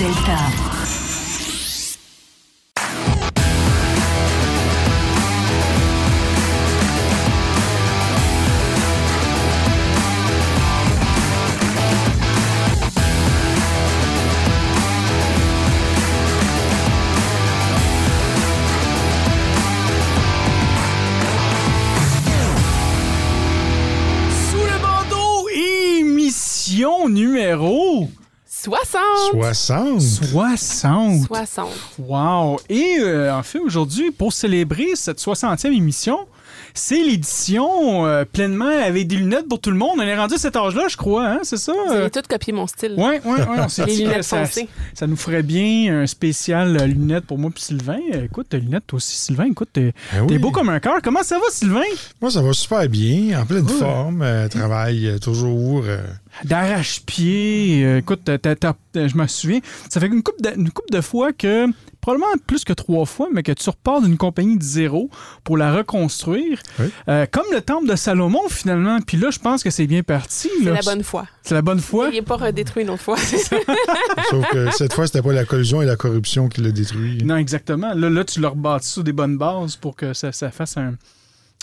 Delta. 0.00 0.69
60! 28.62 29.00
60. 29.30 30.00
60. 30.02 31.26
60. 31.26 31.68
Wow! 31.98 32.60
Et 32.68 32.98
euh, 33.00 33.34
en 33.34 33.42
fait, 33.42 33.58
aujourd'hui, 33.58 34.10
pour 34.10 34.34
célébrer 34.34 34.88
cette 34.96 35.18
60e 35.18 35.72
émission, 35.72 36.26
c'est 36.74 37.02
l'édition 37.02 38.06
euh, 38.06 38.24
pleinement 38.24 38.66
avec 38.68 39.06
des 39.06 39.16
lunettes 39.16 39.48
pour 39.48 39.60
tout 39.60 39.70
le 39.70 39.76
monde. 39.76 39.92
On 39.98 40.02
est 40.02 40.16
rendu 40.16 40.34
à 40.34 40.38
cet 40.38 40.56
âge-là, 40.56 40.84
je 40.88 40.96
crois, 40.96 41.26
hein? 41.26 41.38
C'est 41.42 41.56
ça? 41.56 41.72
Vous 41.72 41.92
euh? 41.92 42.00
avez 42.02 42.10
tout 42.10 42.20
copié 42.28 42.52
mon 42.52 42.66
style. 42.66 42.94
Oui, 42.96 43.14
oui, 43.24 43.36
oui. 43.48 43.56
On 43.58 43.68
s'est 43.68 43.86
Les 43.86 43.92
dit 43.94 44.02
que 44.04 44.08
lunettes 44.08 44.24
ça, 44.24 44.44
foncées. 44.44 44.68
ça 44.94 45.06
nous 45.06 45.16
ferait 45.16 45.42
bien 45.42 46.02
un 46.02 46.06
spécial 46.06 46.76
euh, 46.80 46.86
lunettes 46.86 47.24
pour 47.26 47.38
moi 47.38 47.50
puis 47.54 47.62
Sylvain. 47.62 47.98
Euh, 48.14 48.24
Écoute, 48.24 48.48
tes 48.50 48.58
lunettes, 48.60 48.86
toi 48.86 48.96
aussi, 48.98 49.16
Sylvain. 49.18 49.46
Écoute, 49.50 49.70
t'es 49.72 49.92
Ben 50.12 50.26
oui. 50.28 50.38
beau 50.38 50.50
comme 50.50 50.68
un 50.68 50.80
cœur. 50.80 50.98
Comment 51.02 51.22
ça 51.22 51.36
va, 51.38 51.44
Sylvain? 51.50 51.80
Moi, 52.20 52.30
ça 52.30 52.42
va 52.42 52.52
super 52.52 52.88
bien, 52.88 53.40
en 53.40 53.46
pleine 53.46 53.64
Cool. 53.66 53.76
forme. 53.78 54.22
euh, 54.22 54.48
travaille 54.48 55.06
euh, 55.08 55.18
toujours. 55.18 55.82
euh, 55.86 55.98
D'arrache-pied. 56.44 57.82
Euh, 57.84 57.98
écoute, 57.98 58.20
t'as- 58.24 58.38
t'as- 58.38 58.54
t'as- 58.54 58.74
je 58.94 59.16
me 59.16 59.26
souviens, 59.26 59.60
ça 59.88 60.00
fait 60.00 60.06
une 60.06 60.22
couple 60.22 60.42
de, 60.42 60.50
une 60.56 60.70
couple 60.70 60.90
de 60.92 61.00
fois 61.00 61.32
que, 61.32 61.66
probablement 62.00 62.32
plus 62.46 62.64
que 62.64 62.72
trois 62.72 63.04
fois, 63.04 63.28
mais 63.32 63.42
que 63.42 63.52
tu 63.52 63.68
repars 63.68 64.00
d'une 64.00 64.16
compagnie 64.16 64.56
de 64.56 64.62
zéro 64.62 65.10
pour 65.44 65.56
la 65.56 65.72
reconstruire. 65.74 66.60
Oui. 66.78 66.86
Euh, 67.08 67.26
comme 67.30 67.46
le 67.52 67.60
temple 67.60 67.88
de 67.88 67.96
Salomon, 67.96 68.48
finalement. 68.48 68.98
Puis 69.06 69.16
là, 69.16 69.30
je 69.30 69.38
pense 69.38 69.62
que 69.62 69.70
c'est 69.70 69.86
bien 69.86 70.02
parti. 70.02 70.48
C'est 70.62 70.70
la 70.70 70.80
bonne 70.82 71.02
foi. 71.02 71.26
C'est 71.42 71.54
la 71.54 71.62
bonne 71.62 71.80
foi? 71.80 72.08
Il 72.08 72.14
n'est 72.14 72.22
pas 72.22 72.36
redétruit 72.36 72.82
une 72.82 72.90
autre 72.90 73.02
fois. 73.02 73.16
sauf 74.30 74.48
que 74.50 74.70
cette 74.70 74.92
fois, 74.92 75.06
c'était 75.06 75.22
pas 75.22 75.32
la 75.32 75.44
collusion 75.44 75.82
et 75.82 75.86
la 75.86 75.96
corruption 75.96 76.48
qui 76.48 76.60
l'a 76.60 76.70
détruit. 76.70 77.22
Non, 77.24 77.36
exactement. 77.36 77.92
Là, 77.94 78.10
là 78.10 78.24
tu 78.24 78.40
l'as 78.40 78.50
rebâti 78.50 78.88
sur 78.88 79.04
des 79.04 79.12
bonnes 79.12 79.38
bases 79.38 79.76
pour 79.76 79.96
que 79.96 80.14
ça, 80.14 80.32
ça 80.32 80.50
fasse 80.50 80.76
un, 80.76 80.94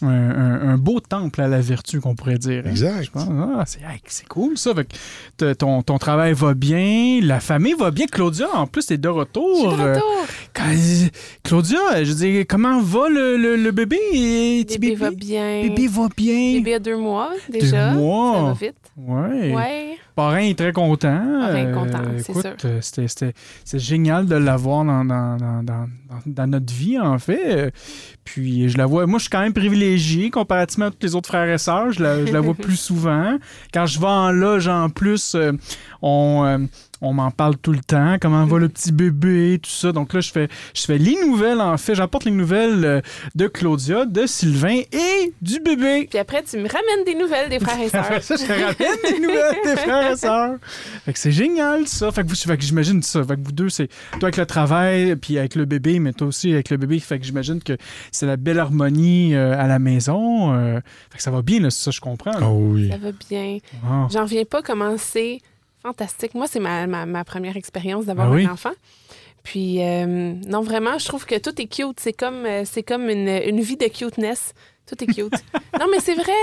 un, 0.04 0.78
beau 0.78 1.00
temple 1.00 1.42
à 1.42 1.48
la 1.48 1.60
vertu, 1.60 2.00
qu'on 2.00 2.16
pourrait 2.16 2.38
dire. 2.38 2.64
hein. 2.66 2.70
Exact. 2.70 3.10
Ah, 3.16 3.64
c'est 3.66 4.28
cool 4.28 4.58
ça. 4.58 4.72
Fait 4.76 5.56
ton, 5.56 5.82
ton 5.82 5.98
travail 5.98 6.34
va 6.34 6.54
bien, 6.54 7.20
la 7.24 7.40
famille 7.40 7.74
va 7.78 7.90
bien. 7.92 8.06
Claudia, 8.06 8.48
en 8.54 8.68
plus, 8.68 8.86
t'es 8.86 8.98
de 8.98 9.08
Je 9.08 9.14
retour. 9.14 9.58
suis 9.72 9.78
de 9.78 9.82
Euh, 9.84 9.94
retour. 9.96 10.26
quand- 10.54 11.10
Claudia, 11.44 12.04
je 12.04 12.14
dis, 12.14 12.46
comment 12.46 12.80
va 12.82 13.10
le, 13.10 13.38
le- 13.38 13.56
le 13.56 13.72
bébé? 13.72 13.98
Petit 14.66 14.78
Bébé 14.80 14.96
va 14.96 15.12
bien. 15.12 15.62
Bébé 15.64 15.88
va 15.88 16.08
bien. 16.16 16.54
Bébé 16.60 16.74
a 16.76 16.80
deux 16.80 16.98
mois 16.98 17.32
déjà. 17.50 17.92
mois. 17.94 18.36
Ça 18.36 18.42
va 18.44 18.54
vite. 18.54 18.76
Ouais. 18.98 19.54
Ouais. 19.56 19.98
Parrain 20.16 20.38
est 20.40 20.58
très 20.58 20.74
content. 20.74 21.20
Parrain 21.42 21.56
est 21.56 21.66
Euh, 21.68 21.74
content, 21.74 22.02
c'est 22.18 22.30
écoute, 22.32 22.42
sûr. 22.44 22.56
euh, 22.66 22.80
c'était- 22.82 23.08
c'était- 23.08 23.34
C'est 23.64 23.80
génial 23.80 24.26
de 24.26 24.36
l'avoir 24.36 24.84
dans, 24.86 25.06
dans, 25.06 25.38
dans, 25.38 25.64
dans, 25.64 25.88
dans- 26.10 26.32
dans 26.44 26.48
notre 26.48 26.74
vie, 26.74 26.98
en 27.00 27.20
fait. 27.20 27.42
Euh, 27.68 27.70
Puis 28.24 28.70
je 28.70 28.78
la 28.78 28.86
vois, 28.86 29.06
moi 29.08 29.20
je 29.20 29.24
suis 29.24 29.30
quand 29.30 29.40
même 29.42 29.54
privilégié 29.54 30.30
comparativement 30.30 30.88
à 30.88 30.92
tous 30.92 30.98
les 31.02 31.16
autres 31.16 31.28
frères 31.30 31.50
et 31.50 31.58
sœurs. 31.58 31.92
Je 31.92 32.04
la, 32.04 32.26
je 32.26 32.32
la 32.34 32.42
vois 32.42 32.54
plus 32.56 32.76
souvent. 32.78 33.38
Quand 33.74 33.86
je 33.86 34.00
vais 34.00 34.06
en 34.06 34.32
loge 34.32 34.68
en 34.68 34.90
plus, 34.90 35.34
euh, 35.36 35.54
on, 36.02 36.44
euh, 36.46 36.58
on 37.02 37.14
m'en 37.14 37.32
parle 37.32 37.58
tout 37.58 37.72
le 37.72 37.80
temps. 37.80 38.18
Comment 38.22 38.46
va 38.46 38.58
le 38.60 38.70
petit 38.70 38.92
bébé, 38.92 39.60
tout 39.62 39.70
ça. 39.70 39.92
Donc 39.92 40.14
là, 40.14 40.20
je 40.20 40.32
fais, 40.32 40.48
je 40.74 40.82
fais 40.84 40.98
les 40.98 41.16
nouvelles, 41.26 41.62
en 41.62 41.78
fait. 41.78 41.96
J'apporte 41.96 42.26
les 42.26 42.32
nouvelles 42.32 42.86
euh, 42.86 43.02
de 43.36 43.48
Claudia, 43.48 44.06
de 44.06 44.26
Sylvain 44.26 44.82
et 44.92 45.34
du 45.42 45.60
bébé. 45.60 46.08
Puis 46.10 46.20
après, 46.20 46.44
tu 46.44 46.58
me 46.58 46.68
ramènes 46.68 47.06
des 47.06 47.16
nouvelles 47.16 47.50
des 47.50 47.60
frères 47.60 47.80
et 47.80 47.90
sœurs. 47.90 48.22
ça, 48.24 48.36
je 48.36 48.44
te 48.46 48.52
ramène 48.52 48.98
des 49.04 49.20
nouvelles 49.20 49.56
des 49.64 49.76
frères 49.76 50.12
et 50.12 50.18
sœurs. 50.18 50.56
Fait 51.06 51.14
que 51.14 51.20
c'est 51.20 51.32
génial, 51.32 51.88
ça. 51.88 52.12
Fait 52.12 52.24
que, 52.24 52.30
vous, 52.30 52.36
fait 52.36 52.58
que 52.58 52.64
j'imagine 52.64 53.02
ça. 53.04 53.24
Fait 53.24 53.36
que 53.36 53.42
vous 53.44 53.52
deux, 53.52 53.70
c'est 53.70 53.88
toi 53.88 54.24
avec 54.24 54.38
le 54.38 54.46
travail, 54.46 55.16
puis 55.16 55.38
avec 55.38 55.56
le 55.56 55.66
bébé, 55.66 56.00
mais 56.00 56.14
toi 56.14 56.28
aussi 56.28 56.52
avec 56.54 56.70
le 56.70 56.78
bébé. 56.78 57.00
Fait 57.00 57.20
que 57.20 57.26
j'imagine 57.26 57.62
que 57.62 57.78
c'est 58.12 58.26
la 58.26 58.38
belle 58.38 58.60
harmonie 58.60 59.36
euh, 59.36 59.58
à 59.58 59.68
la 59.68 59.80
maison. 59.80 60.54
euh. 60.56 60.80
fait 61.12 61.18
que 61.18 61.24
ça 61.24 61.32
va 61.32 61.42
bien, 61.42 61.60
là, 61.60 61.70
ça, 61.70 61.92
je 61.92 62.00
comprends. 62.00 62.32
là. 62.32 62.48
Oh 62.48 62.58
oui. 62.74 62.90
Ça 62.90 62.98
va 62.98 63.10
bien. 63.30 63.58
Ah. 63.86 64.08
J'en 64.12 64.24
reviens 64.24 64.44
pas 64.46 64.62
comment 64.62 64.96
c'est 64.98 65.40
fantastique. 65.82 66.34
Moi, 66.34 66.48
c'est 66.48 66.60
ma, 66.60 66.88
ma, 66.88 67.06
ma 67.06 67.24
première 67.24 67.58
expérience 67.58 68.06
d'avoir 68.06 68.28
Ah 68.28 68.32
oui? 68.32 68.46
un 68.46 68.52
enfant. 68.52 68.72
Puis, 69.44 69.82
euh, 69.82 70.06
non, 70.06 70.62
vraiment, 70.62 70.98
je 70.98 71.06
trouve 71.06 71.26
que 71.26 71.38
tout 71.40 71.60
est 71.62 71.68
cute. 71.68 72.00
C'est 72.00 72.14
comme, 72.14 72.46
euh, 72.46 72.64
c'est 72.66 72.84
comme 72.84 73.10
une, 73.10 73.28
une 73.30 73.62
vie 73.62 73.78
de 73.78 73.88
cuteness. 73.88 74.54
Tout 74.86 75.02
est 75.04 75.08
cute. 75.08 75.34
non, 75.80 75.88
mais 75.92 76.00
c'est 76.02 76.16
vrai. 76.16 76.34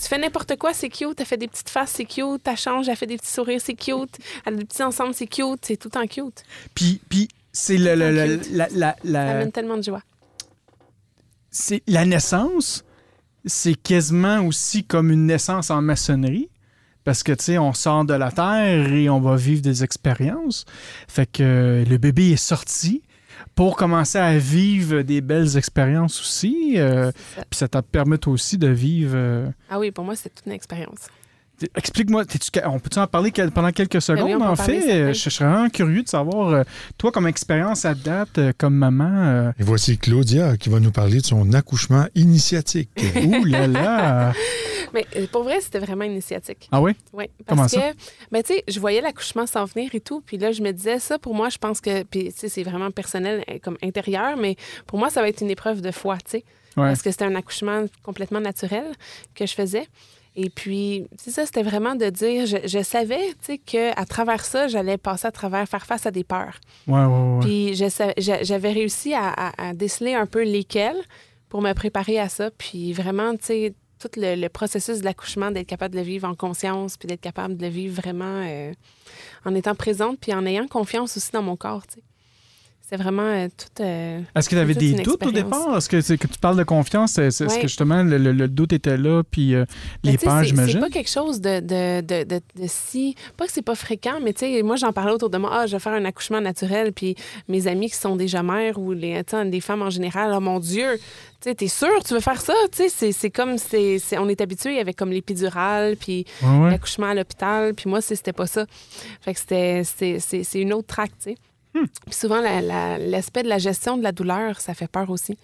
Tu 0.00 0.08
fais 0.08 0.18
n'importe 0.18 0.56
quoi, 0.56 0.72
c'est 0.74 0.88
cute. 0.90 1.18
Elle 1.20 1.26
fait 1.26 1.36
des 1.36 1.48
petites 1.48 1.68
faces, 1.70 1.92
c'est 1.96 2.04
cute. 2.04 2.42
Elle 2.46 2.56
change, 2.56 2.88
elle 2.88 2.96
fait 2.96 3.06
des 3.06 3.16
petits 3.16 3.30
sourires, 3.32 3.60
c'est 3.62 3.74
cute. 3.74 4.16
Elle 4.44 4.54
a 4.54 4.56
des 4.56 4.64
petits 4.64 4.82
ensembles, 4.82 5.14
c'est 5.14 5.26
cute. 5.26 5.60
C'est 5.62 5.76
tout 5.76 5.96
en 5.96 6.06
cute. 6.06 6.42
Puis, 6.74 7.00
puis 7.08 7.28
c'est 7.52 7.76
le, 7.78 7.94
le- 7.94 8.10
le- 8.12 8.36
Cute. 8.38 8.50
la, 8.52 8.68
la- 8.72 8.92
Ça 8.92 8.96
la- 9.04 9.30
amène 9.32 9.52
tellement 9.52 9.76
de 9.76 9.82
joie. 9.82 10.02
c'est 11.50 11.82
la 11.86 12.04
naissance, 12.04 12.84
c'est 13.44 13.74
quasiment 13.74 14.40
aussi 14.46 14.84
comme 14.84 15.10
une 15.10 15.26
naissance 15.26 15.70
en 15.70 15.82
maçonnerie. 15.82 16.48
Parce 17.04 17.22
que, 17.22 17.32
tu 17.32 17.44
sais, 17.44 17.58
on 17.58 17.72
sort 17.72 18.04
de 18.04 18.14
la 18.14 18.30
terre 18.30 18.92
et 18.92 19.08
on 19.08 19.20
va 19.20 19.36
vivre 19.36 19.62
des 19.62 19.82
expériences. 19.84 20.64
Fait 21.08 21.26
que 21.26 21.42
euh, 21.42 21.84
le 21.84 21.96
bébé 21.98 22.32
est 22.32 22.36
sorti 22.36 23.02
pour 23.54 23.76
commencer 23.76 24.18
à 24.18 24.36
vivre 24.38 25.00
des 25.02 25.20
belles 25.22 25.56
expériences 25.56 26.20
aussi. 26.20 26.74
euh. 26.76 27.10
Puis 27.48 27.58
ça 27.58 27.68
te 27.68 27.78
permet 27.80 28.26
aussi 28.28 28.58
de 28.58 28.68
vivre. 28.68 29.12
euh, 29.16 29.48
Ah 29.70 29.78
oui, 29.78 29.90
pour 29.90 30.04
moi, 30.04 30.14
c'est 30.14 30.28
toute 30.34 30.44
une 30.46 30.52
expérience. 30.52 31.08
Explique-moi, 31.74 32.24
on 32.66 32.78
peut-tu 32.78 32.98
en 32.98 33.06
parler 33.06 33.30
quel- 33.30 33.50
pendant 33.50 33.70
quelques 33.70 34.00
secondes? 34.00 34.26
Ben 34.26 34.32
oui, 34.34 34.38
peut 34.38 34.44
en 34.50 34.56
parler, 34.56 34.80
fait? 34.80 34.92
Euh, 35.02 35.12
je, 35.12 35.24
je 35.24 35.30
serais 35.30 35.44
vraiment 35.50 35.68
curieux 35.68 36.02
de 36.02 36.08
savoir, 36.08 36.48
euh, 36.48 36.62
toi, 36.98 37.12
comme 37.12 37.26
expérience 37.26 37.84
à 37.84 37.94
date, 37.94 38.38
euh, 38.38 38.52
comme 38.56 38.74
maman, 38.74 39.10
euh, 39.24 39.52
Et 39.58 39.62
voici 39.62 39.98
Claudia 39.98 40.56
qui 40.56 40.68
va 40.68 40.80
nous 40.80 40.90
parler 40.92 41.20
de 41.20 41.26
son 41.26 41.52
accouchement 41.52 42.06
initiatique. 42.14 42.90
ouh 43.24 43.44
là 43.44 43.66
là! 43.66 44.32
Mais 44.94 45.06
euh, 45.16 45.26
pour 45.30 45.44
vrai, 45.44 45.60
c'était 45.60 45.78
vraiment 45.78 46.04
initiatique. 46.04 46.68
Ah 46.72 46.80
oui? 46.80 46.92
Oui, 47.12 47.26
Comment 47.46 47.62
parce 47.62 47.72
ça? 47.74 47.80
que, 47.92 47.96
ben, 48.32 48.42
tu 48.42 48.54
sais, 48.54 48.64
je 48.66 48.80
voyais 48.80 49.00
l'accouchement 49.00 49.46
s'en 49.46 49.64
venir 49.64 49.90
et 49.94 50.00
tout, 50.00 50.20
puis 50.24 50.36
là, 50.38 50.50
je 50.52 50.62
me 50.62 50.72
disais, 50.72 50.98
ça, 50.98 51.18
pour 51.18 51.34
moi, 51.34 51.48
je 51.48 51.58
pense 51.58 51.80
que, 51.80 52.02
puis, 52.02 52.32
tu 52.32 52.38
sais, 52.40 52.48
c'est 52.48 52.62
vraiment 52.64 52.90
personnel, 52.90 53.44
euh, 53.50 53.58
comme 53.62 53.76
intérieur, 53.82 54.36
mais 54.36 54.56
pour 54.86 54.98
moi, 54.98 55.10
ça 55.10 55.20
va 55.20 55.28
être 55.28 55.42
une 55.42 55.50
épreuve 55.50 55.80
de 55.80 55.90
foi, 55.92 56.16
tu 56.16 56.22
sais, 56.38 56.44
Ouais. 56.76 56.86
parce 56.86 57.02
que 57.02 57.10
c'était 57.10 57.24
un 57.24 57.34
accouchement 57.34 57.84
complètement 58.04 58.40
naturel 58.40 58.84
que 59.34 59.44
je 59.46 59.54
faisais. 59.54 59.86
Et 60.36 60.48
puis, 60.48 61.06
c'est 61.18 61.30
ça, 61.32 61.44
c'était 61.44 61.62
vraiment 61.64 61.94
de 61.96 62.08
dire, 62.08 62.46
je, 62.46 62.56
je 62.64 62.82
savais, 62.82 63.28
tu 63.40 63.46
sais, 63.46 63.58
qu'à 63.58 64.04
travers 64.06 64.44
ça, 64.44 64.68
j'allais 64.68 64.96
passer 64.96 65.26
à 65.26 65.32
travers, 65.32 65.68
faire 65.68 65.84
face 65.84 66.06
à 66.06 66.10
des 66.12 66.22
peurs. 66.24 66.58
Ouais, 66.86 67.04
ouais, 67.04 67.06
ouais. 67.06 67.40
Puis, 67.40 67.74
j'avais 67.74 68.72
réussi 68.72 69.12
à, 69.12 69.28
à- 69.28 69.68
à 69.70 69.74
déceler 69.74 70.14
un 70.14 70.26
peu 70.26 70.42
lesquels 70.44 71.00
pour 71.48 71.62
me 71.62 71.72
préparer 71.72 72.18
à 72.20 72.28
ça. 72.28 72.50
Puis, 72.52 72.92
vraiment, 72.92 73.32
tu 73.36 73.44
sais, 73.46 73.74
tout 73.98 74.08
le, 74.16 74.34
le 74.36 74.48
processus 74.48 75.00
de 75.00 75.04
l'accouchement, 75.04 75.50
d'être 75.50 75.66
capable 75.66 75.94
de 75.94 75.98
le 76.00 76.06
vivre 76.06 76.26
en 76.28 76.34
conscience, 76.34 76.96
puis 76.96 77.06
d'être 77.08 77.20
capable 77.20 77.56
de 77.56 77.62
le 77.64 77.68
vivre 77.70 78.00
vraiment 78.00 78.44
euh, 78.46 78.72
en 79.44 79.54
étant 79.54 79.74
présente, 79.74 80.18
puis 80.20 80.32
en 80.32 80.46
ayant 80.46 80.66
confiance 80.68 81.16
aussi 81.16 81.32
dans 81.32 81.42
mon 81.42 81.56
corps, 81.56 81.86
tu 81.86 81.94
sais. 81.96 82.02
C'était 82.90 83.02
vraiment 83.04 83.22
euh, 83.22 83.46
tout. 83.56 83.82
euh, 83.84 84.20
Est-ce 84.34 84.48
que 84.48 84.56
tu 84.56 84.60
avais 84.60 84.74
des 84.74 84.94
doutes 84.94 85.24
au 85.24 85.30
départ? 85.30 85.76
Est-ce 85.76 85.88
que, 85.88 86.00
c'est 86.00 86.18
que 86.18 86.26
tu 86.26 86.38
parles 86.40 86.56
de 86.56 86.64
confiance? 86.64 87.18
Est-ce 87.18 87.44
Ouais. 87.44 87.56
que 87.60 87.68
justement 87.68 88.02
le, 88.02 88.18
le- 88.18 88.32
le 88.32 88.48
doute 88.48 88.72
était 88.72 88.96
là, 88.96 89.22
puis 89.30 89.54
euh, 89.54 89.64
Mais 90.04 90.12
les 90.12 90.18
peurs, 90.18 90.32
c'est- 90.38 90.40
C'est 90.40 90.48
j'imagine? 90.48 90.80
pas 90.80 90.88
quelque 90.90 91.10
chose 91.10 91.40
de, 91.40 91.60
de, 91.60 92.00
de, 92.00 92.24
de, 92.24 92.40
si. 92.66 93.14
Pas 93.36 93.46
que 93.46 93.52
c'est 93.52 93.62
pas 93.62 93.76
fréquent, 93.76 94.18
mais 94.22 94.32
tu 94.32 94.40
sais, 94.40 94.62
moi, 94.62 94.74
j'en 94.74 94.92
parlais 94.92 95.12
autour 95.12 95.30
de 95.30 95.38
moi. 95.38 95.50
Ah, 95.52 95.66
je 95.66 95.72
vais 95.72 95.78
faire 95.78 95.92
un 95.92 96.04
accouchement 96.04 96.40
naturel. 96.40 96.92
Puis 96.92 97.14
mes 97.48 97.68
amis 97.68 97.90
qui 97.90 97.96
sont 97.96 98.16
déjà 98.16 98.42
mères 98.42 98.78
ou 98.78 98.92
les, 98.92 99.22
les 99.44 99.60
femmes 99.60 99.82
en 99.82 99.90
général, 99.90 100.32
oh 100.36 100.40
mon 100.40 100.58
Dieu, 100.58 100.96
tu 100.98 101.48
sais, 101.48 101.54
t'es 101.54 101.68
sûr, 101.68 102.02
tu 102.04 102.12
veux 102.14 102.20
faire 102.20 102.40
ça? 102.40 102.54
Tu 102.72 102.78
sais, 102.78 102.88
c'est- 102.88 103.12
c'est 103.12 103.30
comme. 103.30 103.56
c'est 103.56 103.98
c'est- 104.00 104.18
on 104.18 104.28
est 104.28 104.40
habitué 104.40 104.80
avec 104.80 104.96
comme 104.96 105.10
l'épidurale, 105.10 105.96
puis 105.96 106.24
Ouais, 106.42 106.58
ouais. 106.58 106.70
l'accouchement 106.72 107.06
à 107.06 107.14
l'hôpital. 107.14 107.72
Puis 107.74 107.88
moi, 107.88 108.00
c'est- 108.00 108.16
c'était 108.16 108.32
pas 108.32 108.46
ça. 108.48 108.66
Fait 109.20 109.32
que 109.32 109.38
c'était 109.38 109.82
c'est- 109.84 110.18
c'est 110.18 110.42
c'est 110.42 110.60
une 110.60 110.72
autre 110.72 110.88
traque, 110.88 111.12
tu 111.22 111.30
sais. 111.30 111.36
Hmm. 111.74 111.84
Puis 112.06 112.14
souvent, 112.14 112.40
la- 112.40 112.60
la- 112.60 112.98
l'aspect 112.98 113.42
de 113.42 113.48
la 113.48 113.58
gestion 113.58 113.96
de 113.96 114.02
la 114.02 114.12
douleur, 114.12 114.60
ça 114.60 114.74
fait 114.74 114.88
peur 114.90 115.08
aussi. 115.10 115.38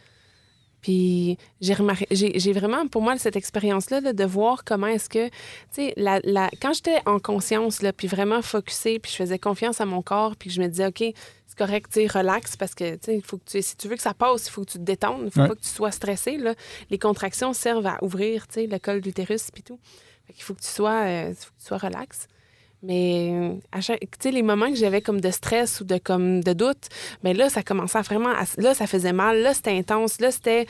Puis 0.82 1.36
j'ai 1.60 1.74
remarqué, 1.74 2.06
j'ai 2.10 2.52
vraiment, 2.52 2.86
pour 2.86 3.02
moi, 3.02 3.16
cette 3.18 3.34
expérience-là, 3.34 4.00
là, 4.00 4.12
de 4.12 4.24
voir 4.24 4.62
comment 4.64 4.86
est-ce 4.86 5.08
que, 5.08 5.28
tu 5.28 5.34
sais, 5.72 5.94
la, 5.96 6.20
la- 6.22 6.50
quand 6.62 6.72
j'étais 6.74 6.98
en 7.06 7.18
conscience, 7.18 7.82
là, 7.82 7.92
puis 7.92 8.06
vraiment 8.06 8.40
focusée, 8.42 8.98
puis 9.00 9.10
je 9.10 9.16
faisais 9.16 9.38
confiance 9.38 9.80
à 9.80 9.84
mon 9.86 10.02
corps, 10.02 10.36
puis 10.36 10.48
que 10.48 10.54
je 10.54 10.60
me 10.60 10.68
disais, 10.68 10.86
OK, 10.86 10.98
c'est 11.46 11.58
correct, 11.58 11.90
tu 11.92 12.00
sais, 12.02 12.06
relax, 12.06 12.56
parce 12.56 12.74
que, 12.74 12.94
tu 12.96 12.98
sais, 13.06 13.20
faut 13.24 13.38
que 13.38 13.44
tu, 13.50 13.62
si 13.62 13.76
tu 13.76 13.88
veux 13.88 13.96
que 13.96 14.02
ça 14.02 14.14
passe, 14.14 14.46
il 14.46 14.50
faut 14.50 14.64
que 14.64 14.70
tu 14.70 14.78
te 14.78 14.84
détendes, 14.84 15.22
il 15.24 15.30
faut 15.32 15.40
Ouais. 15.40 15.48
pas 15.48 15.54
que 15.56 15.62
tu 15.62 15.68
sois 15.68 15.90
stressé, 15.90 16.36
là. 16.36 16.54
Les 16.90 16.98
contractions 16.98 17.52
servent 17.52 17.86
à 17.86 17.98
ouvrir, 18.02 18.46
tu 18.46 18.54
sais, 18.54 18.66
le 18.66 18.78
col 18.78 19.00
de 19.00 19.06
l'utérus, 19.06 19.50
puis 19.52 19.62
tout. 19.64 19.80
Fait 20.26 20.34
qu'il 20.34 20.42
faut 20.44 20.54
que 20.54 20.60
tu 20.62 20.68
sois, 20.68 21.02
euh, 21.04 21.34
faut 21.34 21.50
que 21.56 21.60
tu 21.60 21.66
sois 21.66 21.78
relax. 21.78 22.28
Mais 22.86 23.30
euh, 23.32 23.54
à 23.72 23.80
chaque, 23.80 24.00
les 24.24 24.42
moments 24.42 24.68
que 24.68 24.76
j'avais 24.76 25.00
comme 25.00 25.20
de 25.20 25.30
stress 25.30 25.80
ou 25.80 25.84
de 25.84 25.98
comme 25.98 26.42
de 26.42 26.52
doute, 26.52 26.88
mais 27.24 27.34
là, 27.34 27.48
ça 27.50 27.62
commençait 27.62 27.98
à 27.98 28.02
vraiment, 28.02 28.30
à- 28.30 28.44
là, 28.58 28.74
ça 28.74 28.86
faisait 28.86 29.12
mal, 29.12 29.40
là, 29.42 29.54
c'était 29.54 29.76
intense, 29.76 30.20
là, 30.20 30.30
c'était, 30.30 30.66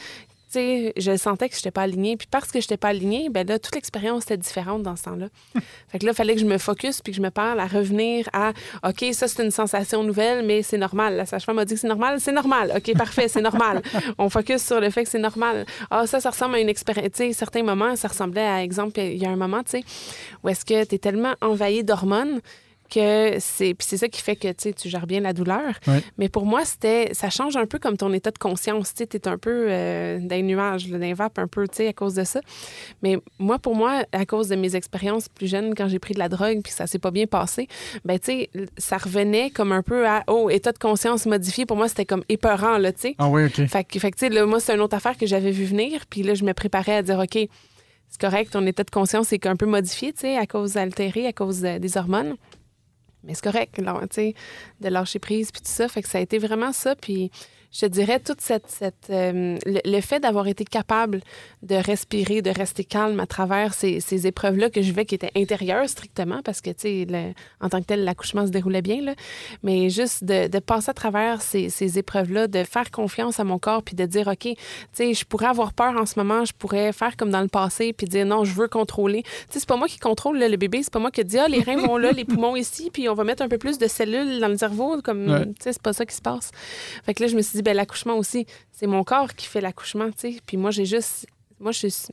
sais, 0.53 0.93
je 0.97 1.17
sentais 1.17 1.49
que 1.49 1.55
je 1.55 1.61
n'étais 1.61 1.71
pas 1.71 1.83
alignée. 1.83 2.17
Puis 2.17 2.29
parce 2.31 2.51
que 2.51 2.61
je 2.61 2.65
n'étais 2.65 2.77
pas 2.77 2.89
alignée, 2.89 3.29
ben 3.31 3.47
là, 3.47 3.59
toute 3.59 3.75
l'expérience 3.75 4.25
était 4.25 4.37
différente 4.37 4.83
dans 4.83 4.97
ce 4.97 5.05
temps-là. 5.05 5.29
fait 5.89 5.99
que 5.99 6.07
là, 6.07 6.13
il 6.13 6.15
fallait 6.15 6.35
que 6.35 6.41
je 6.41 6.47
me 6.47 6.59
focus 6.59 7.01
puis 7.01 7.13
que 7.13 7.17
je 7.17 7.23
me 7.23 7.31
parle 7.31 7.61
à 7.61 7.67
revenir 7.67 8.29
à, 8.33 8.53
OK, 8.87 9.05
ça, 9.13 9.29
c'est 9.29 9.43
une 9.45 9.51
sensation 9.51 10.03
nouvelle, 10.03 10.45
mais 10.45 10.63
c'est 10.63 10.79
normal. 10.79 11.17
La 11.17 11.27
sage-femme 11.27 11.57
m'a 11.57 11.65
dit 11.65 11.75
que 11.75 11.81
c'est 11.81 11.89
normal, 11.89 12.21
c'est 12.21 12.33
normal. 12.33 12.73
OK, 12.77 12.97
parfait, 12.97 13.29
c'est 13.29 13.43
normal. 13.43 13.83
On 14.19 14.29
focus 14.29 14.63
sur 14.65 14.81
le 14.81 14.91
fait 14.91 15.05
que 15.05 15.11
c'est 15.11 15.19
normal. 15.19 15.67
Ah, 15.91 16.07
ça, 16.07 16.21
ça 16.21 16.31
ressemble 16.31 16.57
à 16.57 16.61
une 16.61 16.69
expérience. 16.69 17.11
Tu 17.13 17.17
sais, 17.17 17.33
certains 17.33 17.63
moments, 17.63 17.97
ça 17.97 18.09
ressemblait 18.09 18.47
à, 18.47 18.63
exemple, 18.63 18.99
il 19.01 19.17
y 19.17 19.27
a 19.27 19.31
un 19.31 19.37
moment, 19.37 19.63
tu 19.63 19.73
sais, 19.73 19.85
où 20.43 20.49
est-ce 20.49 20.65
que 20.65 20.85
tu 20.85 20.95
es 20.95 20.99
tellement 20.99 21.35
envahi 21.41 21.85
d'hormones 21.85 22.41
que 22.89 23.37
c'est 23.41 23.75
puis 23.75 23.87
c'est 23.89 23.97
ça 23.97 24.09
qui 24.09 24.21
fait 24.21 24.37
que 24.37 24.53
tu 24.53 24.89
gères 24.89 25.07
bien 25.07 25.21
la 25.21 25.33
douleur 25.33 25.79
mais 26.19 26.29
pour 26.29 26.47
moi 26.47 26.65
c'était 26.65 27.11
ça 27.13 27.31
change 27.31 27.57
un 27.57 27.67
peu 27.67 27.79
comme 27.79 27.97
ton 27.97 28.13
état 28.13 28.31
de 28.31 28.39
conscience 28.39 28.95
tu 28.95 29.03
es 29.03 29.29
un 29.29 29.39
peu 29.39 29.67
euh, 29.69 30.19
là, 30.19 30.77
dans 30.79 30.99
les 30.99 31.15
vapes 31.15 31.39
un 31.39 31.47
peu 31.47 31.67
tu 31.69 31.77
sais 31.77 31.89
à 31.89 31.93
cause 31.93 32.15
de 32.15 32.25
ça 32.25 32.41
mais 33.03 33.19
moi 33.39 33.59
pour 33.59 33.75
moi 33.75 34.05
à 34.13 34.27
cause 34.27 34.49
de 34.49 34.57
mes 34.57 34.77
expériences 34.77 35.29
plus 35.29 35.49
jeunes 35.49 35.75
quand 35.75 35.89
j'ai 35.89 35.99
pris 35.99 36.15
de 36.15 36.19
la 36.19 36.29
drogue 36.29 36.61
puis 36.63 36.73
ça 36.73 36.87
s'est 36.87 36.99
pas 36.99 37.11
bien 37.11 37.27
passé 37.27 37.69
ben 38.05 38.19
tu 38.19 38.27
sais 38.27 38.51
ça 38.79 38.99
revenait 38.99 39.51
comme 39.51 39.73
un 39.73 39.83
peu 39.83 40.07
à 40.07 40.25
oh 40.29 40.51
état 40.51 40.73
de 40.73 40.79
conscience 40.79 41.27
modifié 41.27 41.67
pour 41.67 41.77
moi 41.77 41.89
c'était 41.89 42.07
comme 42.07 42.25
épeurant 42.29 42.79
là 42.79 42.93
tu 42.93 43.01
sais 43.01 43.17
Ah 43.19 43.29
oui, 43.29 43.45
OK. 43.47 43.67
fait 43.67 43.85
que, 43.85 43.99
fait 43.99 44.11
que, 44.11 44.17
tu 44.17 44.27
sais, 44.27 44.29
là, 44.29 44.47
moi, 44.47 44.61
c'est 44.61 44.75
une 44.75 44.81
autre 44.81 44.97
affaire 44.97 45.17
que 45.17 45.27
j'avais 45.27 45.51
vu 45.51 45.65
venir. 45.65 46.07
Puis 46.09 46.23
là, 46.23 46.35
je 46.35 46.45
me 46.45 46.53
préparais 46.53 46.97
à 46.97 47.03
dire, 47.03 47.19
OK, 47.19 47.39
c'est 48.09 48.21
correct, 48.21 48.53
ton 48.53 48.67
état 48.67 48.85
de 48.85 48.91
conscience 48.91 49.33
est 49.33 49.47
un 49.47 49.57
peu 49.57 49.67
modifié, 49.67 50.13
tu 50.13 50.21
sais, 50.21 50.37
à 50.37 50.47
cause 50.47 50.77
altéré, 50.77 51.27
à 51.27 51.33
cause 51.33 51.65
euh, 51.65 51.79
des 51.79 51.97
hormones. 51.97 52.37
Mais 53.27 53.35
c'est 53.35 53.45
correct, 53.45 53.79
là, 53.79 54.01
de 54.81 54.89
lâcher 54.89 55.19
prise, 55.19 55.51
puis 55.51 55.61
tout 55.61 55.71
ça. 55.71 55.89
Fait 55.89 56.03
que 56.03 56.09
ça 56.09 56.19
a 56.19 56.21
été 56.21 56.39
vraiment 56.39 56.73
ça. 56.73 56.95
Puis 56.97 57.31
je 57.77 57.81
te 57.81 57.87
dirais, 57.87 58.21
toute 58.21 58.41
cette. 58.41 58.67
cette, 58.69 59.09
euh, 59.11 59.59
le, 59.67 59.81
le 59.85 60.01
fait 60.01 60.21
d'avoir 60.21 60.47
été 60.47 60.65
capable 60.65 61.21
de 61.63 61.75
respirer, 61.75 62.41
de 62.41 62.51
rester 62.51 62.85
calme 62.85 63.21
à 63.21 63.27
travers 63.27 63.75
ces, 63.75 64.01
ces 64.01 64.27
épreuves-là 64.27 64.71
que 64.71 64.81
je 64.83 64.93
vais, 64.93 65.05
qui 65.05 65.15
étaient 65.15 65.33
intérieures 65.37 65.89
strictement, 65.89 66.41
parce 66.45 66.61
que, 66.61 66.71
tu 66.71 67.07
sais, 67.07 67.35
en 67.61 67.69
tant 67.69 67.81
que 67.81 67.87
tel, 67.87 68.05
l'accouchement 68.05 68.47
se 68.47 68.51
déroulait 68.51 68.83
bien, 68.83 69.03
là. 69.03 69.15
Mais 69.63 69.91
juste 69.91 70.25
de, 70.25 70.49
de 70.49 70.59
passer 70.59 70.91
à 70.91 70.95
travers 70.95 71.43
ces, 71.43 71.69
ces 71.69 71.99
épreuves-là, 71.99 72.47
de 72.47 72.65
faire 72.65 72.91
confiance 72.91 73.41
à 73.41 73.45
mon 73.45 73.59
corps, 73.59 73.83
puis 73.83 73.95
de 73.95 74.05
dire, 74.07 74.29
OK, 74.29 74.39
tu 74.43 74.55
sais, 74.93 75.13
je 75.15 75.25
pourrais 75.25 75.47
avoir 75.47 75.73
peur 75.73 75.97
en 75.97 76.07
ce 76.07 76.19
moment, 76.19 76.45
je 76.45 76.53
pourrais 76.53 76.93
faire 76.93 77.17
comme 77.17 77.31
dans 77.31 77.43
le 77.43 77.49
passé, 77.49 77.93
puis 77.93 78.07
dire, 78.07 78.25
non, 78.27 78.45
je 78.45 78.53
veux 78.55 78.69
contrôler. 78.69 79.23
Tu 79.23 79.29
sais, 79.51 79.61
c'est 79.61 79.69
pas 79.69 79.77
moi 79.77 79.89
qui 79.89 79.99
contrôle 79.99 80.39
là, 80.39 80.49
le 80.49 80.57
bébé, 80.57 80.83
c'est 80.83 80.93
pas 80.93 80.99
moi 80.99 81.11
qui 81.11 81.25
dis, 81.25 81.39
ah, 81.39 81.49
les 81.49 81.61
reins 81.61 81.77
vont 81.77 81.97
là, 81.99 82.13
les 82.13 82.25
poumons 82.25 82.57
ici, 82.57 82.91
puis 82.93 83.09
on 83.09 83.15
va 83.15 83.25
mettre 83.25 83.43
un 83.43 83.49
peu 83.49 83.59
plus 83.59 83.79
de 83.79 83.87
cellules 83.87 84.41
dans 84.41 84.49
le 84.49 84.57
cerveau, 84.57 85.01
comme, 85.03 85.27
Ouais. 85.29 85.45
tu 85.47 85.53
sais, 85.61 85.73
c'est 85.73 85.83
pas 85.83 85.93
ça 85.93 86.07
qui 86.07 86.15
se 86.15 86.23
passe. 86.23 86.51
Fait 87.05 87.13
que 87.15 87.23
là, 87.23 87.29
je 87.29 87.37
me 87.37 87.43
suis 87.43 87.57
dit, 87.59 87.63
ben 87.67 87.77
l'accouchement 87.77 88.15
aussi, 88.17 88.47
c'est 88.73 88.87
mon 88.87 89.05
corps 89.05 89.35
qui 89.35 89.47
fait 89.47 89.61
l'accouchement, 89.61 90.07
tu 90.11 90.33
sais. 90.35 90.41
Puis 90.47 90.57
moi, 90.57 90.71
j'ai 90.71 90.87
juste. 90.87 91.27
Moi, 91.61 91.73
je 91.73 91.87
suis. 91.89 92.13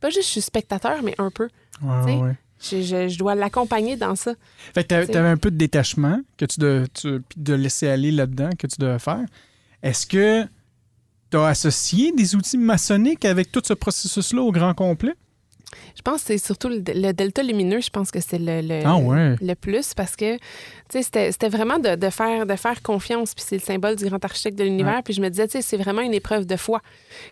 Pas 0.00 0.10
juste 0.10 0.26
je 0.26 0.32
suis 0.32 0.40
spectateur, 0.40 1.02
mais 1.02 1.14
un 1.18 1.30
peu. 1.30 1.48
Ouais, 1.82 2.04
tu 2.06 2.22
ouais. 2.22 2.36
Je, 2.62 2.82
je- 2.82 3.08
je 3.08 3.18
dois 3.18 3.34
l'accompagner 3.34 3.96
dans 3.96 4.14
ça. 4.16 4.34
Fait 4.74 4.84
que 4.84 4.88
T'sais. 5.04 5.12
t'avais 5.12 5.28
un 5.28 5.36
peu 5.38 5.50
de 5.50 5.56
détachement 5.56 6.20
que 6.36 6.44
tu 6.44 6.60
de, 6.60 6.86
tu- 6.92 7.22
de 7.36 7.54
laisser 7.54 7.88
aller 7.88 8.10
là-dedans 8.10 8.50
que 8.58 8.66
tu 8.66 8.76
devais 8.78 8.98
faire. 8.98 9.24
Est-ce 9.82 10.06
que 10.06 10.44
tu 11.30 11.36
as 11.38 11.46
associé 11.46 12.12
des 12.12 12.34
outils 12.34 12.58
maçonniques 12.58 13.24
avec 13.24 13.50
tout 13.52 13.62
ce 13.64 13.72
processus-là 13.72 14.42
au 14.42 14.52
grand 14.52 14.74
complet? 14.74 15.14
Je 15.96 16.02
pense 16.02 16.22
que 16.22 16.26
c'est 16.28 16.38
surtout 16.38 16.68
le, 16.68 16.82
le 16.86 17.12
delta 17.12 17.42
lumineux, 17.42 17.80
je 17.80 17.90
pense 17.90 18.10
que 18.10 18.20
c'est 18.20 18.38
le, 18.38 18.60
le, 18.60 18.80
Ah 18.84 18.96
ouais. 18.96 19.36
le 19.40 19.54
plus 19.54 19.94
parce 19.94 20.16
que 20.16 20.36
c'était 20.88 21.48
vraiment 21.48 21.78
de, 21.78 21.94
de 21.94 22.10
faire, 22.10 22.46
de 22.46 22.56
faire 22.56 22.82
confiance. 22.82 23.34
Puis 23.34 23.44
c'est 23.46 23.56
le 23.56 23.62
symbole 23.62 23.96
du 23.96 24.04
grand 24.06 24.24
architecte 24.24 24.58
de 24.58 24.64
l'univers. 24.64 24.96
Ouais. 24.96 25.02
Puis 25.02 25.14
je 25.14 25.20
me 25.20 25.28
disais, 25.28 25.46
c'est 25.60 25.76
vraiment 25.76 26.02
une 26.02 26.14
épreuve 26.14 26.46
de 26.46 26.56
foi. 26.56 26.80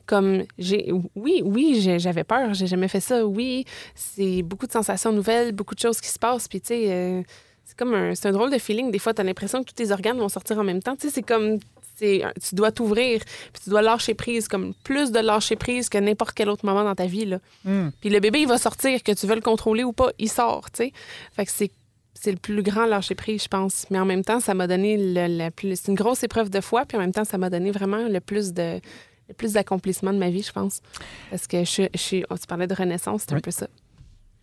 Comme, 0.07 0.45
j'ai 0.59 0.93
oui, 1.17 1.43
oui, 1.45 1.97
j'avais 1.99 2.25
peur, 2.25 2.55
j'ai 2.55 2.67
jamais 2.67 2.89
fait 2.89 3.01
ça. 3.01 3.27
Oui, 3.27 3.65
c'est 3.95 4.43
beaucoup 4.43 4.67
de 4.67 4.73
sensations 4.73 5.13
nouvelles, 5.13 5.53
beaucoup 5.53 5.75
de 5.75 5.81
choses 5.81 6.01
qui 6.01 6.09
se 6.09 6.19
passent. 6.19 6.49
Puis 6.49 6.61
tu 6.61 6.69
sais, 6.69 6.85
euh, 6.89 7.23
c'est 7.65 7.77
comme 7.77 7.95
un, 7.95 8.13
un 8.23 8.33
drôle 8.33 8.51
de 8.51 8.59
feeling. 8.59 8.91
Des 8.91 8.99
fois, 8.99 9.13
tu 9.15 9.21
as 9.21 9.25
l'impression 9.25 9.61
que 9.63 9.69
tous 9.69 9.75
tes 9.75 9.91
organes 9.91 10.19
vont 10.19 10.29
sortir 10.29 10.59
en 10.59 10.65
même 10.65 10.83
temps. 10.83 10.95
Tu 10.97 11.09
sais, 11.09 11.15
c'est 11.15 11.23
comme. 11.23 11.59
C'est- 11.99 12.23
Tu 12.47 12.55
dois 12.55 12.71
t'ouvrir, 12.73 13.21
puis 13.53 13.63
tu 13.65 13.71
dois 13.71 13.83
lâcher 13.83 14.15
prise, 14.15 14.49
comme 14.49 14.73
plus 14.85 15.11
de 15.13 15.19
lâcher 15.19 15.57
prise 15.57 15.89
que 15.89 15.99
n'importe 15.99 16.33
quel 16.35 16.49
autre 16.49 16.65
moment 16.65 16.85
dans 16.85 16.95
ta 16.95 17.07
vie. 17.07 17.25
Là. 17.27 17.39
Hmm. 17.65 17.89
Puis 18.01 18.11
le 18.11 18.21
bébé, 18.21 18.41
il 18.41 18.49
va 18.49 18.59
sortir, 18.59 19.03
que 19.03 19.13
tu 19.13 19.27
veux 19.27 19.35
le 19.35 19.41
contrôler 19.41 19.85
ou 19.85 19.93
pas, 19.93 20.11
il 20.19 20.29
sort, 20.31 20.71
tu 20.71 20.85
sais. 20.85 20.93
Fait 21.35 21.45
que 21.47 21.51
c'est 21.53 21.71
c'est 22.21 22.33
le 22.33 22.37
plus 22.39 22.65
grand 22.65 22.85
lâcher 22.87 23.15
prise, 23.15 23.45
je 23.45 23.49
pense. 23.49 23.87
Mais 23.91 23.99
en 24.01 24.05
même 24.05 24.25
temps, 24.25 24.41
ça 24.41 24.53
m'a 24.53 24.67
donné 24.67 24.97
le, 24.97 25.29
le 25.45 25.51
plus. 25.51 25.77
C'est 25.81 25.87
une 25.93 25.95
grosse 25.95 26.25
épreuve 26.25 26.51
de 26.51 26.61
foi, 26.61 26.85
puis 26.85 26.97
en 26.97 27.01
même 27.01 27.13
temps, 27.13 27.25
ça 27.25 27.39
m'a 27.39 27.49
donné 27.49 27.71
vraiment 27.71 28.09
le 28.09 28.19
plus 28.21 28.53
de 28.53 28.81
le 29.29 29.35
plus 29.35 29.53
d'accomplissement 29.53 30.13
de 30.13 30.19
ma 30.19 30.29
vie, 30.31 30.43
je 30.43 30.51
pense. 30.51 30.81
Parce 31.31 31.47
que 31.47 31.59
je, 31.65 31.87
suis- 31.95 32.25
oh, 32.31 32.35
tu 32.37 32.47
parlais 32.49 32.67
de 32.67 32.75
renaissance, 32.75 33.23
c'est 33.29 33.33
Oui. 33.35 33.39
un 33.39 33.41
peu 33.41 33.51
ça. 33.53 33.69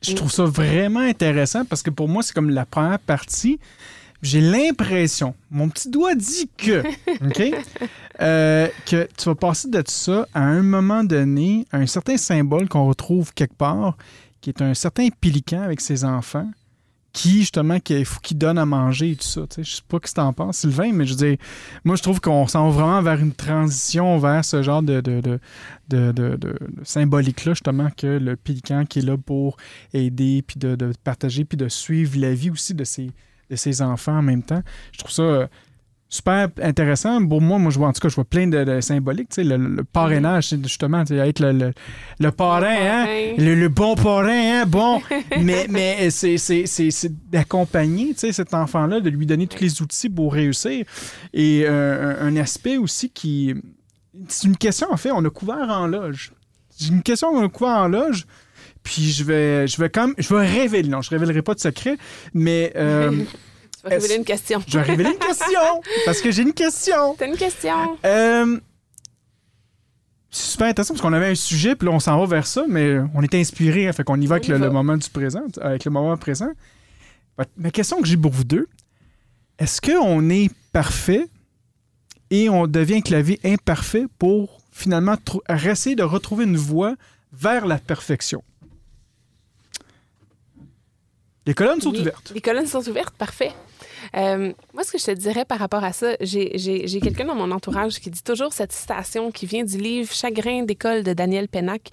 Je 0.02 0.13
trouve 0.13 0.31
ça 0.31 0.46
vraiment 0.46 1.00
intéressant 1.02 1.66
parce 1.66 1.81
que 1.81 1.90
pour 1.90 2.07
moi, 2.07 2.22
c'est 2.24 2.34
comme 2.34 2.52
la 2.52 2.66
première 2.66 3.00
partie. 3.00 3.60
J'ai 4.22 4.42
l'impression, 4.42 5.36
mon 5.52 5.70
petit 5.70 5.90
doigt 5.90 6.16
dit 6.16 6.50
que, 6.58 6.80
OK, 7.26 7.44
euh, 8.22 8.68
que 8.86 9.08
tu 9.18 9.26
vas 9.26 9.36
passer 9.36 9.70
de 9.70 9.84
ça 9.88 10.28
à 10.34 10.42
un 10.44 10.64
moment 10.64 11.04
donné, 11.04 11.66
à 11.72 11.78
un 11.78 11.86
certain 11.86 12.18
symbole 12.18 12.68
qu'on 12.68 12.88
retrouve 12.88 13.34
quelque 13.34 13.56
part, 13.56 13.98
qui 14.42 14.50
est 14.50 14.62
un 14.62 14.74
certain 14.74 15.10
pélican 15.22 15.62
avec 15.62 15.82
ses 15.82 16.06
enfants, 16.06 16.50
qui, 17.14 17.40
justement, 17.40 17.80
qu'il 17.80 18.04
faut 18.04 18.20
qu'il 18.20 18.38
donne 18.38 18.58
à 18.58 18.66
manger 18.66 19.12
et 19.12 19.16
tout 19.16 19.24
ça. 19.24 19.42
tu 19.48 19.56
sais. 19.56 19.64
Je 19.64 19.76
sais 19.78 19.82
pas 19.88 19.98
ce 20.04 20.12
que 20.12 20.16
tu 20.16 20.20
en 20.22 20.34
penses, 20.34 20.57
Sylvain, 20.57 20.92
mais 20.92 21.06
je 21.06 21.12
veux 21.12 21.28
dire, 21.30 21.38
moi, 21.86 21.95
je 21.95 22.04
trouve 22.04 22.19
qu'on 22.19 22.45
s'en 22.45 22.69
va 22.69 22.81
vraiment 22.84 23.02
vers 23.02 23.19
une 23.22 23.31
transition 23.34 24.18
vers 24.18 24.44
ce 24.44 24.62
genre 24.62 24.81
de, 24.84 25.00
de, 25.00 25.22
de, 25.22 25.40
de, 25.90 26.12
de- 26.12 26.57
symbolique-là, 26.84 27.54
justement, 27.54 27.90
que 27.95 28.07
le 28.07 28.36
pélican 28.36 28.86
qui 28.86 29.00
est 29.00 29.02
là 29.04 29.18
pour 29.18 29.56
aider, 29.94 30.44
puis 30.45 30.60
de, 30.60 30.76
de 30.76 30.92
partager, 31.06 31.45
puis 31.45 31.57
de 31.57 31.69
suivre 31.69 32.19
la 32.19 32.34
vie 32.34 32.50
aussi 32.50 32.74
de 32.74 32.84
ses, 32.84 33.12
de 33.49 33.56
ses 33.56 33.81
enfants 33.81 34.18
en 34.18 34.21
même 34.21 34.44
temps. 34.44 34.61
Je 34.92 34.99
trouve 34.99 35.11
ça 35.11 35.21
euh, 35.23 35.47
super 36.09 36.49
intéressant. 36.61 37.25
Pour 37.28 37.42
moi, 37.42 37.57
moi, 37.57 37.71
je 37.71 37.78
vois, 37.78 37.87
en 37.87 37.94
tout 37.94 37.99
cas, 37.99 38.09
je 38.09 38.16
vois 38.16 38.25
plein 38.25 38.47
de, 38.47 38.64
de 38.64 38.81
symboliques. 38.81 39.30
Tu 39.30 39.35
sais, 39.35 39.44
le, 39.44 39.57
le 39.57 39.83
parrainage, 39.83 40.49
c'est 40.49 40.64
justement, 40.64 41.02
être 41.02 41.40
le, 41.40 41.52
le, 41.52 41.73
le 42.19 42.31
parrain, 42.31 42.68
hein? 42.68 43.06
Le, 43.37 43.68
bon 43.68 43.95
parrain, 43.95 44.61
hein? 44.61 44.66
Bon. 44.66 45.02
mais 45.42 45.68
mais 45.69 46.09
c'est, 46.09 46.37
c'est 46.37 47.30
d'accompagner, 47.30 48.14
tu 48.14 48.19
sais, 48.19 48.31
cet 48.31 48.54
enfant-là, 48.54 48.99
de 48.99 49.09
lui 49.09 49.25
donner 49.25 49.47
tous 49.47 49.61
les 49.61 49.81
outils 49.81 50.09
pour 50.09 50.33
réussir. 50.33 50.85
Et 51.33 51.64
euh, 51.66 52.21
un, 52.21 52.28
un 52.28 52.35
aspect 52.37 52.78
aussi 52.78 53.09
qui... 53.09 53.54
C'est 54.30 54.47
une 54.47 54.57
question, 54.57 54.87
en 54.92 54.97
fait, 54.97 55.11
on 55.11 55.23
a 55.25 55.30
couvert 55.30 55.69
en 55.69 55.87
loge. 55.87 56.31
C'est 56.69 56.87
une 56.87 57.04
question 57.04 57.31
qu'on 57.31 57.45
a 57.45 57.49
couvert 57.49 57.78
en 57.78 57.87
loge. 57.87 58.25
Puis 58.85 59.11
je 59.11 59.23
vais, 59.25 59.68
je 59.68 59.81
vais 59.81 59.92
je 60.18 60.33
vais 60.33 60.47
révéler, 60.47 60.87
non, 60.87 61.01
je 61.01 61.09
révélerai 61.09 61.42
pas 61.42 61.56
de 61.56 61.59
secret, 61.59 61.97
mais 62.33 62.71
euh, 62.77 63.11
Tu 63.83 63.89
vas 63.89 63.89
révéler 63.89 64.15
une 64.15 64.23
question. 64.23 64.61
je 64.65 64.77
vais 64.77 64.83
révéler 64.83 65.09
une 65.09 65.19
question 65.19 65.81
parce 66.06 66.21
que 66.21 66.31
j'ai 66.31 66.44
une 66.44 66.54
question. 66.54 67.15
T'as 67.18 67.27
une 67.27 67.35
question? 67.35 67.97
Euh, 68.06 68.59
c'est 70.30 70.51
super 70.51 70.68
intéressant 70.68 70.94
parce 70.94 71.01
qu'on 71.01 71.13
avait 71.13 71.31
un 71.31 71.35
sujet, 71.35 71.75
puis 71.75 71.87
là, 71.87 71.94
on 71.94 71.99
s'en 71.99 72.19
va 72.19 72.25
vers 72.25 72.47
ça, 72.47 72.65
mais 72.68 72.97
on 73.13 73.21
est 73.21 73.33
inspiré, 73.35 73.87
hein, 73.87 73.94
fait 73.94 74.04
qu'on 74.04 74.19
y 74.19 74.27
va 74.27 74.35
avec 74.35 74.47
le, 74.47 74.57
le 74.57 74.69
moment 74.69 74.97
du 74.97 75.09
présent, 75.09 75.44
avec 75.61 75.85
le 75.85 75.92
moment 75.92 76.15
présent. 76.18 76.49
Ma 77.57 77.71
question 77.71 78.01
que 78.01 78.07
j'ai 78.07 78.18
pour 78.18 78.31
vous 78.31 78.44
deux, 78.44 78.68
est-ce 79.59 79.81
qu'on 79.81 80.30
est 80.30 80.51
parfait 80.71 81.25
et 82.30 82.49
on 82.49 82.68
devient 82.68 83.01
clavier 83.01 83.39
imparfait 83.44 84.06
pour 84.19 84.61
finalement 84.71 85.15
essayer 85.49 85.95
de 85.95 86.04
retrouver 86.04 86.45
une 86.45 86.57
voie 86.57 86.95
vers 87.33 87.65
la 87.65 87.77
perfection? 87.77 88.44
Les 91.45 91.54
colonnes 91.54 91.81
sont 91.81 91.94
ouvertes. 91.95 92.31
Les 92.33 92.42
colonnes 92.42 92.66
sont 92.68 92.87
ouvertes, 92.90 93.16
parfait. 93.16 93.52
Euh, 94.16 94.52
moi, 94.73 94.83
ce 94.83 94.92
que 94.92 94.97
je 94.97 95.06
te 95.06 95.11
dirais 95.11 95.45
par 95.45 95.59
rapport 95.59 95.83
à 95.83 95.92
ça, 95.94 96.16
j'ai- 96.21 96.52
j'ai 96.57 96.87
j'ai 96.87 96.99
quelqu'un 96.99 97.25
dans 97.25 97.35
mon 97.35 97.52
entourage 97.52 97.99
qui 97.99 98.09
dit 98.09 98.23
toujours 98.23 98.54
cette 98.54 98.71
citation 98.71 99.31
qui 99.31 99.45
vient 99.45 99.64
du 99.64 99.78
livre 99.78 100.11
Chagrin 100.14 100.64
d'école 100.64 101.04
de 101.04 101.14
Daniel 101.14 101.47
Pennac, 101.47 101.90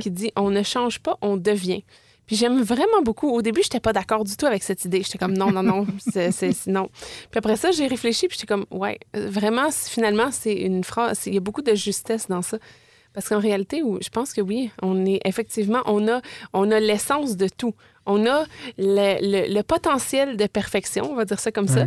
qui 0.00 0.10
dit 0.10 0.30
On 0.36 0.50
ne 0.50 0.62
change 0.62 0.98
pas, 1.00 1.18
on 1.22 1.36
devient. 1.36 1.82
Puis 2.26 2.36
j'aime 2.36 2.62
vraiment 2.62 3.02
beaucoup. 3.02 3.28
Au 3.30 3.42
début, 3.42 3.62
j'étais 3.62 3.80
pas 3.80 3.92
d'accord 3.92 4.22
du 4.24 4.36
tout 4.36 4.46
avec 4.46 4.62
cette 4.62 4.84
idée. 4.84 5.02
J'étais 5.02 5.18
comme 5.18 5.36
non, 5.36 5.50
non, 5.50 5.62
non, 5.62 5.86
c'est 5.98 6.66
non. 6.68 6.88
Puis 7.30 7.38
après 7.38 7.56
ça, 7.56 7.70
j'ai 7.72 7.86
réfléchi, 7.88 8.28
puis 8.28 8.36
j'étais 8.38 8.46
comme 8.46 8.66
ouais, 8.70 8.98
vraiment, 9.14 9.70
finalement, 9.72 10.30
c'est 10.30 10.54
une 10.54 10.84
phrase. 10.84 11.22
Il 11.26 11.34
y 11.34 11.38
a 11.38 11.40
beaucoup 11.40 11.62
de 11.62 11.74
justesse 11.74 12.28
dans 12.28 12.42
ça. 12.42 12.58
Parce 13.14 13.28
qu'en 13.28 13.40
réalité, 13.40 13.82
je 14.00 14.08
pense 14.08 14.32
que 14.32 14.40
oui, 14.40 14.70
on 14.80 15.04
est 15.04 15.20
effectivement, 15.26 15.82
on 15.84 16.08
a, 16.08 16.22
on 16.54 16.70
a 16.70 16.80
l'essence 16.80 17.36
de 17.36 17.46
tout. 17.48 17.74
On 18.06 18.26
a 18.26 18.44
le, 18.78 19.18
le- 19.20 19.54
le 19.54 19.62
potentiel 19.62 20.36
de 20.36 20.46
perfection, 20.46 21.10
on 21.10 21.14
va 21.14 21.24
dire 21.24 21.38
ça 21.40 21.52
comme 21.52 21.68
ça. 21.68 21.86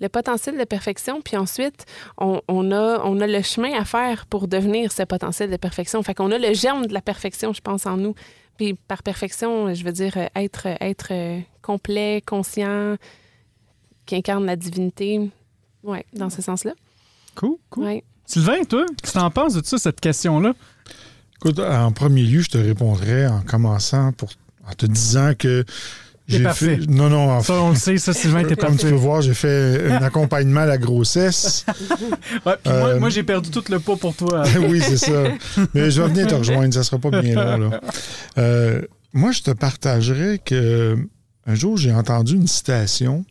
Le 0.00 0.08
potentiel 0.10 0.58
de 0.58 0.64
perfection, 0.64 1.22
puis 1.22 1.38
ensuite, 1.38 1.86
on, 2.18 2.42
on 2.48 2.70
a, 2.70 3.00
on 3.04 3.18
a 3.20 3.26
le 3.26 3.40
chemin 3.40 3.72
à 3.80 3.86
faire 3.86 4.26
pour 4.26 4.46
devenir 4.46 4.92
ce 4.92 5.02
potentiel 5.04 5.50
de 5.50 5.56
perfection. 5.56 6.02
Fait 6.02 6.12
qu'on 6.14 6.30
a 6.32 6.38
le 6.38 6.52
germe 6.52 6.86
de 6.86 6.92
la 6.92 7.00
perfection, 7.00 7.54
je 7.54 7.62
pense, 7.62 7.86
en 7.86 7.96
nous. 7.96 8.14
Puis 8.58 8.74
par 8.74 9.02
perfection, 9.02 9.72
je 9.72 9.82
veux 9.84 9.92
dire 9.92 10.12
euh, 10.18 10.26
être, 10.36 10.66
être 10.80 11.08
euh, 11.12 11.40
complet, 11.62 12.22
conscient, 12.26 12.96
qui 14.04 14.16
incarne 14.16 14.44
la 14.44 14.56
divinité. 14.56 15.30
Oui, 15.82 15.98
dans 16.12 16.28
ce 16.30 16.42
sens-là. 16.42 16.72
Cool, 17.34 17.56
cool. 17.70 17.84
Ouais. 17.84 18.04
Sylvain, 18.26 18.64
toi, 18.64 18.84
qu'est-ce 19.02 19.12
que 19.14 19.18
t'en 19.18 19.30
penses 19.30 19.54
de 19.54 19.64
ça, 19.64 19.78
cette 19.78 20.00
question-là? 20.00 20.52
Écoute, 21.36 21.58
en 21.58 21.92
premier 21.92 22.22
lieu, 22.22 22.40
je 22.42 22.50
te 22.50 22.58
répondrais 22.58 23.26
en 23.26 23.40
commençant 23.42 24.12
pour, 24.12 24.28
en 24.70 24.72
te 24.74 24.86
disant 24.86 25.32
que 25.38 25.64
j'ai 26.28 26.42
parfait. 26.42 26.78
fait. 26.78 26.86
Non, 26.88 27.08
non, 27.08 27.30
en 27.30 27.40
Ça, 27.40 27.54
on 27.54 27.70
le 27.70 27.76
sait, 27.76 27.98
ça, 27.98 28.12
Sylvain, 28.12 28.42
t'es 28.42 28.56
Comme 28.56 28.72
tu 28.72 28.78
parfait. 28.78 28.90
peux 28.90 28.96
voir, 28.96 29.22
j'ai 29.22 29.34
fait 29.34 29.92
un 29.92 30.02
accompagnement 30.02 30.60
à 30.62 30.66
la 30.66 30.78
grossesse. 30.78 31.64
Ouais, 32.44 32.54
puis 32.62 32.72
moi, 32.72 32.88
Euh, 32.88 32.98
moi, 33.00 33.08
j'ai 33.10 33.22
perdu 33.22 33.50
tout 33.50 33.62
le 33.70 33.78
pot 33.78 33.96
pour 33.96 34.14
toi. 34.14 34.42
oui, 34.68 34.80
c'est 34.80 34.96
ça. 34.96 35.24
Mais 35.74 35.90
je 35.90 36.02
vais 36.02 36.08
venir 36.08 36.26
te 36.26 36.34
rejoindre, 36.34 36.74
ça 36.74 36.82
sera 36.82 36.98
pas 36.98 37.10
bien 37.22 37.34
long. 37.34 37.70
Là. 37.70 37.80
Euh, 38.38 38.82
moi, 39.12 39.30
je 39.32 39.42
te 39.42 39.50
partagerais 39.52 40.38
que 40.44 40.96
un 41.46 41.54
jour, 41.54 41.76
j'ai 41.76 41.92
entendu 41.92 42.34
une 42.34 42.48
citation. 42.48 43.24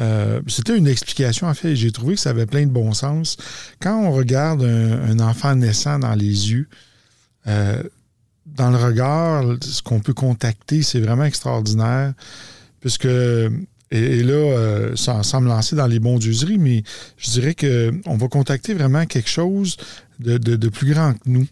Euh, 0.00 0.40
C'était 0.48 0.76
une 0.76 0.88
explication, 0.88 1.46
en 1.46 1.54
fait. 1.54 1.76
J'ai 1.76 1.92
trouvé 1.92 2.14
que 2.14 2.20
ça 2.20 2.30
avait 2.30 2.46
plein 2.46 2.62
de 2.64 2.70
bon 2.72 2.92
sens. 2.94 3.36
Quand 3.80 3.96
on 4.02 4.10
regarde 4.12 4.62
un, 4.62 5.10
un 5.10 5.20
enfant 5.20 5.54
naissant 5.54 5.98
dans 5.98 6.14
les 6.14 6.50
yeux, 6.52 6.68
euh, 7.46 7.82
dans 8.54 8.70
le 8.70 8.76
regard, 8.76 9.44
ce 9.60 9.82
qu'on 9.82 10.00
peut 10.00 10.14
contacter, 10.14 10.82
c'est 10.82 11.00
vraiment 11.00 11.24
extraordinaire. 11.24 12.14
Puisque, 12.80 13.06
et, 13.06 14.22
là, 14.22 14.32
euh, 14.32 14.96
sans, 14.96 15.22
sans 15.22 15.40
me 15.40 15.48
lancer 15.48 15.76
dans 15.76 15.86
les 15.86 15.98
bondieuseries, 15.98 16.58
mais 16.58 16.82
je 17.16 17.30
dirais 17.30 17.54
qu'on 17.54 18.16
va 18.16 18.28
contacter 18.28 18.74
vraiment 18.74 19.06
quelque 19.06 19.30
chose 19.30 19.76
de, 20.24 20.38
de- 20.38 20.56
de 20.56 20.68
plus 20.68 20.92
grand 20.92 21.12
que 21.14 21.18
nous. 21.26 21.46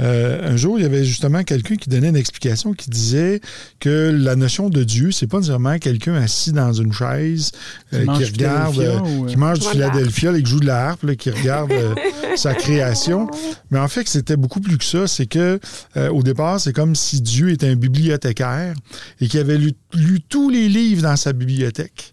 Euh, 0.00 0.52
un 0.52 0.56
jour, 0.56 0.78
il 0.78 0.82
y 0.82 0.86
avait 0.86 1.04
justement 1.04 1.42
quelqu'un 1.44 1.76
qui 1.76 1.88
donnait 1.90 2.08
une 2.08 2.16
explication 2.16 2.72
qui 2.72 2.88
disait 2.90 3.40
que 3.80 4.10
la 4.16 4.36
notion 4.36 4.68
de 4.70 4.84
Dieu, 4.84 5.10
c'est 5.12 5.26
pas 5.26 5.38
nécessairement 5.38 5.78
quelqu'un 5.78 6.14
assis 6.14 6.52
dans 6.52 6.72
une 6.72 6.92
chaise 6.92 7.50
euh, 7.92 8.04
qui 8.16 8.24
regarde, 8.24 8.78
euh, 8.78 8.98
ou, 9.00 9.24
euh, 9.24 9.28
qui 9.28 9.36
mange 9.36 9.58
du. 9.60 9.66
Philadelphia 9.66 10.32
et 10.36 10.42
qui 10.42 10.50
joue 10.50 10.60
de 10.60 10.66
la 10.66 10.88
harpe, 10.88 11.02
là, 11.04 11.14
qui 11.16 11.30
regarde 11.30 11.72
euh, 11.72 11.94
sa 12.36 12.54
création. 12.54 13.28
Mais 13.70 13.78
en 13.78 13.88
fait, 13.88 14.08
c'était 14.08 14.36
beaucoup 14.36 14.60
plus 14.60 14.78
que 14.78 14.84
ça. 14.84 15.06
C'est 15.06 15.26
que 15.26 15.58
euh, 15.96 16.08
au 16.10 16.22
départ, 16.22 16.60
c'est 16.60 16.72
comme 16.72 16.94
si 16.94 17.20
Dieu 17.20 17.50
était 17.50 17.68
un 17.68 17.76
bibliothécaire 17.76 18.74
et 19.20 19.28
qu'il 19.28 19.40
avait 19.40 19.58
lu, 19.58 19.72
lu 19.94 20.20
tous 20.28 20.48
les 20.50 20.68
livres 20.68 21.02
dans 21.02 21.16
sa 21.16 21.32
bibliothèque. 21.32 22.12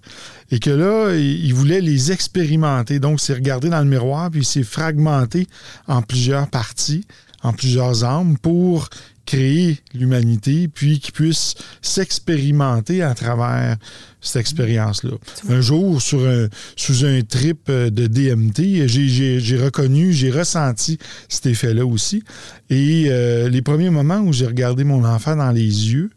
Et 0.51 0.59
que 0.59 0.69
là, 0.69 1.15
il 1.15 1.53
voulait 1.53 1.81
les 1.81 2.11
expérimenter. 2.11 2.99
Donc, 2.99 3.19
c'est 3.19 3.33
regarder 3.33 3.69
dans 3.69 3.79
le 3.79 3.89
miroir, 3.89 4.31
puis 4.31 4.43
c'est 4.43 4.63
fragmenté 4.63 5.47
en 5.87 6.01
plusieurs 6.01 6.47
parties, 6.47 7.05
en 7.43 7.53
plusieurs 7.53 8.03
âmes 8.03 8.37
pour 8.37 8.89
créer 9.29 9.77
l'humanité, 9.93 10.67
puis 10.67 10.99
qu'il 10.99 11.13
puisse 11.13 11.53
s'expérimenter 11.83 13.03
à 13.03 13.13
travers 13.13 13.77
cette 14.21 14.41
expérience-là. 14.41 15.11
Un 15.49 15.61
jour, 15.61 16.01
sur 16.01 16.27
un, 16.27 16.47
sous 16.75 17.05
un 17.05 17.21
trip 17.21 17.69
euh, 17.69 17.91
de 17.91 18.07
DMT, 18.07 18.87
j'ai 18.87 19.57
reconnu, 19.57 20.13
j'ai 20.13 20.31
ressenti 20.31 20.97
cet 21.27 21.45
effet-là 21.45 21.85
aussi. 21.85 22.23
Et 22.71 23.05
euh, 23.09 23.49
les 23.49 23.61
premiers 23.61 23.91
moments 23.91 24.19
où 24.19 24.33
j'ai 24.33 24.47
regardé 24.47 24.83
mon 24.83 25.05
enfant 25.05 25.35
dans 25.35 25.51
les 25.51 25.93
yeux, 25.93 26.09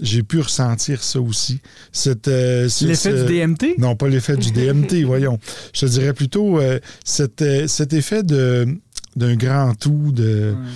j'ai 0.00 0.22
pu 0.22 0.40
ressentir 0.40 1.02
ça 1.02 1.20
aussi. 1.20 1.60
Euh, 2.28 2.68
L'effet 2.82 3.12
du 3.12 3.24
DMT? 3.32 3.74
non, 3.78 3.94
pas 3.96 4.08
l'effet 4.08 4.36
du 4.36 4.50
DMT, 4.50 5.02
voyons. 5.04 5.38
Je 5.74 5.80
te 5.80 5.86
dirais 5.86 6.12
plutôt 6.14 6.58
euh, 6.58 6.78
cet, 7.04 7.42
euh, 7.42 7.66
cet 7.68 7.92
effet 7.92 8.22
d'un 8.22 9.36
grand 9.36 9.74
tout, 9.78 10.12
de, 10.12 10.54
Ouais. 10.56 10.68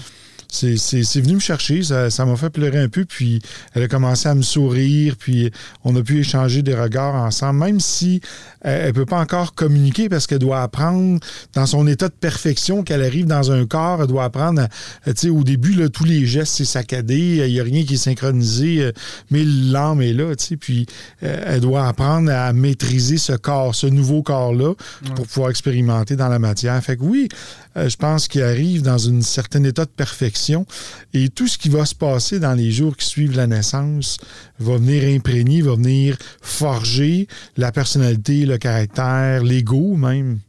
c'est- 0.49 0.77
c'est 0.77 1.03
c'est 1.03 1.21
venu 1.21 1.35
me 1.35 1.41
chercher, 1.41 1.83
ça 1.83 2.11
ça 2.11 2.25
m'a 2.25 2.37
fait 2.37 2.51
pleurer 2.51 2.79
un 2.79 2.89
peu, 2.89 3.05
puis 3.05 3.41
elle 3.75 3.83
a 3.83 3.89
commencé 3.89 4.29
à 4.29 4.35
me 4.35 4.43
sourire, 4.43 5.17
puis 5.19 5.51
on 5.85 5.97
a 5.97 6.03
pu 6.03 6.21
échanger 6.21 6.63
des 6.63 6.75
regards 6.75 7.15
ensemble, 7.15 7.59
même 7.61 7.81
si 7.81 8.21
elle 8.69 8.87
ne 8.89 8.93
peut 8.93 9.07
pas 9.07 9.21
encore 9.21 9.55
communiquer 9.55 10.09
parce 10.09 10.27
qu'elle 10.27 10.41
doit 10.41 10.61
apprendre 10.63 11.21
dans 11.55 11.67
son 11.67 11.87
état 11.87 12.09
de 12.09 12.15
perfection 12.15 12.83
qu'elle 12.83 13.03
arrive 13.03 13.27
dans 13.27 13.53
un 13.53 13.65
corps, 13.67 14.01
elle 14.03 14.09
doit 14.09 14.25
apprendre, 14.25 14.63
à- 14.63 14.69
tu 15.13 15.13
sais, 15.17 15.29
au 15.29 15.45
début, 15.45 15.73
là, 15.75 15.89
tous 15.89 16.05
les 16.05 16.27
gestes, 16.27 16.55
c'est 16.57 16.65
saccadé, 16.65 17.43
il 17.47 17.53
n'y 17.53 17.61
a 17.61 17.63
rien 17.63 17.85
qui 17.85 17.95
est 17.95 17.97
synchronisé, 17.97 18.83
euh, 18.83 18.93
mais 19.31 19.45
l'âme 19.45 20.03
est 20.03 20.13
là, 20.13 20.35
tu 20.35 20.45
sais, 20.45 20.57
puis 20.57 20.87
euh, 21.23 21.43
elle 21.47 21.61
doit 21.61 21.87
apprendre 21.87 22.31
à 22.31 22.53
maîtriser 22.53 23.19
ce 23.19 23.33
corps, 23.33 23.75
ce 23.75 23.87
nouveau 23.87 24.23
corps-là, 24.23 24.75
pour 25.15 25.27
pouvoir 25.27 25.51
expérimenter 25.51 26.17
dans 26.17 26.29
la 26.29 26.39
matière. 26.39 26.83
Fait 26.83 26.97
que 26.97 27.03
oui, 27.03 27.29
euh, 27.77 27.89
je 27.89 27.97
pense 27.97 28.27
qu'il 28.27 28.43
arrive 28.43 28.83
dans 28.83 29.09
un 29.09 29.21
certain 29.21 29.63
état 29.65 29.85
de 29.85 29.91
perfection 29.91 30.67
et 31.15 31.29
tout 31.29 31.47
ce 31.47 31.57
qui 31.59 31.69
va 31.69 31.85
se 31.85 31.95
passer 31.95 32.41
dans 32.41 32.55
les 32.55 32.71
jours 32.73 32.97
qui 32.97 33.07
suivent 33.07 33.37
la 33.37 33.47
naissance 33.47 34.19
va 34.59 34.77
venir 34.77 35.05
imprégner, 35.15 35.63
va 35.63 35.75
venir 35.75 36.17
forger 36.41 37.29
la 37.57 37.71
personnalité, 37.73 38.47
le 38.47 38.56
caractère, 38.59 39.43
l'ego 39.43 39.97
même. 39.97 40.41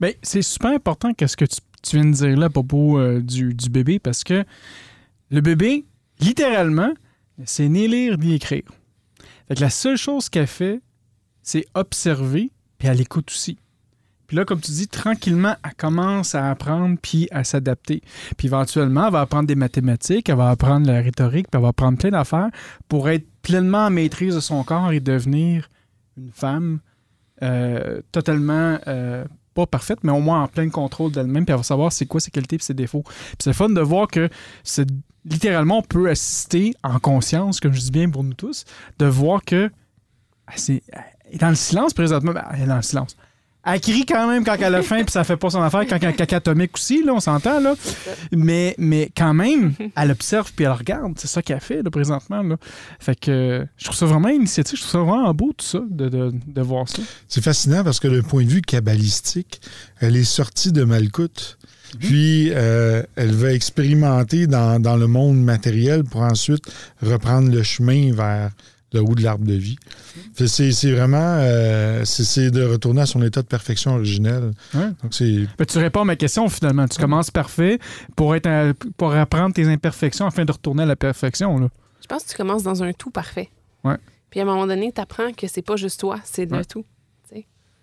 Ben, 0.00 0.12
c'est 0.22 0.42
super 0.42 0.72
important 0.72 1.14
qu'est-ce 1.14 1.36
que 1.36 1.44
tu, 1.44 1.60
viens 1.96 2.04
de 2.04 2.12
dire 2.12 2.36
là 2.36 2.46
à 2.46 2.50
propos 2.50 2.98
euh, 2.98 3.20
du, 3.20 3.54
du 3.54 3.70
bébé 3.70 3.98
parce 3.98 4.24
que 4.24 4.44
le 5.30 5.40
bébé, 5.40 5.84
littéralement, 6.20 6.92
c'est 7.44 7.68
ni 7.68 7.88
lire 7.88 8.18
ni 8.18 8.34
écrire. 8.34 8.70
La 9.48 9.70
seule 9.70 9.96
chose 9.96 10.28
qu'elle 10.28 10.46
fait, 10.46 10.80
c'est 11.42 11.66
observer, 11.74 12.50
puis 12.78 12.88
elle 12.88 13.00
écoute 13.00 13.30
aussi. 13.30 13.58
Puis 14.26 14.36
là, 14.36 14.44
comme 14.44 14.60
tu 14.60 14.72
dis, 14.72 14.88
tranquillement, 14.88 15.54
elle 15.64 15.74
commence 15.76 16.34
à 16.34 16.50
apprendre 16.50 16.98
puis 17.00 17.28
à 17.30 17.44
s'adapter. 17.44 18.02
Puis 18.36 18.48
éventuellement, 18.48 19.06
elle 19.06 19.12
va 19.12 19.20
apprendre 19.20 19.46
des 19.46 19.54
mathématiques, 19.54 20.28
elle 20.28 20.36
va 20.36 20.50
apprendre 20.50 20.86
la 20.86 21.00
rhétorique, 21.00 21.46
puis 21.48 21.58
elle 21.58 21.62
va 21.62 21.68
apprendre 21.68 21.98
plein 21.98 22.10
d'affaires 22.10 22.50
pour 22.88 23.08
être 23.08 23.26
pleinement 23.42 23.86
en 23.86 23.90
maîtrise 23.90 24.34
de 24.34 24.40
son 24.40 24.64
corps 24.64 24.90
et 24.90 24.98
devenir 24.98 25.70
une 26.16 26.32
femme 26.32 26.80
euh, 27.42 28.00
totalement 28.12 28.78
euh, 28.86 29.24
pas 29.54 29.66
parfaite, 29.66 29.98
mais 30.02 30.12
au 30.12 30.20
moins 30.20 30.42
en 30.42 30.48
plein 30.48 30.68
contrôle 30.68 31.12
d'elle-même, 31.12 31.44
puis 31.44 31.52
elle 31.52 31.58
va 31.58 31.62
savoir 31.62 31.92
c'est 31.92 32.06
quoi 32.06 32.20
ses 32.20 32.30
qualités 32.30 32.56
et 32.56 32.58
ses 32.60 32.74
défauts. 32.74 33.02
Puis 33.02 33.36
c'est 33.40 33.52
fun 33.52 33.68
de 33.70 33.80
voir 33.80 34.06
que 34.08 34.28
littéralement 35.24 35.78
on 35.78 35.82
peut 35.82 36.08
assister 36.10 36.72
en 36.82 36.98
conscience, 36.98 37.60
comme 37.60 37.72
je 37.72 37.80
dis 37.80 37.90
bien 37.90 38.08
pour 38.10 38.22
nous 38.24 38.34
tous, 38.34 38.64
de 38.98 39.06
voir 39.06 39.44
que 39.44 39.70
elle, 40.52 40.58
c'est- 40.58 40.82
elle 40.92 41.34
est 41.34 41.38
dans 41.38 41.48
le 41.48 41.54
silence 41.54 41.92
présentement, 41.94 42.32
ben, 42.32 42.44
elle 42.52 42.62
est 42.62 42.66
dans 42.66 42.76
le 42.76 42.82
silence. 42.82 43.16
Elle 43.66 43.80
crie 43.80 44.06
quand 44.06 44.28
même 44.28 44.44
quand 44.44 44.56
elle 44.60 44.74
a 44.76 44.82
faim, 44.82 45.02
puis 45.02 45.10
ça 45.10 45.24
fait 45.24 45.36
pas 45.36 45.50
son 45.50 45.60
affaire 45.60 45.84
quand 45.88 45.96
elle 45.96 46.06
a 46.06 46.08
un 46.10 46.12
caca 46.12 46.36
atomique 46.36 46.70
aussi, 46.74 47.02
là, 47.02 47.14
on 47.14 47.20
s'entend, 47.20 47.58
là. 47.60 47.74
Mais, 48.30 48.76
mais 48.78 49.10
quand 49.16 49.34
même, 49.34 49.74
elle 49.96 50.10
observe 50.12 50.52
puis 50.54 50.64
elle 50.64 50.70
regarde. 50.72 51.14
C'est 51.16 51.26
ça 51.26 51.42
qu'elle 51.42 51.60
fait, 51.60 51.82
là, 51.82 51.90
présentement, 51.90 52.42
là. 52.42 52.56
Fait 53.00 53.18
que 53.18 53.66
je 53.76 53.84
trouve 53.84 53.96
ça 53.96 54.06
vraiment 54.06 54.28
initiative, 54.28 54.78
je 54.78 54.82
trouve 54.82 54.92
ça 54.92 54.98
vraiment 54.98 55.34
beau, 55.34 55.52
tout 55.56 55.66
ça, 55.66 55.80
de, 55.90 56.08
de, 56.08 56.32
de 56.46 56.62
voir 56.62 56.88
ça. 56.88 57.02
C'est 57.26 57.42
fascinant 57.42 57.82
parce 57.82 57.98
que 57.98 58.06
le 58.08 58.22
point 58.22 58.44
de 58.44 58.50
vue 58.50 58.62
kabbalistique, 58.62 59.60
elle 60.00 60.16
est 60.16 60.24
sortie 60.24 60.70
de 60.70 60.84
Malkout. 60.84 61.58
Puis, 61.98 62.50
euh, 62.52 63.02
elle 63.14 63.32
va 63.32 63.52
expérimenter 63.52 64.46
dans, 64.46 64.80
dans 64.80 64.96
le 64.96 65.06
monde 65.06 65.42
matériel 65.42 66.04
pour 66.04 66.22
ensuite 66.22 66.64
reprendre 67.02 67.50
le 67.50 67.62
chemin 67.62 68.12
vers 68.12 68.50
le 68.92 69.00
haut 69.00 69.14
de 69.14 69.22
l'arbre 69.22 69.44
de 69.44 69.52
vie. 69.54 69.76
C'est 70.34 70.92
vraiment 70.92 71.16
euh, 71.40 72.04
c'est- 72.04 72.50
de 72.50 72.64
retourner 72.64 73.02
à 73.02 73.06
son 73.06 73.22
état 73.22 73.42
de 73.42 73.46
perfection 73.46 73.94
originelle. 73.96 74.52
Ouais. 74.74 74.88
Donc, 75.02 75.12
c'est 75.12 75.46
Ben, 75.58 75.64
tu 75.66 75.78
réponds 75.78 76.02
à 76.02 76.04
ma 76.04 76.16
question, 76.16 76.48
finalement. 76.48 76.86
Tu 76.88 76.98
commences 77.00 77.30
parfait 77.30 77.78
pour, 78.14 78.34
être 78.36 78.46
un- 78.46 78.72
pour 78.96 79.12
apprendre 79.14 79.54
tes 79.54 79.66
imperfections 79.66 80.26
afin 80.26 80.44
de 80.44 80.52
retourner 80.52 80.84
à 80.84 80.86
la 80.86 80.96
perfection, 80.96 81.58
là. 81.58 81.68
Je 82.00 82.06
pense 82.06 82.24
que 82.24 82.30
tu 82.30 82.36
commences 82.36 82.62
dans 82.62 82.82
un 82.84 82.92
tout 82.92 83.10
parfait. 83.10 83.50
Ouais. 83.82 83.96
Puis 84.30 84.38
à 84.40 84.44
un 84.44 84.46
moment 84.46 84.66
donné, 84.66 84.92
tu 84.94 85.00
apprends 85.00 85.32
que 85.32 85.46
c'est 85.48 85.62
pas 85.62 85.76
juste 85.76 85.98
toi, 86.00 86.20
c'est 86.24 86.50
Ouais. 86.50 86.58
le 86.58 86.64
tout. 86.64 86.84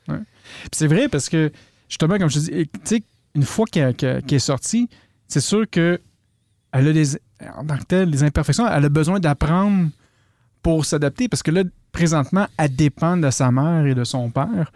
Puis 0.05 0.69
c'est 0.73 0.87
vrai 0.87 1.07
parce 1.07 1.29
que 1.29 1.51
justement, 1.87 2.17
comme 2.17 2.29
je 2.29 2.35
te 2.39 2.39
dis, 2.39 2.51
tu 2.51 2.79
sais, 2.83 3.03
une 3.35 3.43
fois 3.43 3.65
qu'elle 3.65 3.95
est 4.29 4.39
sortie, 4.39 4.89
c'est 5.27 5.39
sûr 5.41 5.65
que 5.69 5.99
elle 6.71 6.87
a 6.87 6.93
des, 6.93 7.15
en 7.55 7.65
tant 7.65 7.77
que 7.77 7.83
telle, 7.83 8.11
des 8.11 8.23
imperfections. 8.23 8.67
Elle 8.67 8.85
a 8.85 8.89
besoin 8.89 9.19
d'apprendre 9.19 9.89
pour 10.63 10.85
s'adapter 10.85 11.27
parce 11.27 11.43
que 11.43 11.51
là, 11.51 11.63
présentement, 11.91 12.47
elle 12.57 12.75
dépend 12.75 13.17
de 13.17 13.29
sa 13.29 13.51
mère 13.51 13.85
et 13.85 13.93
de 13.93 14.03
son 14.03 14.31
père. 14.31 14.71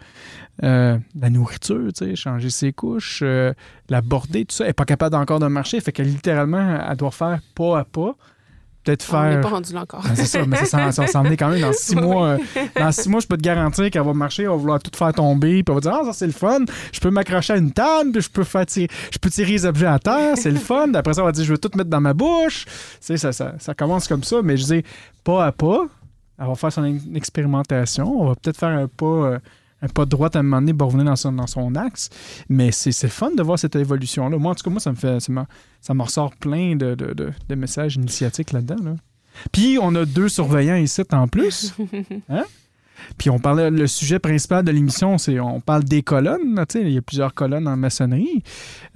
Euh, 0.62 0.98
la 1.18 1.30
nourriture, 1.30 1.92
tu 1.92 2.04
sais, 2.04 2.16
changer 2.16 2.50
ses 2.50 2.72
couches, 2.72 3.20
euh, 3.22 3.52
la 3.88 4.00
border, 4.00 4.44
tout 4.44 4.54
ça. 4.54 4.64
Elle 4.64 4.70
n'est 4.70 4.74
pas 4.74 4.84
capable 4.84 5.16
encore 5.16 5.40
de 5.40 5.46
marcher. 5.46 5.80
Fait 5.80 5.92
que 5.92 6.02
littéralement, 6.02 6.78
elle 6.88 6.96
doit 6.96 7.10
faire 7.10 7.40
pas 7.54 7.80
à 7.80 7.84
pas. 7.84 8.14
Peut-être 8.88 9.14
On 9.14 9.22
n'est 9.22 9.32
faire. 9.32 9.40
pas 9.42 9.48
rendu 9.48 9.72
là 9.74 9.82
encore. 9.82 10.02
Ben, 10.02 10.14
c'est 10.16 10.24
ça, 10.24 10.46
mais 10.46 10.56
ça, 10.56 10.64
s'en- 10.64 10.92
ça 10.92 11.02
va 11.02 11.08
s'en 11.08 11.22
venir 11.22 11.36
quand 11.38 11.48
même 11.50 11.60
dans 11.60 11.72
six 11.72 11.94
Oui. 11.96 12.02
mois. 12.02 12.26
euh, 12.28 12.38
dans 12.78 12.90
six 12.92 13.08
mois, 13.08 13.20
je 13.20 13.26
peux 13.26 13.36
te 13.36 13.42
garantir 13.42 13.90
qu'elle 13.90 14.02
va 14.02 14.14
marcher, 14.14 14.44
elle 14.44 14.48
va 14.48 14.56
vouloir 14.56 14.78
tout 14.78 14.90
faire 14.96 15.12
tomber, 15.12 15.62
puis 15.62 15.64
elle 15.68 15.74
va 15.74 15.80
dire 15.80 15.92
Ah, 16.00 16.04
ça 16.06 16.12
c'est 16.12 16.26
le 16.26 16.32
fun, 16.32 16.58
je 16.92 17.00
peux 17.00 17.10
m'accrocher 17.10 17.52
à 17.52 17.56
une 17.56 17.72
table, 17.72 18.12
puis 18.12 18.22
je 18.22 18.30
peux 18.30 18.44
faire 18.44 18.64
tirer, 18.66 18.88
je 19.12 19.18
peux 19.18 19.28
tirer 19.30 19.52
les 19.52 19.66
objets 19.66 19.86
à 19.86 19.98
terre, 19.98 20.36
c'est 20.36 20.50
le 20.50 20.58
fun. 20.58 20.92
Après 20.94 21.12
ça, 21.14 21.22
on 21.22 21.26
va 21.26 21.32
dire 21.32 21.44
Je 21.44 21.52
veux 21.52 21.58
tout 21.58 21.70
mettre 21.76 21.90
dans 21.90 22.00
ma 22.00 22.14
bouche. 22.14 22.64
Tu 22.66 22.72
sais, 23.00 23.16
ça, 23.18 23.32
ça, 23.32 23.54
ça 23.58 23.74
commence 23.74 24.08
comme 24.08 24.22
ça, 24.24 24.36
mais 24.42 24.56
je 24.56 24.64
dis 24.64 24.82
pas 25.24 25.44
à 25.46 25.52
pas, 25.52 25.86
elle 26.40 26.46
va 26.46 26.54
faire 26.54 26.72
son 26.72 26.84
ex- 26.84 27.02
expérimentation, 27.14 28.20
on 28.22 28.28
va 28.28 28.34
peut-être 28.36 28.58
faire 28.58 28.68
un 28.70 28.86
pas. 28.88 29.04
euh, 29.06 29.38
un 29.82 29.88
pas 29.88 30.04
de 30.04 30.10
droite 30.10 30.34
à 30.36 30.40
un 30.40 30.42
moment 30.42 30.60
donné 30.60 30.74
pour 30.74 30.88
revenir 30.88 31.04
dans 31.06 31.16
son, 31.16 31.32
dans 31.32 31.46
son 31.46 31.74
axe. 31.76 32.10
Mais 32.48 32.72
c'est 32.72 32.92
fun 33.08 33.30
de 33.30 33.42
voir 33.42 33.58
cette 33.58 33.76
évolution-là. 33.76 34.36
Moi, 34.38 34.52
en 34.52 34.54
tout 34.54 34.64
cas, 34.64 34.70
moi, 34.70 34.80
ça 34.80 34.90
me 34.90 34.96
fait. 34.96 35.20
Ça 35.20 35.32
me, 35.32 35.42
ça 35.80 35.94
me 35.94 36.02
ressort 36.02 36.34
plein 36.36 36.74
de, 36.76 36.94
de- 36.94 37.12
de- 37.14 37.32
de 37.48 37.54
messages 37.54 37.94
initiatiques 37.96 38.52
là-dedans. 38.52 38.82
là. 38.82 38.96
Puis 39.52 39.78
on 39.80 39.94
a 39.94 40.04
deux 40.04 40.28
surveillants 40.28 40.76
ici 40.76 41.02
en 41.12 41.28
plus. 41.28 41.74
Hein? 42.28 42.44
Puis 43.16 43.30
on 43.30 43.38
parlait, 43.38 43.70
le 43.70 43.86
sujet 43.86 44.18
principal 44.18 44.64
de 44.64 44.72
l'émission, 44.72 45.18
c'est 45.18 45.38
on 45.38 45.60
parle 45.60 45.84
des 45.84 46.02
colonnes. 46.02 46.64
il 46.74 46.90
y 46.90 46.98
a 46.98 47.02
plusieurs 47.02 47.32
colonnes 47.32 47.68
en 47.68 47.76
maçonnerie. 47.76 48.42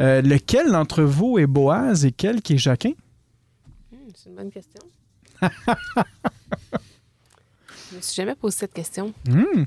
Euh, 0.00 0.20
lequel 0.22 0.72
d'entre 0.72 1.04
vous 1.04 1.38
est 1.38 1.46
Boaz 1.46 2.04
et 2.04 2.10
quel 2.10 2.42
qui 2.42 2.54
est 2.54 2.58
Jacquin? 2.58 2.90
Hmm, 3.92 3.96
c'est 4.16 4.28
une 4.30 4.34
bonne 4.34 4.50
question. 4.50 4.80
Je 7.90 7.96
me 7.96 8.00
suis 8.00 8.14
jamais 8.16 8.34
posé 8.34 8.56
cette 8.58 8.72
question. 8.72 9.12
Hmm. 9.28 9.64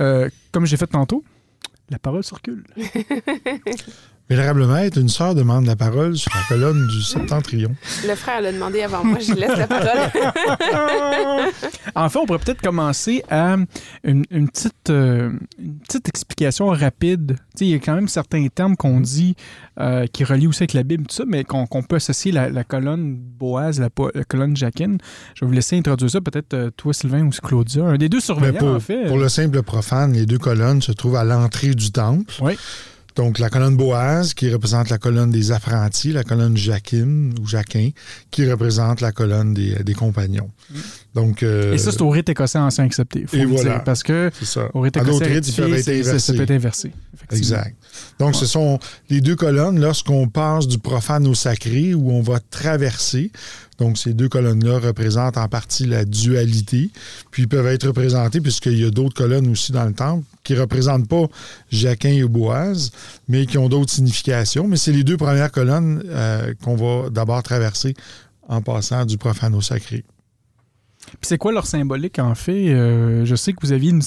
Euh, 0.00 0.28
comme 0.52 0.66
j'ai 0.66 0.76
fait 0.76 0.86
tantôt, 0.86 1.24
la 1.90 1.98
parole 1.98 2.24
circule. 2.24 2.64
Vénérable 4.30 4.66
Maître, 4.66 4.98
une 4.98 5.10
sœur 5.10 5.34
demande 5.34 5.66
la 5.66 5.76
parole 5.76 6.16
sur 6.16 6.32
la 6.34 6.40
colonne 6.48 6.86
du 6.86 7.02
septentrion. 7.02 7.76
Le 8.08 8.14
frère 8.14 8.40
l'a 8.40 8.52
demandé 8.52 8.80
avant 8.80 9.04
moi, 9.04 9.18
je 9.20 9.32
lui 9.32 9.40
laisse 9.40 9.54
la 9.54 9.66
parole. 9.66 9.98
en 11.94 12.08
fait, 12.08 12.18
on 12.18 12.24
pourrait 12.24 12.38
peut-être 12.38 12.62
commencer 12.62 13.22
à 13.30 13.56
une, 14.02 14.24
une 14.30 14.48
petite, 14.48 14.88
euh, 14.88 15.30
une 15.58 15.78
petite 15.80 16.08
explication 16.08 16.68
rapide. 16.68 17.36
Tu 17.36 17.58
sais, 17.58 17.66
il 17.66 17.70
y 17.72 17.74
a 17.74 17.78
quand 17.78 17.94
même 17.94 18.08
certains 18.08 18.46
termes 18.48 18.76
qu'on 18.76 19.00
dit 19.00 19.36
euh, 19.78 20.06
qui 20.06 20.24
relient 20.24 20.46
aussi 20.46 20.62
avec 20.62 20.72
la 20.72 20.84
Bible, 20.84 21.06
tout 21.06 21.16
ça, 21.16 21.24
mais 21.26 21.44
qu'on 21.44 21.66
peut 21.66 21.96
associer 21.96 22.32
la, 22.32 22.48
la 22.48 22.64
colonne 22.64 23.14
Boaz, 23.16 23.78
la, 23.78 23.90
la 24.14 24.24
colonne 24.24 24.56
Jacquine. 24.56 24.96
Je 25.34 25.44
vais 25.44 25.48
vous 25.48 25.52
laisser 25.52 25.76
introduire 25.76 26.10
ça, 26.10 26.22
peut-être 26.22 26.54
euh, 26.54 26.70
toi, 26.74 26.94
Sylvain, 26.94 27.26
ou 27.26 27.30
Claudia. 27.30 27.84
Un 27.84 27.98
des 27.98 28.08
deux 28.08 28.20
surveillants, 28.20 28.58
pour, 28.58 28.68
en 28.68 28.80
fait. 28.80 29.06
pour 29.06 29.18
le 29.18 29.28
simple 29.28 29.62
profane, 29.62 30.14
les 30.14 30.24
deux 30.24 30.38
colonnes 30.38 30.80
se 30.80 30.92
trouvent 30.92 31.16
à 31.16 31.24
l'entrée 31.24 31.74
du 31.74 31.92
temple. 31.92 32.32
Oui. 32.40 32.56
Donc, 33.16 33.38
la 33.38 33.48
colonne 33.48 33.76
Boaz, 33.76 34.34
qui 34.34 34.52
représente 34.52 34.90
la 34.90 34.98
colonne 34.98 35.30
des 35.30 35.52
apprentis, 35.52 36.10
la 36.12 36.24
colonne 36.24 36.56
Jacquine 36.56 37.32
ou 37.40 37.46
Jacquin, 37.46 37.90
qui 38.30 38.50
représente 38.50 39.00
la 39.00 39.12
colonne 39.12 39.54
des, 39.54 39.76
des 39.84 39.94
compagnons. 39.94 40.50
Donc, 41.14 41.42
euh. 41.44 41.72
Et 41.72 41.78
ça, 41.78 41.92
c'est 41.92 42.02
au 42.02 42.10
rite 42.10 42.28
écossais 42.28 42.58
ancien 42.58 42.84
accepté. 42.84 43.24
Faut 43.26 43.36
et 43.36 43.44
voilà. 43.44 43.74
dire, 43.74 43.84
parce 43.84 44.02
que 44.02 44.30
ça. 44.42 44.68
au 44.74 44.80
rite 44.80 44.96
écossais 44.96 45.24
rites, 45.26 45.48
être 45.48 46.18
ça 46.18 46.32
peut 46.32 46.42
être 46.42 46.50
inversé. 46.50 46.90
Exact. 47.30 47.76
Donc, 48.18 48.34
Ouais. 48.34 48.40
ce 48.40 48.46
sont 48.46 48.78
les 49.08 49.20
deux 49.20 49.36
colonnes 49.36 49.80
lorsqu'on 49.80 50.28
passe 50.28 50.66
du 50.66 50.78
profane 50.78 51.26
au 51.26 51.34
sacré 51.34 51.94
où 51.94 52.10
on 52.10 52.20
va 52.20 52.40
traverser. 52.40 53.30
Donc, 53.78 53.96
ces 53.96 54.12
deux 54.12 54.28
colonnes-là 54.28 54.78
représentent 54.80 55.36
en 55.36 55.48
partie 55.48 55.86
la 55.86 56.04
dualité, 56.04 56.90
puis 57.30 57.42
ils 57.44 57.48
peuvent 57.48 57.66
être 57.66 57.86
représentés, 57.86 58.40
puisqu'il 58.40 58.78
y 58.78 58.84
a 58.84 58.90
d'autres 58.90 59.14
colonnes 59.14 59.48
aussi 59.48 59.72
dans 59.72 59.84
le 59.84 59.92
temple 59.94 60.24
qui 60.44 60.52
ne 60.54 60.60
représentent 60.60 61.08
pas 61.08 61.24
Jacquin 61.70 62.10
et 62.10 62.22
Boaz, 62.24 62.92
mais 63.28 63.46
qui 63.46 63.58
ont 63.58 63.68
d'autres 63.68 63.92
significations. 63.92 64.68
Mais 64.68 64.76
c'est 64.76 64.92
les 64.92 65.02
deux 65.02 65.16
premières 65.16 65.50
colonnes 65.50 66.02
euh, 66.06 66.54
qu'on 66.62 66.76
va 66.76 67.10
d'abord 67.10 67.42
traverser 67.42 67.94
en 68.48 68.60
passant 68.62 69.04
du 69.06 69.18
profane 69.18 69.54
au 69.54 69.60
sacré. 69.60 70.04
Puis 71.06 71.18
c'est 71.22 71.38
quoi 71.38 71.52
leur 71.52 71.66
symbolique 71.66 72.18
en 72.18 72.34
fait? 72.34 72.70
Euh, 72.72 73.24
Je 73.26 73.34
sais 73.34 73.52
que 73.52 73.58
vous 73.62 73.72
aviez 73.72 73.90
une- 73.90 74.02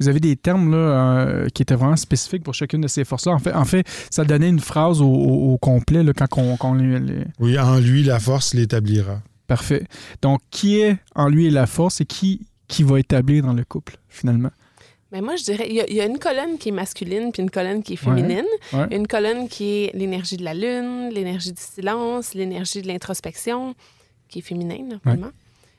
vous 0.00 0.08
avez 0.08 0.18
des 0.20 0.34
termes 0.34 0.70
là, 0.72 0.76
euh, 0.76 1.48
qui 1.52 1.60
étaient 1.62 1.74
vraiment 1.74 1.96
spécifiques 1.96 2.42
pour 2.42 2.54
chacune 2.54 2.80
de 2.80 2.88
ces 2.88 3.04
forces-là. 3.04 3.32
En 3.32 3.38
fait, 3.38 3.52
en 3.52 3.64
fait, 3.66 3.86
ça 4.10 4.24
donnait 4.24 4.48
une 4.48 4.60
phrase 4.60 5.00
au, 5.02 5.06
au- 5.06 5.52
au 5.52 5.58
complet 5.58 6.02
là, 6.02 6.12
quand 6.14 6.26
on, 6.38 6.56
quand 6.56 6.70
on 6.70 6.74
les- 6.74 7.24
Oui, 7.38 7.58
en 7.58 7.78
lui, 7.78 8.02
la 8.02 8.18
force 8.18 8.54
l'établira. 8.54 9.20
Parfait. 9.46 9.84
Donc, 10.22 10.40
qui 10.50 10.78
est 10.80 10.96
en 11.14 11.28
lui 11.28 11.48
la 11.50 11.66
force 11.66 12.00
et 12.00 12.06
qui 12.06 12.46
qui 12.66 12.82
va 12.82 12.98
établir 13.00 13.42
dans 13.44 13.54
le 13.54 13.64
couple 13.64 13.96
finalement? 14.08 14.50
Mais 15.10 15.22
moi, 15.22 15.36
je 15.36 15.44
dirais, 15.44 15.66
il 15.68 15.74
y, 15.76 15.80
a, 15.80 15.88
il 15.88 15.94
y 15.94 16.00
a 16.00 16.04
une 16.04 16.18
colonne 16.18 16.58
qui 16.58 16.68
est 16.68 16.72
masculine 16.72 17.32
puis 17.32 17.42
une 17.42 17.50
colonne 17.50 17.82
qui 17.82 17.94
est 17.94 17.96
féminine. 17.96 18.44
Ouais. 18.74 18.86
Une 18.90 19.06
colonne 19.06 19.48
qui 19.48 19.84
est 19.84 19.94
l'énergie 19.94 20.36
de 20.36 20.44
la 20.44 20.52
lune, 20.52 21.08
l'énergie 21.10 21.52
du 21.52 21.62
silence, 21.62 22.34
l'énergie 22.34 22.82
de 22.82 22.88
l'introspection, 22.88 23.74
qui 24.28 24.40
est 24.40 24.42
féminine, 24.42 25.00
normalement. 25.04 25.32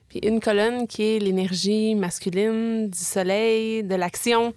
Puis 0.07 0.19
une 0.23 0.39
colonne 0.39 0.87
qui 0.87 1.03
est 1.03 1.19
l'énergie 1.19 1.93
masculine, 1.93 2.89
du 2.89 2.97
soleil, 2.97 3.83
de 3.83 3.93
l'action. 3.93 4.55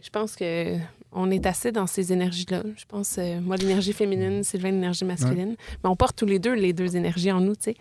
Je 0.00 0.10
pense 0.10 0.36
que 0.36 0.76
on 1.10 1.30
est 1.30 1.46
assez 1.46 1.72
dans 1.72 1.86
ces 1.88 2.12
énergies-là. 2.12 2.62
Je 2.76 2.84
pense, 2.84 3.16
euh, 3.18 3.40
moi, 3.40 3.56
l'énergie 3.56 3.94
féminine, 3.94 4.44
Sylvain, 4.44 4.70
l'énergie 4.70 5.04
masculine. 5.04 5.56
Mais 5.82 5.90
on 5.90 5.96
porte 5.96 6.16
tous 6.16 6.26
les 6.26 6.38
deux 6.38 6.52
les 6.52 6.72
deux 6.72 6.94
énergies 6.94 7.32
en 7.32 7.40
nous, 7.40 7.56
tu 7.56 7.62
sais. 7.64 7.76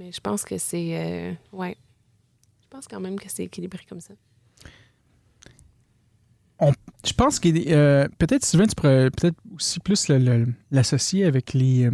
Mais 0.00 0.10
je 0.10 0.20
pense 0.20 0.44
que 0.44 0.58
c'est... 0.58 0.96
euh, 0.96 1.32
ouais. 1.52 1.76
Je 2.62 2.68
pense 2.70 2.88
quand 2.88 2.98
même 3.00 3.20
que 3.20 3.26
c'est 3.28 3.44
équilibré 3.44 3.84
comme 3.88 4.00
ça. 4.00 4.14
Je 7.06 7.12
pense 7.12 7.38
que 7.38 7.48
euh, 7.70 8.08
peut-être 8.18 8.44
Sylvain, 8.44 8.66
tu 8.66 8.74
pourrais 8.74 9.10
peut-être 9.10 9.36
aussi 9.54 9.78
plus 9.80 10.08
l'associer 10.70 11.24
avec 11.24 11.52
les, 11.52 11.84
euh, 11.86 11.90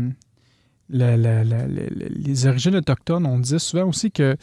la- 0.88 1.16
la- 1.16 1.44
la- 1.44 1.66
la- 1.66 1.82
la- 1.90 2.08
les 2.08 2.46
origines 2.46 2.76
autochtones. 2.76 3.26
On 3.26 3.38
disait 3.38 3.58
souvent 3.58 3.86
aussi 3.88 4.10
que 4.10 4.36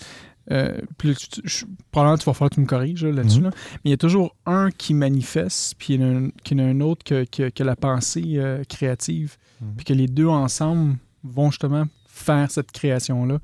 euh, 0.50 0.80
puis 0.98 1.14
tu- 1.14 1.42
je- 1.44 1.66
probablement 1.92 2.18
tu 2.18 2.24
vas 2.24 2.34
falloir 2.34 2.50
que 2.50 2.56
tu 2.56 2.62
me 2.62 2.66
corriges 2.66 3.04
là, 3.04 3.12
là-dessus, 3.12 3.40
Mhm. 3.40 3.44
là. 3.46 3.50
mais 3.54 3.80
il 3.86 3.90
y 3.92 3.94
a 3.94 3.98
toujours 3.98 4.34
un 4.46 4.72
qui 4.72 4.94
manifeste, 4.94 5.76
puis 5.78 5.96
il 5.96 6.02
y 6.02 6.04
en 6.06 6.08
a 6.08 6.20
un, 6.20 6.30
a 6.62 6.64
autre 6.82 7.04
que, 7.04 7.26
que- 7.26 7.50
que 7.50 7.64
la 7.64 7.76
pensée 7.76 8.24
euh, 8.38 8.64
créative, 8.64 9.36
Mhm. 9.60 9.68
puis 9.76 9.86
que 9.86 9.92
les 9.94 10.08
deux 10.08 10.28
ensemble 10.28 10.96
vont 11.22 11.52
justement 11.52 11.84
faire 12.18 12.50
cette 12.52 12.72
création-là. 12.72 13.40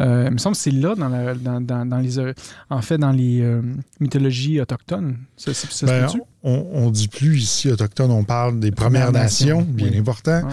Euh, 0.00 0.24
il 0.28 0.32
me 0.32 0.38
semble 0.38 0.56
que 0.56 0.62
c'est 0.62 0.70
là, 0.70 0.94
dans, 0.94 1.08
la- 1.08 1.34
dans, 1.34 1.60
dans- 1.60 1.84
dans 1.86 1.98
les, 1.98 2.18
euh, 2.18 2.32
en 2.70 2.80
fait, 2.82 2.98
dans 2.98 3.10
les 3.12 3.40
euh, 3.42 3.60
mythologies 4.00 4.60
autochtones. 4.60 5.16
Ça, 5.36 5.52
ça- 5.52 5.68
ça 5.70 5.86
se 5.86 5.86
Ben, 5.86 6.06
on, 6.44 6.66
on 6.72 6.90
dit 6.90 7.08
plus 7.08 7.38
ici 7.42 7.70
autochtone, 7.70 8.10
on 8.10 8.24
parle 8.24 8.58
des 8.60 8.70
Premières, 8.70 9.06
Premières 9.06 9.22
Nations, 9.24 9.58
Nations, 9.58 9.72
bien 9.72 9.88
oui. 9.92 9.98
important. 9.98 10.42
Ouais. 10.46 10.52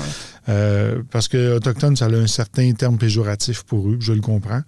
Euh, 0.49 1.01
parce 1.11 1.27
que 1.27 1.55
autochtone, 1.55 1.95
ça 1.95 2.05
a 2.05 2.09
un 2.13 2.27
certain 2.27 2.71
terme 2.73 2.97
péjoratif 2.97 3.63
pour 3.63 3.87
eux, 3.89 3.97
je 3.99 4.13
le 4.13 4.21
comprends. 4.21 4.61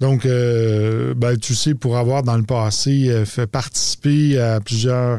Donc, 0.00 0.24
euh, 0.24 1.12
ben, 1.14 1.36
tu 1.36 1.54
sais, 1.54 1.74
pour 1.74 1.98
avoir 1.98 2.22
dans 2.22 2.36
le 2.38 2.42
passé 2.42 3.08
euh, 3.10 3.26
fait 3.26 3.46
participer 3.46 4.38
à 4.40 4.58
plusieurs 4.60 5.18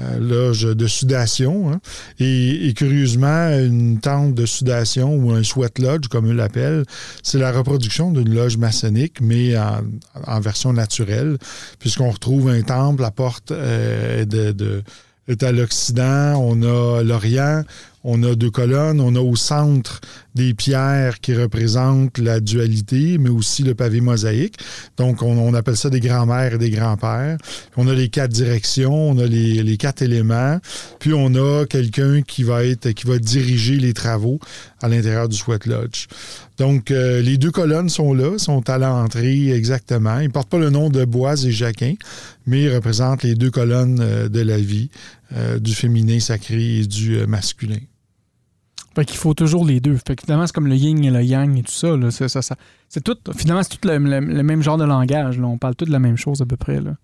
euh, 0.00 0.18
loges 0.18 0.76
de 0.76 0.86
sudation, 0.86 1.70
hein, 1.72 1.80
et, 2.18 2.72
curieusement, 2.74 3.48
une 3.50 4.00
tente 4.00 4.34
de 4.34 4.46
sudation 4.46 5.14
ou 5.14 5.32
un 5.32 5.42
sweat 5.42 5.78
lodge, 5.78 6.08
comme 6.08 6.30
eux 6.30 6.34
l'appellent, 6.34 6.84
c'est 7.22 7.38
la 7.38 7.52
reproduction 7.52 8.10
d'une 8.10 8.34
loge 8.34 8.56
maçonnique, 8.56 9.20
mais 9.20 9.56
en, 9.56 10.40
version 10.40 10.72
naturelle, 10.72 11.38
puisqu'on 11.78 12.10
retrouve 12.10 12.48
un 12.48 12.62
temple, 12.62 13.02
la 13.02 13.10
porte 13.10 13.50
euh, 13.50 14.24
de- 14.24 14.82
est 15.28 15.42
à 15.42 15.52
l'Occident, 15.52 16.34
on 16.36 16.62
a 16.62 17.02
l'Orient, 17.02 17.62
on 18.02 18.22
a 18.22 18.34
deux 18.34 18.50
colonnes, 18.50 19.00
on 19.00 19.14
a 19.14 19.20
au 19.20 19.36
centre 19.36 20.00
des 20.34 20.54
pierres 20.54 21.20
qui 21.20 21.34
représentent 21.34 22.18
la 22.18 22.40
dualité, 22.40 23.18
mais 23.18 23.30
aussi 23.30 23.62
le 23.62 23.74
pavé 23.74 24.00
mosaïque. 24.00 24.56
Donc, 24.96 25.22
on, 25.22 25.38
on 25.38 25.54
appelle 25.54 25.76
ça 25.76 25.90
des 25.90 26.00
grands-mères 26.00 26.54
et 26.54 26.58
des 26.58 26.70
grands-pères. 26.70 27.38
On 27.76 27.86
a 27.88 27.94
les 27.94 28.08
quatre 28.08 28.32
directions, 28.32 29.10
on 29.10 29.18
a 29.18 29.26
les, 29.26 29.62
les 29.62 29.76
quatre 29.76 30.02
éléments, 30.02 30.58
puis 30.98 31.12
on 31.14 31.34
a 31.34 31.66
quelqu'un 31.66 32.22
qui 32.22 32.42
va 32.42 32.64
être 32.64 32.90
qui 32.90 33.06
va 33.06 33.18
diriger 33.18 33.76
les 33.76 33.94
travaux 33.94 34.38
à 34.82 34.88
l'intérieur 34.88 35.28
du 35.28 35.36
Sweat 35.36 35.66
Lodge. 35.66 36.06
Donc, 36.58 36.90
euh, 36.90 37.20
les 37.20 37.38
deux 37.38 37.50
colonnes 37.50 37.88
sont 37.88 38.14
là, 38.14 38.38
sont 38.38 38.68
à 38.68 38.78
l'entrée 38.78 39.52
exactement. 39.52 40.20
Ils 40.20 40.28
ne 40.28 40.32
portent 40.32 40.50
pas 40.50 40.58
le 40.58 40.70
nom 40.70 40.90
de 40.90 41.04
Boise 41.04 41.46
et 41.46 41.52
Jacquin, 41.52 41.94
mais 42.46 42.62
ils 42.62 42.74
représentent 42.74 43.22
les 43.22 43.34
deux 43.34 43.50
colonnes 43.50 44.00
euh, 44.00 44.28
de 44.28 44.40
la 44.40 44.58
vie, 44.58 44.90
euh, 45.36 45.58
du 45.58 45.74
féminin 45.74 46.20
sacré 46.20 46.80
et 46.80 46.86
du 46.86 47.26
masculin. 47.26 47.78
Fait 48.94 49.04
qu'il 49.04 49.16
faut 49.18 49.34
toujours 49.34 49.64
les 49.64 49.80
deux. 49.80 49.96
Fait 50.06 50.14
que 50.16 50.22
finalement, 50.24 50.46
c'est 50.46 50.52
comme 50.54 50.68
le 50.68 50.76
yin 50.76 51.02
et 51.04 51.10
le 51.10 51.22
yang 51.22 51.58
et 51.58 51.62
tout 51.62 51.72
ça. 51.72 51.96
là. 51.96 52.10
C'est, 52.10 53.00
tout, 53.02 53.16
finalement, 53.36 53.62
c'est 53.62 53.76
tout 53.78 53.88
le, 53.88 53.98
le- 53.98 54.42
même 54.42 54.62
genre 54.62 54.76
de 54.78 54.84
langage. 54.84 55.38
là. 55.38 55.46
On 55.46 55.58
parle 55.58 55.74
tous 55.74 55.84
de 55.86 55.90
la 55.92 55.98
même 55.98 56.16
chose 56.16 56.40
à 56.42 56.46
peu 56.46 56.56
près. 56.56 56.80
Là. 56.80 56.96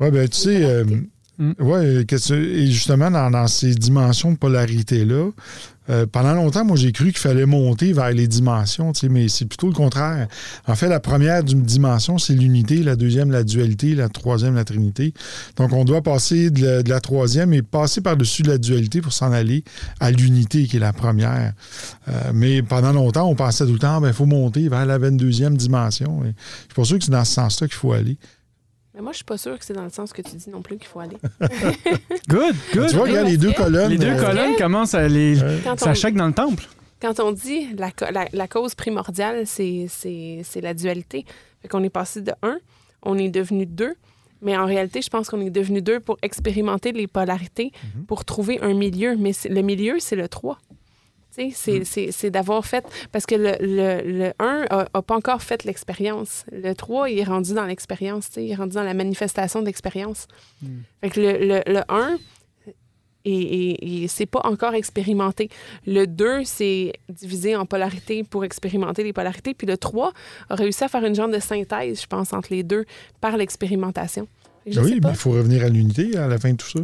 Oui, 0.00 0.10
ben 0.10 0.28
tu 0.28 0.36
sais, 0.38 0.64
euh, 0.64 0.84
Oui, 1.38 2.06
et 2.30 2.66
justement, 2.66 3.10
dans, 3.10 3.30
dans 3.30 3.46
ces 3.46 3.74
dimensions 3.74 4.32
de 4.32 4.38
polarité-là, 4.38 5.30
euh, 5.88 6.06
pendant 6.06 6.34
longtemps, 6.34 6.64
moi, 6.64 6.76
j'ai 6.76 6.92
cru 6.92 7.06
qu'il 7.06 7.18
fallait 7.18 7.46
monter 7.46 7.92
vers 7.92 8.10
les 8.10 8.26
dimensions, 8.26 8.92
mais 9.08 9.28
c'est 9.28 9.44
plutôt 9.44 9.68
le 9.68 9.72
contraire. 9.72 10.26
En 10.66 10.74
fait, 10.74 10.88
la 10.88 11.00
première 11.00 11.44
dimension, 11.44 12.18
c'est 12.18 12.34
l'unité, 12.34 12.82
la 12.82 12.96
deuxième, 12.96 13.30
la 13.30 13.44
dualité, 13.44 13.94
la 13.94 14.08
troisième, 14.08 14.54
la 14.54 14.64
trinité. 14.64 15.12
Donc, 15.56 15.72
on 15.72 15.84
doit 15.84 16.02
passer 16.02 16.50
de 16.50 16.82
la, 16.88 17.00
troisième 17.00 17.52
et 17.52 17.62
passer 17.62 18.00
par-dessus 18.00 18.42
la 18.42 18.58
dualité 18.58 19.00
pour 19.00 19.12
s'en 19.12 19.32
aller 19.32 19.62
à 20.00 20.10
l'unité, 20.10 20.64
qui 20.64 20.76
est 20.76 20.80
la 20.80 20.92
première. 20.92 21.52
Euh, 22.08 22.30
mais 22.34 22.62
pendant 22.62 22.92
longtemps, 22.92 23.28
on 23.28 23.34
pensait 23.34 23.64
tout 23.66 23.72
le 23.72 23.78
temps, 23.78 23.98
il 23.98 24.02
ben, 24.02 24.12
faut 24.12 24.26
monter 24.26 24.68
vers 24.68 24.86
la 24.86 24.98
22e 24.98 25.56
dimension. 25.56 26.22
je 26.24 26.28
suis 26.28 26.74
pas 26.74 26.84
sûr 26.84 26.98
que 26.98 27.04
c'est 27.04 27.10
dans 27.10 27.24
ce 27.24 27.34
sens-là 27.34 27.68
qu'il 27.68 27.76
faut 27.76 27.92
aller. 27.92 28.16
Mais 28.96 29.02
moi, 29.02 29.12
je 29.12 29.16
suis 29.16 29.24
pas 29.26 29.36
sûre 29.36 29.58
que 29.58 29.64
c'est 29.64 29.74
dans 29.74 29.84
le 29.84 29.90
sens 29.90 30.14
que 30.14 30.22
tu 30.22 30.36
dis 30.36 30.48
non 30.48 30.62
plus 30.62 30.78
qu'il 30.78 30.86
faut 30.86 31.00
aller. 31.00 31.18
good, 32.30 32.54
good. 32.72 32.88
Tu 32.88 32.96
vois, 32.96 33.04
regarde 33.04 33.28
les 33.28 33.36
deux 33.36 33.52
colonnes. 33.52 33.90
Les 33.90 33.98
deux 33.98 34.06
euh, 34.06 34.20
colonnes 34.20 34.56
commencent 34.56 34.94
à 34.94 35.00
aller. 35.00 35.36
Ça 35.76 35.92
chèque 35.92 36.14
dans 36.14 36.26
le 36.26 36.32
temple. 36.32 36.64
Quand 37.02 37.20
on 37.20 37.30
dit 37.30 37.68
la, 37.76 37.90
la, 38.32 38.48
cause 38.48 38.74
primordiale, 38.74 39.46
c'est 39.46 39.86
la 40.62 40.72
dualité. 40.72 41.26
Fait 41.60 41.68
qu'on 41.68 41.82
est 41.84 41.90
passé 41.90 42.22
de 42.22 42.32
1, 42.42 42.56
on 43.02 43.18
est 43.18 43.28
devenu 43.28 43.66
2. 43.66 43.94
Mais 44.40 44.56
en 44.56 44.64
réalité, 44.64 45.02
je 45.02 45.10
pense 45.10 45.28
qu'on 45.28 45.40
est 45.40 45.50
devenu 45.50 45.82
deux 45.82 46.00
pour 46.00 46.16
expérimenter 46.22 46.92
les 46.92 47.06
polarités, 47.06 47.72
mhm. 47.94 48.04
pour 48.04 48.24
trouver 48.24 48.60
un 48.62 48.72
milieu. 48.72 49.14
Mais 49.16 49.32
le 49.48 49.60
milieu, 49.60 49.96
c'est 49.98 50.16
le 50.16 50.28
3. 50.28 50.58
Mm. 51.38 52.10
C'est 52.10 52.30
d'avoir 52.30 52.64
fait. 52.64 52.84
Parce 53.12 53.26
que 53.26 53.34
le, 53.34 53.56
le, 53.60 54.32
1 54.38 54.66
n'a 54.70 55.02
pas 55.02 55.14
encore 55.14 55.42
fait 55.42 55.64
l'expérience. 55.64 56.44
Le 56.52 56.74
3, 56.74 57.10
il 57.10 57.18
est 57.18 57.24
rendu 57.24 57.54
dans 57.54 57.66
l'expérience. 57.66 58.30
Il 58.36 58.50
est 58.50 58.54
rendu 58.54 58.74
dans 58.74 58.82
la 58.82 58.94
manifestation 58.94 59.62
d'expérience. 59.62 60.26
Mm. 60.62 60.68
Fait 61.00 61.10
que 61.10 61.20
le, 61.20 61.62
le 61.66 61.80
1, 61.88 62.18
et, 63.28 64.04
et, 64.04 64.08
c'est 64.08 64.26
pas 64.26 64.40
encore 64.44 64.74
expérimenté. 64.74 65.50
Le 65.84 66.06
2, 66.06 66.44
c'est 66.44 66.92
divisé 67.08 67.56
en 67.56 67.66
polarités 67.66 68.22
pour 68.22 68.44
expérimenter 68.44 69.02
les 69.02 69.12
polarités. 69.12 69.52
Puis 69.52 69.66
le 69.66 69.76
3 69.76 70.12
a 70.48 70.54
réussi 70.54 70.84
à 70.84 70.88
faire 70.88 71.04
une 71.04 71.14
genre 71.14 71.28
de 71.28 71.40
synthèse, 71.40 72.00
je 72.00 72.06
pense, 72.06 72.32
entre 72.32 72.48
les 72.52 72.62
deux 72.62 72.84
par 73.20 73.36
l'expérimentation. 73.36 74.28
Oui, 74.64 75.00
mais 75.02 75.10
il 75.10 75.16
faut 75.16 75.32
revenir 75.32 75.64
à 75.64 75.68
l'unité 75.68 76.16
à 76.16 76.28
la 76.28 76.38
fin 76.38 76.52
de 76.52 76.56
tout 76.56 76.68
ça. 76.68 76.80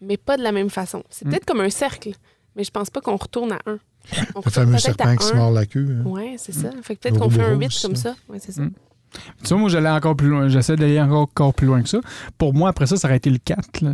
Mais 0.00 0.16
pas 0.16 0.36
de 0.36 0.42
la 0.42 0.52
même 0.52 0.70
façon. 0.70 1.02
C'est 1.10 1.26
mm. 1.26 1.30
peut-être 1.30 1.46
comme 1.46 1.60
un 1.60 1.70
cercle 1.70 2.12
mais 2.56 2.64
je 2.64 2.70
pense 2.70 2.90
pas 2.90 3.00
qu'on 3.00 3.16
retourne 3.16 3.52
à 3.52 3.58
1. 3.66 3.78
le 4.44 4.50
fameux 4.50 4.78
serpent 4.78 5.16
qui 5.16 5.26
se 5.26 5.34
mord 5.34 5.50
la 5.52 5.66
queue. 5.66 5.98
Hein. 6.00 6.02
Oui, 6.06 6.34
c'est 6.38 6.52
ça. 6.52 6.68
Mm. 6.68 6.82
Fait 6.82 6.96
que 6.96 7.00
peut-être 7.02 7.18
qu'on 7.18 7.30
fait 7.30 7.44
un 7.44 7.54
8 7.54 7.78
comme 7.82 7.96
ça. 7.96 8.16
Ouais, 8.28 8.38
c'est 8.40 8.52
ça. 8.52 8.62
Mm. 8.62 8.72
Tu 9.42 9.48
vois, 9.48 9.58
moi, 9.58 9.68
j'allais 9.68 9.88
encore 9.88 10.16
plus 10.16 10.28
loin. 10.28 10.48
J'essaie 10.48 10.76
d'aller 10.76 11.00
encore, 11.00 11.54
plus 11.54 11.66
loin 11.66 11.82
que 11.82 11.88
ça. 11.88 12.00
Pour 12.38 12.54
moi, 12.54 12.70
après 12.70 12.86
ça, 12.86 12.96
ça 12.96 13.08
aurait 13.08 13.16
été 13.16 13.30
le 13.30 13.38
4. 13.38 13.80
Là, 13.80 13.92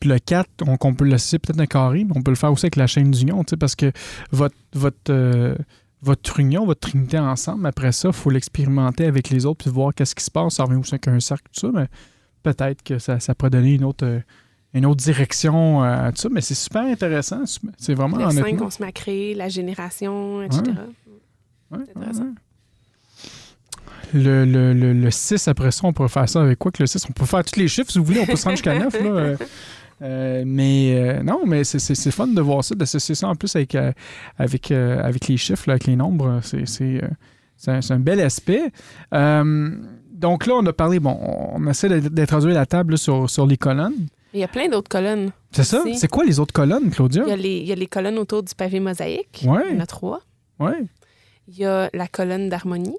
Puis 0.00 0.08
le 0.08 0.18
4, 0.18 0.48
on, 0.66 0.94
peut 0.94 1.04
le 1.04 1.10
laisser 1.10 1.38
peut-être 1.38 1.60
un 1.60 1.66
carré, 1.66 2.04
mais 2.04 2.12
on 2.16 2.22
peut 2.22 2.30
le 2.30 2.36
faire 2.36 2.52
aussi 2.52 2.66
avec 2.66 2.76
la 2.76 2.86
chaîne 2.86 3.10
d'union, 3.10 3.42
parce 3.58 3.76
que 3.76 3.92
votre, 4.32 4.56
votre, 4.72 4.96
euh, 5.10 5.54
votre 6.02 6.40
union, 6.40 6.66
votre 6.66 6.80
trinité 6.80 7.18
ensemble, 7.18 7.66
après 7.66 7.92
ça, 7.92 8.08
il 8.08 8.14
faut 8.14 8.30
l'expérimenter 8.30 9.06
avec 9.06 9.30
les 9.30 9.46
autres 9.46 9.64
puis 9.64 9.70
voir 9.70 9.94
qu'est-ce 9.94 10.14
qui 10.14 10.24
se 10.24 10.30
passe. 10.30 10.54
Ça 10.54 10.64
revient 10.64 10.76
aussi 10.76 10.94
avec 10.94 11.08
un 11.08 11.20
cercle, 11.20 11.44
tout 11.52 11.60
ça, 11.60 11.70
mais 11.72 11.86
peut-être 12.42 12.82
que 12.82 12.98
ça, 12.98 13.20
ça 13.20 13.34
pourrait 13.34 13.50
donner 13.50 13.74
une 13.74 13.84
autre. 13.84 14.04
Euh, 14.04 14.20
une 14.76 14.86
autre 14.86 15.02
direction 15.02 15.82
à 15.82 16.12
tout 16.12 16.20
ça, 16.22 16.28
mais 16.30 16.40
c'est 16.40 16.54
super 16.54 16.82
intéressant. 16.82 17.42
C'est 17.78 17.94
vraiment 17.94 18.18
Le 18.18 18.30
5 18.30 18.56
qu'on 18.56 18.70
se 18.70 18.82
met 18.82 18.88
à 18.88 18.92
créer, 18.92 19.34
la 19.34 19.48
génération, 19.48 20.42
etc. 20.42 20.62
c'est 21.72 21.96
intéressant. 21.96 22.34
Le, 24.14 24.44
le, 24.44 24.72
le, 24.72 25.10
6, 25.10 25.48
après 25.48 25.70
ça, 25.70 25.80
on 25.84 25.92
peut 25.92 26.06
faire 26.08 26.28
ça 26.28 26.42
avec 26.42 26.58
quoi 26.58 26.70
que 26.70 26.82
le 26.82 26.86
6? 26.86 27.06
On 27.08 27.12
peut 27.12 27.26
faire 27.26 27.44
tous 27.44 27.58
les 27.58 27.68
chiffres, 27.68 27.90
si 27.90 27.98
vous 27.98 28.04
voulez, 28.04 28.20
on 28.20 28.26
peut 28.26 28.36
se 28.36 28.44
rendre 28.44 28.56
jusqu'à 28.56 28.78
9. 28.78 28.92
Là. 28.92 29.06
Euh, 29.06 29.36
euh, 30.02 30.44
mais 30.46 30.94
euh, 30.94 31.22
non, 31.22 31.40
mais 31.46 31.64
c'est 31.64 32.10
fun 32.10 32.26
de 32.26 32.40
voir 32.40 32.62
ça, 32.62 32.74
d'associer 32.74 33.14
ça 33.14 33.28
en 33.28 33.34
plus 33.34 33.56
avec, 33.56 33.76
avec, 34.38 34.70
avec 34.70 35.28
les 35.28 35.36
chiffres, 35.36 35.68
avec 35.70 35.86
les 35.86 35.96
nombres. 35.96 36.40
C'est 36.42 37.00
un, 37.66 37.80
un, 37.88 37.98
bel 37.98 38.20
aspect. 38.20 38.70
donc 39.10 40.46
là, 40.46 40.54
on 40.54 40.66
a 40.66 40.72
parlé, 40.72 41.00
bon, 41.00 41.18
on 41.54 41.66
essaie 41.66 42.00
d'introduire 42.00 42.54
la 42.54 42.66
table 42.66 42.98
sur, 42.98 43.28
sur 43.28 43.46
les 43.46 43.56
colonnes. 43.56 44.06
Il 44.36 44.40
y 44.40 44.44
a 44.44 44.48
plein 44.48 44.68
d'autres 44.68 44.90
colonnes. 44.90 45.32
C'est 45.50 45.64
ça? 45.64 45.82
C'est 45.94 46.08
quoi 46.08 46.26
les 46.26 46.38
autres 46.40 46.52
colonnes, 46.52 46.90
Claudia? 46.90 47.22
Il 47.24 47.30
y, 47.30 47.32
a 47.32 47.36
les, 47.36 47.56
il 47.56 47.66
y, 47.66 47.72
a 47.72 47.74
les, 47.74 47.86
colonnes 47.86 48.18
autour 48.18 48.42
du 48.42 48.54
pavé 48.54 48.80
mosaïque. 48.80 49.44
Ouais. 49.46 49.62
Il 49.70 49.74
y 49.74 49.78
en 49.78 49.80
a 49.80 49.86
trois. 49.86 50.20
Oui. 50.58 50.72
Il 51.48 51.56
y 51.56 51.64
a 51.64 51.88
la 51.94 52.06
colonne 52.06 52.50
d'harmonie, 52.50 52.98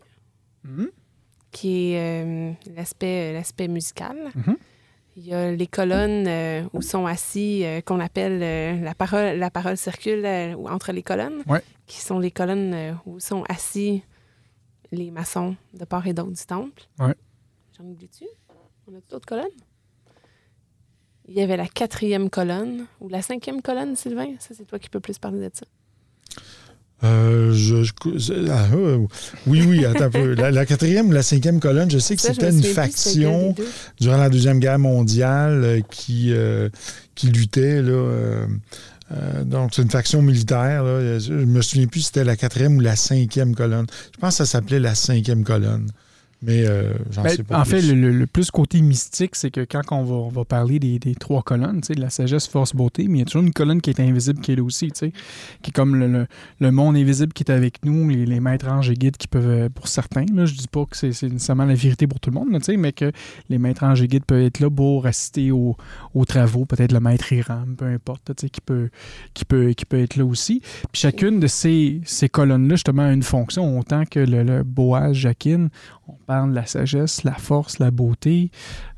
mm-hmm. 0.65 0.88
qui 1.52 1.91
est 1.91 2.23
euh, 2.23 2.52
l'aspect, 2.76 3.34
l'aspect 3.34 3.67
musical. 3.67 4.17
Mm-hmm. 4.36 4.56
Il 5.17 5.28
y 5.28 5.34
a 5.36 5.52
les 5.52 5.67
colonnes 5.67 6.26
euh, 6.28 6.63
où 6.73 6.82
sont 6.82 7.06
assis, 7.06 7.63
euh, 7.63 7.82
qu'on 7.82 8.00
appelle 8.00 8.82
la 8.82 8.95
parole, 8.95 9.38
la 9.38 9.52
parole 9.52 9.78
circule 9.78 10.26
entre 10.65 10.91
les 10.93 11.04
colonnes, 11.04 11.43
ouais. 11.45 11.62
qui 11.86 12.02
sont 12.02 12.17
les 12.17 12.32
colonnes 12.32 12.97
où 13.06 13.19
sont 13.19 13.43
assis 13.47 14.02
les 14.91 15.12
maçons 15.12 15.56
de 15.76 15.86
part 15.86 16.08
et 16.08 16.13
d'autre 16.13 16.32
du 16.32 16.45
temple. 16.47 16.82
Ouais. 16.97 17.13
J'en 17.78 17.86
oublie-tu? 17.86 18.26
On 18.88 18.95
a 18.95 19.02
d'autres 19.12 19.28
colonnes? 19.28 19.45
Il 21.28 21.36
y 21.36 21.42
avait 21.42 21.58
la 21.58 21.68
quatrième 21.68 22.30
colonne 22.30 22.86
ou 23.02 23.10
la 23.10 23.22
cinquième 23.22 23.62
colonne, 23.62 23.96
Sylvain? 23.96 24.28
Ça, 24.40 24.56
c'est 24.58 24.66
toi 24.66 24.80
qui 24.80 24.90
peux 24.90 25.02
plus 25.02 25.18
parler 25.18 25.40
de 25.40 25.52
ça. 25.54 25.66
Euh, 27.04 27.54
ah, 28.50 28.66
euh, 28.74 29.06
oui, 29.46 29.63
oui, 29.68 29.86
attends 29.86 30.06
un 30.06 30.10
peu. 30.10 30.34
La, 30.34 30.66
quatrième 30.66 31.10
ou 31.10 31.12
la 31.12 31.22
cinquième 31.22 31.60
colonne, 31.60 31.92
je 31.92 32.00
sais 32.00 32.16
que 32.16 32.22
c'était 32.22 32.50
une 32.50 32.63
faction 32.63 33.54
durant 34.00 34.18
la 34.18 34.30
Deuxième 34.30 34.60
Guerre 34.60 34.80
mondiale 34.80 35.63
euh, 35.63 35.82
qui, 35.92 36.34
qui 37.13 37.28
luttait. 37.28 37.82
Là, 37.84 38.48
donc, 39.46 39.74
c'est 39.76 39.84
une 39.84 39.92
faction 39.92 40.22
militaire. 40.22 40.84
Là. 40.84 41.20
Je 41.20 41.34
me 41.34 41.62
souviens 41.62 41.88
plus 41.88 42.02
si 42.02 42.08
c'était 42.08 42.24
la 42.24 42.36
quatrième 42.36 42.78
ou 42.78 42.80
la 42.80 42.96
cinquième 42.96 43.54
colonne. 43.54 43.86
Je 44.13 44.20
pense 44.20 44.34
que 44.34 44.38
ça 44.38 44.46
s'appelait 44.46 44.80
la 44.80 44.96
cinquième 44.96 45.44
colonne. 45.44 45.92
Mais 46.43 46.67
euh, 46.67 46.93
j'en 47.10 47.23
ben, 47.23 47.30
sais 47.30 47.43
pas. 47.43 47.60
En 47.60 47.65
fait, 47.65 47.82
le, 47.82 48.28
plus 48.28 48.52
côté 48.52 48.82
mystique, 48.82 49.36
c'est 49.36 49.50
que 49.50 49.62
quand 49.62 49.82
on 49.91 50.30
va, 50.30 50.45
parler 50.45 50.78
des, 50.78 51.15
trois 51.15 51.41
colonnes, 51.41 51.82
de 51.82 52.00
la 52.00 52.12
sagesse, 52.12 52.47
force, 52.47 52.76
beauté, 52.76 53.08
mais 53.08 53.17
il 53.17 53.19
y 53.19 53.21
a 53.23 53.26
toujours 53.26 53.41
une 53.41 53.54
colonne 53.54 53.82
qui 53.82 53.89
est 53.89 54.00
invisible 54.00 54.39
qui 54.39 54.52
est 54.52 54.56
là 54.56 54.63
aussi, 54.63 54.91
qui 54.91 55.06
est 55.06 55.71
comme 55.73 55.95
le, 55.95 56.71
monde 56.71 56.95
invisible 56.95 57.34
qui 57.34 57.43
est 57.43 57.52
avec 57.52 57.84
nous, 57.84 58.08
les, 58.08 58.39
maîtres 58.39 58.67
anges 58.67 58.91
et 58.91 58.93
guides 58.93 59.17
qui 59.17 59.28
peuvent, 59.28 59.50
euh, 59.50 59.69
pour 59.69 59.88
certains, 59.88 60.26
là, 60.32 60.45
je 60.45 60.54
dis 60.54 60.67
pas 60.67 60.86
que 60.86 60.95
c'est 60.95 61.08
nécessairement 61.23 61.65
la 61.65 61.73
vérité 61.73 62.06
pour 62.06 62.19
tout 62.19 62.30
le 62.30 62.36
monde, 62.36 62.50
mais 62.78 62.91
que 62.91 63.12
les 63.50 63.58
maîtres 63.58 63.84
anges 63.84 64.04
et 64.04 64.08
guides 64.08 64.26
peuvent 64.26 64.43
être 64.43 64.60
là 64.60 64.69
pour 64.69 65.08
assister 65.08 65.52
aux, 65.52 65.76
travaux, 66.28 66.65
peut-être 66.65 66.91
le 66.91 67.00
maître 67.00 67.32
Iram, 67.34 67.76
peu 67.78 67.86
importe, 67.86 68.34
qui 68.36 68.62
peut, 68.62 68.89
qui, 69.34 69.45
peut, 69.45 69.71
qui 69.71 69.86
peut 69.86 70.00
être 70.00 70.17
là 70.17 70.26
aussi. 70.26 70.62
Puis 70.91 71.02
chacune 71.02 71.39
de 71.39 71.47
ces, 71.47 72.02
ces 72.06 72.30
colonnes-là, 72.30 72.76
justement, 72.76 73.04
a 73.04 73.12
une 73.12 73.23
fonction, 73.23 73.80
autant 73.80 74.04
que 74.06 74.19
le, 74.19 74.43
le 74.43 74.63
Boaz, 74.63 75.13
Jacquine, 75.13 75.69
on 76.08 76.15
parle 76.26 76.52
de 76.52 76.56
la 76.56 76.65
sagesse, 76.65 77.24
la 77.24 77.34
force, 77.34 77.80
la 77.80 77.91
beauté. 77.91 78.50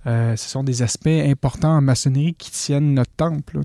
Euh, 0.05 0.35
ce 0.35 0.49
sont 0.49 0.63
des 0.63 0.81
aspects 0.81 1.07
importants 1.07 1.75
en 1.75 1.81
maçonnerie 1.81 2.35
qui 2.35 2.51
tiennent 2.51 2.93
notre 2.93 3.11
temple. 3.11 3.59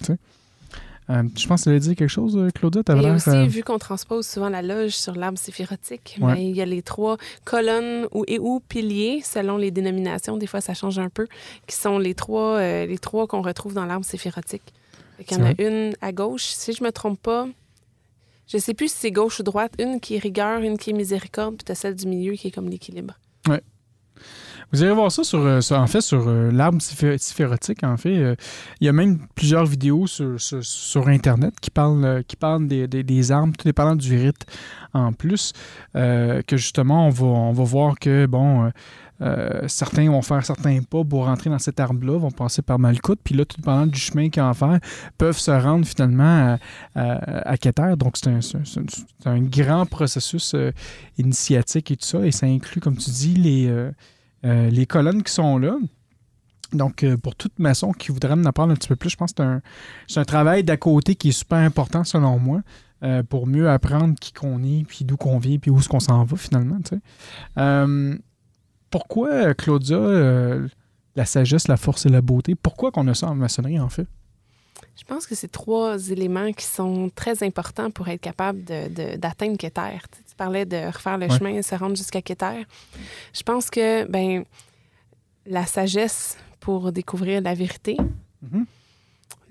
Euh, 1.10 1.22
je 1.36 1.46
pense 1.46 1.60
que 1.60 1.64
tu 1.64 1.68
allais 1.70 1.80
dire 1.80 1.96
quelque 1.96 2.08
chose, 2.08 2.36
euh, 2.36 2.48
Claudia. 2.50 2.82
Et 2.88 3.10
aussi, 3.10 3.46
vu 3.48 3.62
qu'on 3.62 3.78
transpose 3.78 4.26
souvent 4.26 4.48
la 4.48 4.62
loge 4.62 4.92
sur 4.92 5.14
l'arbre 5.14 5.38
séphirotique, 5.38 6.18
mais 6.20 6.48
il 6.48 6.56
y 6.56 6.62
a 6.62 6.66
les 6.66 6.82
trois 6.82 7.18
colonnes 7.44 8.06
ou, 8.12 8.24
et 8.26 8.38
ou 8.38 8.60
piliers, 8.60 9.20
selon 9.22 9.58
les 9.58 9.70
dénominations, 9.70 10.38
des 10.38 10.46
fois 10.46 10.62
ça 10.62 10.72
change 10.72 10.98
un 10.98 11.10
peu, 11.10 11.26
qui 11.66 11.76
sont 11.76 11.98
les 11.98 12.14
trois, 12.14 12.60
les 12.60 12.98
trois 12.98 13.26
qu'on 13.26 13.42
retrouve 13.42 13.74
dans 13.74 13.84
l'arbre 13.84 14.06
séphirotique. 14.06 14.72
Il 15.20 15.30
y 15.30 15.40
en 15.40 15.44
a 15.44 15.52
une 15.58 15.94
à 16.00 16.12
gauche, 16.12 16.46
si 16.46 16.72
je 16.72 16.82
ne 16.82 16.88
me 16.88 16.92
trompe 16.92 17.20
pas, 17.20 17.46
je 18.46 18.56
ne 18.56 18.62
sais 18.62 18.74
plus 18.74 18.88
si 18.88 18.96
c'est 18.98 19.10
gauche 19.10 19.40
ou 19.40 19.42
droite, 19.42 19.72
une 19.78 20.00
qui 20.00 20.16
est 20.16 20.18
rigueur, 20.18 20.60
une 20.60 20.78
qui 20.78 20.90
est 20.90 20.94
miséricorde, 20.94 21.56
puis 21.56 21.64
tu 21.64 21.72
as 21.72 21.74
celle 21.74 21.94
du 21.94 22.06
milieu 22.06 22.34
qui 22.34 22.48
est 22.48 22.50
comme 22.50 22.68
l'équilibre. 22.68 23.14
Vous 24.74 24.82
irez 24.82 24.92
voir 24.92 25.12
ça 25.12 25.22
sur, 25.22 25.38
euh, 25.38 25.60
en 25.70 25.86
fait 25.86 26.00
sur 26.00 26.26
euh, 26.26 26.50
l'arbre 26.50 26.82
syphérotique. 26.82 27.84
En 27.84 27.96
fait, 27.96 28.18
euh, 28.18 28.34
il 28.80 28.86
y 28.86 28.88
a 28.88 28.92
même 28.92 29.20
plusieurs 29.36 29.66
vidéos 29.66 30.08
sur, 30.08 30.34
sur, 30.40 31.06
Internet 31.06 31.54
qui 31.60 31.70
parlent, 31.70 32.24
qui 32.26 32.34
parlent 32.34 32.66
des, 32.66 32.88
des, 32.88 33.04
des, 33.04 33.30
arbres, 33.30 33.56
tout 33.56 33.66
dépendant 33.66 33.94
du 33.94 34.16
rite 34.16 34.44
en 34.92 35.12
plus. 35.12 35.52
que 35.94 36.56
justement, 36.56 37.06
on 37.06 37.52
va, 37.52 37.64
voir 37.64 38.00
que 38.00 38.26
bon. 38.26 38.72
certains 39.68 40.10
vont 40.10 40.22
faire 40.22 40.44
certains 40.44 40.82
pas 40.82 41.04
pour 41.04 41.26
rentrer 41.26 41.50
dans 41.50 41.60
cet 41.60 41.78
arbre-là, 41.78 42.18
vont 42.18 42.32
passer 42.32 42.62
par 42.62 42.80
Malcoute, 42.80 43.20
puis 43.22 43.36
là, 43.36 43.44
tout 43.44 43.58
dépendant 43.58 43.86
du 43.86 43.98
chemin 43.98 44.28
qu'ils 44.28 44.42
vont 44.42 44.54
faire, 44.54 44.80
peuvent 45.18 45.38
se 45.38 45.52
rendre 45.52 45.86
finalement 45.86 46.58
à, 46.96 47.48
à, 47.48 47.56
Keter. 47.58 47.94
Donc, 47.96 48.16
c'est 48.16 48.30
un, 49.24 49.40
grand 49.40 49.86
processus 49.86 50.56
initiatique 51.16 51.92
et 51.92 51.96
tout 51.96 52.06
ça, 52.06 52.26
et 52.26 52.32
ça 52.32 52.46
inclut, 52.46 52.80
comme 52.80 52.96
tu 52.96 53.10
dis, 53.10 53.34
les, 53.34 53.92
euh, 54.44 54.70
les 54.70 54.86
colonnes 54.86 55.22
qui 55.22 55.32
sont 55.32 55.58
là. 55.58 55.76
Donc, 56.72 57.04
euh, 57.04 57.16
pour 57.16 57.36
toute 57.36 57.58
maçon 57.58 57.92
qui 57.92 58.10
voudrait 58.10 58.32
en 58.32 58.44
apprendre 58.44 58.72
un 58.72 58.76
petit 58.76 58.88
peu 58.88 58.96
plus, 58.96 59.10
je 59.10 59.16
pense 59.16 59.32
que 59.32 59.60
c'est 60.08 60.20
un, 60.20 60.24
travail 60.24 60.64
d'à 60.64 60.76
côté 60.76 61.14
qui 61.14 61.28
est 61.28 61.32
super 61.32 61.58
important 61.58 62.04
selon 62.04 62.38
moi 62.38 62.62
euh, 63.02 63.22
pour 63.22 63.46
mieux 63.46 63.68
apprendre 63.68 64.14
qui 64.18 64.32
qu'on 64.32 64.62
est, 64.64 64.84
puis 64.84 65.04
d'où 65.04 65.16
qu'on 65.16 65.38
vient, 65.38 65.58
puis 65.58 65.70
où 65.70 65.78
est-ce 65.78 65.88
qu'on 65.88 66.00
s'en 66.00 66.24
va 66.24 66.36
finalement. 66.36 66.78
pourquoi, 68.90 69.54
Claudia, 69.54 69.98
la 71.16 71.24
sagesse, 71.24 71.68
la 71.68 71.76
force 71.76 72.06
et 72.06 72.08
la 72.08 72.20
beauté. 72.20 72.54
Pourquoi 72.54 72.90
qu'on 72.90 73.06
a 73.08 73.14
ça 73.14 73.28
en 73.28 73.34
maçonnerie, 73.34 73.78
en 73.80 73.88
fait? 73.88 74.06
Je 74.96 75.04
pense 75.04 75.26
que 75.26 75.34
c'est 75.34 75.50
trois 75.50 76.10
éléments 76.10 76.52
qui 76.52 76.64
sont 76.64 77.10
très 77.14 77.42
importants 77.42 77.90
pour 77.90 78.08
être 78.08 78.20
capable 78.20 78.64
de- 78.64 78.88
de- 78.88 79.16
d'atteindre 79.16 79.56
Keter. 79.56 79.98
Tu, 80.34 80.36
parlais 80.36 80.64
de 80.66 80.86
refaire 80.86 81.16
le 81.18 81.26
Ouais. 81.26 81.38
chemin 81.38 81.50
et 81.54 81.62
se 81.62 81.74
rendre 81.74 81.96
jusqu'à 81.96 82.20
Keter. 82.22 82.66
Je 83.32 83.42
pense 83.42 83.70
que 83.70 84.04
ben, 84.04 84.44
la 85.46 85.64
sagesse 85.66 86.36
pour 86.60 86.90
découvrir 86.92 87.40
la 87.42 87.54
vérité, 87.54 87.96
Mhm. 88.42 88.64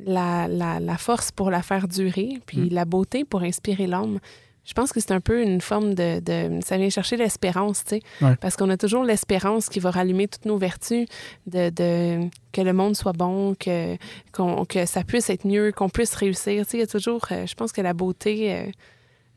la, 0.06 0.48
la- 0.48 0.80
la 0.80 0.98
force 0.98 1.32
pour 1.32 1.50
la 1.52 1.62
faire 1.62 1.88
durer, 1.88 2.40
puis 2.46 2.58
Mhm. 2.58 2.70
la 2.72 2.86
beauté 2.86 3.24
pour 3.26 3.44
inspirer 3.44 3.88
l'homme. 3.88 4.20
Je 4.66 4.74
pense 4.74 4.94
que 4.94 5.02
c'est 5.02 5.12
un 5.12 5.20
peu 5.20 5.42
une 5.44 5.60
forme 5.60 5.94
de, 5.94 6.20
de- 6.22 6.60
Ça 6.64 6.78
vient 6.78 6.90
chercher 6.90 7.18
l'espérance, 7.18 7.84
tu 7.84 7.98
sais. 7.98 8.02
Ouais. 8.22 8.36
Parce 8.38 8.56
qu'on 8.56 8.70
a 8.70 8.78
toujours 8.78 9.04
l'espérance 9.04 9.68
qui 9.68 9.80
va 9.82 9.92
rallumer 9.92 10.28
toutes 10.30 10.46
nos 10.46 10.58
vertus, 10.58 11.06
de, 11.48 11.70
de- 11.70 12.30
que 12.54 12.62
le 12.62 12.72
monde 12.72 12.96
soit 12.96 13.12
bon, 13.14 13.56
que, 13.56 13.98
qu'on- 14.32 14.64
que 14.66 14.86
ça 14.86 15.04
puisse 15.04 15.30
être 15.30 15.46
mieux, 15.46 15.72
qu'on 15.74 15.90
puisse 15.90 16.16
réussir. 16.16 16.66
Tu 16.66 16.72
sais, 16.72 16.78
il 16.78 16.80
y 16.80 16.84
a 16.84 16.88
toujours... 16.88 17.26
euh, 17.32 17.46
je 17.46 17.54
pense 17.56 17.72
que 17.74 17.82
la 17.82 17.94
beauté... 17.94 18.72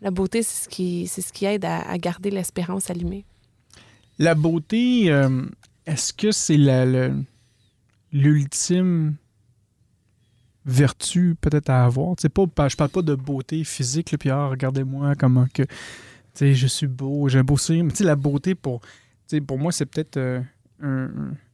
la 0.07 0.13
beauté, 0.13 0.45
c'est 0.45 0.67
ce 0.67 0.69
qui, 0.69 1.09
c'est 1.09 1.21
ce 1.21 1.33
qui 1.33 1.47
aide 1.47 1.65
à, 1.65 1.99
garder 1.99 2.31
l'espérance 2.31 2.91
allumée. 2.91 3.25
La 4.21 4.37
beauté, 4.37 5.11
euh, 5.11 5.45
est-ce 5.85 6.13
que 6.13 6.31
c'est 6.31 6.57
l'ultime 8.13 9.17
vertu 10.65 11.35
peut-être 11.41 11.71
à 11.71 11.85
avoir? 11.85 12.15
Tu 12.15 12.23
sais, 12.23 12.29
pas, 12.29 12.69
je 12.69 12.77
parle 12.77 12.91
pas 12.91 13.03
de 13.03 13.17
beauté 13.17 13.65
physique, 13.65 14.15
puis 14.17 14.31
ah, 14.31 14.47
regardez-moi 14.47 15.17
comment 15.17 15.49
que 15.53 15.65
je 16.41 16.67
suis 16.69 16.87
beau, 16.87 17.29
j'ai 17.29 17.41
un 17.41 17.45
beau 17.45 17.57
sourire. 17.57 17.83
Mais 17.83 17.93
la 18.05 18.15
beauté, 18.15 18.55
pour, 18.55 18.83
pour 19.45 19.59
moi, 19.59 19.73
c'est 19.73 19.87
peut-être 19.87 20.19
euh, 20.19 21.09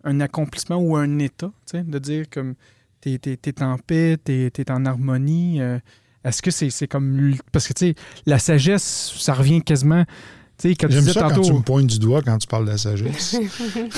un, 0.04 0.20
accomplissement 0.20 0.76
ou 0.76 0.94
un 0.94 1.18
état, 1.20 1.50
de 1.72 1.98
dire 1.98 2.26
comme 2.28 2.54
t'es 3.00 3.18
es, 3.24 3.62
en 3.62 3.78
paix, 3.78 4.18
t'es 4.22 4.52
es 4.54 4.70
en 4.70 4.84
harmonie. 4.84 5.62
euh, 5.62 5.78
est-ce 6.24 6.42
que 6.42 6.50
c'est 6.50 6.70
c'est 6.70 6.88
comme... 6.88 7.34
Parce 7.50 7.66
que, 7.66 7.72
tu 7.72 7.86
sais, 7.86 7.94
la 8.26 8.38
sagesse, 8.38 9.14
ça 9.18 9.34
revient 9.34 9.62
quasiment... 9.62 10.04
Tu 10.58 10.68
sais, 10.68 10.74
quand 10.76 10.86
tu 10.86 10.94
J'aime 10.94 11.04
ça 11.04 11.22
tantôt... 11.22 11.36
quand 11.36 11.40
tu 11.42 11.52
me 11.54 11.60
pointes 11.60 11.86
du 11.86 11.98
doigt 11.98 12.22
quand 12.22 12.36
tu 12.38 12.46
parles 12.46 12.66
de 12.66 12.70
la 12.70 12.78
sagesse. 12.78 13.36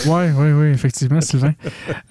Oui, 0.07 0.25
oui, 0.37 0.53
oui, 0.53 0.67
effectivement, 0.69 1.21
Sylvain. 1.21 1.53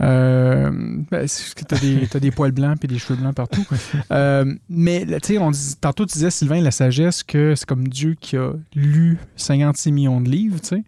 Euh, 0.02 0.70
ben, 1.10 1.26
que 1.28 1.64
t'as 1.64 2.20
des, 2.20 2.32
poils 2.32 2.52
blancs 2.52 2.78
et 2.84 2.88
des 2.88 3.00
cheveux 3.00 3.20
blancs 3.20 3.34
partout. 3.34 3.66
Euh, 4.12 4.54
mais, 4.70 5.08
tu 5.22 5.38
on 5.40 5.50
dit- 5.50 5.76
tantôt, 5.80 6.06
tu 6.06 6.14
disais, 6.14 6.30
Sylvain, 6.30 6.62
la 6.62 6.72
sagesse, 6.72 7.24
que 7.24 7.56
c'est 7.56 7.66
comme 7.66 7.88
Dieu 7.88 8.16
qui 8.20 8.38
a 8.38 8.52
lu 8.76 9.18
56 9.38 9.92
millions 9.92 10.22
de 10.22 10.30
livres, 10.30 10.60
tu 10.62 10.68
sais, 10.68 10.84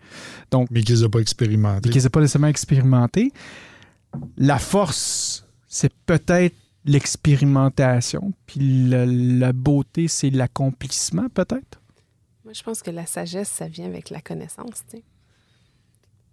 mais 0.70 0.84
qu'ils 0.84 1.02
n'ont 1.02 1.10
pas 1.10 1.20
expérimenté. 1.20 1.90
qu'ils 1.90 2.04
n'ont 2.04 2.10
pas 2.10 2.20
nécessairement 2.20 2.48
expérimenté. 2.48 3.32
La 4.38 4.60
force, 4.60 5.46
c'est 5.68 5.92
peut-être 6.06 6.56
l'expérimentation, 6.86 8.34
puis 8.46 8.88
la, 8.88 9.06
la 9.06 9.54
beauté, 9.54 10.08
c'est 10.08 10.30
l'accomplissement, 10.30 11.28
peut-être? 11.30 11.82
Moi, 12.44 12.54
je 12.54 12.64
pense 12.64 12.82
que 12.82 12.92
la 12.92 13.06
sagesse, 13.06 13.50
ça 13.50 13.68
vient 13.68 13.86
avec 13.88 14.10
la 14.10 14.22
connaissance, 14.22 14.84
tu 14.90 14.98
sais. 14.98 15.04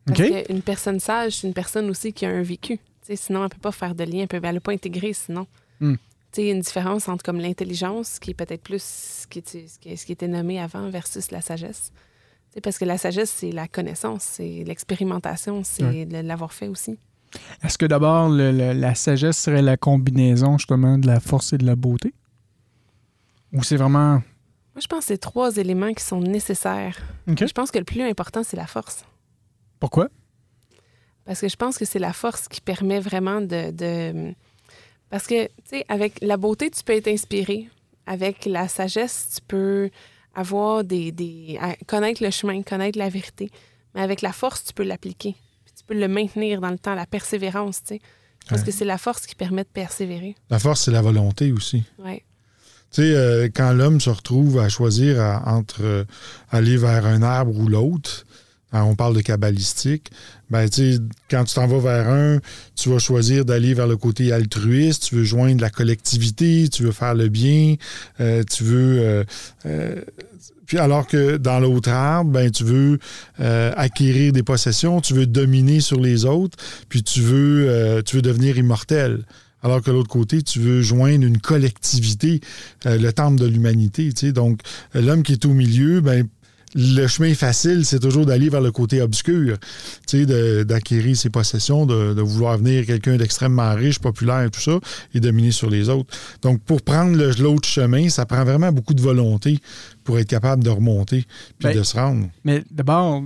Parce 0.05 0.21
OK? 0.21 0.47
qu'une 0.47 0.63
personne 0.63 1.01
sage, 1.01 1.37
c'est 1.39 1.47
une 1.47 1.55
personne 1.55 1.89
aussi 1.89 2.13
qui 2.13 2.27
a 2.27 2.31
un 2.31 2.43
vécu. 2.43 2.77
Tu 2.77 2.83
sais, 3.03 3.17
sinon, 3.17 3.41
elle 3.41 3.45
ne 3.45 3.49
peut 3.51 3.61
pas 3.61 3.73
faire 3.73 3.95
de 3.95 4.05
lien, 4.05 4.27
elle 4.31 4.41
ne 4.43 4.51
peut 4.51 4.61
pas 4.61 4.73
intégrer 4.73 5.13
sinon. 5.13 5.47
Sais, 6.35 6.43
il 6.45 6.47
y 6.47 6.51
a 6.51 6.55
une 6.55 6.61
différence 6.61 7.09
entre 7.09 7.23
comme 7.23 7.39
l'intelligence, 7.39 8.19
qui 8.19 8.31
est 8.31 8.35
peut-être 8.35 8.63
plus 8.63 8.83
ce 8.83 9.27
qui, 9.27 9.41
était- 9.41 9.67
ce 9.69 10.07
qui- 10.07 10.13
était 10.13 10.29
nommé 10.29 10.59
avant, 10.61 10.89
versus 10.89 11.31
la 11.31 11.41
sagesse. 11.43 11.93
Tu 11.95 12.55
sais, 12.55 12.61
parce 12.63 12.79
que 12.79 12.85
la 12.87 12.97
sagesse, 12.99 13.31
c'est 13.31 13.53
la 13.53 13.69
connaissance, 13.69 14.23
c'est 14.23 14.65
l'expérimentation, 14.65 15.63
c'est 15.63 16.07
de 16.07 16.19
l'avoir 16.19 16.53
fait 16.55 16.69
aussi. 16.69 16.99
Est-ce 17.63 17.79
que 17.79 17.87
d'abord, 17.87 18.29
la 18.29 18.95
sagesse 18.95 19.39
serait 19.39 19.63
la 19.63 19.77
combinaison, 19.77 20.59
justement, 20.59 20.99
de 20.99 21.07
la 21.07 21.21
force 21.21 21.53
et 21.53 21.59
de 21.59 21.65
la 21.67 21.77
beauté? 21.77 22.13
Ou 23.53 23.63
c'est 23.63 23.77
vraiment... 23.77 24.15
Moi, 24.75 24.81
je 24.81 24.87
pense 24.87 25.01
que 25.01 25.05
c'est 25.09 25.19
trois 25.19 25.57
éléments 25.57 25.93
qui 25.93 26.03
sont 26.03 26.21
nécessaires. 26.21 26.97
Je 27.27 27.53
pense 27.53 27.71
que 27.71 27.79
le 27.79 27.85
plus 27.85 28.03
important, 28.03 28.43
c'est 28.43 28.57
la 28.57 28.67
force. 28.67 29.05
Pourquoi? 29.79 30.09
Parce 31.25 31.41
que 31.41 31.49
je 31.49 31.57
pense 31.57 31.77
que 31.79 31.85
c'est 31.85 31.99
la 31.99 32.13
force 32.13 32.49
qui 32.49 32.61
permet 32.61 32.99
vraiment 32.99 33.41
de. 33.41 33.71
de- 33.71 34.35
Parce 35.11 35.27
que, 35.27 35.45
tu 35.47 35.53
sais, 35.67 35.85
avec 35.89 36.19
la 36.23 36.37
beauté, 36.37 36.71
tu 36.71 36.83
peux 36.83 36.95
être 36.95 37.09
inspiré. 37.09 37.69
Avec 38.07 38.47
la 38.47 38.67
sagesse, 38.67 39.35
tu 39.37 39.41
peux 39.47 39.91
avoir 40.35 40.83
des. 40.85 41.13
des... 41.13 41.59
connaître 41.87 42.23
le 42.25 42.31
chemin, 42.31 42.63
connaître 42.63 42.99
la 42.99 43.09
vérité. 43.11 43.51
Mais 43.95 44.01
avec 44.01 44.23
la 44.23 44.33
force, 44.33 44.65
tu 44.65 44.73
peux 44.73 44.83
l'appliquer. 44.85 45.37
Tu 45.89 45.95
peux 45.95 46.01
le 46.01 46.09
maintenir 46.09 46.61
dans 46.61 46.71
le 46.71 46.79
temps, 46.79 46.95
la 46.95 47.07
persévérance, 47.07 47.83
tu 47.83 47.95
sais. 47.97 48.01
Ouais. 48.51 48.63
que 48.65 48.73
c'est 48.73 48.85
la 48.85 48.99
force 48.99 49.27
qui 49.27 49.35
permet 49.37 49.63
de 49.63 49.69
persévérer. 49.73 50.35
La 50.51 50.59
force, 50.59 50.83
c'est 50.83 50.91
la 50.91 51.01
volonté 51.03 51.53
aussi. 51.53 51.85
Ouais. 51.99 52.25
Tu 52.91 53.03
sais, 53.03 53.15
euh, 53.15 53.49
quand 53.55 53.73
l'homme 53.73 54.01
se 54.01 54.11
retrouve 54.11 54.59
à 54.59 54.69
choisir 54.69 55.21
à- 55.21 55.55
entre 55.55 55.83
euh, 55.83 56.05
aller 56.51 56.77
vers 56.77 57.07
un 57.07 57.23
arbre 57.23 57.57
ou 57.57 57.69
l'autre, 57.69 58.25
hein, 58.73 58.83
on 58.83 58.97
parle 58.97 59.15
de 59.15 59.21
cabalistique, 59.21 60.11
ben, 60.51 60.69
tu 60.69 60.95
sais, 60.95 60.99
quand 61.31 61.45
tu 61.45 61.55
t'en 61.55 61.67
vas 61.69 61.79
vers 61.79 62.09
un, 62.13 62.41
tu 62.75 62.89
vas 62.91 62.99
choisir 62.99 63.45
d'aller 63.45 63.75
vers 63.75 63.87
le 63.87 63.97
côté 63.97 64.33
altruiste, 64.33 65.05
tu 65.05 65.15
veux 65.15 65.25
joindre 65.25 65.61
la 65.63 65.71
collectivité, 65.71 66.69
tu 66.69 66.83
veux 66.83 66.93
faire 66.93 67.15
le 67.15 67.29
bien, 67.29 67.77
euh, 68.21 68.43
tu 68.43 68.65
veux... 68.65 69.25
alors 70.79 71.07
que 71.07 71.37
dans 71.37 71.61
l'autre 71.61 71.91
arbre, 71.91 72.31
ben, 72.31 72.51
tu 72.51 72.65
veux 72.65 72.99
euh, 73.41 73.73
acquérir 73.77 74.33
des 74.33 74.43
possessions, 74.43 75.01
tu 75.01 75.15
veux 75.15 75.27
dominer 75.27 75.81
sur 75.81 76.01
les 76.01 76.25
autres, 76.25 76.59
puis 76.89 77.03
tu 77.03 77.21
veux, 77.21 77.69
euh, 77.69 78.03
tu 78.03 78.17
veux 78.17 78.23
devenir 78.23 78.59
immortel. 78.59 79.25
Alors 79.63 79.81
que 79.81 79.91
l'autre 79.91 80.09
côté, 80.09 80.43
tu 80.43 80.59
veux 80.59 80.83
joindre 80.83 81.25
une 81.25 81.39
collectivité, 81.39 82.41
euh, 82.87 82.99
le 82.99 83.13
temple 83.13 83.41
de 83.41 83.47
l'humanité. 83.47 84.13
tu. 84.13 84.33
Donc, 84.33 84.61
l'homme 84.95 85.23
qui 85.23 85.33
est 85.33 85.45
au 85.45 85.55
milieu, 85.55 86.01
ben, 86.01 86.27
le 86.75 87.07
chemin 87.07 87.35
facile, 87.35 87.85
c'est 87.85 87.99
toujours 88.01 88.25
d'aller 88.27 88.49
vers 88.49 88.61
le 88.61 88.73
côté 88.73 89.03
obscur, 89.03 89.59
tu 90.07 90.21
sais, 90.21 90.27
de- 90.27 90.63
d'acquérir 90.63 91.17
ses 91.17 91.29
possessions, 91.31 91.85
de, 91.87 92.15
de 92.15 92.21
vouloir 92.23 92.57
venir 92.59 92.87
quelqu'un 92.87 93.17
d'extrêmement 93.17 93.75
riche, 93.75 93.99
populaire 93.99 94.43
et 94.43 94.51
tout 94.51 94.61
ça, 94.61 94.79
et 95.15 95.21
dominer 95.21 95.51
sur 95.51 95.69
les 95.69 95.89
autres. 95.89 96.15
Donc, 96.43 96.63
pour 96.63 96.81
prendre 96.83 97.17
le- 97.17 97.33
l'autre 97.43 97.69
chemin, 97.69 98.09
ça 98.09 98.25
prend 98.27 98.45
vraiment 98.45 98.73
beaucoup 98.73 98.95
de 98.95 99.03
volonté 99.03 99.59
pour 100.05 100.19
être 100.19 100.29
capable 100.29 100.65
de 100.65 100.71
remonter 100.71 101.25
puis 101.59 101.69
Ben, 101.69 101.77
de 101.77 101.83
se 101.83 101.97
rendre. 101.97 102.29
Mais 102.45 102.65
d'abord, 102.71 103.23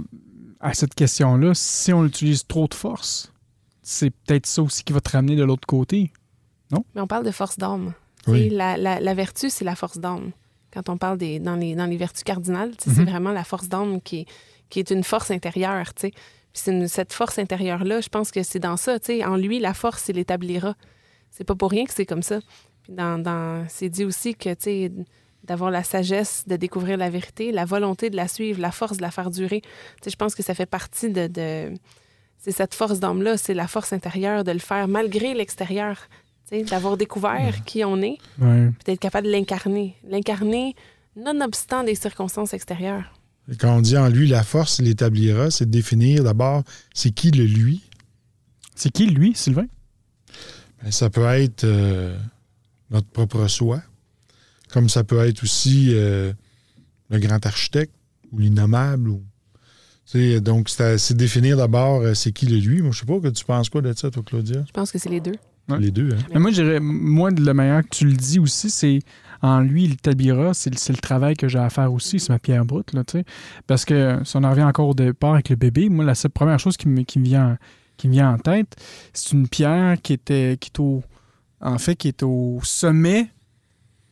à 0.61 0.75
cette 0.75 0.95
question-là, 0.95 1.53
si 1.55 1.93
on 1.93 2.05
utilise 2.05 2.45
trop 2.47 2.67
de 2.67 2.75
force, 2.75 3.33
c'est 3.83 4.11
peut-être 4.11 4.47
ça 4.47 4.63
aussi 4.63 4.83
qui 4.83 4.93
va 4.93 5.01
te 5.01 5.11
ramener 5.11 5.37
de 5.37 5.45
l'autre 5.45 5.67
côté. 5.67 6.11
Mais 6.73 7.01
on 7.01 7.07
parle 7.07 7.25
de 7.25 7.31
force 7.31 7.57
d'âme. 7.59 7.93
Oui. 8.27 8.49
la- 8.51 8.77
la 9.01 9.15
vertu, 9.15 9.51
c'est 9.51 9.65
la 9.65 9.77
force 9.77 9.99
d'âme. 9.99 10.33
Quand 10.77 10.91
on 10.91 10.99
parle 10.99 11.17
des, 11.17 11.39
dans, 11.41 11.57
les, 11.57 11.75
dans 11.75 11.87
les 11.87 11.97
vertus 11.97 12.23
cardinales, 12.23 12.73
sais, 12.79 12.91
Mhm. 12.91 12.97
c'est 12.97 13.05
vraiment 13.05 13.33
la 13.33 13.45
force 13.45 13.67
d'âme 13.69 14.03
qui 14.03 14.21
est, 14.21 14.27
qui 14.69 14.79
est 14.79 14.91
une 14.91 15.03
force 15.05 15.31
intérieure. 15.31 15.95
tu 15.95 16.03
sais. 16.03 16.11
Puis 16.11 16.21
c'est 16.53 16.71
une- 16.73 16.87
cette 16.89 17.15
force 17.15 17.39
intérieure-là, 17.39 18.03
je 18.03 18.11
pense 18.11 18.31
que 18.31 18.43
c'est 18.43 18.59
dans 18.59 18.77
ça. 18.77 19.01
tu 19.01 19.07
sais, 19.07 19.25
En 19.25 19.37
lui, 19.37 19.59
la 19.59 19.73
force, 19.73 20.09
il 20.11 20.17
l'établira. 20.17 20.75
C'est 21.31 21.45
pas 21.45 21.55
pour 21.55 21.71
rien 21.71 21.87
que 21.87 21.95
c'est 21.95 22.05
comme 22.05 22.23
ça. 22.23 22.41
Puis 22.83 22.93
dans, 22.93 23.19
dans- 23.19 23.65
c'est 23.71 23.89
dit 23.89 24.05
aussi 24.05 24.35
que 24.35 24.51
tu 24.51 24.57
sais, 24.65 24.93
d'avoir 25.45 25.71
la 25.71 25.83
sagesse 25.83 26.45
de 26.47 26.57
découvrir 26.57 26.99
la 26.99 27.09
vérité, 27.09 27.53
la 27.53 27.65
volonté 27.65 28.11
de 28.11 28.17
la 28.17 28.29
suivre, 28.29 28.61
la 28.61 28.71
force 28.73 28.99
de 28.99 29.03
la 29.03 29.11
faire 29.11 29.31
durer. 29.31 29.61
Tu 29.63 29.69
sais, 30.03 30.11
je 30.11 30.17
pense 30.17 30.35
que 30.35 30.43
ça 30.43 30.55
fait 30.55 30.67
partie 30.67 31.09
de... 31.11 31.27
de- 31.27 31.73
c'est 32.39 32.53
cette 32.53 32.75
force 32.75 33.01
d'âme-là, 33.01 33.39
c'est 33.39 33.55
la 33.55 33.67
force 33.67 33.93
intérieure 33.95 34.45
de 34.45 34.53
le 34.53 34.59
faire 34.59 34.89
malgré 34.89 35.33
l'extérieur. 35.35 35.97
D'avoir 36.51 36.97
découvert 36.97 37.65
qui 37.65 37.85
on 37.85 38.01
est, 38.03 38.19
Ouais. 38.41 38.71
d'être 38.85 39.01
capable 39.01 39.27
de 39.27 39.33
l'incarner. 39.33 39.97
L'incarner 40.09 40.77
nonobstant 41.17 41.83
des 41.83 41.95
circonstances 41.97 42.55
extérieures. 42.55 43.13
Et 43.51 43.57
quand 43.57 43.77
on 43.77 43.81
dit 43.81 43.97
en 43.97 44.09
lui 44.09 44.29
la 44.29 44.43
force, 44.43 44.79
il 44.79 44.85
l'établira, 44.85 45.51
c'est 45.51 45.67
de 45.67 45.71
définir 45.71 46.23
d'abord 46.25 46.63
c'est 46.95 47.11
qui 47.11 47.31
le 47.31 47.45
lui? 47.45 47.83
C'est 48.75 48.91
qui, 48.91 49.07
lui, 49.07 49.35
Sylvain? 49.35 49.67
Ben, 50.83 50.91
ça 50.93 51.09
peut 51.11 51.25
être 51.25 51.65
euh, 51.65 52.17
notre 52.91 53.09
propre 53.09 53.47
soi, 53.49 53.81
comme 54.71 54.89
ça 54.89 55.03
peut 55.03 55.27
être 55.27 55.43
aussi 55.43 55.89
euh, 55.95 56.33
le 57.09 57.19
grand 57.19 57.45
architecte 57.47 57.95
ou 58.33 58.39
l'innommable. 58.39 59.09
Ou, 59.09 59.23
tu 60.05 60.19
sais, 60.35 60.41
donc, 60.41 60.69
c'est 60.69 61.15
définir 61.17 61.57
d'abord 61.57 62.03
euh, 62.03 62.15
c'est 62.15 62.33
qui 62.33 62.47
le 62.47 62.59
lui. 62.59 62.83
Moi, 62.83 62.93
je 62.93 63.01
sais 63.01 63.07
pas 63.07 63.19
que 63.19 63.29
tu 63.29 63.45
penses 63.45 63.71
quoi 63.71 63.81
de 63.81 63.93
ça, 63.95 64.11
toi, 64.11 64.23
Claudia? 64.25 64.63
Je 64.67 64.73
pense 64.73 64.93
que 64.93 64.99
c'est 64.99 65.09
les 65.09 65.21
deux. 65.21 65.37
Ouais. 65.69 65.81
Les 65.81 65.91
deux, 65.91 66.11
hein? 66.13 66.19
Mais 66.33 66.39
moi, 66.39 66.51
je 66.51 66.63
dirais, 66.63 66.81
moi, 66.81 67.31
de 67.31 67.45
la 67.45 67.55
manière 67.55 67.83
que 67.83 67.89
tu 67.89 68.07
le 68.07 68.13
dis 68.13 68.39
aussi, 68.39 68.71
c'est 68.71 69.01
en 69.43 69.61
lui, 69.61 69.85
il 69.85 69.93
établira, 69.93 70.55
c'est 70.55 70.71
le, 70.71 70.77
c'est 70.77 70.93
le 70.93 70.99
travail 70.99 71.35
que 71.35 71.49
j'ai 71.49 71.59
à 71.59 71.69
faire 71.71 71.93
aussi, 71.93 72.21
c'est 72.21 72.33
ma 72.33 72.39
pierre 72.39 72.65
brute, 72.65 72.93
là, 72.93 73.05
tu 73.05 73.19
sais. 73.19 73.25
Parce 73.67 73.85
que 73.85 74.19
si 74.25 74.37
on 74.37 74.45
en 74.45 74.51
revient 74.51 74.63
encore 74.63 74.89
au 74.89 74.95
départ 74.95 75.35
avec 75.35 75.51
le 75.51 75.57
bébé, 75.57 75.89
moi, 75.89 76.05
la 76.05 76.15
seule 76.15 76.31
première 76.31 76.59
chose 76.59 76.77
qui 76.77 76.89
me, 76.89 77.03
qui 77.03 77.19
me 77.19 77.25
vient, 77.25 77.59
qui 77.97 78.09
me 78.09 78.13
vient 78.13 78.33
en 78.33 78.39
tête, 78.39 78.77
c'est 79.13 79.33
une 79.33 79.49
pierre 79.49 79.97
qui 80.01 80.13
était, 80.13 80.57
qui 80.61 80.71
est 80.73 80.81
au, 80.81 81.03
en 81.61 81.79
fait, 81.79 81.97
qui 81.97 82.09
est 82.09 82.23
au 82.23 82.61
sommet 82.63 83.31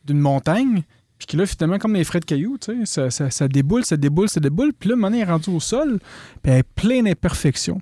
d'une 0.05 0.19
montagne, 0.19 0.83
puis 1.27 1.35
que 1.37 1.41
là, 1.41 1.45
finalement, 1.45 1.77
comme 1.79 1.93
les 1.95 2.03
frais 2.03 2.19
de 2.19 2.25
cailloux, 2.25 2.57
tu 2.59 2.71
sais, 2.73 2.85
ça, 2.85 3.09
ça- 3.09 3.29
ça 3.29 3.47
déboule, 3.47 3.83
ça 3.85 3.97
déboule, 3.97 4.29
ça 4.29 4.39
déboule. 4.39 4.73
Puis 4.73 4.89
là, 4.89 4.95
mon 4.95 5.11
est 5.13 5.23
rendu 5.23 5.49
au 5.49 5.59
sol, 5.59 5.99
puis 6.43 6.51
elle 6.51 6.59
est 6.59 6.63
pleine 6.63 7.05
d'imperfections. 7.05 7.81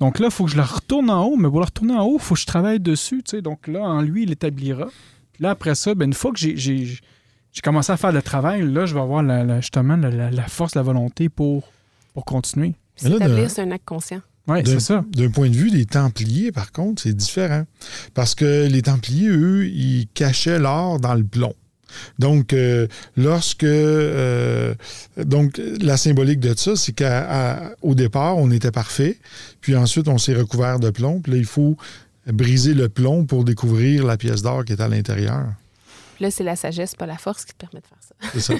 Donc 0.00 0.18
là, 0.18 0.26
il 0.26 0.32
faut 0.32 0.44
que 0.44 0.50
je 0.50 0.56
la 0.56 0.64
retourne 0.64 1.08
en 1.10 1.24
haut, 1.24 1.36
mais 1.36 1.48
pour 1.48 1.60
la 1.60 1.66
retourner 1.66 1.94
en 1.94 2.02
haut, 2.04 2.16
il 2.18 2.22
faut 2.22 2.34
que 2.34 2.40
je 2.40 2.46
travaille 2.46 2.80
dessus, 2.80 3.22
tu 3.24 3.36
sais. 3.36 3.42
Donc 3.42 3.68
là, 3.68 3.80
en 3.82 4.02
lui, 4.02 4.24
il 4.24 4.32
établira. 4.32 4.86
Puis 5.32 5.42
là, 5.42 5.50
après 5.50 5.74
ça, 5.74 5.94
ben, 5.94 6.06
une 6.06 6.14
fois 6.14 6.32
que 6.32 6.38
j'ai, 6.38 6.56
j'ai, 6.56 6.84
j'ai 6.84 7.60
commencé 7.62 7.90
à 7.92 7.96
faire 7.96 8.12
le 8.12 8.22
travail, 8.22 8.62
là, 8.70 8.86
je 8.86 8.94
vais 8.94 9.00
avoir 9.00 9.22
la, 9.22 9.44
la- 9.44 9.60
justement 9.60 9.96
la, 9.96 10.10
la- 10.10 10.30
la 10.30 10.46
force, 10.48 10.74
la 10.74 10.82
volonté 10.82 11.28
pour, 11.28 11.70
pour 12.12 12.24
continuer. 12.24 12.74
S'établir, 12.96 13.44
de- 13.44 13.48
c'est 13.48 13.62
un 13.62 13.70
acte 13.70 13.84
conscient. 13.86 14.20
Oui, 14.46 14.58
c'est 14.66 14.80
ça. 14.80 15.04
D'un 15.16 15.30
point 15.30 15.48
de 15.48 15.54
vue 15.56 15.70
des 15.70 15.86
Templiers, 15.86 16.52
par 16.52 16.70
contre, 16.70 17.00
c'est 17.02 17.14
différent. 17.16 17.64
Parce 18.12 18.34
que 18.34 18.66
les 18.68 18.82
Templiers, 18.82 19.28
eux, 19.28 19.66
ils 19.68 20.06
cachaient 20.12 20.58
l'or 20.58 21.00
dans 21.00 21.14
le 21.14 21.24
plomb. 21.24 21.54
Donc, 22.18 22.52
euh, 22.52 22.86
lorsque. 23.16 23.64
euh, 23.64 24.74
donc, 25.16 25.60
la 25.80 25.96
symbolique 25.96 26.40
de 26.40 26.54
ça, 26.56 26.76
c'est 26.76 26.92
qu'au 26.92 27.94
départ, 27.94 28.36
on 28.38 28.50
était 28.50 28.70
parfait. 28.72 29.18
Puis 29.60 29.76
ensuite, 29.76 30.08
on 30.08 30.18
s'est 30.18 30.34
recouvert 30.34 30.78
de 30.80 30.90
plomb. 30.90 31.20
Puis 31.20 31.32
là, 31.32 31.38
il 31.38 31.44
faut 31.46 31.76
briser 32.26 32.74
le 32.74 32.88
plomb 32.88 33.24
pour 33.26 33.44
découvrir 33.44 34.04
la 34.04 34.16
pièce 34.16 34.42
d'or 34.42 34.64
qui 34.64 34.72
est 34.72 34.80
à 34.80 34.88
l'intérieur. 34.88 35.44
Là, 36.20 36.30
c'est 36.30 36.44
la 36.44 36.54
sagesse, 36.56 36.94
pas 36.94 37.06
la 37.06 37.18
force 37.18 37.44
qui 37.44 37.52
te 37.54 37.58
permet 37.58 37.80
de 37.80 37.86
faire 37.86 37.98
ça. 38.00 38.14
C'est 38.32 38.40
ça. 38.40 38.54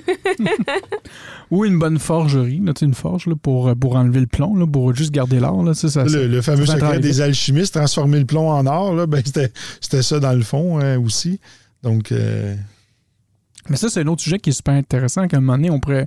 Ou 1.50 1.64
une 1.64 1.78
bonne 1.78 1.98
forgerie, 1.98 2.60
là, 2.64 2.72
une 2.82 2.94
forge 2.94 3.26
là, 3.26 3.34
pour, 3.40 3.68
euh, 3.68 3.74
pour 3.74 3.94
enlever 3.96 4.20
le 4.20 4.26
plomb, 4.26 4.56
là, 4.56 4.66
pour 4.66 4.94
juste 4.94 5.12
garder 5.12 5.38
l'or. 5.38 5.62
Là, 5.62 5.72
ça, 5.74 5.88
ça- 5.88 6.04
le, 6.04 6.26
le 6.26 6.42
fameux 6.42 6.66
secret 6.66 6.98
des 6.98 7.20
alchimistes, 7.20 7.74
transformer 7.74 8.18
le 8.18 8.24
plomb 8.26 8.50
en 8.50 8.66
or, 8.66 8.94
là, 8.94 9.06
ben, 9.06 9.22
c'était 9.24 9.52
c'était 9.80 10.02
ça 10.02 10.18
dans 10.20 10.32
le 10.32 10.42
fond 10.42 10.80
hein, 10.80 10.98
aussi. 10.98 11.38
Donc, 11.82 12.10
euh, 12.12 12.56
Mais 13.68 13.77
ça, 13.77 13.88
c'est 13.88 14.00
un 14.00 14.07
autre 14.07 14.22
sujet 14.22 14.38
qui 14.38 14.50
est 14.50 14.55
super 14.55 14.74
intéressant, 14.74 15.27
qu'à 15.27 15.37
un 15.38 15.40
moment 15.40 15.55
donné, 15.57 15.70
on 15.70 15.81
pourrait 15.81 16.07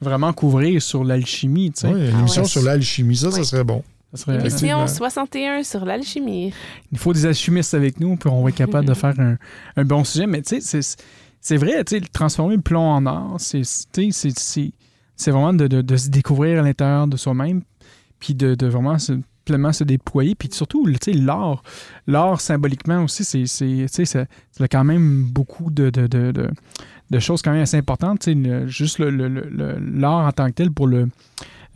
vraiment 0.00 0.32
couvrir 0.32 0.80
sur 0.82 1.04
l'alchimie. 1.04 1.70
tu 1.72 1.80
sais. 1.82 1.88
ouais, 1.88 2.08
une 2.10 2.16
Ah 2.16 2.20
émission 2.20 2.42
ouais. 2.42 2.48
sur 2.48 2.62
l'alchimie, 2.62 3.16
ça, 3.16 3.30
ça 3.30 3.38
Oui. 3.38 3.44
serait 3.44 3.64
bon. 3.64 3.82
Ça 4.12 4.24
serait- 4.24 4.34
Émission 4.40 4.56
effectivement. 4.82 4.86
61 4.86 5.62
sur 5.62 5.84
l'alchimie. 5.84 6.52
Il 6.92 6.98
faut 6.98 7.12
des 7.12 7.26
alchimistes 7.26 7.74
avec 7.74 8.00
nous, 8.00 8.16
puis 8.16 8.28
on 8.30 8.42
va 8.42 8.48
être 8.50 8.56
capable 8.56 8.86
de 8.86 8.94
faire 8.94 9.18
un, 9.20 9.36
un 9.76 9.84
bon 9.84 10.04
sujet. 10.04 10.26
Mais 10.26 10.42
tu 10.42 10.60
sais, 10.60 10.80
c'est- 10.82 11.02
c'est 11.40 11.56
vrai, 11.56 11.84
tu 11.84 11.98
sais, 11.98 12.02
transformer 12.12 12.56
le 12.56 12.62
plomb 12.62 12.80
en 12.90 13.06
or, 13.06 13.36
c'est 13.38 13.60
tu 13.60 13.66
sais, 13.66 14.08
c'est- 14.12 14.38
c'est- 14.38 14.72
c'est 15.16 15.30
vraiment 15.30 15.52
de, 15.52 15.66
de- 15.66 15.82
de 15.82 15.96
se 15.96 16.08
découvrir 16.08 16.58
à 16.60 16.62
l'intérieur 16.62 17.06
de 17.06 17.16
soi-même, 17.16 17.62
puis 18.18 18.34
de, 18.34 18.54
de 18.54 18.66
vraiment 18.66 18.98
se, 18.98 19.12
se 19.72 19.84
déployer. 19.84 20.34
Puis 20.34 20.48
surtout, 20.52 20.86
l'art, 21.14 21.62
l'art 22.06 22.40
symboliquement 22.40 23.04
aussi, 23.04 23.24
c'est, 23.24 23.46
quand 24.68 24.84
même 24.84 25.24
beaucoup 25.24 25.70
de, 25.70 25.90
de, 25.90 26.06
de, 26.06 26.32
de- 26.32 26.50
choses 27.20 27.42
quand 27.42 27.52
même 27.52 27.62
assez 27.62 27.76
importantes. 27.76 28.22
juste 28.66 28.98
le- 28.98 29.78
l'art 29.78 30.26
en 30.26 30.32
tant 30.32 30.46
que 30.48 30.52
tel 30.54 30.70
pour 30.70 30.86
le, 30.86 31.08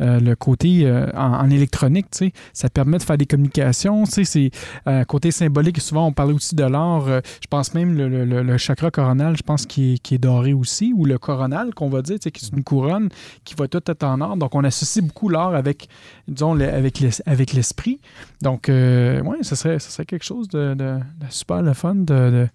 euh, 0.01 0.21
le 0.21 0.35
côté 0.37 0.87
euh, 0.87 1.07
en, 1.15 1.49
électronique, 1.51 2.07
tu 2.11 2.19
sais, 2.27 2.33
ça 2.53 2.69
permet 2.69 2.99
de 2.99 3.03
faire 3.03 3.19
des 3.19 3.27
communications. 3.27 4.05
tu 4.05 4.11
sais, 4.13 4.25
C'est 4.25 4.51
euh, 4.87 5.05
côté 5.05 5.31
symbolique. 5.31 5.81
Souvent, 5.81 6.07
on 6.07 6.13
parlait 6.13 6.33
aussi 6.35 6.55
de 6.55 6.65
l'art. 6.65 7.07
euh, 7.09 7.21
je 7.43 7.47
pense 7.49 7.75
même 7.75 7.95
le, 7.97 8.09
le- 8.25 8.57
chakra 8.59 8.91
coronal, 8.91 9.37
je 9.37 9.43
pense 9.43 9.67
qui 9.67 10.01
est, 10.11 10.19
doré 10.19 10.53
aussi, 10.53 10.93
ou 10.95 11.05
le 11.05 11.19
coronal 11.19 11.75
qu'on 11.75 11.89
va 11.89 12.03
dire, 12.03 12.17
tu 12.19 12.25
sais, 12.25 12.31
qui 12.31 12.45
est 12.45 12.57
une 12.57 12.65
couronne 12.65 13.09
qui 13.45 13.55
va 13.55 13.69
tout 13.69 13.83
être 13.87 14.05
en 14.05 14.21
or. 14.21 14.37
Donc, 14.37 14.55
on 14.55 14.65
associe 14.65 15.05
beaucoup 15.05 15.29
l'art 15.29 15.55
avec, 15.55 15.89
disons, 16.29 16.59
avec 16.61 17.01
l'es- 17.01 17.23
avec 17.27 17.53
l'esprit. 17.53 18.01
Donc, 18.43 18.67
ouais, 18.69 19.39
ce 19.43 19.55
serait, 19.55 19.79
quelque 20.07 20.25
chose 20.25 20.49
de, 20.49 20.75
de- 20.75 20.99
super 21.29 21.63
le 21.63 21.73
fun 21.75 21.95
de, 21.95 22.49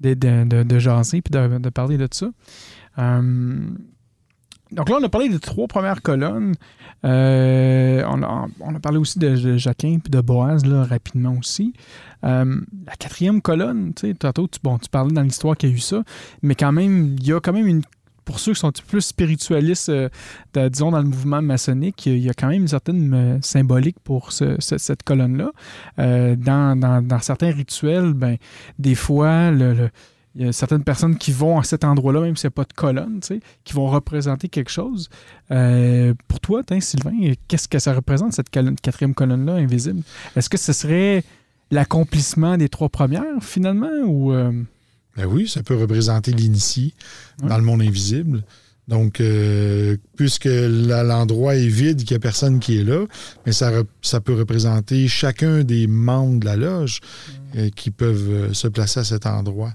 de, 0.00 0.14
de, 0.14 0.62
de, 0.62 0.78
jaser 0.78 1.20
puis 1.22 1.30
de, 1.32 1.68
parler 1.70 1.96
de 1.98 2.08
ça. 2.10 2.26
Euh, 2.98 3.60
donc 4.72 4.88
là, 4.88 4.96
on 5.00 5.04
a 5.04 5.08
parlé 5.08 5.28
des 5.28 5.38
trois 5.38 5.66
premières 5.66 6.02
colonnes. 6.02 6.54
Euh, 7.04 8.02
on, 8.06 8.22
a, 8.22 8.80
parlé 8.80 8.98
aussi 8.98 9.18
de, 9.18 9.30
de 9.36 9.56
Jacquin 9.56 9.98
puis 10.02 10.10
de 10.10 10.20
Boaz 10.20 10.66
là, 10.66 10.84
rapidement 10.84 11.34
aussi. 11.38 11.72
Euh, 12.24 12.60
la 12.86 12.94
quatrième 12.96 13.40
colonne, 13.40 13.92
tu 13.94 14.08
sais, 14.08 14.14
tantôt, 14.14 14.48
bon, 14.62 14.78
tu 14.78 14.88
parlais 14.90 15.12
dans 15.12 15.22
l'histoire 15.22 15.56
qu'il 15.56 15.70
y 15.70 15.72
a 15.72 15.76
eu 15.76 15.80
ça, 15.80 16.02
mais 16.42 16.54
quand 16.54 16.72
même, 16.72 17.16
il 17.18 17.26
y 17.26 17.32
a 17.32 17.40
quand 17.40 17.52
même 17.52 17.66
une. 17.66 17.82
Pour 18.26 18.38
ceux 18.38 18.52
qui 18.52 18.60
sont 18.60 18.70
plus 18.86 19.00
spiritualistes, 19.00 19.88
euh, 19.88 20.08
disons, 20.54 20.92
dans 20.92 20.98
le 21.00 21.08
mouvement 21.08 21.42
maçonnique, 21.42 22.06
il 22.06 22.18
y 22.18 22.30
a- 22.30 22.34
quand 22.34 22.46
même 22.48 22.62
une 22.62 22.68
certaine 22.68 23.40
symbolique 23.42 23.96
pour 24.04 24.30
ce- 24.30 24.54
ce- 24.60 24.78
cette 24.78 25.02
colonne-là. 25.02 25.50
Dans, 26.36 27.18
certains 27.22 27.50
rituels, 27.50 28.12
ben, 28.12 28.36
des 28.78 28.94
fois, 28.94 29.50
le- 29.50 29.90
il 30.36 30.44
y 30.44 30.48
a 30.48 30.52
certaines 30.52 30.84
personnes 30.84 31.16
qui 31.18 31.32
vont 31.32 31.58
à 31.58 31.64
cet 31.64 31.82
endroit-là, 31.84 32.20
même 32.20 32.36
s'il 32.36 32.46
n'y 32.46 32.52
a 32.52 32.56
pas 32.56 32.64
de 32.64 32.72
colonne, 32.72 33.18
tu 33.20 33.26
sais, 33.34 33.40
qui 33.64 33.72
vont 33.72 33.88
représenter 33.88 34.48
quelque 34.48 34.70
chose. 34.70 35.08
Euh, 35.50 36.14
pour 36.28 36.38
toi, 36.40 36.62
Sylvain, 36.80 37.32
qu'est-ce 37.48 37.66
que 37.66 37.78
ça 37.80 37.92
représente, 37.94 38.32
cette 38.32 38.50
colonne- 38.50 38.76
quatrième 38.76 39.14
colonne-là, 39.14 39.54
invisible? 39.54 40.02
Est-ce 40.36 40.48
que 40.48 40.56
ce 40.58 40.72
serait 40.72 41.24
l'accomplissement 41.72 42.56
des 42.56 42.68
trois 42.68 42.88
premières, 42.88 43.42
finalement, 43.42 43.90
ou... 44.04 44.32
euh, 44.32 44.52
Ben 45.16 45.26
oui, 45.26 45.48
ça 45.48 45.62
peut 45.62 45.76
représenter 45.76 46.32
l'initié 46.32 46.94
Ouais. 47.42 47.48
dans 47.48 47.56
le 47.58 47.64
monde 47.64 47.82
invisible. 47.82 48.44
Donc, 48.88 49.20
euh, 49.20 49.96
puisque 50.16 50.48
l'endroit 50.50 51.54
est 51.54 51.68
vide, 51.68 51.98
qu'il 51.98 52.10
n'y 52.14 52.16
a 52.16 52.20
personne 52.20 52.58
qui 52.58 52.78
est 52.78 52.82
là, 52.84 53.04
mais 53.46 53.52
ça, 53.52 53.70
ça 54.02 54.20
peut 54.20 54.34
représenter 54.34 55.06
chacun 55.06 55.62
des 55.62 55.86
membres 55.86 56.40
de 56.40 56.44
la 56.44 56.56
loge 56.56 57.00
qui 57.76 57.90
peuvent 57.92 58.52
se 58.52 58.66
placer 58.68 59.00
à 59.00 59.04
cet 59.04 59.26
endroit. 59.26 59.72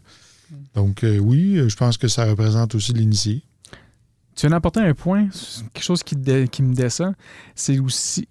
Donc, 0.76 1.04
euh, 1.04 1.18
oui, 1.18 1.58
euh, 1.58 1.70
je 1.70 1.76
pense 1.76 1.98
que 1.98 2.08
ça 2.08 2.26
représente 2.26 2.76
aussi 2.76 2.94
l'initié. 2.94 3.44
Tu 4.36 4.42
viens 4.42 4.50
d'apporter 4.50 4.82
un 4.82 4.94
point, 4.94 5.30
quelque 5.74 5.84
chose 5.84 6.04
qui, 6.04 6.16
me 6.18 6.74
descend. 6.74 7.14
C'est 7.56 7.80
aussi. 7.80 8.28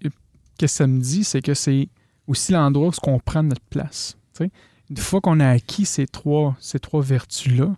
Qu'est-ce 0.57 0.73
que 0.73 0.77
ça 0.77 0.87
me 0.87 1.01
dit? 1.01 1.23
C'est 1.23 1.41
que 1.41 1.55
c'est 1.55 1.89
aussi 2.27 2.51
l'endroit 2.51 2.89
où 2.89 3.09
on 3.09 3.19
prend 3.19 3.43
notre 3.43 3.65
place. 3.69 4.15
Une 4.89 4.97
fois 4.97 5.19
qu'on 5.19 5.39
a 5.39 5.49
acquis 5.49 5.85
ces 5.85 6.05
trois, 6.05 6.55
ces 6.59 6.77
trois 6.77 7.01
vertus-là, 7.01 7.75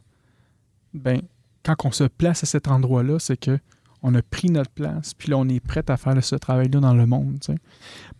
ben, 0.94 1.22
quand 1.64 1.86
on 1.86 1.92
se 1.92 2.04
place 2.04 2.44
à 2.44 2.46
cet 2.46 2.68
endroit-là, 2.68 3.18
c'est 3.20 3.38
que 3.38 3.60
on 4.04 4.14
a 4.14 4.22
pris 4.22 4.50
notre 4.50 4.70
place, 4.70 5.14
puis 5.14 5.30
là, 5.30 5.38
on 5.38 5.48
est 5.48 5.60
prêt 5.60 5.84
à 5.88 5.98
faire 5.98 6.22
ce 6.24 6.36
travail-là 6.36 6.80
dans 6.80 6.94
le 6.94 7.06
monde, 7.06 7.40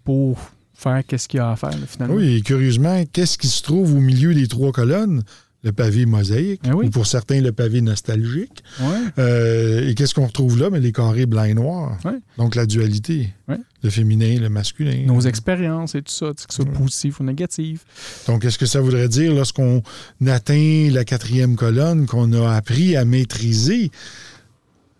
pour 0.04 0.40
faire 0.74 1.06
qu'est-ce 1.06 1.28
qu'il 1.28 1.40
y 1.40 1.42
a 1.42 1.52
à 1.52 1.56
faire, 1.56 1.72
là, 1.72 1.86
finalement. 1.86 2.16
Oui, 2.16 2.38
et 2.38 2.42
curieusement, 2.42 3.04
qu'est-ce 3.12 3.38
qui 3.38 3.48
se 3.48 3.62
trouve 3.62 3.94
au 3.94 4.00
milieu 4.00 4.34
des 4.34 4.48
trois 4.48 4.72
colonnes? 4.72 5.24
Le 5.64 5.72
pavé 5.72 6.06
mosaïque, 6.06 6.62
oui. 6.72 6.86
ou 6.86 6.90
pour 6.92 7.08
certains, 7.08 7.42
le 7.42 7.52
pavé 7.52 7.82
nostalgique. 7.82 8.64
Ouais. 8.80 8.86
Euh, 9.18 9.90
et 9.90 9.96
qu'est-ce 9.96 10.14
qu'on 10.14 10.28
retrouve 10.28 10.60
là? 10.60 10.70
Mais 10.70 10.80
les 10.80 10.92
carrés 10.92 11.26
blancs 11.26 11.48
et 11.48 11.56
noirs. 11.56 11.98
Ouais. 12.06 12.20
Donc, 12.38 12.54
la 12.56 12.68
dualité. 12.68 13.34
Ouais. 13.48 13.58
Le 13.82 13.90
féminin, 13.90 14.40
le 14.40 14.50
masculin. 14.50 15.04
Nos 15.08 15.22
expériences 15.22 15.96
et 15.96 16.04
tout 16.04 16.14
ça, 16.14 16.28
que 16.28 16.54
ce 16.54 16.64
soit 16.64 16.72
positif 16.72 17.20
ou 17.20 17.24
négatif. 17.24 17.86
Donc, 18.28 18.46
est-ce 18.46 18.60
que 18.60 18.68
ça 18.68 18.82
voudrait 18.82 19.10
dire, 19.10 19.34
lorsqu'on 19.34 19.82
atteint 20.28 20.90
la 20.92 21.04
quatrième 21.04 21.56
colonne, 21.56 22.06
qu'on 22.06 22.32
a 22.34 22.56
appris 22.56 22.96
à 22.96 23.04
maîtriser 23.04 23.90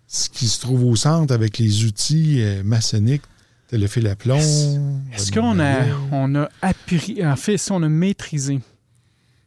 ce 0.08 0.28
qui 0.28 0.48
se 0.48 0.60
trouve 0.60 0.86
au 0.86 0.96
centre 0.96 1.34
avec 1.34 1.60
les 1.60 1.86
outils 1.86 2.42
euh, 2.42 2.64
maçonniques, 2.64 3.24
le 3.72 3.86
fil 3.86 4.08
à 4.08 4.16
plomb? 4.16 4.40
Est-ce 5.14 5.32
qu'on 5.32 5.60
a, 5.60 5.84
on 6.12 6.34
a 6.36 6.50
appris, 6.64 7.24
en 7.26 7.36
fait, 7.36 7.58
si 7.58 7.72
on 7.72 7.84
a 7.84 7.90
maîtrisé, 7.90 8.60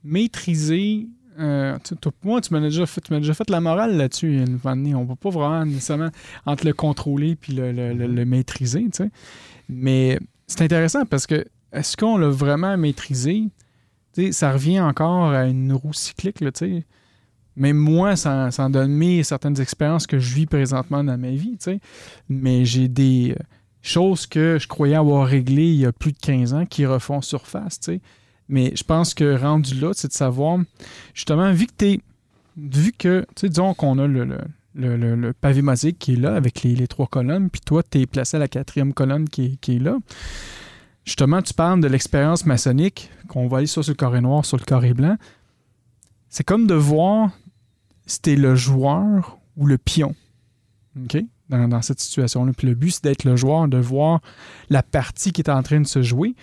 maîtrisé, 0.04 1.08
euh, 1.38 1.78
tu- 1.84 1.94
moi, 2.24 2.40
tu 2.40 2.52
m'as 2.52 2.60
déjà 2.60 2.86
fait, 2.86 3.00
déjà 3.18 3.34
la 3.50 3.60
morale 3.60 3.96
là-dessus. 3.96 4.38
une 4.38 4.56
donné. 4.56 4.94
On 4.94 5.02
ne 5.04 5.08
va 5.08 5.16
pas 5.16 5.30
vraiment 5.30 5.64
nécessairement 5.64 6.10
entre 6.46 6.66
le 6.66 6.72
contrôler 6.72 7.36
puis 7.36 7.52
le, 7.52 7.72
le- 7.72 7.92
le- 7.94 8.06
le 8.06 8.24
maîtriser, 8.24 8.84
tu 8.84 9.04
sais. 9.04 9.10
Mais 9.68 10.18
c'est 10.46 10.62
intéressant 10.62 11.04
parce 11.06 11.26
que 11.26 11.44
est-ce 11.72 11.96
qu'on 11.96 12.16
l'a 12.18 12.28
vraiment 12.28 12.76
maîtrisé? 12.76 13.44
Tu 14.14 14.26
sais, 14.26 14.32
ça 14.32 14.52
revient 14.52 14.80
encore 14.80 15.30
à 15.30 15.46
une 15.46 15.72
roue 15.72 15.92
cyclique, 15.92 16.40
là, 16.40 16.50
tu 16.52 16.58
sais. 16.58 16.84
Même 17.56 17.76
moi, 17.76 18.16
ça, 18.16 18.50
ça 18.50 18.64
en 18.64 18.70
donne 18.70 18.92
mes 18.92 19.22
certaines 19.22 19.60
expériences 19.60 20.06
que 20.06 20.18
je 20.18 20.34
vis 20.34 20.46
présentement 20.46 21.04
dans 21.04 21.18
ma 21.18 21.30
vie, 21.30 21.52
tu 21.52 21.64
sais. 21.72 21.80
Mais 22.28 22.64
j'ai 22.64 22.88
des 22.88 23.34
euh, 23.38 23.42
choses 23.82 24.26
que 24.26 24.58
je 24.60 24.66
croyais 24.66 24.94
avoir 24.96 25.26
réglées 25.26 25.68
il 25.68 25.76
y 25.80 25.86
a 25.86 25.92
plus 25.92 26.12
de 26.12 26.18
15 26.18 26.54
ans 26.54 26.66
qui 26.66 26.86
refont 26.86 27.20
surface, 27.20 27.78
tu 27.80 27.92
sais. 27.94 28.00
Mais 28.50 28.72
je 28.74 28.82
pense 28.82 29.14
que 29.14 29.36
rendu 29.36 29.76
là, 29.76 29.92
c'est 29.94 30.08
de 30.08 30.12
savoir, 30.12 30.58
justement, 31.14 31.52
vu 31.52 31.66
que 31.66 31.72
t'es. 31.72 32.00
Vu 32.56 32.92
que, 32.92 33.20
tu 33.36 33.42
sais, 33.42 33.48
disons 33.48 33.74
qu'on 33.74 33.98
a 33.98 34.08
le, 34.08 35.32
pavé 35.40 35.62
mosaïque 35.62 35.98
qui 35.98 36.14
est 36.14 36.16
là 36.16 36.34
avec 36.34 36.62
les, 36.64 36.88
trois 36.88 37.06
colonnes, 37.06 37.48
puis 37.48 37.60
toi, 37.60 37.82
tu 37.88 38.00
es 38.00 38.06
placé 38.06 38.36
à 38.36 38.40
la 38.40 38.48
quatrième 38.48 38.92
colonne 38.92 39.28
qui 39.28 39.58
est, 39.66 39.78
là. 39.78 39.96
Justement, 41.04 41.40
tu 41.40 41.54
parles 41.54 41.80
de 41.80 41.86
l'expérience 41.86 42.44
maçonnique, 42.44 43.10
qu'on 43.28 43.46
va 43.46 43.58
aller 43.58 43.66
sur 43.66 43.82
le 43.86 43.94
carré 43.94 44.20
noir, 44.20 44.44
sur 44.44 44.58
le 44.58 44.64
carré 44.64 44.92
blanc. 44.92 45.16
C'est 46.28 46.44
comme 46.44 46.66
de 46.66 46.74
voir 46.74 47.30
si 48.06 48.20
t'es 48.20 48.36
le 48.36 48.56
joueur 48.56 49.38
ou 49.56 49.66
le 49.66 49.78
pion. 49.78 50.14
OK? 51.00 51.22
Dans, 51.50 51.82
cette 51.82 52.00
situation-là. 52.00 52.52
Puis 52.56 52.66
le 52.66 52.74
but, 52.74 52.90
c'est 52.90 53.04
d'être 53.04 53.24
le 53.24 53.36
joueur, 53.36 53.68
de 53.68 53.78
voir 53.78 54.20
la 54.68 54.82
partie 54.82 55.32
qui 55.32 55.40
est 55.40 55.50
en 55.50 55.62
train 55.62 55.80
de 55.80 55.86
se 55.86 56.02
jouer. 56.02 56.34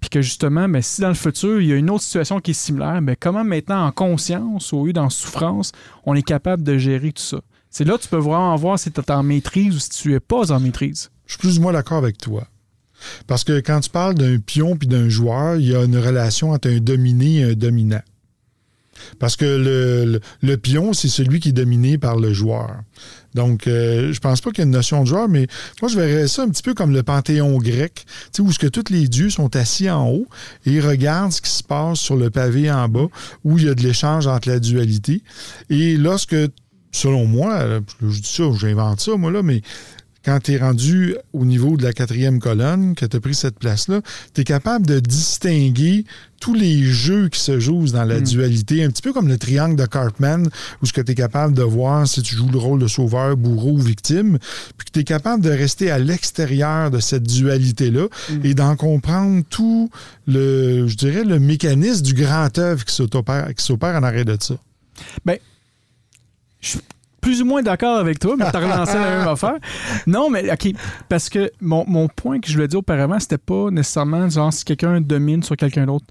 Puis 0.00 0.10
que 0.10 0.22
justement, 0.22 0.68
mais 0.68 0.82
si 0.82 1.00
dans 1.00 1.08
le 1.08 1.14
futur, 1.14 1.60
il 1.60 1.68
y 1.68 1.72
a 1.72 1.76
une 1.76 1.90
autre 1.90 2.04
situation 2.04 2.40
qui 2.40 2.50
est 2.52 2.54
similaire, 2.54 3.00
mais 3.00 3.16
comment 3.16 3.44
maintenant, 3.44 3.86
en 3.86 3.92
conscience, 3.92 4.72
au 4.72 4.86
lieu 4.86 4.92
d'en 4.92 5.10
souffrance, 5.10 5.72
on 6.04 6.14
est 6.14 6.22
capable 6.22 6.62
de 6.62 6.78
gérer 6.78 7.12
tout 7.12 7.22
ça? 7.22 7.40
C'est 7.70 7.84
là 7.84 7.96
que 7.96 8.02
tu 8.02 8.08
peux 8.08 8.16
vraiment 8.16 8.54
voir 8.56 8.78
si 8.78 8.90
tu 8.90 9.00
es 9.00 9.10
en 9.10 9.22
maîtrise 9.22 9.76
ou 9.76 9.78
si 9.78 9.90
tu 9.90 10.14
es 10.14 10.20
pas 10.20 10.50
en 10.52 10.60
maîtrise. 10.60 11.10
Je 11.26 11.32
suis 11.32 11.40
plus 11.40 11.58
ou 11.58 11.62
moins 11.62 11.72
d'accord 11.72 11.98
avec 11.98 12.18
toi. 12.18 12.46
Parce 13.26 13.44
que 13.44 13.60
quand 13.60 13.80
tu 13.80 13.90
parles 13.90 14.14
d'un 14.14 14.38
pion 14.38 14.76
puis 14.76 14.88
d'un 14.88 15.08
joueur, 15.08 15.56
il 15.56 15.68
y 15.68 15.76
a 15.76 15.84
une 15.84 15.98
relation 15.98 16.52
entre 16.52 16.68
un 16.68 16.78
dominé 16.78 17.38
et 17.38 17.44
un 17.44 17.52
dominant. 17.52 18.02
Parce 19.18 19.36
que 19.36 20.20
le 20.42 20.56
pion, 20.56 20.92
c'est 20.92 21.08
celui 21.08 21.40
qui 21.40 21.50
est 21.50 21.52
dominé 21.52 21.98
par 21.98 22.16
le 22.16 22.32
joueur. 22.32 22.80
Donc, 23.36 23.66
euh, 23.66 24.12
je 24.12 24.18
pense 24.18 24.40
pas 24.40 24.50
qu'il 24.50 24.60
y 24.60 24.62
ait 24.62 24.64
une 24.64 24.72
notion 24.72 25.02
de 25.02 25.06
joueur, 25.06 25.28
mais 25.28 25.46
moi, 25.80 25.90
je 25.90 26.00
verrais 26.00 26.26
ça 26.26 26.42
un 26.42 26.48
petit 26.48 26.62
peu 26.62 26.74
comme 26.74 26.92
le 26.92 27.02
panthéon 27.02 27.58
grec, 27.58 28.06
où 28.40 28.50
ce 28.50 28.58
que 28.58 28.66
tous 28.66 28.90
les 28.90 29.06
dieux 29.08 29.30
sont 29.30 29.54
assis 29.54 29.88
en 29.88 30.08
haut 30.08 30.26
et 30.64 30.72
ils 30.72 30.80
regardent 30.80 31.32
ce 31.32 31.42
qui 31.42 31.50
se 31.50 31.62
passe 31.62 32.00
sur 32.00 32.16
le 32.16 32.30
pavé 32.30 32.70
en 32.70 32.88
bas, 32.88 33.06
où 33.44 33.58
il 33.58 33.66
y 33.66 33.68
a 33.68 33.74
de 33.74 33.82
l'échange 33.82 34.26
entre 34.26 34.48
la 34.48 34.58
dualité. 34.58 35.22
Et 35.68 35.96
lorsque, 35.96 36.34
selon 36.92 37.26
moi, 37.26 37.80
je 38.00 38.20
dis 38.20 38.28
ça, 38.28 38.44
j'invente 38.58 39.00
ça, 39.00 39.16
moi, 39.16 39.30
là, 39.30 39.42
mais 39.42 39.60
quand 40.26 40.40
tu 40.40 40.52
es 40.54 40.58
rendu 40.58 41.14
au 41.32 41.44
niveau 41.44 41.76
de 41.76 41.84
la 41.84 41.92
quatrième 41.92 42.40
colonne, 42.40 42.94
que 42.96 43.06
tu 43.06 43.16
as 43.16 43.20
pris 43.20 43.34
cette 43.34 43.58
place-là, 43.60 44.00
tu 44.34 44.40
es 44.40 44.44
capable 44.44 44.84
de 44.84 44.98
distinguer 44.98 46.04
tous 46.40 46.52
les 46.52 46.82
jeux 46.82 47.28
qui 47.28 47.40
se 47.40 47.60
jouent 47.60 47.86
dans 47.86 48.04
la 48.04 48.18
Mm. 48.18 48.24
dualité, 48.24 48.84
un 48.84 48.90
petit 48.90 49.02
peu 49.02 49.12
comme 49.12 49.28
le 49.28 49.38
triangle 49.38 49.76
de 49.76 49.86
Cartman, 49.86 50.48
où 50.82 50.86
ce 50.86 50.92
que 50.92 51.00
tu 51.00 51.12
es 51.12 51.14
capable 51.14 51.54
de 51.54 51.62
voir 51.62 52.06
si 52.08 52.20
tu 52.22 52.34
joues 52.34 52.50
le 52.50 52.58
rôle 52.58 52.80
de 52.80 52.88
sauveur, 52.88 53.36
bourreau 53.36 53.70
ou 53.74 53.78
victime, 53.78 54.38
puis 54.76 54.86
que 54.86 54.90
tu 54.92 54.98
es 55.00 55.04
capable 55.04 55.42
de 55.44 55.50
rester 55.50 55.90
à 55.92 55.98
l'extérieur 56.00 56.90
de 56.90 56.98
cette 56.98 57.22
dualité-là 57.22 58.08
Mm. 58.30 58.44
et 58.44 58.54
d'en 58.54 58.74
comprendre 58.74 59.44
tout 59.48 59.90
le, 60.26 60.88
je 60.88 60.96
dirais, 60.96 61.22
le 61.24 61.38
mécanisme 61.38 62.02
du 62.02 62.14
grand 62.14 62.58
œuvre 62.58 62.84
qui 62.84 62.94
s'opère 62.94 63.54
qui 63.54 63.64
s'opère 63.64 63.94
en 63.94 64.02
arrêt 64.02 64.24
de 64.24 64.36
ça. 64.40 64.56
Je 66.60 66.68
suis 66.70 66.80
plus 67.26 67.42
ou 67.42 67.44
moins 67.44 67.60
d'accord 67.60 67.98
avec 67.98 68.20
toi, 68.20 68.36
mais 68.38 68.48
tu 68.48 68.56
as 68.56 68.60
relancé 68.60 68.94
la 68.94 69.18
même 69.18 69.26
affaire. 69.28 69.56
Non, 70.06 70.30
mais 70.30 70.48
OK. 70.48 70.72
Parce 71.08 71.28
que 71.28 71.50
mon, 71.60 71.84
mon 71.88 72.06
point 72.06 72.38
que 72.38 72.46
je 72.46 72.54
voulais 72.54 72.68
dire 72.68 72.78
auparavant, 72.78 73.18
c'était 73.18 73.36
pas 73.36 73.68
nécessairement 73.72 74.28
genre 74.28 74.52
si 74.52 74.64
quelqu'un 74.64 75.00
domine 75.00 75.42
sur 75.42 75.56
quelqu'un 75.56 75.86
d'autre. 75.86 76.06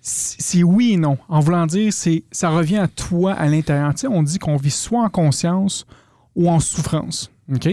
C'est 0.00 0.62
oui 0.62 0.92
et 0.92 0.96
non. 0.96 1.18
En 1.28 1.40
voulant 1.40 1.66
dire, 1.66 1.92
c'est 1.92 2.24
ça 2.32 2.48
revient 2.48 2.78
à 2.78 2.88
toi 2.88 3.34
à 3.34 3.46
l'intérieur. 3.46 3.92
Tu 3.92 4.00
sais, 4.00 4.06
on 4.06 4.22
dit 4.22 4.38
qu'on 4.38 4.56
vit 4.56 4.70
soit 4.70 5.02
en 5.02 5.10
conscience 5.10 5.86
ou 6.34 6.48
en 6.48 6.60
souffrance. 6.60 7.30
OK? 7.52 7.68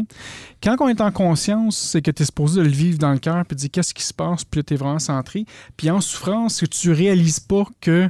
Quand 0.62 0.76
on 0.82 0.90
est 0.90 1.00
en 1.00 1.12
conscience, 1.12 1.78
c'est 1.78 2.02
que 2.02 2.12
tu 2.12 2.24
es 2.24 2.26
supposé 2.26 2.62
le 2.62 2.68
vivre 2.68 2.98
dans 2.98 3.14
le 3.14 3.20
cœur 3.20 3.46
puis 3.46 3.56
dire 3.56 3.72
qu'est-ce 3.72 3.94
qui 3.94 4.04
se 4.04 4.14
passe, 4.14 4.44
puis 4.44 4.66
tu 4.66 4.74
es 4.74 4.78
vraiment 4.78 5.00
centré. 5.00 5.46
Puis 5.78 5.90
en 5.90 6.02
souffrance, 6.02 6.56
c'est 6.56 6.68
que 6.68 6.76
tu 6.76 6.92
réalises 6.92 7.40
pas 7.40 7.64
que 7.80 8.10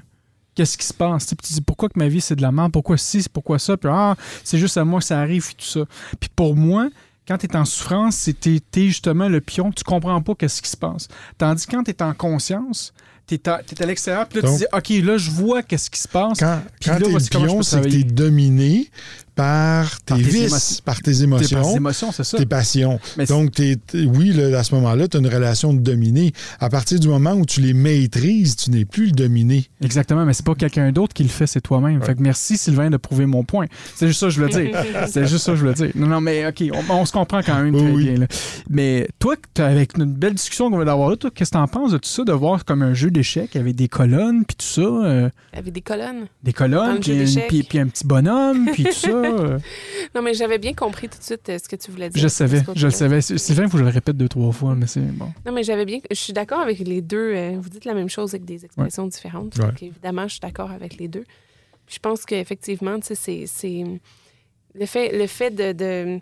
qu'est-ce 0.56 0.78
qui 0.78 0.86
se 0.86 0.94
passe? 0.94 1.26
Tu 1.28 1.36
puis 1.36 1.48
tu 1.48 1.54
dis 1.54 1.62
pourquoi 1.62 1.90
que 1.90 1.98
ma 2.00 2.08
vie 2.08 2.22
c'est 2.22 2.36
de 2.36 2.42
la 2.42 2.52
merde, 2.52 2.72
pourquoi 2.72 2.98
c'est 2.98 3.28
pourquoi 3.30 3.60
ça, 3.60 3.78
puis 3.78 3.90
ah, 3.94 4.16
c'est 4.44 4.58
juste 4.58 4.78
à 4.78 4.84
moi 4.86 5.00
que 5.00 5.06
ça 5.06 5.20
arrive, 5.20 5.46
puis 5.46 5.56
tout 5.56 5.66
ça. 5.80 5.86
Puis 6.20 6.30
pour 6.36 6.56
moi, 6.56 6.90
quand 7.28 7.38
tu 7.38 7.46
es 7.46 7.56
en 7.56 7.66
souffrance, 7.66 8.16
c'est 8.16 8.40
t'es, 8.40 8.60
t'es 8.72 8.88
justement 8.88 9.30
le 9.30 9.40
pion, 9.42 9.72
tu 9.72 9.84
comprends 9.84 10.22
pas 10.22 10.34
qu'est-ce 10.36 10.62
qui 10.62 10.70
se 10.70 10.78
passe. 10.78 11.08
Tandis 11.38 11.66
que 11.66 11.72
quand 11.72 11.84
tu 11.84 11.92
es 11.92 12.02
en 12.04 12.14
conscience, 12.14 12.92
tu 13.28 13.36
es 13.36 13.48
à, 13.50 13.62
t'es 13.64 13.82
à 13.84 13.86
l'extérieur, 13.86 14.28
puis 14.28 14.42
là 14.42 14.48
Donc- 14.48 14.58
tu 14.58 14.66
dis 14.66 15.00
OK, 15.00 15.06
là 15.06 15.18
je 15.18 15.30
vois 15.30 15.62
qu'est-ce 15.62 15.90
qui 15.92 16.02
se 16.02 16.08
passe. 16.08 16.40
Quand, 16.40 16.60
Puis 16.82 16.90
quand 16.90 17.00
là, 17.00 17.00
t'es 17.00 17.20
je 17.20 17.30
pion, 17.30 17.62
c'est 17.62 17.82
que 17.82 17.88
t'es 17.90 18.04
dominé 18.04 18.90
par 19.40 20.02
tes 20.02 20.06
Par 20.06 20.18
tes 20.18 20.24
vices, 20.24 20.36
émotions. 20.48 20.82
par 20.84 20.96
tes 20.98 21.12
T'es 21.14 21.24
émotions, 21.24 21.62
par 21.62 21.76
émotions, 21.78 22.12
c'est 22.12 22.26
ça. 22.26 22.38
tes 22.38 22.46
passions. 22.46 23.00
Mais 23.18 23.26
Donc, 23.26 23.52
t'es- 23.52 23.78
t'es- 23.78 24.04
oui, 24.04 24.34
là, 24.34 24.60
à 24.60 24.64
ce 24.64 24.76
moment-là, 24.76 25.08
tu 25.08 25.16
as 25.16 25.22
une 25.22 25.28
relation 25.28 25.74
de 25.74 25.80
dominé. 25.80 26.34
À 26.60 26.70
partir 26.70 27.00
du 27.00 27.08
moment 27.08 27.32
où 27.34 27.46
tu 27.46 27.62
les 27.62 27.74
maîtrises, 27.74 28.58
tu 28.58 28.70
n'es 28.72 28.84
plus 28.84 29.06
le 29.06 29.12
dominé. 29.12 29.70
Exactement, 29.82 30.26
mais 30.26 30.34
c'est 30.34 30.46
pas 30.46 30.56
quelqu'un 30.56 30.92
d'autre 30.92 31.14
qui 31.14 31.24
le 31.24 31.30
fait, 31.30 31.48
c'est 31.48 31.62
toi-même. 31.62 32.02
Fait 32.04 32.16
que 32.16 32.22
merci 32.22 32.58
Sylvain 32.58 32.90
de 32.90 32.98
prouver 32.98 33.26
mon 33.28 33.46
point. 33.46 33.68
C'est 33.96 34.08
juste 34.08 34.20
ça 34.20 34.26
que 34.26 34.34
je 34.34 34.42
voulais 34.42 34.52
dire. 34.66 34.78
c'est 35.08 35.26
juste 35.26 35.46
ça 35.46 35.52
que 35.54 35.58
je 35.58 35.62
voulais 35.62 35.74
dire. 35.74 35.92
Non, 35.96 36.08
non, 36.08 36.20
mais 36.20 36.46
OK, 36.46 36.62
on, 36.74 36.94
on 36.94 37.06
se 37.06 37.14
comprend 37.14 37.42
quand 37.42 37.64
même 37.64 37.74
Oui, 37.74 37.82
très 37.82 37.92
oui. 37.92 38.04
bien. 38.10 38.16
là. 38.18 38.28
Mais 38.70 39.08
toi, 39.20 39.36
avec 39.60 39.98
une 39.98 40.04
belle 40.06 40.34
discussion 40.34 40.70
qu'on 40.70 40.76
vient 40.78 40.86
d'avoir 40.86 41.10
là, 41.12 41.16
toi, 41.16 41.32
qu'est-ce 41.34 41.52
que 41.52 41.58
t'en 41.58 41.68
penses 41.68 41.94
de 41.94 41.98
tout 41.98 42.10
ça, 42.10 42.26
de 42.26 42.34
voir 42.34 42.66
comme 42.66 42.82
un 42.82 42.94
jeu 42.94 43.10
d'échecs 43.10 43.56
avec 43.56 43.76
des 43.76 43.88
colonnes, 43.88 44.44
puis 44.46 44.58
tout 44.58 44.66
ça, 44.66 44.82
euh, 44.82 45.30
Avec 45.54 45.74
des 45.74 45.82
colonnes. 45.82 46.26
des 46.44 46.52
colonnes, 46.54 47.00
puis 47.00 47.80
un 47.80 47.88
petit 47.88 48.06
bonhomme, 48.06 48.68
puis 48.74 48.84
tout 48.84 48.92
ça. 48.92 49.10
euh. 49.40 49.60
Non, 50.16 50.22
mais 50.22 50.34
j'avais 50.34 50.58
bien 50.58 50.74
compris 50.74 51.10
tout 51.10 51.18
de 51.20 51.24
suite 51.24 51.48
euh, 51.50 51.58
ce 51.58 51.68
que 51.70 51.76
tu 51.76 51.92
voulais 51.92 52.10
dire. 52.10 52.20
je 52.20 52.26
le 52.26 52.30
savais, 52.30 52.62
je 52.76 52.86
le 52.86 52.92
savais. 52.92 53.22
Sylvain, 53.22 53.64
il 53.64 53.70
faut 53.70 53.74
que 53.78 53.84
je 53.84 53.84
le 53.88 53.90
répète 53.94 54.18
deux, 54.18 54.28
trois 54.30 54.52
fois, 54.52 54.76
mais 54.76 54.88
c'est 54.88 55.02
bon. 55.02 55.32
Non, 55.46 55.52
mais 55.52 55.64
j'avais 55.64 55.86
bien. 55.86 56.00
Je 56.10 56.16
suis 56.16 56.34
d'accord 56.34 56.60
avec 56.62 56.80
les 56.80 57.02
deux. 57.02 57.34
euh, 57.36 57.58
vous 57.60 57.70
dites 57.70 57.86
la 57.86 57.94
même 57.94 58.10
chose 58.10 58.34
avec 58.34 58.46
des 58.46 58.66
expressions 58.66 59.08
différentes. 59.08 59.56
Ouais. 59.58 59.66
Donc, 59.66 59.84
évidemment, 59.84 60.24
je 60.28 60.34
suis 60.34 60.40
d'accord 60.42 60.72
avec 60.72 60.98
les 60.98 61.08
deux. 61.08 61.24
Puis 61.86 61.96
je 61.96 62.00
pense 62.00 62.26
qu'effectivement, 62.26 63.00
tu 63.00 63.16
sais, 63.16 63.46
c'est-. 63.48 63.84
Le 64.76 64.86
fait, 64.86 65.18
le 65.18 65.26
fait 65.28 65.52
de. 65.52 65.72
de 65.74 66.20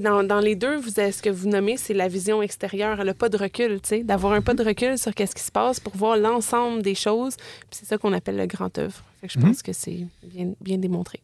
dans, 0.00 0.22
dans 0.24 0.40
les 0.40 0.54
deux, 0.56 0.76
vous 0.76 0.88
ce 0.90 1.20
que 1.20 1.28
vous 1.28 1.48
nommez, 1.50 1.76
c'est 1.76 1.92
la 1.92 2.08
vision 2.08 2.40
extérieure, 2.40 3.04
le 3.04 3.12
pas 3.12 3.28
de 3.28 3.36
recul, 3.36 3.78
tu 3.82 3.88
sais, 3.90 4.02
d'avoir 4.02 4.32
un 4.32 4.40
pas 4.40 4.54
de 4.54 4.62
recul 4.64 4.96
sur 4.96 5.12
qu'est-ce 5.14 5.34
qui 5.34 5.42
se 5.42 5.50
passe 5.52 5.80
pour 5.80 5.94
voir 5.96 6.16
l'ensemble 6.16 6.80
des 6.80 6.94
choses. 6.94 7.36
C'est 7.70 7.84
ça 7.84 7.98
qu'on 7.98 8.14
appelle 8.14 8.36
le 8.38 8.46
grand 8.46 8.78
œuvre. 8.78 9.02
Je 9.22 9.38
Mhm. 9.38 9.44
pense 9.48 9.62
que 9.62 9.74
c'est 9.74 10.06
bien, 10.22 10.52
bien 10.62 10.78
démontré. 10.78 11.20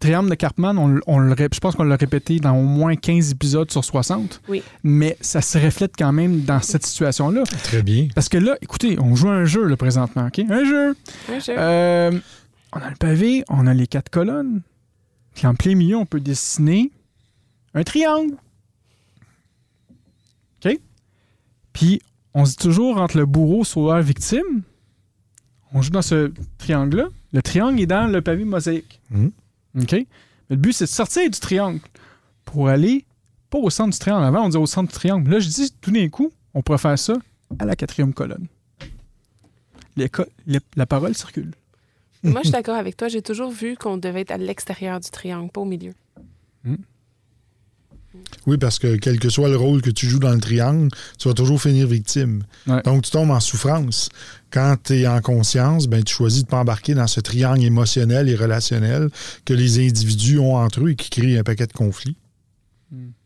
Triangle 0.00 0.30
de 0.30 0.34
Cartman, 0.36 0.78
on, 0.78 1.18
le 1.18 1.34
je 1.52 1.58
pense 1.58 1.74
qu'on 1.74 1.82
l'a 1.82 1.96
répété 1.96 2.38
dans 2.38 2.54
au 2.56 2.62
moins 2.62 2.94
15 2.94 3.32
épisodes 3.32 3.68
sur 3.70 3.84
60. 3.84 4.40
Oui. 4.48 4.62
Mais 4.84 5.16
ça 5.20 5.40
se 5.40 5.58
reflète 5.58 5.94
quand 5.98 6.12
même 6.12 6.42
dans 6.42 6.60
cette 6.60 6.86
situation-là. 6.86 7.42
Très 7.64 7.82
bien. 7.82 8.06
Parce 8.14 8.28
que 8.28 8.38
là, 8.38 8.56
écoutez, 8.62 8.96
on 9.00 9.16
joue 9.16 9.28
à 9.28 9.32
un 9.32 9.44
jeu 9.44 9.64
là, 9.64 9.76
présentement, 9.76 10.26
OK? 10.28 10.38
Un 10.48 10.64
jeu. 10.64 10.90
Ouais, 11.28 11.40
je- 11.40 11.50
Euh, 11.56 12.12
on 12.72 12.78
a 12.78 12.90
le 12.90 12.96
pavé, 12.96 13.42
on 13.48 13.66
a 13.66 13.74
les 13.74 13.88
quatre 13.88 14.08
colonnes. 14.08 14.62
Puis 15.34 15.46
en 15.48 15.54
plein 15.56 15.74
milieu, 15.74 15.96
on 15.96 16.06
peut 16.06 16.20
dessiner 16.20 16.92
un 17.74 17.82
triangle. 17.82 18.34
OK? 20.64 20.78
Puis 21.72 22.00
on 22.34 22.44
se 22.44 22.52
dit 22.52 22.56
toujours 22.58 22.98
entre 22.98 23.16
le 23.16 23.26
bourreau, 23.26 23.64
sauveur, 23.64 24.00
victime. 24.00 24.62
On 25.72 25.82
joue 25.82 25.90
dans 25.90 26.02
ce 26.02 26.32
triangle-là. 26.58 27.08
Le 27.32 27.42
triangle 27.42 27.80
est 27.80 27.86
dans 27.86 28.06
le 28.06 28.20
pavé 28.22 28.44
mosaïque. 28.44 29.00
Mhm. 29.10 29.32
OK? 29.82 29.92
Mais 29.92 30.06
le 30.50 30.56
but, 30.56 30.72
c'est 30.72 30.84
de 30.84 30.90
sortir 30.90 31.30
du 31.30 31.38
triangle 31.38 31.80
pour 32.44 32.68
aller 32.68 33.04
pas 33.50 33.58
au 33.58 33.70
centre 33.70 33.92
du 33.92 33.98
triangle. 33.98 34.24
Avant, 34.24 34.44
on 34.44 34.48
disait 34.48 34.58
au 34.58 34.66
centre 34.66 34.88
du 34.92 34.94
triangle. 34.94 35.30
Là, 35.30 35.38
je 35.40 35.48
dis, 35.48 35.72
tout 35.80 35.90
d'un 35.90 36.08
coup, 36.08 36.30
on 36.54 36.62
pourrait 36.62 36.78
faire 36.78 36.98
ça 36.98 37.14
à 37.58 37.64
la 37.64 37.76
quatrième 37.76 38.12
colonne. 38.12 38.46
Les 39.96 40.08
co- 40.08 40.24
les- 40.46 40.60
la 40.76 40.86
parole 40.86 41.14
circule. 41.14 41.52
Moi, 42.22 42.40
je 42.42 42.48
suis 42.48 42.52
d'accord 42.52 42.76
avec 42.76 42.96
toi. 42.96 43.08
J'ai 43.08 43.22
toujours 43.22 43.50
vu 43.50 43.76
qu'on 43.76 43.96
devait 43.96 44.22
être 44.22 44.30
à 44.32 44.38
l'extérieur 44.38 45.00
du 45.00 45.08
triangle, 45.10 45.50
pas 45.50 45.60
au 45.60 45.64
milieu. 45.64 45.94
Oui, 48.46 48.56
parce 48.56 48.78
que 48.78 48.96
quel 48.96 49.18
que 49.18 49.28
soit 49.28 49.48
le 49.48 49.56
rôle 49.56 49.82
que 49.82 49.90
tu 49.90 50.06
joues 50.06 50.18
dans 50.18 50.32
le 50.32 50.40
triangle, 50.40 50.88
tu 51.18 51.28
vas 51.28 51.34
toujours 51.34 51.60
finir 51.60 51.86
victime. 51.86 52.44
Ouais. 52.66 52.82
Donc, 52.82 53.02
tu 53.02 53.10
tombes 53.10 53.30
en 53.30 53.40
souffrance. 53.40 54.08
Quand 54.50 54.76
tu 54.82 55.00
es 55.00 55.06
en 55.06 55.20
conscience, 55.20 55.86
ben, 55.86 56.02
tu 56.02 56.14
choisis 56.14 56.42
de 56.42 56.46
ne 56.46 56.50
pas 56.50 56.58
embarquer 56.58 56.94
dans 56.94 57.06
ce 57.06 57.20
triangle 57.20 57.64
émotionnel 57.64 58.28
et 58.28 58.34
relationnel 58.34 59.10
que 59.44 59.52
les 59.52 59.86
individus 59.86 60.38
ont 60.38 60.56
entre 60.56 60.80
eux 60.82 60.90
et 60.90 60.96
qui 60.96 61.10
crée 61.10 61.38
un 61.38 61.42
paquet 61.42 61.66
de 61.66 61.72
conflits. 61.72 62.16
D'accord. 62.90 63.17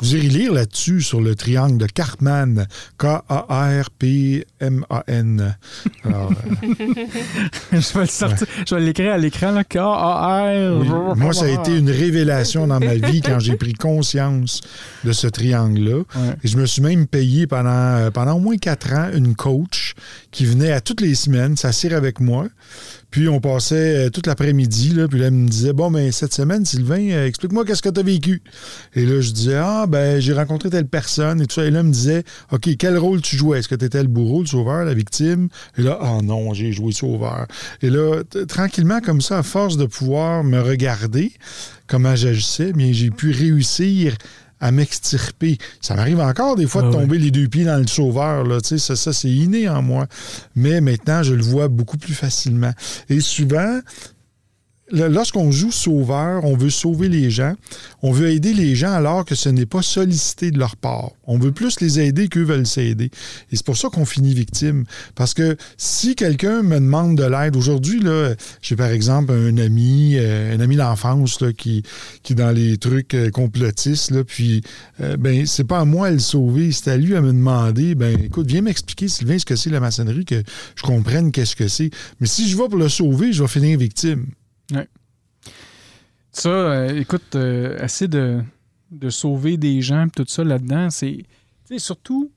Vous 0.00 0.16
irez 0.16 0.28
lire 0.28 0.52
là-dessus 0.52 1.00
sur 1.02 1.20
le 1.20 1.34
triangle 1.34 1.78
de 1.78 1.86
Cartman. 1.86 2.66
K-A-R-P-M-A-N. 2.98 3.96
Alors, 6.04 6.30
euh, 6.30 6.34
je 7.72 8.74
vais 8.74 8.80
l'écrire 8.80 9.12
à 9.12 9.18
l'écran, 9.18 9.50
là. 9.52 9.64
K-A-R. 9.64 10.80
oui. 10.80 10.88
Moi, 11.16 11.32
ça 11.32 11.44
a 11.46 11.48
été 11.48 11.76
une 11.76 11.90
révélation 11.90 12.66
dans 12.66 12.80
ma 12.80 12.94
vie 12.94 13.20
quand 13.22 13.38
j'ai 13.40 13.56
pris 13.56 13.72
conscience 13.74 14.60
de 15.04 15.12
ce 15.12 15.26
triangle-là. 15.26 15.98
Ouais. 15.98 16.36
Et 16.42 16.48
je 16.48 16.56
me 16.58 16.66
suis 16.66 16.82
même 16.82 17.06
payé 17.06 17.46
pendant, 17.46 17.70
euh, 17.70 18.10
pendant 18.10 18.34
au 18.34 18.40
moins 18.40 18.56
quatre 18.56 18.92
ans 18.92 19.10
une 19.14 19.34
coach 19.34 19.94
qui 20.30 20.44
venait 20.46 20.72
à 20.72 20.80
toutes 20.80 21.00
les 21.00 21.14
semaines 21.14 21.56
s'asseoir 21.56 21.94
avec 21.94 22.20
moi. 22.20 22.46
Puis 23.12 23.28
on 23.28 23.40
passait 23.40 24.06
euh, 24.06 24.10
toute 24.10 24.26
l'après-midi, 24.26 24.94
puis 25.10 25.20
là, 25.20 25.26
elle 25.26 25.34
me 25.34 25.48
disait 25.48 25.74
Bon, 25.74 25.90
ben 25.90 26.10
cette 26.10 26.32
semaine, 26.32 26.64
Sylvain, 26.64 27.10
euh, 27.10 27.26
explique-moi 27.26 27.66
qu'est-ce 27.66 27.82
que 27.82 27.90
tu 27.90 28.02
vécu. 28.02 28.42
Et 28.94 29.04
là, 29.04 29.20
je 29.20 29.30
disais 29.30 29.54
Ah, 29.54 29.84
ben 29.86 30.18
j'ai 30.18 30.32
rencontré 30.32 30.70
telle 30.70 30.86
personne 30.86 31.42
et 31.42 31.46
tout 31.46 31.54
ça. 31.56 31.64
Et 31.66 31.70
là, 31.70 31.80
elle 31.80 31.86
me 31.86 31.92
disait 31.92 32.24
OK, 32.50 32.70
quel 32.78 32.96
rôle 32.96 33.20
tu 33.20 33.36
jouais? 33.36 33.58
Est-ce 33.58 33.68
que 33.68 33.74
tu 33.74 33.84
étais 33.84 34.00
le 34.00 34.08
bourreau, 34.08 34.40
le 34.40 34.46
sauveur, 34.46 34.86
la 34.86 34.94
victime? 34.94 35.48
Et 35.76 35.82
là, 35.82 35.98
Ah 36.00 36.20
non, 36.24 36.54
j'ai 36.54 36.72
joué 36.72 36.92
sauveur. 36.92 37.46
Et 37.82 37.90
là, 37.90 38.22
tranquillement, 38.48 39.00
comme 39.00 39.20
ça, 39.20 39.38
à 39.38 39.42
force 39.42 39.76
de 39.76 39.84
pouvoir 39.84 40.42
me 40.42 40.60
regarder 40.60 41.32
comment 41.86 42.16
j'agissais, 42.16 42.72
bien, 42.72 42.92
j'ai 42.92 43.10
pu 43.10 43.30
réussir 43.30 44.16
à 44.62 44.70
m'extirper. 44.70 45.58
Ça 45.80 45.94
m'arrive 45.94 46.20
encore 46.20 46.56
des 46.56 46.66
fois 46.66 46.82
de 46.82 46.88
Ah 46.88 46.92
tomber 46.92 47.18
les 47.18 47.30
deux 47.30 47.48
pieds 47.48 47.64
dans 47.64 47.78
le 47.78 47.86
sauveur. 47.86 48.44
Là, 48.44 48.60
Tu 48.60 48.68
sais, 48.68 48.78
ça, 48.78 48.96
ça 48.96 49.12
c'est 49.12 49.28
inné 49.28 49.68
en 49.68 49.82
moi. 49.82 50.06
Mais 50.54 50.80
maintenant, 50.80 51.22
je 51.22 51.34
le 51.34 51.42
vois 51.42 51.68
beaucoup 51.68 51.98
plus 51.98 52.14
facilement. 52.14 52.72
Et 53.10 53.20
souvent, 53.20 53.80
lorsqu'on 54.92 55.50
joue 55.50 55.72
sauveur, 55.72 56.44
on 56.44 56.56
veut 56.56 56.70
sauver 56.70 57.08
les 57.08 57.30
gens, 57.30 57.54
on 58.02 58.12
veut 58.12 58.30
aider 58.30 58.52
les 58.52 58.74
gens 58.74 58.92
alors 58.92 59.24
que 59.24 59.34
ce 59.34 59.48
n'est 59.48 59.66
pas 59.66 59.82
sollicité 59.82 60.50
de 60.50 60.58
leur 60.58 60.76
part. 60.76 61.12
On 61.24 61.38
veut 61.38 61.52
plus 61.52 61.80
les 61.80 62.00
aider 62.00 62.28
qu'eux 62.28 62.44
veulent 62.44 62.66
s'aider. 62.66 63.10
Et 63.50 63.56
c'est 63.56 63.64
pour 63.64 63.76
ça 63.76 63.88
qu'on 63.88 64.04
finit 64.04 64.34
victime. 64.34 64.84
Parce 65.14 65.34
que 65.34 65.56
si 65.76 66.14
quelqu'un 66.14 66.62
me 66.62 66.74
demande 66.74 67.16
de 67.16 67.24
l'aide, 67.24 67.56
aujourd'hui, 67.56 68.02
j'ai 68.60 68.76
par 68.76 68.90
exemple 68.90 69.32
un 69.32 69.56
ami, 69.56 70.14
euh, 70.16 70.54
un 70.54 70.60
ami 70.60 70.76
d'enfance 70.76 71.42
qui, 71.56 71.82
qui 72.22 72.32
est 72.32 72.36
dans 72.36 72.50
les 72.50 72.76
trucs 72.76 73.14
euh, 73.14 73.30
complotistes, 73.30 74.10
là, 74.10 74.24
puis 74.24 74.62
euh, 75.00 75.16
ben, 75.16 75.46
c'est 75.46 75.64
pas 75.64 75.80
à 75.80 75.84
moi 75.84 76.10
de 76.10 76.14
le 76.14 76.20
sauver, 76.20 76.72
c'est 76.72 76.90
à 76.90 76.96
lui 76.96 77.16
à 77.16 77.20
me 77.20 77.32
demander, 77.32 77.94
ben 77.94 78.18
écoute, 78.22 78.46
viens 78.46 78.62
m'expliquer, 78.62 79.08
Sylvain, 79.08 79.38
ce 79.38 79.44
que 79.44 79.56
c'est 79.56 79.70
la 79.70 79.80
maçonnerie, 79.80 80.24
que 80.24 80.42
je 80.76 80.82
comprenne 80.82 81.32
qu'est-ce 81.32 81.56
que 81.56 81.68
c'est. 81.68 81.90
Mais 82.20 82.26
si 82.26 82.48
je 82.48 82.56
vais 82.56 82.68
pour 82.68 82.78
le 82.78 82.88
sauver, 82.88 83.32
je 83.32 83.42
vais 83.42 83.48
finir 83.48 83.78
victime. 83.78 84.26
Ça, 86.30 86.48
euh, 86.48 86.98
écoute, 86.98 87.34
euh, 87.34 87.78
essayer 87.82 88.08
de, 88.08 88.42
de 88.90 89.10
sauver 89.10 89.56
des 89.56 89.82
gens, 89.82 90.06
tout 90.08 90.24
ça 90.26 90.44
là-dedans, 90.44 90.88
c'est 90.90 91.24
surtout 91.78 92.30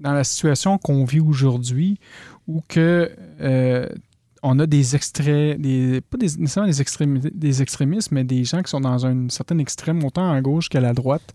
dans 0.00 0.12
la 0.12 0.24
situation 0.24 0.78
qu'on 0.78 1.04
vit 1.04 1.20
aujourd'hui, 1.20 1.98
où 2.46 2.62
que 2.68 3.10
euh, 3.40 3.88
on 4.42 4.58
a 4.58 4.66
des 4.66 4.94
extraits, 4.94 5.60
des, 5.60 6.00
pas 6.00 6.16
des, 6.16 6.36
nécessairement 6.38 6.70
des, 6.70 7.30
des 7.30 7.62
extrémistes, 7.62 8.12
mais 8.12 8.24
des 8.24 8.44
gens 8.44 8.62
qui 8.62 8.70
sont 8.70 8.80
dans 8.80 9.06
un 9.06 9.28
certain 9.28 9.58
extrême, 9.58 10.04
autant 10.04 10.30
à 10.30 10.40
gauche 10.40 10.68
qu'à 10.68 10.80
la 10.80 10.92
droite. 10.92 11.34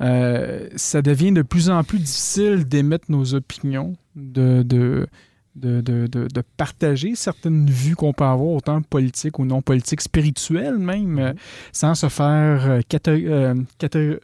Euh, 0.00 0.68
ça 0.74 1.02
devient 1.02 1.30
de 1.30 1.42
plus 1.42 1.70
en 1.70 1.84
plus 1.84 1.98
difficile 1.98 2.66
d'émettre 2.66 3.04
nos 3.10 3.34
opinions, 3.34 3.94
de, 4.16 4.62
de, 4.62 5.06
de, 5.56 5.80
de, 5.80 6.06
de- 6.08 6.26
de 6.26 6.42
partager 6.56 7.14
certaines 7.14 7.70
vues 7.70 7.94
qu'on 7.94 8.12
peut 8.12 8.24
avoir, 8.24 8.48
autant 8.48 8.82
politiques 8.82 9.38
ou 9.38 9.44
non 9.44 9.62
politiques, 9.62 10.00
spirituelles 10.00 10.78
même, 10.78 11.18
euh, 11.18 11.32
sans 11.72 11.94
se 11.94 12.08
faire 12.08 12.66
euh, 12.70 12.80
euh, 13.08 13.54
caté- 13.78 14.18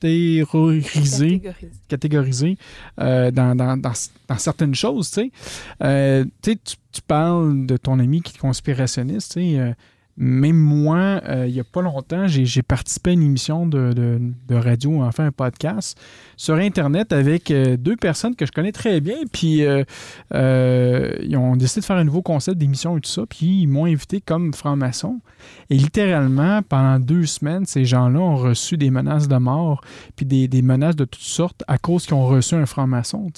catégoriser 0.00 1.40
catégoriser 1.88 2.56
dans, 2.96 3.54
dans- 3.56 3.76
dans- 3.76 3.92
dans 4.28 4.38
certaines 4.38 4.74
choses, 4.74 5.10
tu- 6.42 6.76
tu 6.92 7.02
parles 7.06 7.66
de 7.66 7.76
ton 7.76 7.98
ami 7.98 8.22
qui 8.22 8.34
est 8.36 8.38
conspirationniste, 8.38 9.32
tu 9.34 9.40
sais. 9.56 9.74
Même 10.20 10.56
moi, 10.56 11.20
euh, 11.28 11.46
il 11.46 11.54
n'y 11.54 11.60
a 11.60 11.64
pas 11.64 11.80
longtemps, 11.80 12.26
j'ai 12.26 12.62
participé 12.62 13.10
à 13.10 13.12
une 13.12 13.22
émission 13.22 13.66
de, 13.66 14.18
radio, 14.50 15.02
enfin 15.04 15.26
un 15.26 15.32
podcast, 15.32 15.98
sur 16.36 16.56
Internet 16.56 17.12
avec 17.12 17.52
euh, 17.52 17.76
deux 17.76 17.96
personnes 17.96 18.34
que 18.34 18.44
je 18.44 18.50
connais 18.50 18.72
très 18.72 19.00
bien. 19.00 19.18
Puis 19.32 19.64
euh, 19.64 19.84
ils 21.22 21.36
ont 21.36 21.54
décidé 21.54 21.82
de 21.82 21.86
faire 21.86 21.96
un 21.96 22.04
nouveau 22.04 22.22
concept 22.22 22.58
d'émission 22.58 22.98
et 22.98 23.00
tout 23.00 23.10
ça. 23.10 23.22
Puis 23.28 23.62
ils 23.62 23.68
m'ont 23.68 23.84
invité 23.84 24.20
comme 24.20 24.52
franc-maçon. 24.52 25.20
Et 25.70 25.76
littéralement, 25.76 26.62
pendant 26.62 26.98
deux 26.98 27.26
semaines, 27.26 27.64
ces 27.64 27.84
gens-là 27.84 28.18
ont 28.18 28.36
reçu 28.36 28.76
des 28.76 28.90
menaces 28.90 29.28
de 29.28 29.36
mort 29.36 29.82
puis 30.16 30.26
des, 30.26 30.62
menaces 30.62 30.96
de 30.96 31.04
toutes 31.04 31.22
sortes 31.22 31.62
à 31.68 31.78
cause 31.78 32.06
qu'ils 32.06 32.14
ont 32.14 32.26
reçu 32.26 32.56
un 32.56 32.66
franc-maçon. 32.66 33.30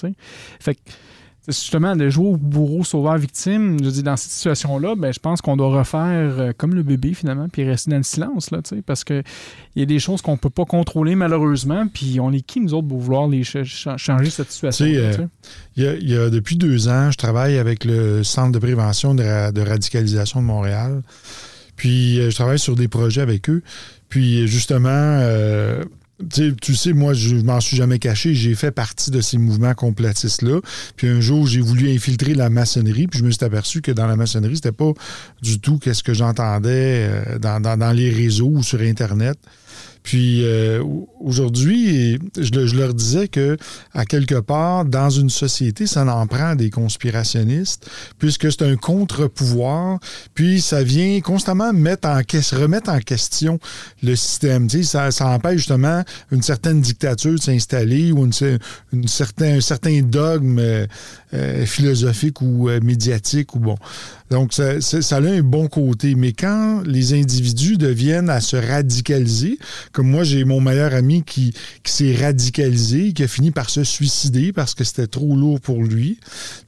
Fait 0.58 0.74
que 0.74 0.80
justement 1.48 1.96
de 1.96 2.08
jouer 2.10 2.28
au 2.28 2.36
bourreau 2.36 2.84
sauveur 2.84 3.16
victime, 3.18 3.78
je 3.82 3.90
dis 3.90 4.02
dans 4.02 4.16
cette 4.16 4.30
situation-là, 4.30 4.94
ben, 4.96 5.12
je 5.12 5.18
pense 5.18 5.40
qu'on 5.40 5.56
doit 5.56 5.78
refaire 5.78 6.34
euh, 6.38 6.52
comme 6.56 6.74
le 6.74 6.82
bébé 6.82 7.14
finalement, 7.14 7.48
puis 7.48 7.64
rester 7.64 7.90
dans 7.90 7.96
le 7.96 8.02
silence, 8.02 8.50
là, 8.50 8.62
tu 8.62 8.76
sais, 8.76 8.82
parce 8.82 9.04
que 9.04 9.22
il 9.74 9.80
y 9.80 9.82
a 9.82 9.86
des 9.86 9.98
choses 9.98 10.22
qu'on 10.22 10.36
peut 10.36 10.50
pas 10.50 10.64
contrôler 10.64 11.14
malheureusement, 11.14 11.86
puis 11.92 12.20
on 12.20 12.32
est 12.32 12.40
qui 12.42 12.60
nous 12.60 12.74
autres 12.74 12.88
pour 12.88 12.98
vouloir 13.00 13.26
les 13.28 13.42
ch- 13.44 13.84
ch- 13.84 13.96
changer 13.98 14.30
cette 14.30 14.50
situation 14.52 14.84
euh, 14.96 15.12
Il 15.76 15.82
y, 15.84 15.86
a, 15.86 15.94
y 15.96 16.16
a 16.16 16.30
depuis 16.30 16.56
deux 16.56 16.88
ans, 16.88 17.10
je 17.10 17.16
travaille 17.16 17.58
avec 17.58 17.84
le 17.84 18.22
Centre 18.22 18.52
de 18.52 18.58
prévention 18.58 19.14
de, 19.14 19.22
ra- 19.22 19.52
de 19.52 19.60
radicalisation 19.62 20.40
de 20.40 20.46
Montréal. 20.46 21.02
Puis 21.76 22.20
euh, 22.20 22.30
je 22.30 22.34
travaille 22.34 22.58
sur 22.58 22.76
des 22.76 22.88
projets 22.88 23.22
avec 23.22 23.48
eux. 23.48 23.62
Puis 24.10 24.46
justement, 24.46 24.88
tu 26.28 26.74
sais- 26.74 26.92
moi, 26.92 27.14
je 27.14 27.36
m'en 27.36 27.60
suis 27.60 27.76
jamais 27.76 27.98
caché. 27.98 28.34
J'ai 28.34 28.54
fait 28.54 28.70
partie 28.70 29.10
de 29.10 29.20
ces 29.20 29.38
mouvements 29.38 29.74
complotistes-là. 29.74 30.60
Puis 30.96 31.08
un 31.08 31.20
jour, 31.20 31.46
j'ai 31.46 31.60
voulu 31.60 31.90
infiltrer 31.94 32.34
la 32.34 32.50
maçonnerie. 32.50 33.06
Puis 33.06 33.20
je 33.20 33.24
me 33.24 33.30
suis 33.30 33.44
aperçu 33.44 33.80
que 33.80 33.92
dans 33.92 34.06
la 34.06 34.16
maçonnerie, 34.16 34.56
c'était 34.56 34.72
pas 34.72 34.92
du 35.42 35.58
tout 35.60 35.78
qu'est-ce 35.78 36.02
que 36.02 36.14
j'entendais 36.14 37.08
euh, 37.08 37.38
dans- 37.38 37.60
dans 37.60 37.92
les 37.92 38.10
réseaux 38.10 38.50
ou 38.52 38.62
sur 38.62 38.80
Internet. 38.80 39.38
Puis 40.02 40.44
euh, 40.44 40.82
aujourd'hui, 41.20 42.18
je, 42.38 42.50
le- 42.52 42.66
je 42.66 42.76
leur 42.76 42.94
disais 42.94 43.28
que 43.28 43.56
à 43.92 44.04
quelque 44.04 44.40
part, 44.40 44.84
dans 44.84 45.10
une 45.10 45.30
société, 45.30 45.86
ça 45.86 46.04
en 46.06 46.26
prend 46.26 46.54
des 46.54 46.70
conspirationnistes, 46.70 47.88
puisque 48.18 48.50
c'est 48.50 48.62
un 48.62 48.76
contre-pouvoir, 48.76 49.98
puis 50.34 50.60
ça 50.60 50.82
vient 50.82 51.20
constamment 51.20 51.72
mettre 51.72 52.08
en 52.08 52.20
remettre 52.52 52.90
en 52.90 53.00
question 53.00 53.58
le 54.02 54.16
système. 54.16 54.66
Tu 54.66 54.82
sais, 54.84 55.10
ça, 55.10 55.26
empêche 55.28 55.58
justement 55.58 56.02
une 56.32 56.42
certaine 56.42 56.80
dictature 56.80 57.34
de 57.34 57.40
s'installer 57.40 58.12
ou 58.12 58.24
une, 58.24 58.32
cer- 58.32 58.58
une 58.92 59.08
certain, 59.08 59.56
un 59.56 59.60
certain 59.60 60.00
dogme 60.00 60.58
euh, 60.58 60.86
euh, 61.34 61.66
philosophique 61.66 62.40
ou 62.40 62.68
euh, 62.68 62.80
médiatique 62.82 63.54
ou 63.54 63.58
bon. 63.60 63.76
Donc, 64.30 64.52
ça, 64.52 64.72
a 65.16 65.20
un 65.20 65.42
bon 65.42 65.66
côté. 65.68 66.14
Mais 66.14 66.32
quand 66.32 66.82
les 66.86 67.14
individus 67.14 67.76
deviennent 67.76 68.30
à 68.30 68.40
se 68.40 68.56
radicaliser, 68.56 69.58
moi, 70.02 70.24
j'ai 70.24 70.44
mon 70.44 70.60
meilleur 70.60 70.94
ami 70.94 71.22
qui, 71.22 71.52
qui 71.82 71.92
s'est 71.92 72.14
radicalisé, 72.14 73.12
qui 73.12 73.22
a 73.22 73.28
fini 73.28 73.50
par 73.50 73.70
se 73.70 73.84
suicider 73.84 74.52
parce 74.52 74.74
que 74.74 74.84
c'était 74.84 75.06
trop 75.06 75.34
lourd 75.36 75.60
pour 75.60 75.82
lui, 75.82 76.18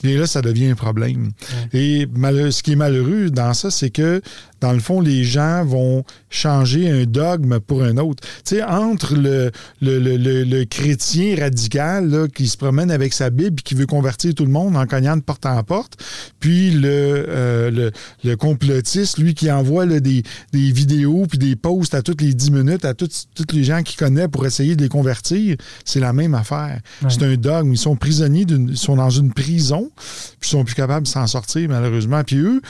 bien 0.02 0.18
là, 0.18 0.26
ça 0.26 0.42
devient 0.42 0.66
un 0.68 0.74
problème. 0.74 1.32
Et 1.72 2.06
mal- 2.14 2.52
ce 2.52 2.62
qui 2.62 2.72
est 2.72 2.76
malheureux 2.76 3.30
dans 3.30 3.54
ça, 3.54 3.70
c'est 3.70 3.90
que, 3.90 4.20
dans 4.60 4.72
le 4.72 4.78
fond, 4.80 5.00
les 5.00 5.24
gens 5.24 5.64
vont 5.64 6.04
changer 6.30 6.88
un 6.88 7.04
dogme 7.04 7.58
pour 7.58 7.82
un 7.82 7.96
autre. 7.96 8.22
Tu 8.44 8.56
sais, 8.56 8.62
entre 8.62 9.16
le, 9.16 9.50
le, 9.80 9.98
le- 9.98 10.16
le- 10.16 10.44
le 10.44 10.64
chrétien 10.64 11.36
radical 11.38 12.08
là, 12.08 12.28
qui 12.28 12.46
se 12.46 12.56
promène 12.56 12.90
avec 12.92 13.12
sa 13.12 13.30
Bible 13.30 13.56
et 13.58 13.62
qui 13.62 13.74
veut 13.74 13.86
convertir 13.86 14.34
tout 14.34 14.44
le 14.44 14.52
monde 14.52 14.76
en 14.76 14.86
cognant 14.86 15.16
de 15.16 15.22
porte 15.22 15.46
en 15.46 15.62
porte, 15.64 15.96
puis 16.38 16.70
le, 16.70 16.88
euh, 17.28 17.70
le, 17.70 17.90
le 18.24 18.36
complotiste, 18.36 19.18
lui, 19.18 19.34
qui 19.34 19.50
envoie 19.50 19.84
là, 19.84 19.98
des, 20.00 20.22
des 20.52 20.70
vidéos 20.72 21.26
puis 21.28 21.38
des 21.38 21.56
posts 21.56 21.94
à 21.94 22.02
toutes 22.02 22.20
les 22.22 22.32
10 22.34 22.50
minutes 22.52 22.84
à 22.84 22.94
toutes, 22.94 23.11
tous 23.34 23.54
les 23.54 23.64
gens 23.64 23.82
qu'il 23.82 23.98
connaît 23.98 24.28
pour 24.28 24.46
essayer 24.46 24.76
de 24.76 24.82
les 24.82 24.88
convertir, 24.88 25.56
c'est 25.84 26.00
la 26.00 26.12
même 26.12 26.34
affaire. 26.34 26.80
Ouais. 27.02 27.08
C'est 27.10 27.22
un 27.22 27.36
dogme. 27.36 27.72
Ils 27.72 27.78
sont 27.78 27.96
prisonniers, 27.96 28.44
d'une- 28.44 28.70
ils 28.70 28.76
sont 28.78 28.96
dans 28.96 29.10
une 29.10 29.32
prison, 29.32 29.90
puis 29.96 30.48
ils 30.48 30.50
sont 30.50 30.64
plus 30.64 30.74
capables 30.74 31.04
de 31.06 31.10
s'en 31.10 31.26
sortir, 31.26 31.68
malheureusement. 31.68 32.22
Puis 32.24 32.36
eux, 32.36 32.60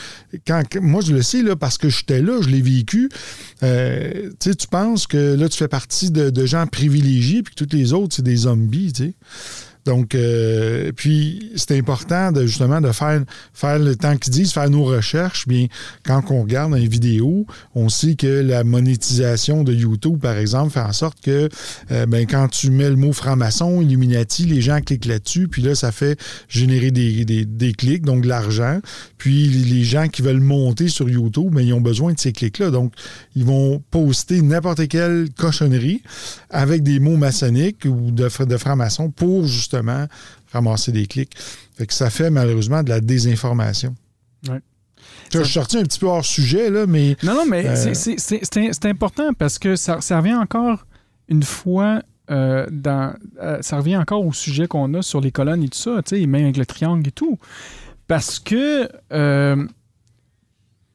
quand, 0.47 0.63
moi, 0.81 1.01
je 1.01 1.13
le 1.13 1.23
sais, 1.23 1.43
là, 1.43 1.57
parce 1.57 1.79
que 1.79 1.89
j'étais 1.89 2.21
là, 2.23 2.41
je 2.43 2.49
l'ai 2.49 2.63
vécu, 2.63 3.09
euh, 3.63 4.31
tu 4.41 4.51
sais, 4.51 4.55
tu 4.55 4.67
penses 4.69 5.07
que 5.07 5.35
là, 5.35 5.49
tu 5.49 5.57
fais 5.57 5.69
partie 5.69 6.11
de, 6.11 6.31
de 6.31 6.47
gens 6.47 6.67
privilégiés, 6.67 7.43
puis 7.43 7.55
que 7.55 7.65
tous 7.65 7.77
les 7.77 7.93
autres, 7.93 8.15
c'est 8.17 8.23
des 8.23 8.37
zombies, 8.37 8.93
tu 8.93 9.05
sais. 9.05 9.15
Donc, 9.85 10.15
euh, 10.15 10.93
puis 10.95 11.51
c'est 11.57 11.77
important 11.77 12.31
de 12.31 12.47
justement 12.47 12.81
de 12.81 12.93
faire, 12.93 13.23
faire 13.53 13.79
le 13.79 13.97
temps 13.97 14.17
qu'ils 14.17 14.33
disent, 14.33 14.53
faire 14.53 14.71
nos 14.71 14.85
recherches. 14.85 15.49
Bien, 15.49 15.67
quand 16.05 16.23
on 16.31 16.43
regarde 16.43 16.73
une 16.77 16.87
vidéo, 16.89 17.47
on 17.75 17.89
sait 17.89 18.15
que 18.15 18.27
la 18.27 18.63
monétisation 18.65 19.65
de 19.65 19.73
YouTube, 19.73 20.21
par 20.21 20.37
exemple, 20.37 20.73
fait 20.73 20.81
en 20.81 20.93
sorte 20.93 21.21
que 21.21 21.49
euh, 21.91 22.07
ben, 22.07 22.27
quand 22.27 22.47
tu 22.49 22.71
mets 22.71 22.91
le 22.91 22.97
mot 22.97 23.13
franc-maçon, 23.13 23.81
Illuminati, 23.81 24.45
les 24.45 24.61
gens 24.61 24.81
cliquent 24.81 25.07
là-dessus, 25.07 25.49
puis 25.49 25.63
là, 25.63 25.75
ça 25.75 25.91
fait 25.91 26.19
générer 26.49 26.91
des, 26.93 27.25
des- 27.25 27.45
des 27.45 27.73
clics, 27.73 28.05
donc 28.05 28.23
de 28.23 28.29
l'argent. 28.29 28.79
Puis 29.19 29.49
les 29.49 29.83
gens 29.83 30.07
qui 30.09 30.23
veulent 30.23 30.41
monter 30.41 30.89
sur 30.89 31.09
YouTube, 31.09 31.55
ben, 31.55 31.63
ils 31.63 31.73
ont 31.73 31.81
besoin 31.81 32.13
de 32.13 32.21
ces 32.21 32.33
clics-là. 32.33 32.71
Donc, 32.71 32.93
ils 33.35 33.45
vont 33.45 33.83
poster 33.91 34.43
n'importe 34.43 34.87
quelle 34.87 35.29
cochonnerie 35.37 36.03
avec 36.51 36.83
des 36.85 37.01
mots 37.01 37.17
maçonniques 37.17 37.85
ou 37.85 38.11
de, 38.13 38.29
de 38.45 38.57
franc-maçon 38.57 39.11
pour 39.11 39.47
justement 39.47 39.72
ramasser 40.53 40.93
des 40.93 41.07
clics. 41.07 41.33
Fait 41.77 41.87
que 41.87 41.95
ça 41.95 42.11
fait 42.11 42.31
malheureusement 42.31 42.83
de 42.83 42.89
la 42.91 43.01
désinformation. 43.01 43.95
Ouais. 44.49 44.61
Je 45.33 45.43
suis 45.43 45.53
sorti 45.55 45.79
un 45.79 45.83
petit 45.85 45.99
peu 45.99 46.07
hors 46.07 46.25
sujet, 46.25 46.69
là, 46.71 46.87
mais 46.87 47.17
Non, 47.23 47.35
non, 47.35 47.47
mais 47.47 47.67
Euh, 47.67 47.95
c'est- 47.95 48.87
important 48.87 49.33
parce 49.33 49.59
que 49.59 49.77
ça, 49.77 50.01
ça 50.01 50.19
revient 50.19 50.35
encore 50.35 50.85
une 51.29 51.43
fois 51.43 52.03
euh, 52.31 52.67
dans. 52.71 53.15
euh, 53.43 53.59
ça 53.63 53.77
revient 53.79 53.97
encore 53.97 54.25
au 54.25 54.33
sujet 54.33 54.67
qu'on 54.69 54.95
a 54.95 55.03
sur 55.03 55.21
les 55.21 55.33
colonnes 55.33 55.63
et 55.65 55.69
tout 55.69 55.79
ça, 55.79 56.03
tu 56.05 56.17
sais, 56.21 56.27
même 56.27 56.45
avec 56.45 56.57
le 56.57 56.65
triangle 56.67 57.07
et 57.09 57.11
tout. 57.13 57.39
Parce 58.07 58.39
que 58.39 58.89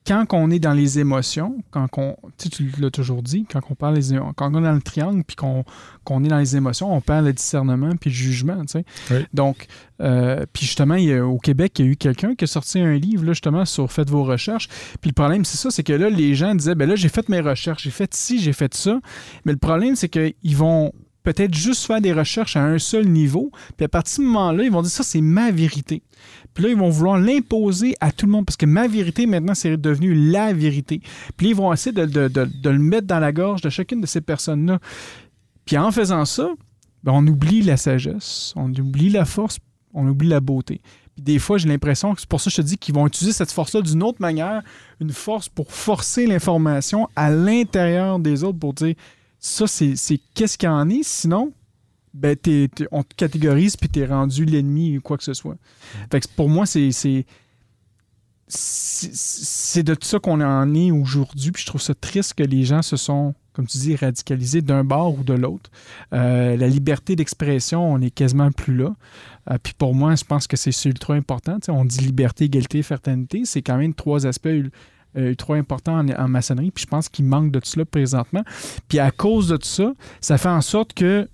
quand 0.07 0.25
on 0.33 0.49
est 0.49 0.59
dans 0.59 0.73
les 0.73 0.99
émotions, 0.99 1.57
quand 1.71 1.87
on, 1.97 2.15
tu 2.37 2.45
sais, 2.45 2.49
tu 2.49 2.71
l'as 2.79 2.91
toujours 2.91 3.21
dit, 3.21 3.45
quand 3.51 3.59
on 3.69 3.75
parle 3.75 3.95
les, 3.95 4.17
quand 4.35 4.53
on 4.55 4.59
est 4.59 4.63
dans 4.63 4.71
le 4.73 4.81
triangle 4.81 5.23
puis 5.25 5.35
qu'on 5.35 6.23
est 6.23 6.27
dans 6.27 6.37
les 6.39 6.55
émotions, 6.55 6.93
on 6.93 7.01
perd 7.01 7.25
le 7.25 7.33
discernement 7.33 7.91
puis 7.99 8.09
le 8.09 8.15
jugement, 8.15 8.61
tu 8.61 8.67
sais. 8.79 8.85
Oui. 9.11 9.25
Donc, 9.33 9.67
euh, 10.01 10.45
puis 10.53 10.65
justement, 10.65 10.95
il 10.95 11.05
y 11.05 11.13
a- 11.13 11.25
au 11.25 11.37
Québec, 11.39 11.77
il 11.79 11.85
y 11.85 11.87
a 11.89 11.91
eu 11.91 11.95
quelqu'un 11.97 12.35
qui 12.35 12.45
a 12.45 12.47
sorti 12.47 12.79
un 12.79 12.93
livre 12.95 13.25
là, 13.25 13.33
justement 13.33 13.65
sur 13.65 13.91
faites 13.91 14.09
vos 14.09 14.23
recherches. 14.23 14.69
Puis 15.01 15.09
le 15.09 15.13
problème, 15.13 15.43
c'est 15.43 15.57
ça, 15.57 15.71
c'est 15.71 15.83
que 15.83 15.93
là, 15.93 16.09
les 16.09 16.35
gens 16.35 16.55
disaient, 16.55 16.75
ben 16.75 16.87
là, 16.87 16.95
j'ai 16.95 17.09
fait 17.09 17.27
mes 17.29 17.41
recherches, 17.41 17.83
j'ai 17.83 17.91
fait 17.91 18.13
ci, 18.13 18.39
j'ai 18.39 18.53
fait 18.53 18.73
ça. 18.73 18.99
Mais 19.45 19.51
le 19.51 19.57
problème, 19.57 19.95
c'est 19.95 20.09
qu'ils 20.09 20.55
vont 20.55 20.91
peut-être 21.33 21.53
juste 21.53 21.85
faire 21.85 21.99
des 21.99 22.13
recherches 22.13 22.55
à 22.55 22.63
un 22.63 22.77
seul 22.79 23.05
niveau. 23.07 23.51
Puis 23.75 23.83
à 23.83 23.89
partir 23.89 24.15
ce 24.15 24.21
moment-là, 24.21 24.63
ils 24.63 24.71
vont 24.71 24.81
dire 24.81 24.91
ça, 24.91 25.03
c'est 25.03 25.19
ma 25.19 25.51
vérité. 25.51 26.01
Puis 26.53 26.63
là, 26.63 26.69
ils 26.69 26.77
vont 26.77 26.89
vouloir 26.89 27.17
l'imposer 27.17 27.95
à 27.99 28.13
tout 28.13 28.25
le 28.27 28.31
monde 28.31 28.45
parce 28.45 28.55
que 28.55 28.65
ma 28.65 28.87
vérité, 28.87 29.25
maintenant, 29.25 29.53
c'est 29.53 29.75
devenu 29.75 30.13
la 30.13 30.53
vérité. 30.53 31.01
Puis 31.35 31.49
ils 31.49 31.55
vont 31.55 31.73
essayer 31.73 31.91
de, 31.91 32.05
de- 32.05 32.29
de- 32.29 32.45
de 32.45 32.69
le 32.69 32.79
mettre 32.79 33.07
dans 33.07 33.19
la 33.19 33.33
gorge 33.33 33.59
de 33.61 33.69
chacune 33.69 33.99
de 33.99 34.05
ces 34.05 34.21
personnes-là. 34.21 34.79
Puis 35.65 35.77
en 35.77 35.91
faisant 35.91 36.23
ça, 36.23 36.49
ben, 37.03 37.11
on 37.13 37.27
oublie 37.27 37.61
la 37.61 37.75
sagesse, 37.77 38.53
on 38.55 38.69
oublie 38.73 39.09
la 39.09 39.25
force, 39.25 39.57
on 39.93 40.07
oublie 40.07 40.29
la 40.29 40.39
beauté. 40.39 40.79
Puis 41.15 41.23
des 41.23 41.39
fois, 41.39 41.57
j'ai 41.57 41.67
l'impression 41.67 42.13
que 42.13 42.21
c'est 42.21 42.29
pour 42.29 42.39
ça 42.39 42.45
que 42.49 42.55
je 42.55 42.61
te 42.61 42.67
dis 42.67 42.77
qu'ils 42.77 42.95
vont 42.95 43.05
utiliser 43.05 43.33
cette 43.33 43.51
force-là 43.51 43.81
d'une 43.81 44.01
autre 44.01 44.21
manière, 44.21 44.61
une 45.01 45.11
force 45.11 45.49
pour 45.49 45.71
forcer 45.73 46.25
l'information 46.25 47.09
à 47.15 47.29
l'intérieur 47.31 48.17
des 48.19 48.43
autres 48.45 48.59
pour 48.59 48.73
dire 48.73 48.95
ça, 49.39 49.67
c'est 49.67 50.19
qu'est-ce 50.33 50.57
qu'il 50.57 50.69
en 50.69 50.89
est, 50.89 51.03
sinon, 51.03 51.53
ben, 52.13 52.35
on 52.91 53.03
te 53.03 53.13
catégorise 53.15 53.77
puis 53.77 53.89
t'es 53.89 54.05
rendu 54.05 54.45
l'ennemi 54.45 54.97
ou 54.97 55.01
quoi 55.01 55.17
que 55.17 55.23
ce 55.23 55.33
soit. 55.33 55.57
Fait 56.11 56.19
que 56.19 56.27
pour 56.35 56.49
moi, 56.49 56.65
c'est. 56.65 56.91
c'est 58.47 59.83
de 59.83 59.95
ça 60.01 60.19
qu'on 60.19 60.41
en 60.41 60.73
est 60.73 60.91
aujourd'hui. 60.91 61.51
Puis 61.51 61.61
je 61.61 61.67
trouve 61.67 61.81
ça 61.81 61.93
triste 61.93 62.33
que 62.33 62.43
les 62.43 62.63
gens 62.63 62.81
se 62.81 62.97
sont, 62.97 63.35
comme 63.53 63.67
tu 63.67 63.77
dis, 63.77 63.95
radicalisés 63.95 64.61
d'un 64.61 64.83
bord 64.83 65.19
ou 65.19 65.23
de 65.23 65.33
l'autre. 65.33 65.69
Euh, 66.13 66.57
la 66.57 66.67
liberté 66.67 67.15
d'expression, 67.15 67.85
on 67.85 68.01
est 68.01 68.09
quasiment 68.09 68.51
plus 68.51 68.75
là. 68.75 68.95
Euh, 69.51 69.57
puis 69.61 69.73
pour 69.77 69.93
moi, 69.93 70.15
je 70.15 70.23
pense 70.23 70.47
que 70.47 70.57
c'est 70.57 70.73
ultra 70.85 71.13
important. 71.13 71.59
On 71.67 71.85
dit 71.85 71.99
liberté, 71.99 72.45
égalité, 72.45 72.81
fraternité. 72.81 73.43
C'est 73.45 73.61
quand 73.61 73.77
même 73.77 73.93
trois 73.93 74.25
aspects 74.25 74.49
euh, 75.17 75.29
ultra 75.29 75.55
importants 75.55 76.05
en, 76.07 76.27
maçonnerie. 76.27 76.71
Puis 76.71 76.83
je 76.83 76.89
pense 76.89 77.09
qu'il 77.09 77.25
manque 77.25 77.51
de 77.51 77.59
tout 77.59 77.69
cela 77.69 77.85
présentement. 77.85 78.43
Puis 78.87 78.99
à 78.99 79.11
cause 79.11 79.49
de 79.49 79.57
tout 79.57 79.67
ça, 79.67 79.93
ça 80.21 80.37
fait 80.37 80.49
en 80.49 80.61
sorte 80.61 80.93
que 80.93 81.27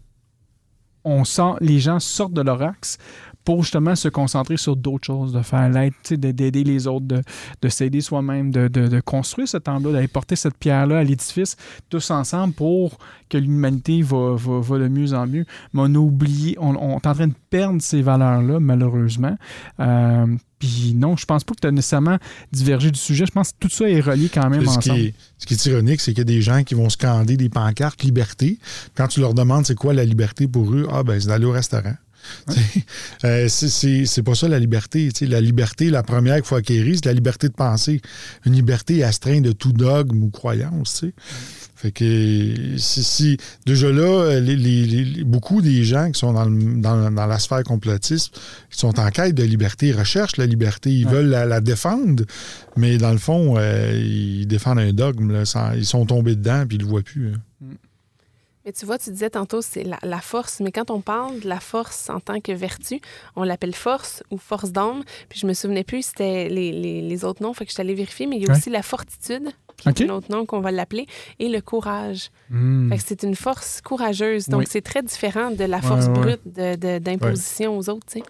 on 1.05 1.25
sent, 1.25 1.51
les 1.59 1.79
gens 1.79 1.99
sortent 1.99 2.33
de 2.33 2.41
leur 2.41 2.61
axe 2.61 2.97
pour 3.43 3.63
justement 3.63 3.95
se 3.95 4.07
concentrer 4.07 4.57
sur 4.57 4.75
d'autres 4.75 5.05
choses, 5.05 5.33
de 5.33 5.41
faire 5.41 5.69
l'aide, 5.69 5.93
d'aider 6.09 6.63
les 6.63 6.87
autres, 6.87 7.05
de, 7.05 7.21
de 7.61 7.69
s'aider 7.69 8.01
soi-même, 8.01 8.51
de, 8.51 8.67
de- 8.67 9.01
construire 9.01 9.47
ce 9.47 9.57
temple-là, 9.57 9.93
d'aller 9.93 10.07
porter 10.07 10.35
cette 10.35 10.57
pierre-là 10.57 10.99
à 10.99 11.03
l'édifice 11.03 11.57
tous 11.89 12.11
ensemble 12.11 12.53
pour 12.53 12.97
que 13.29 13.37
l'humanité 13.37 14.01
va, 14.01 14.35
va, 14.35 14.59
va 14.61 14.79
de 14.79 14.87
mieux 14.87 15.13
en 15.13 15.27
mieux. 15.27 15.45
Mais 15.73 15.81
on 15.83 15.95
a 15.95 15.97
oublié, 15.97 16.55
on, 16.59 16.75
on 16.75 16.99
est 16.99 17.07
en 17.07 17.13
train 17.13 17.27
de 17.27 17.33
perdre 17.49 17.81
ces 17.81 18.01
valeurs-là, 18.01 18.59
malheureusement. 18.59 19.35
Euh, 19.79 20.27
Puis 20.63 20.93
non, 20.95 21.17
je 21.17 21.25
pense 21.25 21.43
pas 21.43 21.53
que 21.53 21.59
tu 21.59 21.67
as 21.67 21.71
nécessairement 21.71 22.17
divergé 22.53 22.89
du 22.89 22.97
sujet. 22.97 23.25
Je 23.25 23.31
pense 23.33 23.51
que 23.51 23.57
tout 23.59 23.69
ça 23.69 23.89
est 23.89 23.99
relié 23.99 24.29
quand 24.33 24.49
même 24.49 24.61
ce, 24.61 24.79
qui 24.79 24.91
ensemble. 24.91 24.99
est, 24.99 25.13
ce 25.37 25.45
qui 25.45 25.55
est 25.55 25.65
ironique, 25.65 25.99
c'est 25.99 26.11
qu'il 26.11 26.19
y 26.19 26.21
a 26.21 26.23
des 26.23 26.41
gens 26.41 26.63
qui 26.63 26.73
vont 26.73 26.89
scander 26.89 27.35
des 27.35 27.49
pancartes 27.49 28.01
liberté. 28.01 28.59
Quand 28.95 29.09
tu 29.09 29.19
leur 29.19 29.33
demandes 29.33 29.65
c'est 29.65 29.75
quoi 29.75 29.93
la 29.93 30.05
liberté 30.05 30.47
pour 30.47 30.73
eux, 30.73 30.87
ah 30.89 31.03
ben 31.03 31.19
c'est 31.19 31.27
d'aller 31.27 31.45
au 31.45 31.51
restaurant. 31.51 31.95
Euh, 33.25 33.47
c'est- 33.47 34.21
pas 34.21 34.35
ça 34.35 34.47
la 34.49 34.59
liberté. 34.59 35.09
La 35.21 35.39
liberté, 35.39 35.89
la 35.89 36.03
première 36.03 36.35
qu'il 36.35 36.45
faut 36.45 36.55
acquérir, 36.55 36.93
c'est 36.95 37.05
la 37.05 37.13
liberté 37.13 37.47
de 37.47 37.53
penser. 37.53 38.01
Une 38.45 38.53
liberté 38.53 39.01
astreinte 39.03 39.43
de 39.43 39.51
tout 39.53 39.71
dogme 39.71 40.23
ou 40.23 40.29
croyance. 40.29 41.05
Fait 41.75 41.91
que 41.91 42.75
si, 42.77 43.03
si- 43.03 43.37
déjà 43.65 43.89
là, 43.91 44.39
les, 44.41 44.55
les- 44.57 44.85
les- 44.85 45.23
beaucoup 45.23 45.61
des 45.61 45.83
gens 45.83 46.11
qui 46.11 46.19
sont 46.19 46.33
dans, 46.33 46.45
le- 46.45 46.81
dans- 46.81 47.11
dans 47.11 47.25
la 47.25 47.39
sphère 47.39 47.63
complotiste, 47.63 48.39
qui 48.69 48.79
sont 48.79 48.99
en 48.99 49.09
quête 49.09 49.35
de 49.35 49.43
liberté, 49.43 49.87
ils 49.87 49.97
recherchent 49.97 50.37
la 50.37 50.45
liberté, 50.45 50.91
ils 50.91 51.05
Ouais. 51.05 51.11
veulent 51.13 51.29
la, 51.29 51.45
la 51.45 51.61
défendre, 51.61 52.23
mais 52.77 52.97
dans 52.97 53.11
le 53.11 53.17
fond, 53.17 53.55
euh, 53.57 53.93
ils 54.03 54.47
défendent 54.47 54.79
un 54.79 54.93
dogme. 54.93 55.31
là, 55.31 55.45
sans- 55.45 55.73
ils 55.73 55.85
sont 55.85 56.05
tombés 56.05 56.35
dedans 56.35 56.65
puis 56.67 56.77
ils 56.77 56.81
le 56.81 56.87
voient 56.87 57.01
plus. 57.03 57.29
hein. 57.33 57.65
Mais 58.65 58.71
tu 58.71 58.85
vois, 58.85 58.97
tu 58.97 59.11
disais 59.11 59.29
tantôt, 59.29 59.61
c'est 59.61 59.83
la, 59.83 59.99
la 60.03 60.21
force. 60.21 60.61
Mais 60.61 60.71
quand 60.71 60.89
on 60.89 61.01
parle 61.01 61.39
de 61.41 61.49
la 61.49 61.59
force 61.59 62.09
en 62.09 62.19
tant 62.21 62.39
que 62.39 62.53
vertu, 62.53 63.01
on 63.35 63.43
l'appelle 63.43 63.75
force 63.75 64.23
ou 64.31 64.37
force 64.37 64.71
d'âme. 64.71 65.03
Puis 65.27 65.39
je 65.39 65.47
me 65.47 65.53
souvenais 65.53 65.83
plus, 65.83 66.05
c'était 66.05 66.47
les, 66.47 66.71
les- 66.71 67.01
les 67.01 67.25
autres 67.25 67.43
noms. 67.43 67.53
Fait 67.53 67.65
que 67.65 67.71
je 67.71 67.73
suis 67.73 67.81
allée 67.81 67.93
vérifier. 67.93 68.25
Mais 68.25 68.37
il 68.37 68.43
y 68.43 68.45
a 68.45 68.51
Ouais. 68.53 68.57
aussi 68.57 68.69
la 68.69 68.81
fortitude, 68.81 69.49
qui 69.77 69.89
OK. 69.89 69.99
est 70.01 70.05
un 70.09 70.13
autre 70.13 70.31
nom 70.31 70.45
qu'on 70.45 70.61
va 70.61 70.71
l'appeler, 70.71 71.07
et 71.39 71.49
le 71.49 71.59
courage. 71.59 72.29
Hmm. 72.49 72.89
Fait 72.89 72.97
que 72.99 73.03
c'est 73.05 73.23
une 73.23 73.35
force 73.35 73.81
courageuse. 73.81 74.47
Donc, 74.47 74.61
Oui. 74.61 74.65
c'est 74.69 74.81
très 74.81 75.01
différent 75.03 75.51
de 75.51 75.63
la 75.65 75.81
force 75.81 76.05
Ouais, 76.05 76.11
ouais. 76.11 76.19
brute 76.37 76.41
de- 76.45 76.75
de- 76.75 76.99
d'imposition 76.99 77.77
aux 77.77 77.89
autres, 77.89 78.05
tu 78.07 78.19
sais. 78.19 78.23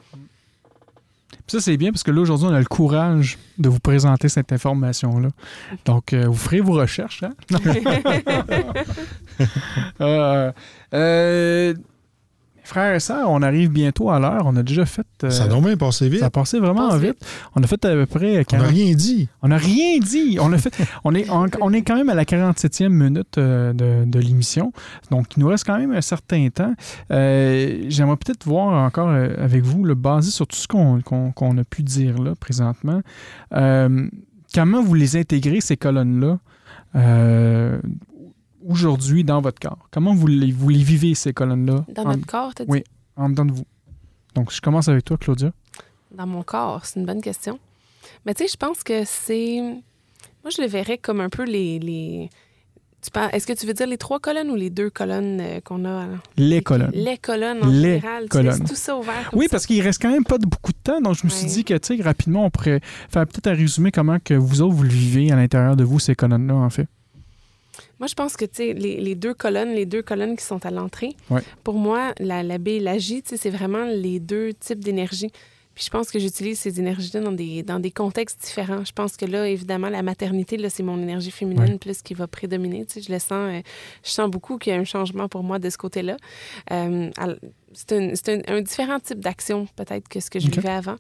Puis 1.46 1.58
ça, 1.58 1.62
c'est 1.62 1.78
bien 1.78 1.92
parce 1.92 2.04
que 2.04 2.12
là, 2.12 2.22
aujourd'hui, 2.22 2.48
on 2.50 2.54
a 2.54 2.60
le 2.60 2.66
courage 2.66 3.38
de 3.58 3.70
vous 3.70 3.80
présenter 3.80 4.30
cette 4.30 4.52
information-là. 4.52 5.30
Donc, 5.86 6.14
euh, 6.14 6.26
vous 6.28 6.34
ferez 6.34 6.60
vos 6.62 6.74
recherches. 6.74 7.24
Hein? 7.24 7.34
Euh, 10.02 10.52
euh, 10.94 11.74
frères 12.64 12.96
et 12.96 13.00
sœurs, 13.00 13.30
on 13.30 13.42
arrive 13.42 13.70
bientôt 13.70 14.10
à 14.10 14.20
l'heure. 14.20 14.44
On 14.46 14.56
a 14.56 14.64
déjà 14.64 14.86
fait. 14.86 15.06
euh, 15.24 15.30
Ça 15.30 15.44
a 15.44 15.48
donc 15.48 15.66
bien 15.66 15.78
passé 15.78 16.10
vite. 16.10 16.20
ça 16.22 16.28
a 16.28 16.30
passé 16.30 16.60
vraiment 16.60 16.90
Passe 16.90 17.02
vite. 17.02 17.26
On 17.56 17.62
a 17.64 17.68
fait 17.68 17.84
à 17.86 17.92
peu 17.94 18.06
près 18.06 18.32
On 18.32 18.38
n'a 18.38 18.44
40 18.46 18.68
rien 18.68 18.94
dit. 18.96 19.30
On 19.42 19.48
n'a 19.50 19.58
rien 19.58 20.00
dit. 20.00 20.38
On, 20.42 20.52
a 20.54 20.58
fait, 20.58 20.74
on, 21.04 21.14
est, 21.14 21.30
on, 21.30 21.46
on 21.62 21.74
est 21.74 21.82
quand 21.82 21.96
même 21.96 22.10
à 22.10 22.14
la 22.16 22.24
47e 22.26 22.90
minute 22.90 23.38
euh, 23.38 23.74
de, 23.74 24.10
de 24.10 24.20
l'émission. 24.20 24.72
Donc, 25.12 25.36
il 25.36 25.42
nous 25.42 25.48
reste 25.48 25.66
quand 25.66 25.78
même 25.78 25.92
un 25.92 26.02
certain 26.02 26.48
temps. 26.50 26.74
Euh, 27.12 27.86
J'aimerais 27.90 28.18
peut-être 28.18 28.46
voir 28.46 28.74
encore 28.86 29.10
avec 29.10 29.64
vous, 29.64 29.84
le 29.84 29.96
basé 29.96 30.32
sur 30.32 30.48
tout 30.48 30.56
ce 30.58 30.68
qu'on 30.68 31.00
a 31.58 31.64
pu 31.64 31.84
dire 31.84 32.22
là 32.22 32.34
présentement. 32.36 33.02
comment 33.52 34.82
vous 34.84 34.94
les 34.94 35.18
intégrez, 35.18 35.62
ces 35.62 35.78
colonnes-là, 35.78 36.40
aujourd'hui 38.68 39.24
dans 39.24 39.42
votre 39.42 39.60
corps? 39.60 39.88
Comment 39.92 40.14
vous 40.14 40.28
les, 40.28 40.52
vous 40.52 40.70
les 40.70 40.84
vivez, 40.84 41.16
ces 41.16 41.34
colonnes-là, 41.34 41.86
Dans 41.94 42.04
en, 42.04 42.10
notre 42.10 42.26
corps, 42.26 42.54
t'as 42.54 42.66
dit? 42.66 42.72
oui. 42.72 42.84
en 43.16 43.30
dedans 43.30 43.46
de 43.46 43.52
vous? 43.52 43.66
Donc, 44.36 44.52
je 44.52 44.62
commence 44.62 44.88
avec 44.88 45.06
toi, 45.06 45.18
Claudia. 45.18 45.52
Dans 46.12 46.28
mon 46.28 46.44
corps, 46.44 46.86
c'est 46.86 47.00
une 47.00 47.06
bonne 47.06 47.22
question. 47.22 47.60
Mais 48.26 48.34
tu 48.34 48.44
sais, 48.44 48.50
je 48.52 48.58
pense 48.58 48.84
que 48.84 49.04
c'est. 49.06 49.60
Moi, 50.44 50.52
je 50.56 50.62
le 50.62 50.68
verrais 50.68 50.98
comme 50.98 51.22
un 51.22 51.30
peu 51.30 51.44
les. 51.44 52.30
Tu 53.02 53.10
Est-ce 53.34 53.46
que 53.46 53.52
tu 53.54 53.66
veux 53.66 53.74
dire 53.74 53.86
les 53.88 53.98
trois 53.98 54.20
colonnes 54.20 54.50
ou 54.50 54.56
les 54.56 54.70
deux 54.70 54.90
colonnes 54.90 55.40
euh, 55.42 55.60
qu'on 55.60 55.84
a? 55.84 56.06
Les 56.38 56.62
colonnes. 56.62 56.92
Les 56.94 57.18
colonnes 57.18 57.62
en 57.62 57.68
Les 57.68 57.96
général. 58.00 58.24
Tu 58.24 58.30
colonnes. 58.30 58.60
laisses 58.60 58.70
tout 58.70 58.76
ça 58.78 58.96
ouvert. 58.98 59.30
comme 59.30 59.40
Oui, 59.40 59.46
ça. 59.48 59.52
parce 59.52 59.66
qu'il 59.66 59.82
reste 59.82 60.02
quand 60.02 60.10
même 60.12 60.24
pas 60.24 60.38
de 60.38 60.46
beaucoup 60.46 60.72
de 60.72 60.78
temps, 60.82 61.02
donc 61.02 61.16
je 61.16 61.26
me 61.26 61.30
suis 61.30 61.46
dit 61.48 61.64
que, 61.66 61.74
tu 61.74 61.98
sais, 61.98 62.02
rapidement, 62.02 62.46
on 62.46 62.50
pourrait 62.50 62.80
faire 63.10 63.28
peut-être 63.28 63.48
un 63.48 63.56
résumé 63.56 63.92
comment 63.92 64.20
que 64.24 64.34
vous 64.36 64.62
autres, 64.62 64.74
vous 64.74 64.84
le 64.84 64.90
vivez 64.90 65.32
à 65.34 65.36
l'intérieur 65.36 65.76
de 65.76 65.84
vous, 65.84 66.00
ces 66.00 66.16
colonnes-là, 66.16 66.56
en 66.56 66.70
fait. 66.70 66.88
Moi, 68.04 68.08
je 68.10 68.16
pense 68.16 68.36
que 68.36 68.44
tu 68.44 68.56
sais, 68.56 68.74
les, 68.74 68.98
les 69.00 69.16
deux 69.16 69.34
colonnes, 69.34 69.74
les 69.74 69.86
deux 69.86 70.02
colonnes 70.02 70.36
qui 70.36 70.44
sont 70.44 70.66
à 70.66 70.72
l'entrée, 70.72 71.16
Ouais. 71.30 71.40
pour 71.64 71.76
moi, 71.76 72.12
la, 72.20 72.44
la 72.44 72.58
B 72.58 72.68
et 72.68 72.80
la 72.82 72.98
J, 72.98 73.22
tu 73.22 73.30
sais, 73.30 73.38
c'est 73.38 73.50
vraiment 73.50 73.86
les 73.86 74.20
deux 74.20 74.52
types 74.54 74.84
d'énergie. 74.84 75.32
Puis 75.74 75.86
je 75.86 75.90
pense 75.90 76.12
que 76.12 76.20
j'utilise 76.20 76.60
ces 76.60 76.82
énergies-là 76.82 77.22
dans 77.22 77.32
des, 77.32 77.64
dans 77.64 77.80
des 77.80 77.92
contextes 77.92 78.42
différents. 78.44 78.84
Je 78.84 78.92
pense 78.92 79.16
que 79.16 79.24
là, 79.26 79.48
évidemment, 79.48 79.88
la 79.88 80.04
maternité, 80.04 80.58
là, 80.58 80.70
c'est 80.70 80.84
mon 80.84 81.02
énergie 81.02 81.32
féminine 81.32 81.64
Ouais. 81.64 81.78
plus 81.78 82.02
qui 82.02 82.14
va 82.14 82.28
prédominer. 82.28 82.86
Tu 82.86 82.96
sais, 82.96 83.02
je 83.08 83.10
le 83.14 83.20
sens, 83.20 83.32
euh, 83.32 83.62
je 84.04 84.10
sens 84.10 84.30
beaucoup 84.30 84.58
qu'il 84.58 84.74
y 84.74 84.76
a 84.76 84.80
un 84.80 84.84
changement 84.84 85.30
pour 85.30 85.42
moi 85.44 85.58
de 85.60 85.70
ce 85.70 85.78
côté-là. 85.78 86.18
Euh, 86.72 87.10
c'est 87.72 87.94
un, 87.94 88.12
c'est 88.16 88.30
un- 88.50 88.54
un 88.58 88.62
différent 88.62 89.00
type 89.00 89.22
d'action, 89.22 89.66
peut-être, 89.78 90.10
que 90.10 90.20
ce 90.20 90.30
que 90.30 90.40
je 90.42 90.48
Ok. 90.48 90.56
vivais 90.56 90.70
avant. 90.72 90.98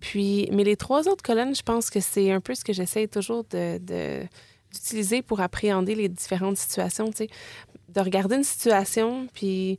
Puis, 0.00 0.50
mais 0.52 0.64
les 0.64 0.76
trois 0.76 1.08
autres 1.08 1.22
colonnes, 1.22 1.54
je 1.54 1.62
pense 1.62 1.88
que 1.88 2.00
c'est 2.00 2.30
un 2.30 2.40
peu 2.40 2.54
ce 2.54 2.62
que 2.62 2.74
j'essaie 2.74 3.08
toujours 3.08 3.44
de, 3.50 3.78
de- 3.78 4.26
d'utiliser 4.72 5.22
pour 5.22 5.40
appréhender 5.40 5.94
les 5.94 6.08
différentes 6.08 6.56
situations, 6.56 7.10
tu 7.10 7.16
sais. 7.18 7.28
De 7.88 8.00
regarder 8.00 8.36
une 8.36 8.44
situation, 8.44 9.26
puis 9.34 9.78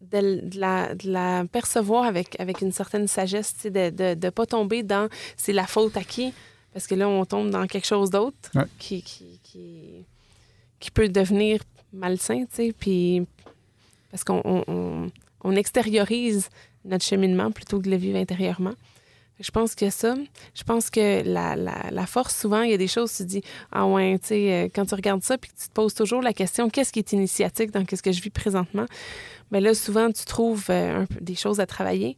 de, 0.00 0.40
de 0.48 0.58
la, 0.60 0.94
de 0.94 1.10
la 1.10 1.44
percevoir 1.50 2.04
avec, 2.04 2.38
avec 2.40 2.60
une 2.60 2.72
certaine 2.72 3.06
sagesse, 3.08 3.54
tu 3.54 3.60
sais, 3.62 3.70
de 3.70 4.14
ne 4.26 4.30
pas 4.30 4.46
tomber 4.46 4.82
dans 4.82 5.08
c'est 5.36 5.52
la 5.52 5.66
faute 5.66 5.96
à 5.96 6.04
qui, 6.04 6.32
parce 6.72 6.86
que 6.86 6.94
là, 6.94 7.08
on 7.08 7.24
tombe 7.24 7.50
dans 7.50 7.66
quelque 7.66 7.86
chose 7.86 8.10
d'autre 8.10 8.36
Ouais. 8.54 8.64
qui, 8.78 9.02
qui, 9.02 9.40
qui, 9.42 10.04
qui 10.80 10.90
peut 10.90 11.08
devenir 11.08 11.60
malsain, 11.92 12.44
tu 12.46 12.56
sais, 12.56 12.74
puis 12.78 13.26
parce 14.10 14.24
qu'on 14.24 14.40
on, 14.44 14.64
on- 14.68 15.10
on 15.42 15.52
extériorise 15.54 16.48
notre 16.84 17.04
cheminement 17.04 17.50
plutôt 17.52 17.78
que 17.78 17.84
de 17.84 17.90
le 17.90 17.96
vivre 17.96 18.18
intérieurement. 18.18 18.74
Je 19.38 19.50
pense 19.50 19.74
que 19.74 19.90
ça, 19.90 20.14
je 20.54 20.62
pense 20.64 20.88
que 20.88 21.22
la, 21.22 21.56
la, 21.56 21.90
la 21.90 22.06
force, 22.06 22.34
souvent, 22.34 22.62
il 22.62 22.70
y 22.70 22.74
a 22.74 22.78
des 22.78 22.88
choses, 22.88 23.12
tu 23.14 23.24
dis, 23.24 23.42
ah 23.70 23.86
ouais, 23.86 24.18
tu 24.18 24.28
sais, 24.28 24.52
euh, 24.52 24.68
quand 24.74 24.86
tu 24.86 24.94
regardes 24.94 25.22
ça, 25.22 25.36
puis 25.36 25.50
tu 25.50 25.68
te 25.68 25.72
poses 25.74 25.92
toujours 25.94 26.22
la 26.22 26.32
question, 26.32 26.70
qu'est-ce 26.70 26.90
qui 26.92 27.00
est 27.00 27.12
initiatique 27.12 27.70
dans 27.70 27.84
ce 27.88 28.00
que 28.00 28.12
je 28.12 28.22
vis 28.22 28.30
présentement? 28.30 28.86
Mais 29.50 29.60
là, 29.60 29.74
souvent, 29.74 30.10
tu 30.10 30.24
trouves 30.24 30.64
euh, 30.70 31.02
un 31.02 31.06
peu 31.06 31.20
des 31.20 31.34
choses 31.34 31.60
à 31.60 31.66
travailler. 31.66 32.16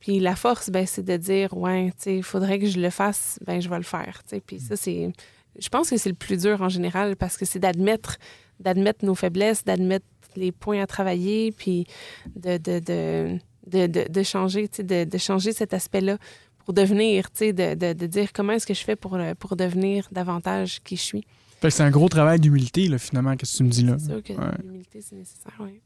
Puis 0.00 0.20
la 0.20 0.36
force, 0.36 0.70
ben, 0.70 0.86
c'est 0.86 1.04
de 1.04 1.16
dire, 1.16 1.54
ouais, 1.56 1.90
tu 1.98 2.04
sais, 2.04 2.16
il 2.16 2.22
faudrait 2.22 2.58
que 2.58 2.66
je 2.66 2.80
le 2.80 2.90
fasse, 2.90 3.38
ben, 3.46 3.60
je 3.60 3.68
vais 3.68 3.76
le 3.76 3.82
faire. 3.82 4.22
tu 4.24 4.36
sais. 4.36 4.40
Puis 4.40 4.60
ça, 4.60 4.76
c'est. 4.76 5.12
Je 5.58 5.68
pense 5.68 5.88
que 5.90 5.96
c'est 5.96 6.08
le 6.08 6.14
plus 6.16 6.42
dur 6.42 6.62
en 6.62 6.68
général 6.68 7.14
parce 7.16 7.36
que 7.36 7.44
c'est 7.44 7.60
d'admettre, 7.60 8.16
d'admettre 8.58 9.04
nos 9.04 9.14
faiblesses, 9.14 9.64
d'admettre 9.64 10.04
les 10.34 10.50
points 10.50 10.82
à 10.82 10.86
travailler, 10.86 11.52
puis 11.52 11.86
de, 12.34 12.56
de, 12.58 12.80
de, 12.80 13.38
de, 13.86 14.08
de- 14.08 14.22
changer, 14.24 14.66
tu 14.68 14.84
sais, 14.86 15.06
de 15.06 15.18
changer 15.18 15.52
cet 15.52 15.72
aspect-là 15.72 16.18
pour 16.64 16.74
devenir, 16.74 17.30
tu 17.30 17.38
sais, 17.38 17.52
de, 17.52 17.74
de, 17.74 17.92
de 17.92 18.06
dire 18.06 18.32
comment 18.32 18.52
est-ce 18.54 18.66
que 18.66 18.74
je 18.74 18.84
fais 18.84 18.96
pour, 18.96 19.14
euh, 19.14 19.34
pour 19.38 19.56
devenir 19.56 20.08
davantage 20.12 20.80
qui 20.82 20.96
je 20.96 21.02
suis. 21.02 21.26
Fait 21.60 21.68
que 21.68 21.74
c'est 21.74 21.82
un 21.82 21.90
gros 21.90 22.08
travail 22.08 22.40
d'humilité, 22.40 22.88
là, 22.88 22.98
finalement, 22.98 23.36
qu'est-ce 23.36 23.52
que 23.52 23.56
tu 23.58 23.64
me 23.64 23.70
dis 23.70 23.84
là? 23.84 23.96
C'est 23.98 24.06
sûr 24.06 24.22
que 24.22 24.32
Ouais. 24.32 24.58
l'humilité, 24.62 25.00
c'est 25.00 25.16
nécessaire, 25.16 25.54
oui. 25.60 25.80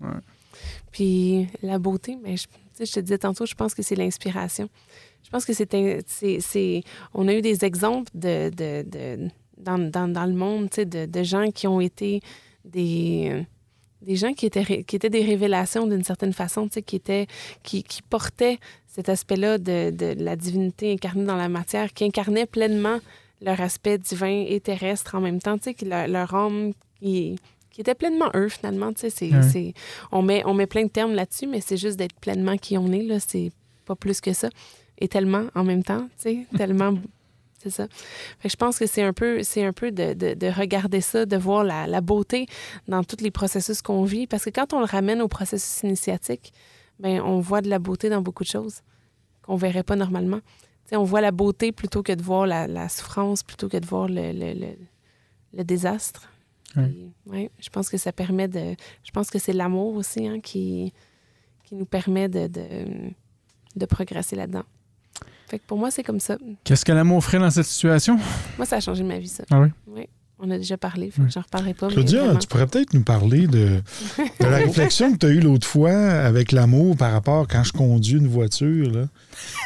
Puis 0.91 1.47
la 1.63 1.79
beauté, 1.79 2.17
mais 2.23 2.37
je, 2.37 2.47
je 2.85 2.91
te 2.93 3.01
disais 3.01 3.19
tantôt, 3.19 3.47
je 3.47 3.55
pense 3.55 3.75
que 3.75 3.83
c'est 3.83 3.95
l'inspiration. 3.95 4.69
Je 5.23 5.31
pense 5.31 5.45
que 5.45 5.53
c'est, 5.53 6.83
On 7.15 7.29
a 7.29 7.35
eu 7.35 7.43
des 7.43 7.65
exemples 7.65 8.11
de, 8.15 8.51
de, 8.51 8.83
de 8.89 9.29
dans, 9.59 9.79
dans, 9.79 10.09
dans, 10.09 10.25
le 10.27 10.35
monde 10.35 10.69
de, 10.77 11.07
de, 11.07 11.23
gens 11.23 11.51
qui 11.51 11.67
ont 11.67 11.81
été 11.81 12.23
des, 12.65 13.45
des 14.03 14.17
gens 14.17 14.33
qui 14.33 14.47
étaient, 14.47 14.85
qui 14.85 14.97
étaient 14.97 15.11
des 15.11 15.25
révélations 15.25 15.87
d'une 15.87 16.05
certaine 16.05 16.33
façon, 16.33 16.69
qui, 16.69 16.97
étaient, 16.97 17.27
qui, 17.63 17.83
qui 17.83 18.03
portaient 18.03 18.59
cet 18.99 19.11
aspect-là 19.11 19.59
de, 19.59 19.91
de, 19.91 20.17
la 20.19 20.35
divinité 20.35 20.93
incarnée 20.93 21.25
dans 21.25 21.37
la 21.37 21.49
matière, 21.49 21.93
qui 21.93 22.03
incarnaient 22.03 22.47
pleinement 22.47 22.99
leur 23.41 23.61
aspect 23.61 23.97
divin 23.97 24.45
et 24.49 24.59
terrestre 24.59 25.15
en 25.15 25.21
même 25.21 25.41
temps, 25.41 25.57
que 25.57 25.85
leur, 25.85 26.09
leur 26.09 26.35
âme 26.35 26.73
qui, 26.99 27.39
qui 27.71 27.81
était 27.81 27.95
pleinement 27.95 28.29
eux, 28.35 28.49
finalement. 28.49 28.91
C'est, 28.97 29.11
c'est, 29.11 29.31
on, 30.11 30.23
met, 30.23 30.43
on 30.47 30.55
met 30.55 30.67
plein 30.67 30.83
de 30.83 30.89
termes 30.89 31.15
là-dessus, 31.15 31.47
mais 31.47 31.61
c'est 31.61 31.77
juste 31.77 31.97
d'être 31.97 32.19
pleinement 32.19 32.57
qui 32.57 32.77
on 32.77 32.91
est, 32.91 33.05
là, 33.05 33.21
c'est 33.21 33.53
pas 33.87 33.95
plus 33.95 34.21
que 34.21 34.33
ça. 34.33 34.49
Et 34.99 35.07
tellement 35.07 35.45
en 35.55 35.63
même 35.63 35.85
temps, 35.85 36.09
tellement 36.57 36.95
c'est 37.63 37.71
ça. 37.71 37.87
je 38.45 38.57
pense 38.57 38.81
que 38.81 38.87
c'est 38.87 39.03
un 39.03 39.13
peu, 39.13 39.45
c'est 39.45 39.65
un 39.65 39.73
peu 39.73 39.93
de, 39.93 40.15
de, 40.15 40.47
regarder 40.49 41.01
ça, 41.01 41.25
de 41.25 41.37
voir 41.37 41.63
la, 41.63 41.87
la, 41.87 42.01
beauté 42.01 42.47
dans 42.89 43.05
tous 43.05 43.21
les 43.21 43.31
processus 43.31 43.81
qu'on 43.81 44.03
vit. 44.03 44.27
Parce 44.27 44.45
que 44.45 44.51
quand 44.51 44.73
on 44.73 44.81
le 44.81 44.87
ramène 44.87 45.23
au 45.23 45.29
processus 45.29 45.83
initiatique, 45.85 46.53
ben 46.99 47.21
on 47.21 47.41
voit 47.41 47.61
de 47.61 47.69
la 47.69 47.79
beauté 47.79 48.09
dans 48.09 48.23
beaucoup 48.23 48.45
de 48.45 48.49
choses 48.49 48.83
qu'on 49.43 49.55
ne 49.55 49.59
verrait 49.59 49.83
pas 49.83 49.97
normalement. 49.97 50.41
on 50.93 51.05
voit 51.05 51.21
la 51.21 51.31
beauté 51.33 51.73
plutôt 51.73 52.03
que 52.03 52.13
de 52.13 52.23
voir 52.23 52.47
la, 52.47 52.67
la 52.67 52.89
souffrance, 52.89 53.43
plutôt 53.43 53.69
que 53.69 53.77
de 53.77 53.87
voir 53.87 54.09
le, 54.09 54.33
le, 54.33 54.77
le, 55.55 55.65
désastre. 55.65 56.31
Ouais, 57.27 57.51
je 57.59 57.69
pense 57.71 57.89
que 57.89 57.97
ça 57.97 58.13
permet 58.13 58.47
de. 58.47 58.77
Je 59.03 59.11
pense 59.11 59.31
que 59.31 59.39
c'est 59.39 59.55
l'amour 59.55 59.95
aussi 59.95 60.27
hein, 60.29 60.39
qui, 60.41 60.93
qui 61.65 61.75
nous 61.75 61.87
permet 61.87 62.29
de, 62.29 62.47
de, 62.47 63.11
de 63.75 63.87
progresser 63.87 64.37
là-dedans. 64.37 64.65
Fait 65.49 65.59
que 65.59 65.65
pour 65.67 65.79
moi, 65.79 65.91
c'est 65.91 66.03
comme 66.03 66.21
ça. 66.21 66.37
Qu'est-ce 66.63 66.85
que 66.85 66.93
l'amour 66.93 67.25
ferait 67.25 67.39
dans 67.39 67.51
cette 67.51 67.65
situation? 67.65 68.19
Moi, 68.59 68.67
ça 68.67 68.77
a 68.77 68.81
changé 68.81 69.03
ma 69.03 69.19
vie, 69.19 69.29
ça. 69.29 69.45
Ah 69.51 69.61
oui? 69.61 69.69
Oui. 69.87 70.09
On 70.41 70.51
a 70.51 70.59
déjà 70.59 70.77
parlé, 70.77 71.09
que 71.09 71.23
j'en 71.29 71.41
reparlerai 71.41 71.75
pas. 71.75 71.89
Claudia, 71.89 72.37
tu 72.37 72.47
pourrais 72.47 72.67
peut-être 72.69 72.95
nous 72.95 73.03
parler 73.03 73.49
de, 73.49 73.81
de 74.41 74.45
la 74.47 74.57
réflexion 74.59 75.13
que 75.13 75.19
tu 75.19 75.27
as 75.27 75.31
eue 75.31 75.41
l'autre 75.41 75.67
fois 75.67 75.91
avec 75.91 76.53
l'amour 76.53 76.97
par 76.97 77.13
rapport 77.13 77.49
quand 77.49 77.65
je 77.65 77.73
conduis 77.73 78.19
une 78.19 78.29
voiture. 78.29 78.91
Là, 78.91 79.07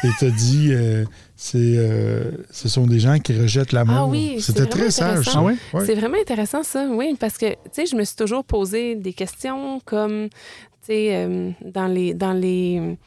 et 0.03 0.07
tu 0.17 0.25
as 0.25 0.31
dit, 0.31 0.69
euh, 0.71 1.05
c'est, 1.35 1.59
euh, 1.59 2.31
ce 2.49 2.69
sont 2.69 2.87
des 2.87 2.99
gens 2.99 3.19
qui 3.19 3.39
rejettent 3.39 3.71
l'amour. 3.71 3.95
Ah 3.97 4.07
oui, 4.07 4.37
C'était 4.39 4.65
très 4.65 4.89
sage. 4.89 5.27
Ah 5.35 5.43
oui? 5.43 5.53
C'est 5.85 5.95
vraiment 5.95 6.17
intéressant, 6.19 6.63
ça, 6.63 6.87
oui, 6.89 7.15
parce 7.19 7.37
que, 7.37 7.51
tu 7.51 7.57
sais, 7.73 7.85
je 7.85 7.95
me 7.95 8.03
suis 8.03 8.15
toujours 8.15 8.43
posé 8.43 8.95
des 8.95 9.13
questions 9.13 9.79
comme, 9.85 10.29
tu 10.29 10.87
sais, 10.87 11.09
euh, 11.15 11.51
dans 11.63 11.87
les. 11.87 12.13
Dans 12.15 12.33
les 12.33 12.97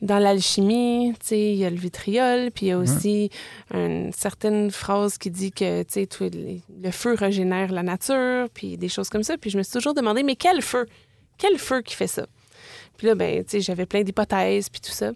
dans 0.00 0.18
l'alchimie, 0.18 1.12
il 1.30 1.54
y 1.54 1.64
a 1.64 1.70
le 1.70 1.76
vitriol, 1.76 2.50
puis 2.52 2.66
il 2.66 2.68
y 2.68 2.72
a 2.72 2.78
aussi 2.78 3.30
une 3.72 4.12
certaine 4.12 4.70
phrase 4.70 5.18
qui 5.18 5.30
dit 5.30 5.50
que 5.50 5.84
le 6.82 6.90
feu 6.90 7.14
régénère 7.14 7.72
la 7.72 7.82
nature, 7.82 8.48
puis 8.54 8.76
des 8.76 8.88
choses 8.88 9.08
comme 9.08 9.24
ça. 9.24 9.36
Puis 9.36 9.50
je 9.50 9.58
me 9.58 9.62
suis 9.62 9.72
toujours 9.72 9.94
demandé, 9.94 10.22
mais 10.22 10.36
quel 10.36 10.62
feu? 10.62 10.86
Quel 11.36 11.58
feu 11.58 11.82
qui 11.82 11.94
fait 11.94 12.06
ça? 12.06 12.26
Puis 12.96 13.06
là, 13.08 13.14
ben, 13.14 13.44
j'avais 13.52 13.86
plein 13.86 14.02
d'hypothèses, 14.02 14.68
puis 14.68 14.80
tout 14.80 14.92
ça. 14.92 15.12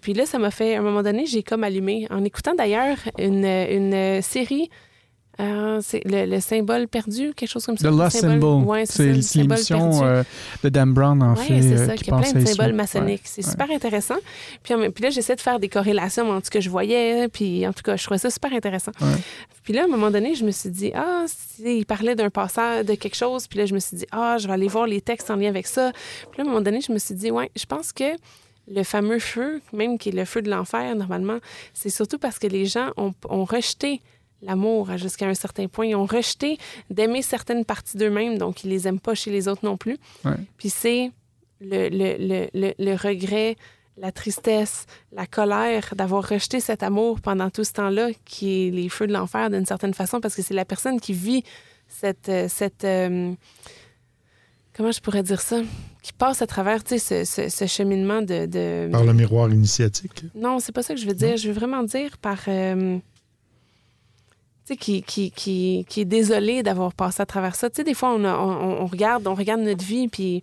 Puis 0.00 0.14
là, 0.14 0.26
ça 0.26 0.38
m'a 0.38 0.50
fait, 0.50 0.76
à 0.76 0.78
un 0.78 0.82
moment 0.82 1.02
donné, 1.02 1.26
j'ai 1.26 1.42
comme 1.42 1.64
allumé, 1.64 2.06
en 2.10 2.24
écoutant 2.24 2.54
d'ailleurs 2.54 2.96
une, 3.18 3.44
une 3.44 4.22
série 4.22 4.70
euh, 5.40 5.80
c'est 5.82 6.02
le, 6.04 6.38
symbole 6.40 6.86
perdu, 6.86 7.32
quelque 7.34 7.48
chose 7.48 7.66
comme 7.66 7.76
ça? 7.76 7.88
The 7.88 7.92
Lost 7.92 8.18
Symbol. 8.18 8.84
c'est 8.86 9.12
l'émission 9.34 10.04
euh, 10.04 10.22
de 10.62 10.68
Dan 10.68 10.92
Brown, 10.92 11.22
en 11.22 11.34
fait. 11.34 11.60
c'est 11.60 11.86
ça, 11.86 11.96
qui 11.96 12.10
a 12.10 12.18
plein 12.18 12.32
de 12.32 12.46
symboles 12.46 12.72
maçonniques. 12.72 13.22
c'est 13.24 13.42
super 13.42 13.70
intéressant. 13.70 14.16
Puis, 14.62 14.74
puis 14.94 15.04
là, 15.04 15.10
j'essaie 15.10 15.34
de 15.34 15.40
faire 15.40 15.58
des 15.58 15.68
corrélations 15.68 16.30
entre 16.30 16.46
ce 16.46 16.50
que 16.50 16.60
je 16.60 16.70
voyais, 16.70 17.28
puis 17.28 17.66
en 17.66 17.72
tout 17.72 17.82
cas, 17.82 17.96
je 17.96 18.04
trouvais 18.04 18.18
ça 18.18 18.30
super 18.30 18.52
intéressant. 18.52 18.92
Puis 19.64 19.72
là, 19.72 19.82
à 19.82 19.84
un 19.84 19.88
moment 19.88 20.10
donné, 20.10 20.34
je 20.34 20.44
me 20.44 20.50
suis 20.50 20.70
dit, 20.70 20.92
ah, 20.94 21.24
il 21.64 21.86
parlait 21.86 22.14
d'un 22.14 22.30
passage, 22.30 22.84
de 22.84 22.94
quelque 22.94 23.16
chose, 23.16 23.48
puis 23.48 23.58
là, 23.58 23.66
je 23.66 23.74
me 23.74 23.80
suis 23.80 23.96
dit, 23.96 24.06
ah, 24.12 24.36
je 24.38 24.46
vais 24.46 24.52
aller 24.52 24.68
voir 24.68 24.86
les 24.86 25.00
textes 25.00 25.30
en 25.30 25.36
lien 25.36 25.48
avec 25.48 25.66
ça. 25.66 25.90
Puis 26.30 26.38
là, 26.38 26.44
à 26.44 26.46
un 26.46 26.50
moment 26.50 26.62
donné, 26.62 26.80
je 26.80 26.92
me 26.92 26.98
suis 26.98 27.14
dit, 27.14 27.30
ouais, 27.30 27.50
je 27.56 27.64
pense 27.64 27.92
que 27.92 28.04
le 28.68 28.82
fameux 28.82 29.18
feu, 29.18 29.60
même 29.72 29.98
qui 29.98 30.10
est 30.10 30.12
le 30.12 30.24
feu 30.24 30.42
de 30.42 30.50
l'enfer, 30.50 30.94
normalement, 30.94 31.38
c'est 31.74 31.90
surtout 31.90 32.18
parce 32.18 32.38
que 32.38 32.46
les 32.46 32.66
gens 32.66 32.90
ont, 32.96 33.12
ont 33.28 33.44
rejeté 33.44 34.00
l'amour 34.44 34.96
jusqu'à 34.96 35.26
un 35.26 35.34
certain 35.34 35.66
point. 35.68 35.86
Ils 35.86 35.94
ont 35.96 36.06
rejeté 36.06 36.58
d'aimer 36.90 37.22
certaines 37.22 37.64
parties 37.64 37.96
d'eux-mêmes, 37.96 38.38
donc 38.38 38.64
ils 38.64 38.70
les 38.70 38.86
aiment 38.86 39.00
pas 39.00 39.14
chez 39.14 39.30
les 39.30 39.48
autres 39.48 39.64
non 39.64 39.76
plus. 39.76 39.98
Puis 40.58 40.70
c'est 40.70 41.10
le, 41.60 41.88
le, 41.88 42.48
le, 42.52 42.74
le, 42.78 42.94
regret, 42.94 43.56
la 43.96 44.12
tristesse, 44.12 44.86
la 45.12 45.26
colère 45.26 45.94
d'avoir 45.96 46.28
rejeté 46.28 46.60
cet 46.60 46.82
amour 46.82 47.20
pendant 47.20 47.50
tout 47.50 47.64
ce 47.64 47.72
temps-là, 47.72 48.08
qui 48.24 48.68
est 48.68 48.70
les 48.70 48.88
feux 48.88 49.06
de 49.06 49.12
l'enfer 49.12 49.50
d'une 49.50 49.66
certaine 49.66 49.94
façon, 49.94 50.20
parce 50.20 50.34
que 50.34 50.42
c'est 50.42 50.54
la 50.54 50.64
personne 50.64 51.00
qui 51.00 51.12
vit 51.12 51.42
cette... 51.88 52.28
Euh, 52.28 52.46
cette 52.48 52.84
euh, 52.84 53.32
comment 54.76 54.90
je 54.90 55.00
pourrais 55.00 55.22
dire 55.22 55.40
ça? 55.40 55.62
Qui 56.02 56.12
passe 56.12 56.42
à 56.42 56.46
travers 56.46 56.80
ce, 56.86 56.98
ce, 56.98 57.48
ce, 57.48 57.66
cheminement 57.66 58.20
de, 58.20 58.88
Par 58.90 59.04
le 59.04 59.14
miroir 59.14 59.48
initiatique? 59.50 60.24
Non, 60.34 60.58
c'est 60.58 60.72
pas 60.72 60.82
ça 60.82 60.94
que 60.94 61.00
je 61.00 61.06
veux 61.06 61.14
dire. 61.14 61.36
Je 61.36 61.48
veux 61.48 61.54
vraiment 61.54 61.82
dire 61.82 62.18
par... 62.18 62.40
Euh, 62.48 62.98
qui, 64.72 65.02
qui, 65.02 65.30
qui, 65.30 65.84
qui, 65.88 66.00
est 66.00 66.06
désolé 66.06 66.62
d'avoir 66.62 66.94
passé 66.94 67.20
à 67.20 67.26
travers 67.26 67.54
ça. 67.54 67.68
Tu 67.68 67.76
sais, 67.76 67.84
des 67.84 67.94
fois, 67.94 68.14
on, 68.14 68.24
on, 68.24 68.86
regarde, 68.86 69.26
on 69.26 69.34
regarde 69.34 69.60
notre 69.60 69.84
vie, 69.84 70.08
puis 70.08 70.42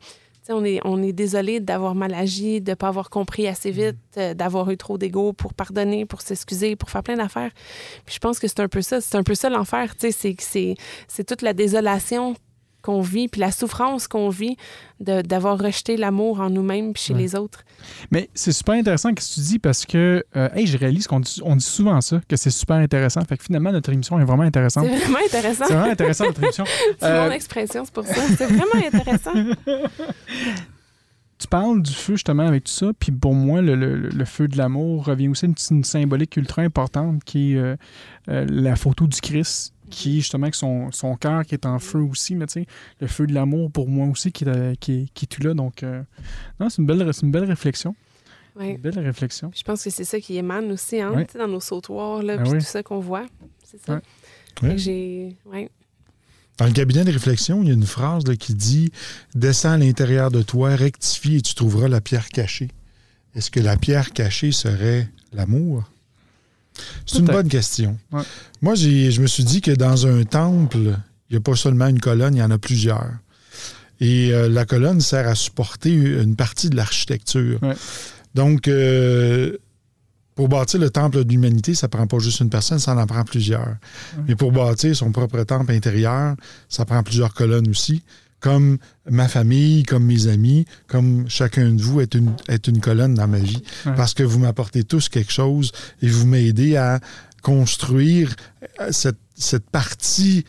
on 0.49 0.63
est, 0.63 0.79
on 0.85 1.01
est 1.01 1.13
désolé 1.13 1.59
d'avoir 1.59 1.95
mal 1.95 2.13
agi, 2.13 2.61
de 2.61 2.71
ne 2.71 2.75
pas 2.75 2.87
avoir 2.87 3.09
compris 3.09 3.47
assez 3.47 3.71
vite, 3.71 3.97
mm. 4.15 4.19
euh, 4.19 4.33
d'avoir 4.33 4.69
eu 4.69 4.77
trop 4.77 4.97
d'ego 4.97 5.33
pour 5.33 5.53
pardonner, 5.53 6.05
pour 6.05 6.21
s'excuser, 6.21 6.75
pour 6.75 6.89
faire 6.89 7.03
plein 7.03 7.17
d'affaires. 7.17 7.51
Puis 8.05 8.15
je 8.15 8.19
pense 8.19 8.39
que 8.39 8.47
c'est 8.47 8.59
un 8.59 8.67
peu 8.67 8.81
ça. 8.81 9.01
C'est 9.01 9.15
un 9.15 9.23
peu 9.23 9.35
ça 9.35 9.49
l'enfer. 9.49 9.95
Tu 9.95 10.11
sais, 10.11 10.35
c'est 11.07 11.23
toute 11.23 11.41
la 11.41 11.53
désolation 11.53 12.35
qu'on 12.81 13.01
vit, 13.01 13.27
puis 13.27 13.41
la 13.41 13.51
souffrance 13.51 14.07
qu'on 14.07 14.29
vit 14.29 14.57
d'avoir 14.99 15.57
rejeté 15.57 15.97
l'amour 15.97 16.39
en 16.41 16.49
nous-mêmes 16.49 16.93
puis 16.93 17.01
chez 17.01 17.13
les 17.13 17.35
autres. 17.35 17.63
Mais 18.11 18.29
c'est 18.33 18.51
super 18.51 18.75
intéressant 18.75 19.09
ce 19.09 19.15
que 19.15 19.33
tu 19.33 19.39
dis 19.39 19.59
parce 19.59 19.85
que, 19.85 20.23
euh, 20.35 20.49
hey, 20.53 20.67
je 20.67 20.77
réalise 20.77 21.07
qu'on 21.07 21.19
dit, 21.19 21.41
on 21.43 21.55
dit 21.55 21.65
souvent 21.65 21.99
ça, 22.01 22.21
que 22.27 22.35
c'est 22.35 22.51
super 22.51 22.77
intéressant. 22.77 23.21
Fait 23.21 23.37
que 23.37 23.43
finalement, 23.43 23.71
notre 23.71 23.91
émission 23.91 24.19
est 24.19 24.25
vraiment 24.25 24.43
intéressante. 24.43 24.87
C'est 24.89 24.97
vraiment 24.97 25.25
intéressant. 25.25 25.65
C'est 25.67 25.73
vraiment 25.73 25.91
intéressant, 25.91 26.25
notre 26.25 26.43
émission. 26.43 26.65
c'est 26.99 27.09
mon 27.09 27.29
euh, 27.29 27.31
expression, 27.31 27.85
c'est 27.85 27.93
pour 27.93 28.05
ça. 28.05 28.21
C'est 28.37 28.45
vraiment 28.45 28.85
intéressant. 28.85 29.33
tu 31.39 31.47
parles 31.47 31.81
du 31.81 31.93
feu 31.93 32.13
justement 32.13 32.45
avec 32.45 32.65
tout 32.65 32.71
ça, 32.71 32.91
puis 32.99 33.11
pour 33.11 33.33
moi, 33.33 33.61
le, 33.61 33.75
le, 33.75 34.25
feu 34.25 34.47
de 34.47 34.57
l'amour 34.57 35.05
revient 35.05 35.27
aussi 35.27 35.45
à 35.45 35.47
une, 35.47 35.55
une, 35.71 35.83
symbolique 35.83 36.37
ultra 36.37 36.61
importante 36.61 37.23
qui 37.23 37.53
est 37.53 37.57
euh, 37.57 37.75
la 38.27 38.75
photo 38.75 39.07
du 39.07 39.19
Christ 39.19 39.73
qui 39.91 40.21
justement 40.21 40.45
avec 40.45 40.55
son, 40.55 40.91
son 40.91 41.15
cœur 41.15 41.45
qui 41.45 41.53
est 41.53 41.67
en 41.67 41.77
feu 41.77 41.99
aussi, 41.99 42.35
mais 42.35 42.47
tu 42.47 42.61
sais, 42.61 42.65
le 42.99 43.07
feu 43.07 43.27
de 43.27 43.33
l'amour 43.33 43.71
pour 43.71 43.87
moi 43.87 44.07
aussi 44.07 44.31
qui 44.31 44.45
est, 44.45 44.79
qui, 44.79 45.11
qui 45.13 45.25
est 45.25 45.27
tout 45.27 45.43
là. 45.43 45.53
Donc, 45.53 45.83
euh, 45.83 46.01
non, 46.59 46.69
c'est 46.69 46.81
une 46.81 46.87
belle, 46.87 47.11
une 47.21 47.31
belle 47.31 47.43
réflexion. 47.43 47.95
Une 48.59 48.77
belle 48.77 48.99
réflexion. 48.99 49.51
Je 49.55 49.63
pense 49.63 49.83
que 49.83 49.89
c'est 49.89 50.03
ça 50.03 50.19
qui 50.19 50.37
émane 50.37 50.71
aussi, 50.71 50.99
hein, 50.99 51.25
dans 51.35 51.47
nos 51.47 51.61
sautoirs, 51.61 52.21
là, 52.21 52.37
ben 52.37 52.43
puis 52.43 52.59
tout 52.59 52.65
ça 52.65 52.83
qu'on 52.83 52.99
voit. 52.99 53.25
C'est 53.63 53.79
ça. 53.85 54.01
J'ai. 54.75 55.37
Dans 56.57 56.65
le 56.65 56.73
cabinet 56.73 57.03
de 57.03 57.11
réflexion, 57.11 57.61
il 57.63 57.69
y 57.69 57.71
a 57.71 57.73
une 57.73 57.85
phrase 57.85 58.23
qui 58.39 58.53
dit 58.53 58.91
Descends 59.33 59.71
à 59.71 59.77
l'intérieur 59.77 60.31
de 60.31 60.41
toi, 60.41 60.75
rectifie 60.75 61.37
et 61.37 61.41
tu 61.41 61.55
trouveras 61.55 61.87
la 61.87 62.01
pierre 62.01 62.29
cachée. 62.29 62.69
Est-ce 63.35 63.49
que 63.49 63.59
la 63.59 63.77
pierre 63.77 64.11
cachée 64.11 64.51
serait 64.51 65.07
l'amour? 65.31 65.89
C'est 67.05 67.19
une 67.19 67.25
bonne 67.25 67.49
question. 67.49 67.97
Moi, 68.61 68.75
je 68.75 69.21
me 69.21 69.27
suis 69.27 69.43
dit 69.43 69.61
que 69.61 69.71
dans 69.71 70.07
un 70.07 70.23
temple, 70.23 70.77
il 71.29 71.33
n'y 71.33 71.37
a 71.37 71.41
pas 71.41 71.55
seulement 71.55 71.87
une 71.87 71.99
colonne, 71.99 72.35
il 72.35 72.39
y 72.39 72.43
en 72.43 72.51
a 72.51 72.57
plusieurs. 72.57 73.11
Et 73.99 74.33
euh, 74.33 74.49
la 74.49 74.65
colonne 74.65 74.99
sert 74.99 75.27
à 75.27 75.35
supporter 75.35 75.93
une 75.93 76.35
partie 76.35 76.69
de 76.69 76.75
l'architecture. 76.75 77.59
Donc, 78.33 78.67
euh, 78.67 79.57
pour 80.35 80.49
bâtir 80.49 80.79
le 80.79 80.89
temple 80.89 81.23
de 81.23 81.29
l'humanité, 81.29 81.75
ça 81.75 81.87
ne 81.87 81.91
prend 81.91 82.07
pas 82.07 82.17
juste 82.19 82.39
une 82.39 82.49
personne, 82.49 82.79
ça 82.79 82.95
en 82.95 83.05
prend 83.05 83.23
plusieurs. 83.23 83.75
Mais 84.27 84.35
pour 84.35 84.51
bâtir 84.51 84.95
son 84.95 85.11
propre 85.11 85.43
temple 85.43 85.71
intérieur, 85.71 86.35
ça 86.67 86.85
prend 86.85 87.03
plusieurs 87.03 87.33
colonnes 87.33 87.69
aussi 87.69 88.01
comme 88.41 88.79
ma 89.09 89.27
famille, 89.27 89.83
comme 89.83 90.03
mes 90.03 90.27
amis, 90.27 90.65
comme 90.87 91.29
chacun 91.29 91.71
de 91.71 91.81
vous 91.81 92.01
est 92.01 92.15
une, 92.15 92.33
est 92.49 92.67
une 92.67 92.81
colonne 92.81 93.13
dans 93.13 93.27
ma 93.27 93.39
vie. 93.39 93.63
Parce 93.83 94.13
que 94.13 94.23
vous 94.23 94.39
m'apportez 94.39 94.83
tous 94.83 95.07
quelque 95.07 95.31
chose 95.31 95.71
et 96.01 96.07
vous 96.07 96.25
m'aidez 96.25 96.75
à 96.75 96.99
construire 97.41 98.35
euh, 98.79 98.89
cette, 98.91 99.19
cette 99.35 99.69
partie, 99.69 100.45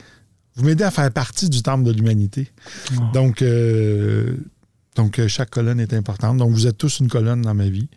vous 0.56 0.64
m'aidez 0.64 0.84
à 0.84 0.90
faire 0.90 1.10
partie 1.10 1.48
du 1.48 1.62
temple 1.62 1.84
de 1.84 1.92
l'humanité. 1.92 2.50
Donc, 3.12 3.42
euh, 3.42 4.36
donc, 4.96 5.18
euh, 5.18 5.28
chaque 5.28 5.50
colonne 5.50 5.80
est 5.80 5.94
importante. 5.94 6.36
Donc, 6.36 6.52
vous 6.52 6.66
êtes 6.66 6.78
tous 6.78 7.00
une 7.00 7.08
colonne 7.08 7.42
dans 7.42 7.54
ma 7.54 7.68
vie 7.68 7.88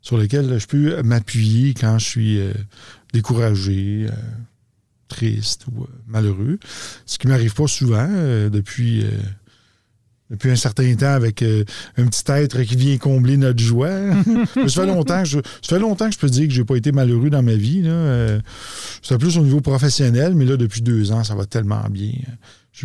sur 0.00 0.16
laquelle 0.16 0.58
je 0.58 0.66
peux 0.66 1.02
m'appuyer 1.02 1.74
quand 1.74 1.98
je 1.98 2.04
suis 2.04 2.40
découragé, 3.12 4.06
triste 5.08 5.66
ou 5.66 5.86
malheureux. 6.06 6.58
Ce 7.04 7.18
qui 7.18 7.26
m'arrive 7.26 7.52
pas 7.52 7.66
souvent 7.66 8.08
depuis 8.48 9.04
depuis 10.30 10.50
un 10.50 10.56
certain 10.56 10.94
temps 10.94 11.06
avec 11.12 11.42
euh, 11.42 11.64
un 11.96 12.06
petit 12.06 12.22
être 12.30 12.60
qui 12.62 12.76
vient 12.76 12.98
combler 12.98 13.36
notre 13.36 13.60
joie. 13.60 13.88
ça, 14.54 14.68
fait 14.68 14.86
longtemps 14.86 15.22
que 15.22 15.28
je, 15.28 15.38
ça 15.62 15.76
fait 15.76 15.78
longtemps 15.78 16.06
que 16.06 16.14
je 16.14 16.18
peux 16.18 16.28
dire 16.28 16.46
que 16.48 16.52
j'ai 16.54 16.64
pas 16.64 16.76
été 16.76 16.92
malheureux 16.92 17.30
dans 17.30 17.42
ma 17.42 17.54
vie. 17.54 17.82
Là. 17.82 17.90
Euh, 17.90 18.40
C'était 19.02 19.18
plus 19.18 19.38
au 19.38 19.42
niveau 19.42 19.60
professionnel, 19.60 20.34
mais 20.34 20.44
là, 20.44 20.56
depuis 20.56 20.82
deux 20.82 21.12
ans, 21.12 21.24
ça 21.24 21.34
va 21.34 21.46
tellement 21.46 21.84
bien. 21.90 22.12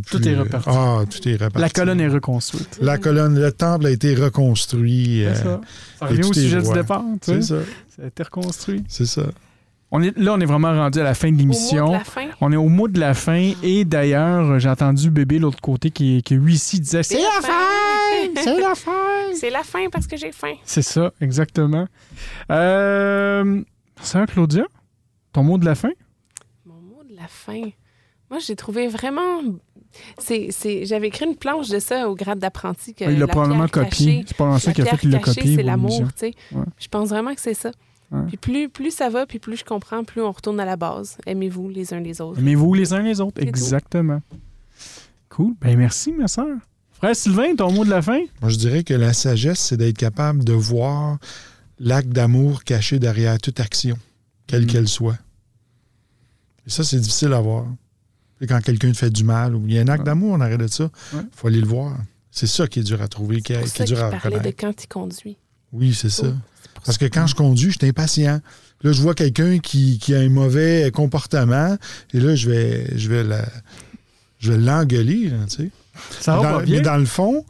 Tout 0.09 0.27
est 0.27 0.33
euh, 0.33 0.39
reparti. 0.43 0.69
Ah, 0.71 1.03
tout 1.09 1.29
est 1.29 1.33
reparti. 1.33 1.59
La 1.59 1.69
colonne 1.69 1.99
est 2.01 2.07
reconstruite. 2.07 2.79
La 2.81 2.97
colonne, 2.97 3.39
le 3.39 3.51
temple 3.51 3.85
a 3.87 3.91
été 3.91 4.15
reconstruit. 4.15 5.23
euh, 5.23 5.33
C'est 5.35 5.43
ça. 5.43 5.61
Ça 5.99 6.05
revient 6.07 6.23
au 6.23 6.33
sujet 6.33 6.61
du 6.61 6.73
départ. 6.73 7.03
tu 7.21 7.31
C'est 7.33 7.41
ça. 7.41 7.55
Ça 7.95 8.03
a 8.03 8.07
été 8.07 8.23
reconstruit. 8.23 8.83
C'est 8.87 9.05
ça. 9.05 9.25
On 9.95 10.01
est, 10.01 10.17
là, 10.17 10.33
on 10.33 10.39
est 10.39 10.45
vraiment 10.45 10.73
rendu 10.73 10.99
à 10.99 11.03
la 11.03 11.13
fin 11.13 11.27
de 11.29 11.33
Au 11.33 11.35
mot 11.35 11.41
l'émission. 11.41 11.87
de 11.89 11.93
la 11.93 12.03
fin? 12.03 12.25
On 12.41 12.51
est 12.51 12.55
au 12.55 12.67
mot 12.67 12.87
de 12.87 12.99
la 12.99 13.13
fin 13.13 13.51
et 13.61 13.85
d'ailleurs, 13.85 14.57
j'ai 14.59 14.67
entendu 14.67 15.11
bébé 15.11 15.37
de 15.37 15.43
l'autre 15.43 15.61
côté 15.61 15.91
qui, 15.91 16.23
qui 16.23 16.33
lui 16.33 16.55
ici 16.55 16.79
disait 16.79 17.03
C'est 17.03 17.21
la 17.21 17.41
fin! 17.41 18.33
C'est 18.43 18.59
la 18.59 18.73
fin! 18.73 18.91
C'est 19.35 19.49
la 19.51 19.61
fin 19.61 19.89
parce 19.91 20.07
que 20.07 20.17
j'ai 20.17 20.31
faim. 20.31 20.53
C'est 20.63 20.81
ça, 20.81 21.13
exactement. 21.21 21.85
Euh, 22.51 23.61
Sœur 24.01 24.25
Claudia, 24.25 24.63
ton 25.31 25.43
mot 25.43 25.59
de 25.59 25.65
la 25.65 25.75
fin? 25.75 25.91
Mon 26.65 26.81
mot 26.81 27.03
de 27.07 27.15
la 27.15 27.27
fin. 27.27 27.61
Moi, 28.31 28.39
j'ai 28.39 28.55
trouvé 28.55 28.87
vraiment. 28.87 29.41
C'est. 30.17 30.49
J'avais 30.85 31.09
écrit 31.09 31.25
une 31.27 31.35
planche 31.35 31.69
de 31.69 31.77
ça 31.77 32.09
au 32.09 32.15
grade 32.15 32.39
d'apprenti. 32.39 32.95
que 32.95 33.03
il 33.03 33.19
l'a 33.19 33.27
probablement 33.27 33.67
copié. 33.67 34.23
C'est 34.25 34.35
pas 34.35 34.57
ça 34.57 34.73
qu'il 34.73 34.87
a 34.87 34.91
fait 34.91 34.97
qu'il 34.97 35.11
l'a 35.11 35.19
copié. 35.19 35.55
C'est 35.55 35.61
l'amour, 35.61 35.99
tu 35.99 36.07
sais. 36.15 36.33
Ouais. 36.51 36.63
Je 36.79 36.87
pense 36.87 37.09
vraiment 37.09 37.35
que 37.35 37.41
c'est 37.41 37.53
ça. 37.53 37.69
Puis 38.27 38.37
plus, 38.37 38.69
plus 38.69 38.91
ça 38.91 39.09
va, 39.09 39.25
puis 39.25 39.39
plus 39.39 39.57
je 39.57 39.65
comprends, 39.65 40.03
plus 40.03 40.21
on 40.21 40.31
retourne 40.31 40.59
à 40.59 40.65
la 40.65 40.75
base. 40.75 41.17
Aimez-vous 41.25 41.69
les 41.69 41.93
uns 41.93 41.99
les 41.99 42.21
autres. 42.21 42.39
Aimez-vous 42.39 42.73
les 42.73 42.93
uns 42.93 43.01
les 43.01 43.19
autres. 43.21 43.41
Exactement. 43.41 44.21
Cool. 45.29 45.53
Ben 45.61 45.77
merci, 45.77 46.11
ma 46.11 46.27
soeur. 46.27 46.57
Frère 46.91 47.15
Sylvain, 47.15 47.55
ton 47.55 47.71
mot 47.71 47.83
de 47.83 47.89
la 47.89 48.01
fin? 48.01 48.19
Moi, 48.41 48.49
je 48.49 48.57
dirais 48.57 48.83
que 48.83 48.93
la 48.93 49.13
sagesse, 49.13 49.59
c'est 49.59 49.77
d'être 49.77 49.97
capable 49.97 50.43
de 50.43 50.53
voir 50.53 51.17
l'acte 51.79 52.09
d'amour 52.09 52.63
caché 52.63 52.99
derrière 52.99 53.37
toute 53.39 53.59
action, 53.59 53.97
quelle 54.47 54.63
Mm. 54.63 54.67
qu'elle 54.67 54.87
soit. 54.87 55.17
Et 56.65 56.69
ça, 56.69 56.83
c'est 56.83 56.99
difficile 56.99 57.33
à 57.33 57.41
voir. 57.41 57.65
Et 58.41 58.47
quand 58.47 58.61
quelqu'un 58.61 58.91
te 58.91 58.97
fait 58.97 59.09
du 59.09 59.23
mal 59.23 59.55
ou 59.55 59.63
il 59.67 59.73
y 59.73 59.79
a 59.79 59.81
un 59.81 59.87
acte 59.87 59.99
Ouais. 60.01 60.05
d'amour 60.05 60.33
en 60.33 60.41
arrêt 60.41 60.57
de 60.57 60.67
ça, 60.67 60.89
il 61.11 61.17
Ouais. 61.17 61.23
faut 61.35 61.47
aller 61.47 61.59
le 61.61 61.67
voir. 61.67 61.97
C'est 62.31 62.47
ça 62.47 62.67
qui 62.67 62.79
est 62.79 62.83
dur 62.83 63.01
à 63.01 63.07
trouver, 63.07 63.41
qui, 63.41 63.53
C'est 63.53 63.59
est- 63.59 63.61
pour 63.63 63.71
qui 63.71 63.77
ça 63.77 63.83
est 63.83 63.87
dur 63.87 63.97
à 63.97 64.09
parlait 64.11 64.19
de 64.29 64.35
reconnaître. 64.35 64.59
quand 64.59 64.83
il 64.83 64.87
conduit. 64.87 65.37
Oui, 65.71 65.93
c'est 65.93 66.09
ça. 66.09 66.27
Parce 66.85 66.97
que 66.97 67.05
quand 67.05 67.27
je 67.27 67.35
conduis, 67.35 67.71
je 67.71 67.77
suis 67.79 67.87
impatient. 67.89 68.41
Là, 68.83 68.91
je 68.91 69.01
vois 69.01 69.13
quelqu'un 69.15 69.59
qui, 69.59 69.97
qui 69.99 70.13
a 70.13 70.19
un 70.19 70.29
mauvais 70.29 70.91
comportement 70.93 71.77
et 72.13 72.19
là, 72.19 72.35
je 72.35 72.49
vais, 72.49 72.97
je 72.97 73.07
vais, 73.07 73.23
la- 73.23 73.47
je 74.39 74.51
vais 74.51 74.57
l'engueuler, 74.57 75.29
là, 75.29 75.37
tu 75.49 75.55
sais. 75.55 75.69
Ça 76.19 76.35
va 76.37 76.43
Dans- 76.51 76.57
pas 76.59 76.65
mais 76.67 76.81
dans 76.81 76.97
le 76.97 77.05
fond, 77.05 77.45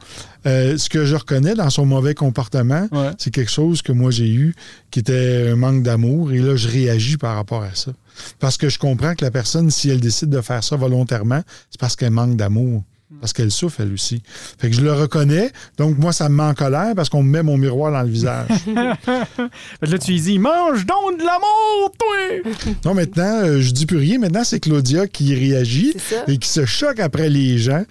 euh, 0.46 0.76
ce 0.76 0.88
que 0.90 1.06
je 1.06 1.16
reconnais 1.16 1.54
dans 1.54 1.70
son 1.70 1.86
mauvais 1.86 2.14
comportement, 2.14 2.86
Ouais. 2.92 3.10
c'est 3.18 3.30
quelque 3.32 3.50
chose 3.50 3.80
que 3.80 3.90
moi 3.90 4.10
j'ai 4.10 4.28
eu 4.30 4.54
qui 4.90 5.00
était 5.00 5.48
un 5.50 5.56
manque 5.56 5.82
d'amour 5.82 6.30
et 6.30 6.38
là 6.40 6.54
je 6.54 6.68
réagis 6.68 7.16
par 7.16 7.36
rapport 7.36 7.62
à 7.62 7.74
ça. 7.74 7.92
Parce 8.40 8.58
que 8.58 8.68
je 8.68 8.78
comprends 8.78 9.14
que 9.14 9.24
la 9.24 9.30
personne, 9.30 9.70
si 9.70 9.88
elle 9.88 9.98
décide 10.00 10.28
de 10.28 10.42
faire 10.42 10.62
ça 10.62 10.76
volontairement, 10.76 11.40
c'est 11.70 11.80
parce 11.80 11.96
qu'elle 11.96 12.10
manque 12.10 12.36
d'amour. 12.36 12.84
Parce 13.20 13.32
qu'elle 13.32 13.50
souffre, 13.50 13.80
elle 13.80 13.92
aussi. 13.92 14.22
Fait 14.58 14.70
que 14.70 14.76
je 14.76 14.80
le 14.80 14.92
reconnais. 14.92 15.52
Donc, 15.78 15.98
moi, 15.98 16.12
ça 16.12 16.28
me 16.28 16.36
met 16.36 16.42
en 16.42 16.54
colère 16.54 16.94
parce 16.96 17.08
qu'on 17.08 17.22
me 17.22 17.30
met 17.30 17.42
mon 17.42 17.56
miroir 17.56 17.92
dans 17.92 18.02
le 18.02 18.08
visage. 18.08 18.48
Fait 18.66 19.86
que 19.86 19.90
là, 19.90 19.98
tu 19.98 20.12
lui 20.12 20.20
dis 20.20 20.38
Mange 20.38 20.84
donc 20.86 21.18
de 21.18 21.24
l'amour, 21.24 21.92
toi! 21.98 22.74
non, 22.84 22.94
maintenant, 22.94 23.42
euh, 23.44 23.60
je 23.60 23.70
dis 23.72 23.86
plus 23.86 23.98
rien. 23.98 24.18
Maintenant, 24.18 24.42
c'est 24.42 24.60
Claudia 24.60 25.06
qui 25.06 25.34
réagit 25.34 25.94
et 26.26 26.38
qui 26.38 26.48
se 26.48 26.64
choque 26.64 26.98
après 26.98 27.28
les 27.28 27.58
gens. 27.58 27.84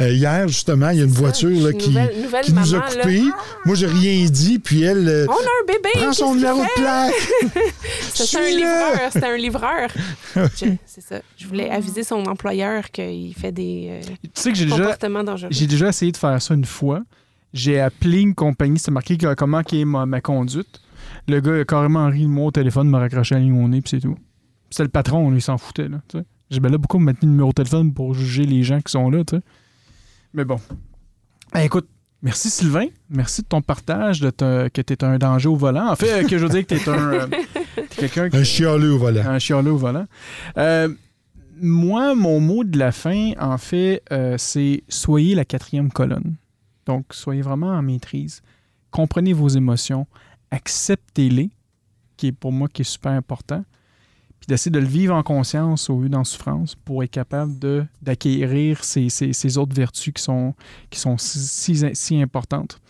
Euh, 0.00 0.12
hier, 0.12 0.46
justement, 0.46 0.90
il 0.90 0.98
y 0.98 1.00
a 1.00 1.04
une 1.04 1.10
C'est 1.10 1.16
ça. 1.16 1.20
voiture 1.22 1.50
là, 1.50 1.72
qui, 1.72 1.88
nouvelle- 1.88 2.22
nouvelle 2.22 2.44
qui 2.44 2.52
nous 2.52 2.74
a 2.74 2.78
maman, 2.78 2.90
là. 2.94 3.02
coupés. 3.02 3.22
Moi, 3.64 3.74
j'ai 3.74 3.86
rien 3.86 4.24
dit. 4.30 4.58
Puis 4.60 4.82
elle 4.82 5.08
euh, 5.08 5.26
On 5.28 5.32
a 5.32 5.36
un 5.36 5.66
bébé! 5.66 5.88
prend 5.94 6.12
son 6.12 6.34
numéro 6.36 6.60
de 6.62 6.74
plaque. 6.76 7.14
C'était 8.14 8.38
un 8.38 8.48
livreur. 8.50 9.12
C'était 9.12 9.26
un 9.26 9.36
livreur. 9.36 9.88
Je- 10.36 10.66
c'est 10.86 11.00
ça. 11.00 11.20
Je 11.36 11.46
voulais 11.46 11.68
aviser 11.70 12.04
son 12.04 12.24
employeur 12.26 12.90
qu'il 12.90 13.34
fait 13.34 13.52
des 13.52 13.88
euh, 13.90 14.00
Tu 14.22 14.30
sais 14.34 14.52
que 14.52 14.56
j'ai 14.58 14.64
déjà, 14.66 14.76
comportements 14.78 15.24
dangereux. 15.24 15.50
j'ai 15.52 15.66
déjà 15.66 15.88
essayé 15.88 16.12
de 16.12 16.16
faire 16.16 16.40
ça 16.40 16.54
une 16.54 16.64
fois. 16.64 17.02
J'ai 17.52 17.80
appelé 17.80 18.20
une 18.20 18.34
compagnie, 18.34 18.78
c'est 18.78 18.90
marqué 18.90 19.16
comment 19.36 19.62
qui 19.62 19.80
est 19.80 19.84
ma, 19.84 20.04
ma 20.06 20.20
conduite. 20.20 20.80
Le 21.26 21.40
gars 21.40 21.54
a 21.60 21.64
carrément 21.64 22.06
ri 22.08 22.22
de 22.22 22.26
moi 22.28 22.46
au 22.46 22.50
téléphone, 22.50 22.88
me 22.90 22.98
raccroché 22.98 23.34
la 23.34 23.40
ligne 23.40 23.64
au 23.64 23.66
nez, 23.68 23.80
puis 23.80 23.90
c'est 23.90 24.00
tout. 24.00 24.16
C'était 24.70 24.82
le 24.82 24.88
patron, 24.90 25.30
lui, 25.30 25.38
il 25.38 25.42
s'en 25.42 25.56
foutait. 25.56 25.88
Là. 25.88 25.98
J'ai 26.50 26.60
ben 26.60 26.70
là 26.70 26.76
beaucoup 26.78 26.98
maintenu 26.98 27.26
le 27.26 27.32
numéro 27.32 27.48
de 27.48 27.54
téléphone 27.54 27.92
pour 27.94 28.12
juger 28.14 28.44
les 28.44 28.62
gens 28.64 28.80
qui 28.82 28.92
sont 28.92 29.08
là. 29.10 29.24
tu 29.24 29.36
sais? 29.36 29.42
Mais 30.34 30.44
bon. 30.44 30.60
Eh, 31.56 31.64
écoute, 31.64 31.88
merci 32.22 32.50
Sylvain. 32.50 32.86
Merci 33.10 33.42
de 33.42 33.46
ton 33.46 33.62
partage, 33.62 34.20
de 34.20 34.30
te- 34.30 34.68
que 34.68 34.80
tu 34.82 34.92
es 34.92 35.04
un 35.04 35.18
danger 35.18 35.48
au 35.48 35.56
volant. 35.56 35.88
En 35.90 35.96
fait, 35.96 36.26
que 36.26 36.36
je 36.38 36.44
veux 36.44 36.50
dire 36.50 36.66
que 36.66 36.74
tu 36.74 36.80
es 36.80 36.88
un. 36.88 37.12
euh, 37.12 37.26
quelqu'un 37.96 38.28
qui- 38.28 38.36
Un 38.36 38.44
chialeux 38.44 38.92
au 38.92 38.98
volant. 38.98 39.26
un 39.26 39.38
chialeux 39.38 39.72
au 39.72 39.76
volant. 39.78 40.06
Euh, 40.56 40.88
moi, 41.60 42.14
mon 42.14 42.40
mot 42.40 42.62
de 42.64 42.78
la 42.78 42.92
fin, 42.92 43.32
en 43.40 43.58
fait, 43.58 44.02
euh, 44.12 44.36
c'est 44.38 44.82
soyez 44.88 45.34
la 45.34 45.44
quatrième 45.44 45.90
colonne. 45.90 46.36
Donc, 46.86 47.06
soyez 47.12 47.42
vraiment 47.42 47.68
en 47.72 47.82
maîtrise. 47.82 48.42
Comprenez 48.90 49.32
vos 49.32 49.48
émotions. 49.48 50.06
Acceptez-les, 50.50 51.50
qui 52.16 52.28
est 52.28 52.32
pour 52.32 52.52
moi 52.52 52.68
qui 52.68 52.82
est 52.82 52.84
super 52.84 53.12
important. 53.12 53.64
D'essayer 54.48 54.70
de 54.72 54.78
le 54.80 54.86
vivre 54.86 55.14
en 55.14 55.22
conscience 55.22 55.88
au 55.90 56.00
lieu 56.00 56.08
d'en 56.08 56.24
souffrance 56.24 56.74
pour 56.74 57.04
être 57.04 57.10
capable 57.10 57.52
d'acquérir 58.02 58.82
ces, 58.82 59.08
ces- 59.10 59.32
ces 59.34 59.58
autres 59.58 59.74
vertus 59.76 60.12
qui 60.14 60.22
sont, 60.22 60.54
qui 60.90 60.98
sont 60.98 61.16
si, 61.18 61.76
si- 61.94 62.20
importantes. 62.22 62.80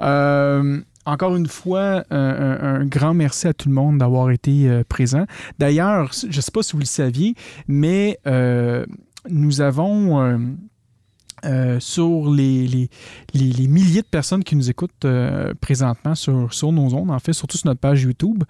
Euh, 0.00 0.80
encore 1.04 1.34
une 1.34 1.48
fois, 1.48 2.04
un 2.10 2.84
grand 2.86 3.12
merci 3.14 3.48
à 3.48 3.52
tout 3.52 3.68
le 3.68 3.74
monde 3.74 3.98
d'avoir 3.98 4.30
été 4.30 4.68
euh, 4.68 4.84
présent. 4.88 5.26
D'ailleurs, 5.58 6.12
je 6.12 6.28
ne 6.28 6.40
sais 6.40 6.50
pas 6.52 6.62
si 6.62 6.72
vous 6.74 6.78
le 6.78 6.84
saviez, 6.84 7.34
mais 7.66 8.18
euh, 8.28 8.86
nous 9.28 9.60
avons 9.60 10.20
euh, 11.44 11.62
euh, 11.62 11.78
sur 11.80 12.30
les, 12.32 12.66
les, 12.66 12.88
les- 13.34 13.52
les 13.52 13.68
milliers 13.68 14.02
de 14.02 14.06
personnes 14.06 14.42
qui 14.42 14.56
nous 14.56 14.70
écoutent 14.70 15.04
euh, 15.04 15.52
présentement 15.60 16.14
sur, 16.14 16.52
sur 16.52 16.72
nos 16.72 16.94
ondes, 16.94 17.10
en 17.10 17.18
fait, 17.18 17.32
surtout 17.34 17.56
sur 17.58 17.66
notre 17.68 17.78
page 17.80 18.02
YouTube, 18.02 18.42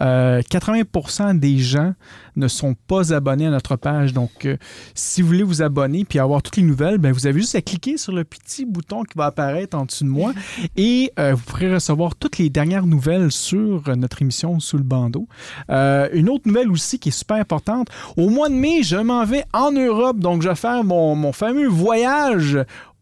euh, 0.00 0.40
80% 0.42 1.38
des 1.38 1.58
gens 1.58 1.94
ne 2.36 2.48
sont 2.48 2.74
pas 2.86 3.12
abonnés 3.12 3.46
à 3.46 3.50
notre 3.50 3.76
page. 3.76 4.12
Donc, 4.12 4.44
euh, 4.46 4.56
si 4.94 5.22
vous 5.22 5.28
voulez 5.28 5.42
vous 5.42 5.62
abonner 5.62 6.04
puis 6.04 6.18
avoir 6.18 6.42
toutes 6.42 6.58
les 6.58 6.62
nouvelles, 6.62 6.98
ben, 6.98 7.12
vous 7.12 7.26
avez 7.26 7.40
juste 7.40 7.54
à 7.54 7.62
cliquer 7.62 7.96
sur 7.96 8.12
le 8.12 8.24
petit 8.24 8.64
bouton 8.66 9.02
qui 9.04 9.16
va 9.16 9.26
apparaître 9.26 9.76
en 9.76 9.84
dessous 9.86 10.04
de 10.04 10.10
moi 10.10 10.32
et 10.76 11.10
euh, 11.18 11.34
vous 11.34 11.42
pourrez 11.44 11.72
recevoir 11.74 12.14
toutes 12.14 12.38
les 12.38 12.50
dernières 12.50 12.86
nouvelles 12.86 13.32
sur 13.32 13.82
euh, 13.88 13.94
notre 13.96 14.22
émission 14.22 14.60
Sous 14.60 14.76
le 14.76 14.84
bandeau. 14.84 15.26
Euh, 15.70 16.08
une 16.12 16.28
autre 16.28 16.46
nouvelle 16.46 16.70
aussi 16.70 16.98
qui 16.98 17.08
est 17.08 17.12
super 17.12 17.38
importante, 17.38 17.88
au 18.16 18.28
mois 18.28 18.48
de 18.48 18.54
mai, 18.54 18.82
je 18.82 18.96
m'en 18.96 19.24
vais 19.24 19.44
en 19.52 19.72
Europe, 19.72 20.18
donc 20.18 20.42
je 20.42 20.48
vais 20.48 20.54
faire 20.54 20.84
mon, 20.84 21.14
mon 21.16 21.32
fameux 21.32 21.66
voyage 21.68 22.39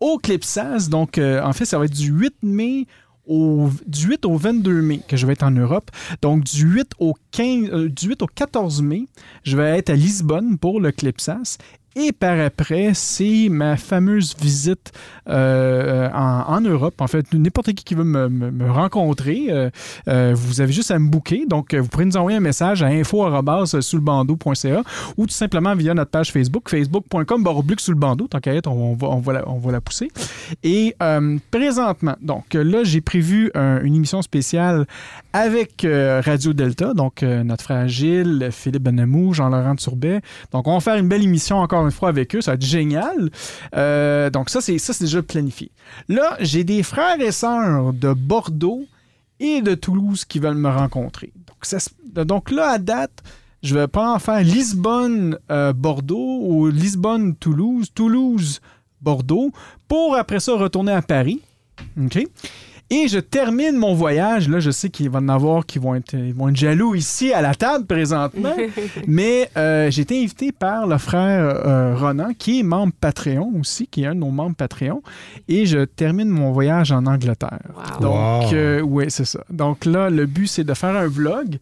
au 0.01 0.19
Clipsas. 0.19 0.89
Donc, 0.89 1.19
euh, 1.19 1.43
en 1.43 1.53
fait, 1.53 1.65
ça 1.65 1.79
va 1.79 1.85
être 1.85 1.95
du 1.95 2.11
8 2.11 2.37
mai 2.43 2.87
au, 3.27 3.71
du 3.87 4.09
8 4.09 4.25
au 4.25 4.37
22 4.37 4.83
mai 4.83 5.01
que 5.07 5.17
je 5.17 5.27
vais 5.27 5.35
être 5.35 5.43
en 5.43 5.51
Europe. 5.51 5.91
Donc, 6.23 6.45
du 6.45 6.67
8 6.67 6.93
au, 6.99 7.15
15, 7.33 7.71
euh, 7.71 7.89
du 7.89 8.09
8 8.09 8.23
au 8.23 8.27
14 8.27 8.83
mai, 8.83 9.07
je 9.45 9.57
vais 9.57 9.79
être 9.79 9.91
à 9.91 9.95
Lisbonne 9.95 10.59
pour 10.59 10.81
le 10.81 10.93
Clipsas. 10.93 11.59
Et 11.97 12.13
par 12.13 12.39
après, 12.39 12.93
c'est 12.95 13.49
ma 13.51 13.77
fameuse 13.77 14.37
visite 14.39 14.93
euh, 15.29 16.09
en, 16.13 16.61
Europe. 16.61 17.01
En 17.01 17.07
fait, 17.09 17.27
n'importe 17.33 17.73
qui 17.73 17.83
qui 17.85 17.95
veut 17.95 18.05
me, 18.05 18.71
rencontrer, 18.71 19.47
euh, 19.49 19.71
euh, 20.07 20.33
vous 20.37 20.61
avez 20.61 20.73
juste 20.73 20.91
à 20.91 20.99
me 20.99 21.09
booker. 21.09 21.45
Donc, 21.47 21.75
vous 21.75 21.89
pourrez 21.89 22.05
nous 22.05 22.17
envoyer 22.17 22.37
un 22.37 22.41
message 22.41 22.83
à 22.83 22.87
info.soulbando.ca 22.87 24.83
ou 25.17 25.27
tout 25.27 25.33
simplement 25.35 25.75
via 25.75 25.95
notre 25.95 26.11
page 26.11 26.31
Facebook, 26.31 26.69
facebook.com 26.69 27.43
baroblique 27.43 27.81
sous 27.81 27.91
le 27.93 27.99
bandeau. 27.99 28.29
Tant 28.29 28.39
qu'à 28.39 28.55
être, 28.55 28.69
on, 28.69 28.95
va, 28.95 29.73
la, 29.73 29.81
pousser. 29.81 30.09
Et 30.63 30.95
présentement, 31.51 32.15
donc 32.21 32.55
là, 32.55 32.85
j'ai 32.85 33.01
prévu 33.01 33.51
un- 33.55 33.81
une 33.83 33.95
émission 33.95 34.23
spéciale 34.23 34.87
avec 35.33 35.87
Radio 35.87 36.53
Delta, 36.53 36.95
donc 36.95 37.23
notre 37.23 37.65
frère 37.65 37.89
Gilles, 37.89 38.51
Philippe 38.53 38.83
Benamou, 38.83 39.35
Jean-Laurent 39.35 39.75
Turbet. 39.77 40.21
Donc, 40.53 40.69
on 40.69 40.75
va 40.75 40.81
faire 40.81 40.97
une 40.97 41.09
belle 41.09 41.23
émission 41.23 41.57
encore 41.59 41.88
une 41.89 41.93
fois 41.93 42.09
avec 42.09 42.35
eux. 42.35 42.41
Ça 42.41 42.53
va 42.53 42.55
être 42.55 42.65
génial. 42.65 43.31
Euh, 43.75 44.31
donc, 44.31 44.51
ça, 44.51 44.61
c'est 44.61 44.79
ça, 44.79 44.93
c'est 44.93 45.05
déjà 45.05 45.23
planifié. 45.23 45.71
Là, 46.09 46.37
j'ai 46.41 46.65
des 46.65 46.83
frères 46.83 47.21
et 47.21 47.33
sœurs 47.33 47.93
de 47.93 48.13
Bordeaux 48.13 48.85
et 49.41 49.61
de 49.63 49.75
Toulouse 49.75 50.25
qui 50.25 50.39
veulent 50.39 50.55
me 50.55 50.71
rencontrer. 50.71 51.33
Donc, 52.15 52.51
là, 52.51 52.71
à 52.71 52.79
date, 52.79 53.23
je 53.63 53.75
vais 53.75 53.89
pas 53.89 54.15
en 54.15 54.19
faire 54.19 54.43
Lisbonne-Bordeaux 54.43 56.41
ou 56.43 56.69
Lisbonne-Toulouse, 56.69 57.89
Toulouse-Bordeaux, 57.95 59.51
pour 59.89 60.17
après 60.17 60.41
ça 60.41 60.55
retourner 60.55 60.93
à 60.93 61.03
Paris. 61.03 61.41
OK? 62.01 62.27
Et 62.91 63.07
je 63.09 63.19
termine 63.19 63.77
mon 63.77 63.93
voyage. 63.95 64.49
Là, 64.49 64.61
je 64.61 64.71
sais 64.71 64.89
qu'il 64.89 65.11
va 65.11 65.19
y 65.19 65.23
en 65.23 65.29
avoir 65.29 65.67
qui 65.67 65.79
vont 65.79 65.95
être, 65.95 66.15
ils 66.15 66.33
vont 66.33 66.49
être 66.49 66.57
jaloux 66.57 66.95
ici 66.95 67.33
à 67.35 67.43
la 67.43 67.55
table 67.55 67.85
présentement. 67.85 68.55
mais 69.07 69.51
euh, 69.59 69.91
j'ai 69.91 70.03
été 70.03 70.19
invité 70.23 70.53
par 70.53 70.87
le 70.87 70.97
frère 70.97 71.61
euh, 71.67 71.95
Ronan, 71.97 72.31
qui 72.39 72.61
est 72.61 72.63
membre 72.63 72.95
Patreon 72.99 73.53
aussi, 73.61 73.87
qui 73.89 74.05
est 74.05 74.07
un 74.07 74.15
de 74.15 74.21
nos 74.21 74.31
membres 74.31 74.57
Patreon. 74.57 75.03
Et 75.49 75.67
je 75.67 75.85
termine 75.85 76.29
mon 76.31 76.51
voyage 76.53 76.91
en 76.91 77.05
Angleterre. 77.05 77.59
Wow. 77.77 78.01
Donc, 78.01 78.43
Wow. 78.53 78.55
euh, 78.55 78.81
oui, 78.81 79.05
c'est 79.09 79.27
ça. 79.27 79.45
Donc 79.51 79.85
là, 79.85 80.09
le 80.09 80.25
but, 80.25 80.47
c'est 80.47 80.65
de 80.65 80.73
faire 80.75 80.97
un 80.97 81.09
vlog 81.09 81.59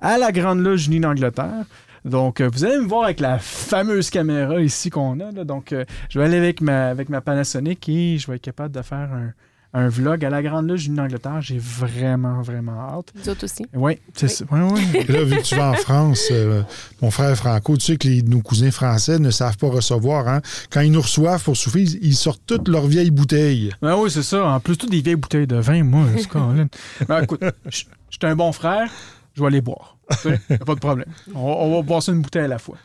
à 0.00 0.16
la 0.16 0.32
Grande 0.32 0.60
Loge 0.60 0.86
Unie 0.86 1.00
d'Angleterre. 1.00 1.64
Donc, 2.06 2.40
vous 2.40 2.64
allez 2.64 2.78
me 2.78 2.86
voir 2.86 3.04
avec 3.04 3.20
la 3.20 3.38
fameuse 3.38 4.08
caméra 4.08 4.58
ici 4.62 4.88
qu'on 4.88 5.20
a. 5.20 5.30
là. 5.30 5.44
Donc, 5.44 5.74
euh, 5.74 5.84
je 6.08 6.18
vais 6.18 6.24
aller 6.24 6.38
avec 6.38 6.62
ma, 6.62 6.86
avec 6.88 7.10
ma 7.10 7.20
Panasonic 7.20 7.86
et 7.90 8.16
je 8.16 8.26
vais 8.30 8.36
être 8.36 8.42
capable 8.42 8.74
de 8.74 8.80
faire 8.80 9.10
un, 9.12 9.32
un 9.72 9.88
vlog 9.88 10.24
à 10.24 10.30
la 10.30 10.42
Grande 10.42 10.68
Loge 10.68 10.86
Unie 10.86 10.96
d'Angleterre. 10.96 11.40
J'ai 11.40 11.58
vraiment, 11.58 12.42
vraiment 12.42 12.72
hâte. 12.98 13.12
Nous 13.14 13.28
autres 13.28 13.44
aussi. 13.44 13.64
Oui, 13.74 13.98
c'est 14.14 14.26
Oui. 14.26 14.32
ça. 14.32 14.44
Ouais, 14.50 14.72
ouais. 14.72 15.04
Et 15.08 15.12
là, 15.12 15.24
vu 15.24 15.36
que 15.36 15.42
tu 15.42 15.54
vas 15.54 15.70
en 15.70 15.74
France, 15.74 16.28
euh, 16.32 16.62
mon 17.02 17.10
frère 17.10 17.36
Franco, 17.36 17.76
tu 17.76 17.84
sais 17.86 17.96
que 17.96 18.08
les- 18.08 18.22
nos 18.22 18.40
cousins 18.40 18.70
français 18.70 19.18
ne 19.18 19.30
savent 19.30 19.56
pas 19.58 19.68
recevoir. 19.68 20.26
Hein? 20.28 20.40
Quand 20.70 20.80
ils 20.80 20.90
nous 20.92 21.00
reçoivent 21.02 21.42
pour 21.44 21.56
souffler, 21.56 21.82
ils, 21.82 21.98
ils 22.08 22.16
sortent 22.16 22.42
toutes 22.46 22.68
leurs 22.68 22.86
vieilles 22.86 23.10
bouteilles. 23.12 23.72
Ben 23.80 23.96
oui, 23.96 24.10
c'est 24.10 24.22
ça. 24.24 24.44
En 24.46 24.60
plus, 24.60 24.76
toutes 24.76 24.90
des 24.90 25.00
vieilles 25.02 25.16
bouteilles 25.16 25.46
de 25.46 25.56
vin, 25.56 25.82
moi, 25.84 26.06
c'est. 26.16 26.28
Ben 27.08 27.22
écoute, 27.22 27.42
je 27.68 27.76
suis 27.76 27.86
un 28.22 28.34
bon 28.36 28.52
frère, 28.52 28.90
je 29.34 29.42
vais 29.42 29.50
les 29.50 29.60
boire. 29.60 29.96
Y 30.24 30.54
a 30.54 30.58
pas 30.64 30.74
de 30.74 30.80
problème. 30.80 31.06
On, 31.34 31.38
on 31.40 31.76
va 31.76 31.82
boire 31.82 32.02
ça 32.02 32.12
une 32.12 32.20
bouteille 32.22 32.44
à 32.44 32.48
la 32.48 32.58
fois. 32.58 32.76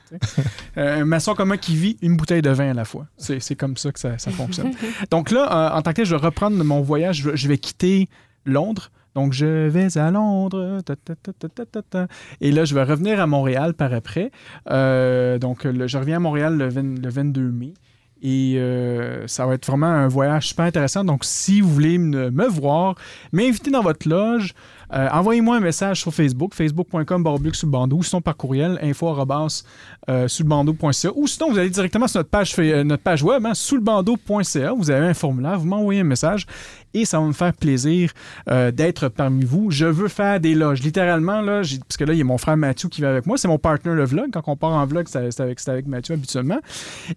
Euh, 0.77 1.01
un 1.01 1.05
maçon 1.05 1.33
comment 1.35 1.57
qui 1.57 1.75
vit 1.75 1.97
une 2.01 2.15
bouteille 2.17 2.41
de 2.41 2.49
vin 2.51 2.69
à 2.69 2.73
la 2.73 2.85
fois. 2.85 3.07
C'est 3.17 3.55
comme 3.55 3.77
ça 3.77 3.91
que 3.91 3.99
ça, 3.99 4.17
ça 4.17 4.31
fonctionne. 4.31 4.71
Donc 5.11 5.31
là, 5.31 5.71
euh, 5.73 5.77
en 5.77 5.81
tant 5.81 5.91
que 5.91 5.95
tel, 5.97 6.05
je 6.05 6.15
vais 6.15 6.21
reprendre 6.25 6.63
mon 6.63 6.81
voyage. 6.81 7.17
Je, 7.23 7.35
je 7.35 7.47
vais 7.47 7.57
quitter 7.57 8.09
Londres. 8.45 8.91
Donc, 9.15 9.31
je 9.31 9.67
vais 9.67 9.97
à 9.97 10.11
Londres. 10.11 10.81
ta, 10.85 10.95
ta, 10.97 11.81
ta. 11.81 12.07
Et 12.41 12.51
là, 12.51 12.65
je 12.65 12.75
vais 12.75 12.83
revenir 12.83 13.19
à 13.21 13.27
Montréal 13.27 13.73
par 13.73 13.93
après. 13.93 14.29
Euh, 14.69 15.39
donc, 15.39 15.63
le- 15.63 15.87
je 15.87 15.97
reviens 15.97 16.17
à 16.17 16.19
Montréal 16.19 16.57
le, 16.57 16.67
20 16.67 16.99
le 17.01 17.09
22 17.09 17.49
mai. 17.49 17.73
Et 18.21 18.55
euh, 18.57 19.25
ça 19.27 19.45
va 19.45 19.53
être 19.53 19.65
vraiment 19.67 19.87
un 19.87 20.07
voyage 20.07 20.47
super 20.49 20.65
intéressant. 20.65 21.03
Donc, 21.05 21.23
si 21.23 21.61
vous 21.61 21.69
voulez 21.69 21.97
me, 21.97 22.29
me 22.29 22.47
voir, 22.47 22.95
m'inviter 23.31 23.71
dans 23.71 23.81
votre 23.81 24.07
loge, 24.09 24.53
euh, 24.95 25.09
envoyez-moi 25.11 25.57
un 25.57 25.59
message 25.59 26.01
sur 26.01 26.13
Facebook, 26.13 26.53
facebook.com 26.53 27.23
baroblique 27.23 27.55
sous 27.55 27.67
bandeau, 27.67 27.97
ou 27.97 28.03
sinon 28.03 28.21
par 28.21 28.37
courriel, 28.37 28.79
info 28.81 29.09
arobase, 29.09 29.65
euh, 30.09 30.27
ou 31.15 31.27
sinon 31.27 31.51
vous 31.51 31.57
allez 31.57 31.69
directement 31.69 32.07
sur 32.07 32.19
notre 32.19 32.29
page, 32.29 32.55
euh, 32.59 32.83
web, 33.23 33.45
hein, 33.45 33.53
sous 33.53 33.75
le 33.75 33.81
bandeau.ca, 33.81 34.71
vous 34.71 34.89
avez 34.89 35.07
un 35.07 35.13
formulaire, 35.13 35.59
vous 35.59 35.67
m'envoyez 35.67 36.01
un 36.01 36.05
message 36.05 36.45
et 36.95 37.05
ça 37.05 37.19
va 37.19 37.27
me 37.27 37.33
faire 37.33 37.53
plaisir 37.53 38.11
euh, 38.49 38.71
d'être 38.71 39.09
parmi 39.09 39.43
vous. 39.43 39.69
Je 39.69 39.85
veux 39.85 40.07
faire 40.07 40.39
des 40.39 40.55
loges, 40.55 40.81
littéralement, 40.81 41.41
là, 41.41 41.61
parce 41.61 41.97
que 41.97 42.05
là, 42.05 42.13
il 42.13 42.19
y 42.19 42.21
a 42.21 42.25
mon 42.25 42.37
frère 42.37 42.55
Mathieu 42.55 42.87
qui 42.87 43.01
va 43.01 43.09
avec 43.09 43.25
moi, 43.25 43.37
c'est 43.37 43.49
mon 43.49 43.59
partner 43.59 43.93
le 43.93 44.05
vlog. 44.05 44.29
Quand 44.31 44.41
on 44.47 44.55
part 44.55 44.71
en 44.71 44.85
vlog, 44.85 45.07
c'est 45.09 45.39
avec, 45.41 45.59
avec 45.67 45.87
Mathieu 45.87 46.13
habituellement. 46.13 46.59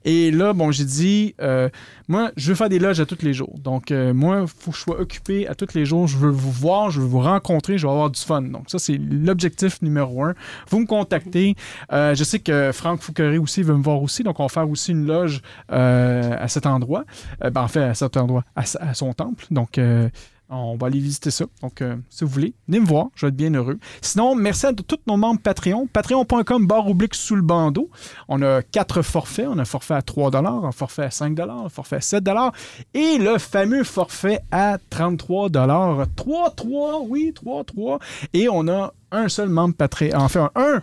Et 0.04 0.32
là, 0.32 0.52
bon, 0.52 0.72
j'ai 0.72 0.84
dit, 0.84 1.34
euh, 1.40 1.68
moi, 2.08 2.32
je 2.36 2.48
veux 2.48 2.54
faire 2.56 2.68
des 2.68 2.80
loges 2.80 2.98
à 2.98 3.06
tous 3.06 3.22
les 3.22 3.32
jours. 3.32 3.54
Donc, 3.62 3.92
euh, 3.92 4.12
moi, 4.12 4.40
il 4.42 4.48
faut 4.48 4.72
que 4.72 4.76
je 4.76 4.82
sois 4.82 5.00
occupé 5.00 5.46
à 5.46 5.54
tous 5.54 5.74
les 5.74 5.84
jours. 5.84 6.08
Je 6.08 6.16
veux 6.16 6.30
vous 6.30 6.50
voir, 6.50 6.90
je 6.90 7.00
veux 7.00 7.06
vous 7.06 7.20
rencontrer, 7.20 7.78
je 7.78 7.86
veux 7.86 7.92
avoir 7.92 8.10
du 8.10 8.20
fun. 8.20 8.42
Donc, 8.42 8.64
ça, 8.66 8.80
c'est 8.80 8.98
l'objectif 8.98 9.80
numéro 9.80 10.24
un. 10.24 10.34
Vous 10.70 10.80
me 10.80 10.86
contactez. 10.86 11.54
Je 11.92 12.24
sais 12.24 12.40
que 12.40 12.72
Franck 12.72 13.00
Fouqueray 13.00 13.38
aussi 13.38 13.62
veut 13.62 13.76
me 13.76 13.82
voir 13.82 14.02
aussi. 14.02 14.24
Donc, 14.24 14.40
on 14.40 14.44
va 14.44 14.48
faire 14.48 14.68
aussi 14.68 14.90
une 14.90 15.06
loge 15.06 15.40
à 15.68 16.48
cet 16.48 16.66
endroit. 16.66 17.04
Ben, 17.40 17.62
en 17.62 17.68
fait, 17.68 17.82
à 17.82 17.94
cet 17.94 18.16
endroit, 18.16 18.42
à, 18.56 18.62
à 18.80 18.94
son 18.94 19.12
temple. 19.12 19.44
Donc, 19.50 19.67
euh, 19.76 20.08
on 20.50 20.76
va 20.76 20.86
aller 20.86 20.98
visiter 20.98 21.30
ça. 21.30 21.44
Donc, 21.60 21.82
euh, 21.82 21.96
si 22.08 22.24
vous 22.24 22.30
voulez, 22.30 22.54
venez 22.66 22.80
me 22.80 22.86
voir. 22.86 23.08
Je 23.14 23.26
vais 23.26 23.28
être 23.28 23.36
bien 23.36 23.52
heureux. 23.52 23.78
Sinon, 24.00 24.34
merci 24.34 24.66
à 24.66 24.72
tous 24.72 24.98
nos 25.06 25.16
membres 25.16 25.40
Patreon. 25.40 25.86
Patreon.com, 25.86 26.66
barre 26.66 26.88
oblique 26.88 27.14
sous 27.14 27.36
le 27.36 27.42
bandeau. 27.42 27.90
On 28.28 28.40
a 28.40 28.62
quatre 28.62 29.02
forfaits. 29.02 29.46
On 29.46 29.58
a 29.58 29.62
un 29.62 29.66
forfait 29.66 29.94
à 29.94 30.02
3 30.02 30.34
un 30.36 30.72
forfait 30.72 31.02
à 31.02 31.10
5 31.10 31.38
un 31.40 31.68
forfait 31.68 31.96
à 31.96 32.00
7 32.00 32.24
et 32.94 33.18
le 33.18 33.38
fameux 33.38 33.84
forfait 33.84 34.40
à 34.50 34.78
33 34.90 35.50
3, 35.50 36.50
3, 36.56 37.00
oui, 37.06 37.32
3, 37.34 37.64
3. 37.64 37.98
Et 38.32 38.48
on 38.48 38.68
a 38.68 38.92
un 39.12 39.28
seul 39.28 39.50
membre 39.50 39.74
Patreon. 39.74 40.18
Enfin, 40.18 40.50
un 40.54 40.80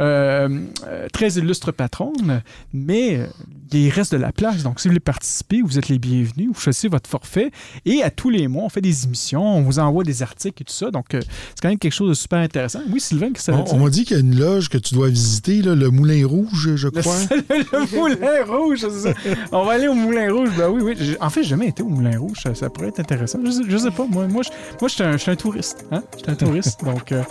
euh, 0.00 0.48
euh, 0.86 1.08
très 1.12 1.28
illustre 1.32 1.72
patronne, 1.72 2.42
mais 2.72 3.18
euh, 3.18 3.26
il 3.72 3.90
reste 3.90 4.12
de 4.12 4.18
la 4.18 4.32
place. 4.32 4.62
Donc, 4.62 4.80
si 4.80 4.88
vous 4.88 4.92
voulez 4.92 5.00
participer, 5.00 5.62
vous 5.62 5.78
êtes 5.78 5.88
les 5.88 5.98
bienvenus. 5.98 6.48
Vous 6.52 6.60
choisissez 6.60 6.88
votre 6.88 7.08
forfait. 7.08 7.50
Et 7.84 8.02
à 8.02 8.10
tous 8.10 8.30
les 8.30 8.48
mois, 8.48 8.64
on 8.64 8.68
fait 8.68 8.80
des 8.80 9.04
émissions, 9.04 9.42
on 9.42 9.62
vous 9.62 9.78
envoie 9.78 10.04
des 10.04 10.22
articles 10.22 10.62
et 10.62 10.64
tout 10.64 10.72
ça. 10.72 10.90
Donc, 10.90 11.14
euh, 11.14 11.20
c'est 11.20 11.60
quand 11.62 11.68
même 11.68 11.78
quelque 11.78 11.94
chose 11.94 12.08
de 12.08 12.14
super 12.14 12.38
intéressant. 12.38 12.80
Oui, 12.90 13.00
Sylvain, 13.00 13.32
que 13.32 13.40
ça 13.40 13.52
On, 13.52 13.74
on 13.74 13.78
m'a 13.84 13.90
dit 13.90 14.04
qu'il 14.04 14.16
y 14.16 14.20
a 14.20 14.22
une 14.22 14.38
loge 14.38 14.68
que 14.68 14.78
tu 14.78 14.94
dois 14.94 15.08
visiter, 15.08 15.62
là, 15.62 15.74
le 15.74 15.90
Moulin 15.90 16.26
Rouge, 16.26 16.74
je 16.74 16.88
crois. 16.88 17.16
le 17.30 17.96
Moulin 17.96 18.44
Rouge, 18.46 18.78
c'est 18.80 18.90
ça. 18.90 19.14
On 19.52 19.64
va 19.64 19.72
aller 19.72 19.88
au 19.88 19.94
Moulin 19.94 20.32
Rouge. 20.32 20.50
Ben 20.56 20.68
oui, 20.68 20.82
oui. 20.82 21.16
En 21.20 21.30
fait, 21.30 21.42
j'ai 21.42 21.50
jamais 21.50 21.68
été 21.68 21.82
au 21.82 21.88
Moulin 21.88 22.18
Rouge. 22.18 22.38
Ça, 22.42 22.54
ça 22.54 22.70
pourrait 22.70 22.88
être 22.88 23.00
intéressant. 23.00 23.38
Je 23.44 23.50
sais, 23.50 23.62
je 23.68 23.76
sais 23.76 23.90
pas. 23.90 24.06
Moi, 24.06 24.26
moi, 24.28 24.42
je, 24.42 24.50
moi, 24.80 24.88
je 24.88 24.94
suis 24.94 25.02
un, 25.02 25.12
je 25.12 25.18
suis 25.18 25.30
un 25.30 25.36
touriste. 25.36 25.84
Hein? 25.90 26.02
Je 26.14 26.22
suis 26.22 26.30
un 26.30 26.34
touriste. 26.34 26.80
donc, 26.84 27.12
euh, 27.12 27.22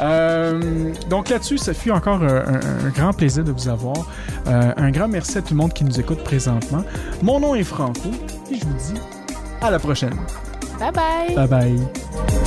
euh, 0.00 0.92
donc 1.10 1.28
là-dessus, 1.28 1.58
ça 1.58 1.74
fut 1.74 1.90
encore 1.90 2.05
euh, 2.12 2.42
un, 2.46 2.86
un 2.86 2.90
grand 2.90 3.12
plaisir 3.12 3.44
de 3.44 3.52
vous 3.52 3.68
avoir. 3.68 3.96
Euh, 4.46 4.72
un 4.76 4.90
grand 4.90 5.08
merci 5.08 5.38
à 5.38 5.42
tout 5.42 5.54
le 5.54 5.58
monde 5.58 5.72
qui 5.72 5.84
nous 5.84 5.98
écoute 5.98 6.22
présentement. 6.24 6.84
Mon 7.22 7.40
nom 7.40 7.54
est 7.54 7.64
Franco 7.64 8.10
et 8.50 8.56
je 8.56 8.64
vous 8.64 8.74
dis 8.94 9.00
à 9.60 9.70
la 9.70 9.78
prochaine. 9.78 10.14
Bye 10.78 10.92
bye. 10.92 11.34
Bye 11.34 11.48
bye. 11.48 12.45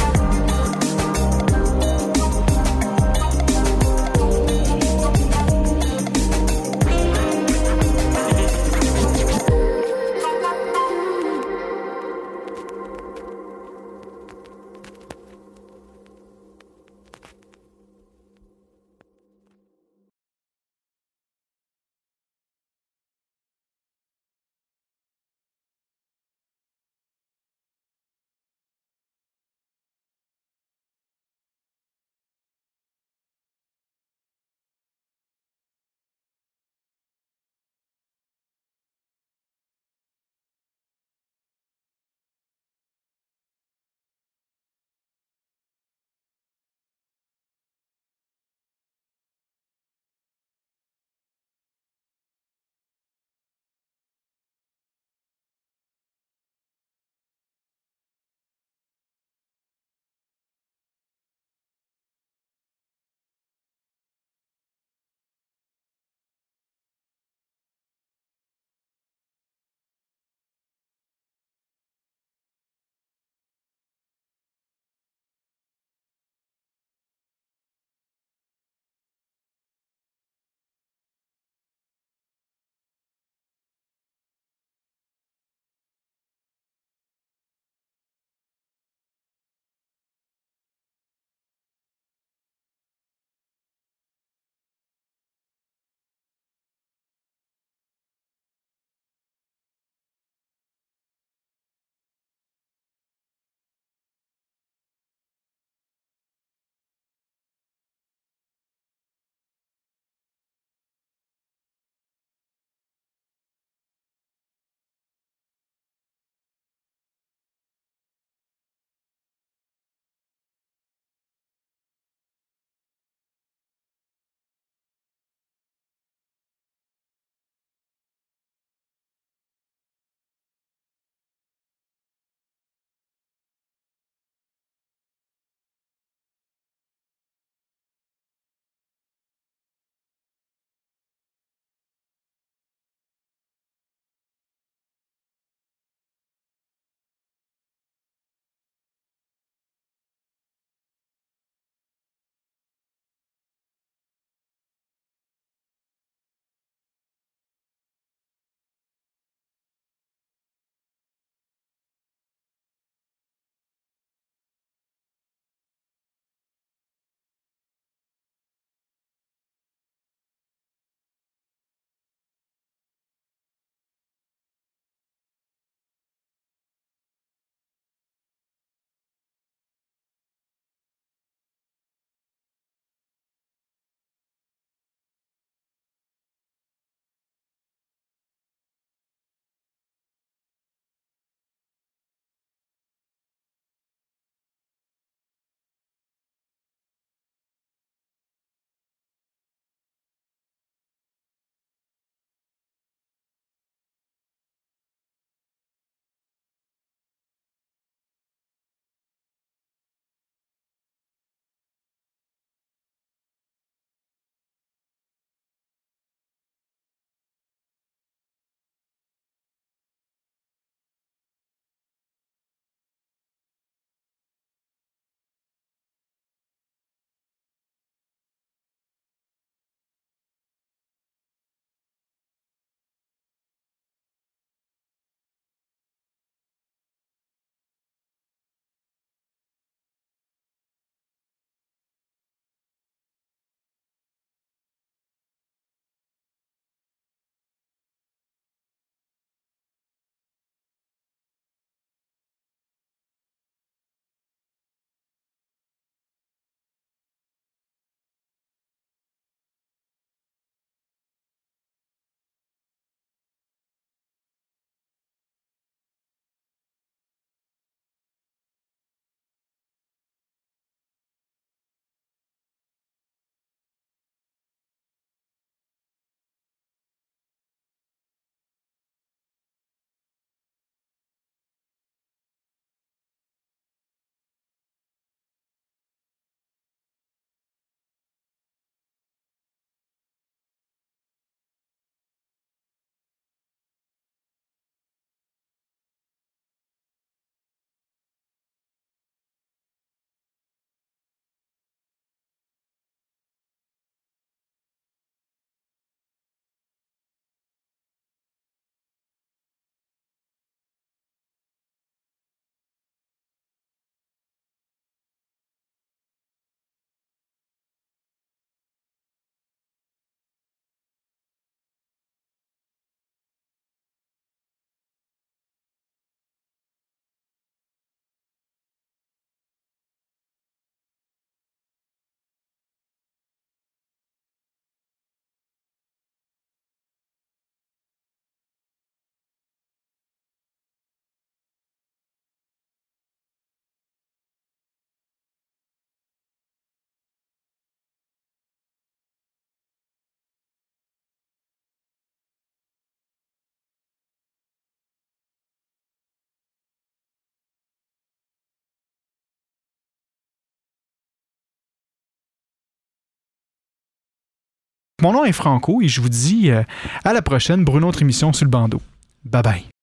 Mon 365.01 365.13
nom 365.13 365.23
est 365.23 365.31
Franco 365.31 365.81
et 365.81 365.87
je 365.87 366.01
vous 366.01 366.09
dis 366.09 366.51
euh, 366.51 366.63
à 367.03 367.13
la 367.13 367.21
prochaine 367.21 367.63
pour 367.65 367.77
une 367.77 367.85
autre 367.85 368.01
émission 368.01 368.33
sur 368.33 368.45
le 368.45 368.51
bandeau. 368.51 368.81
Bye 369.25 369.41
bye. 369.41 369.78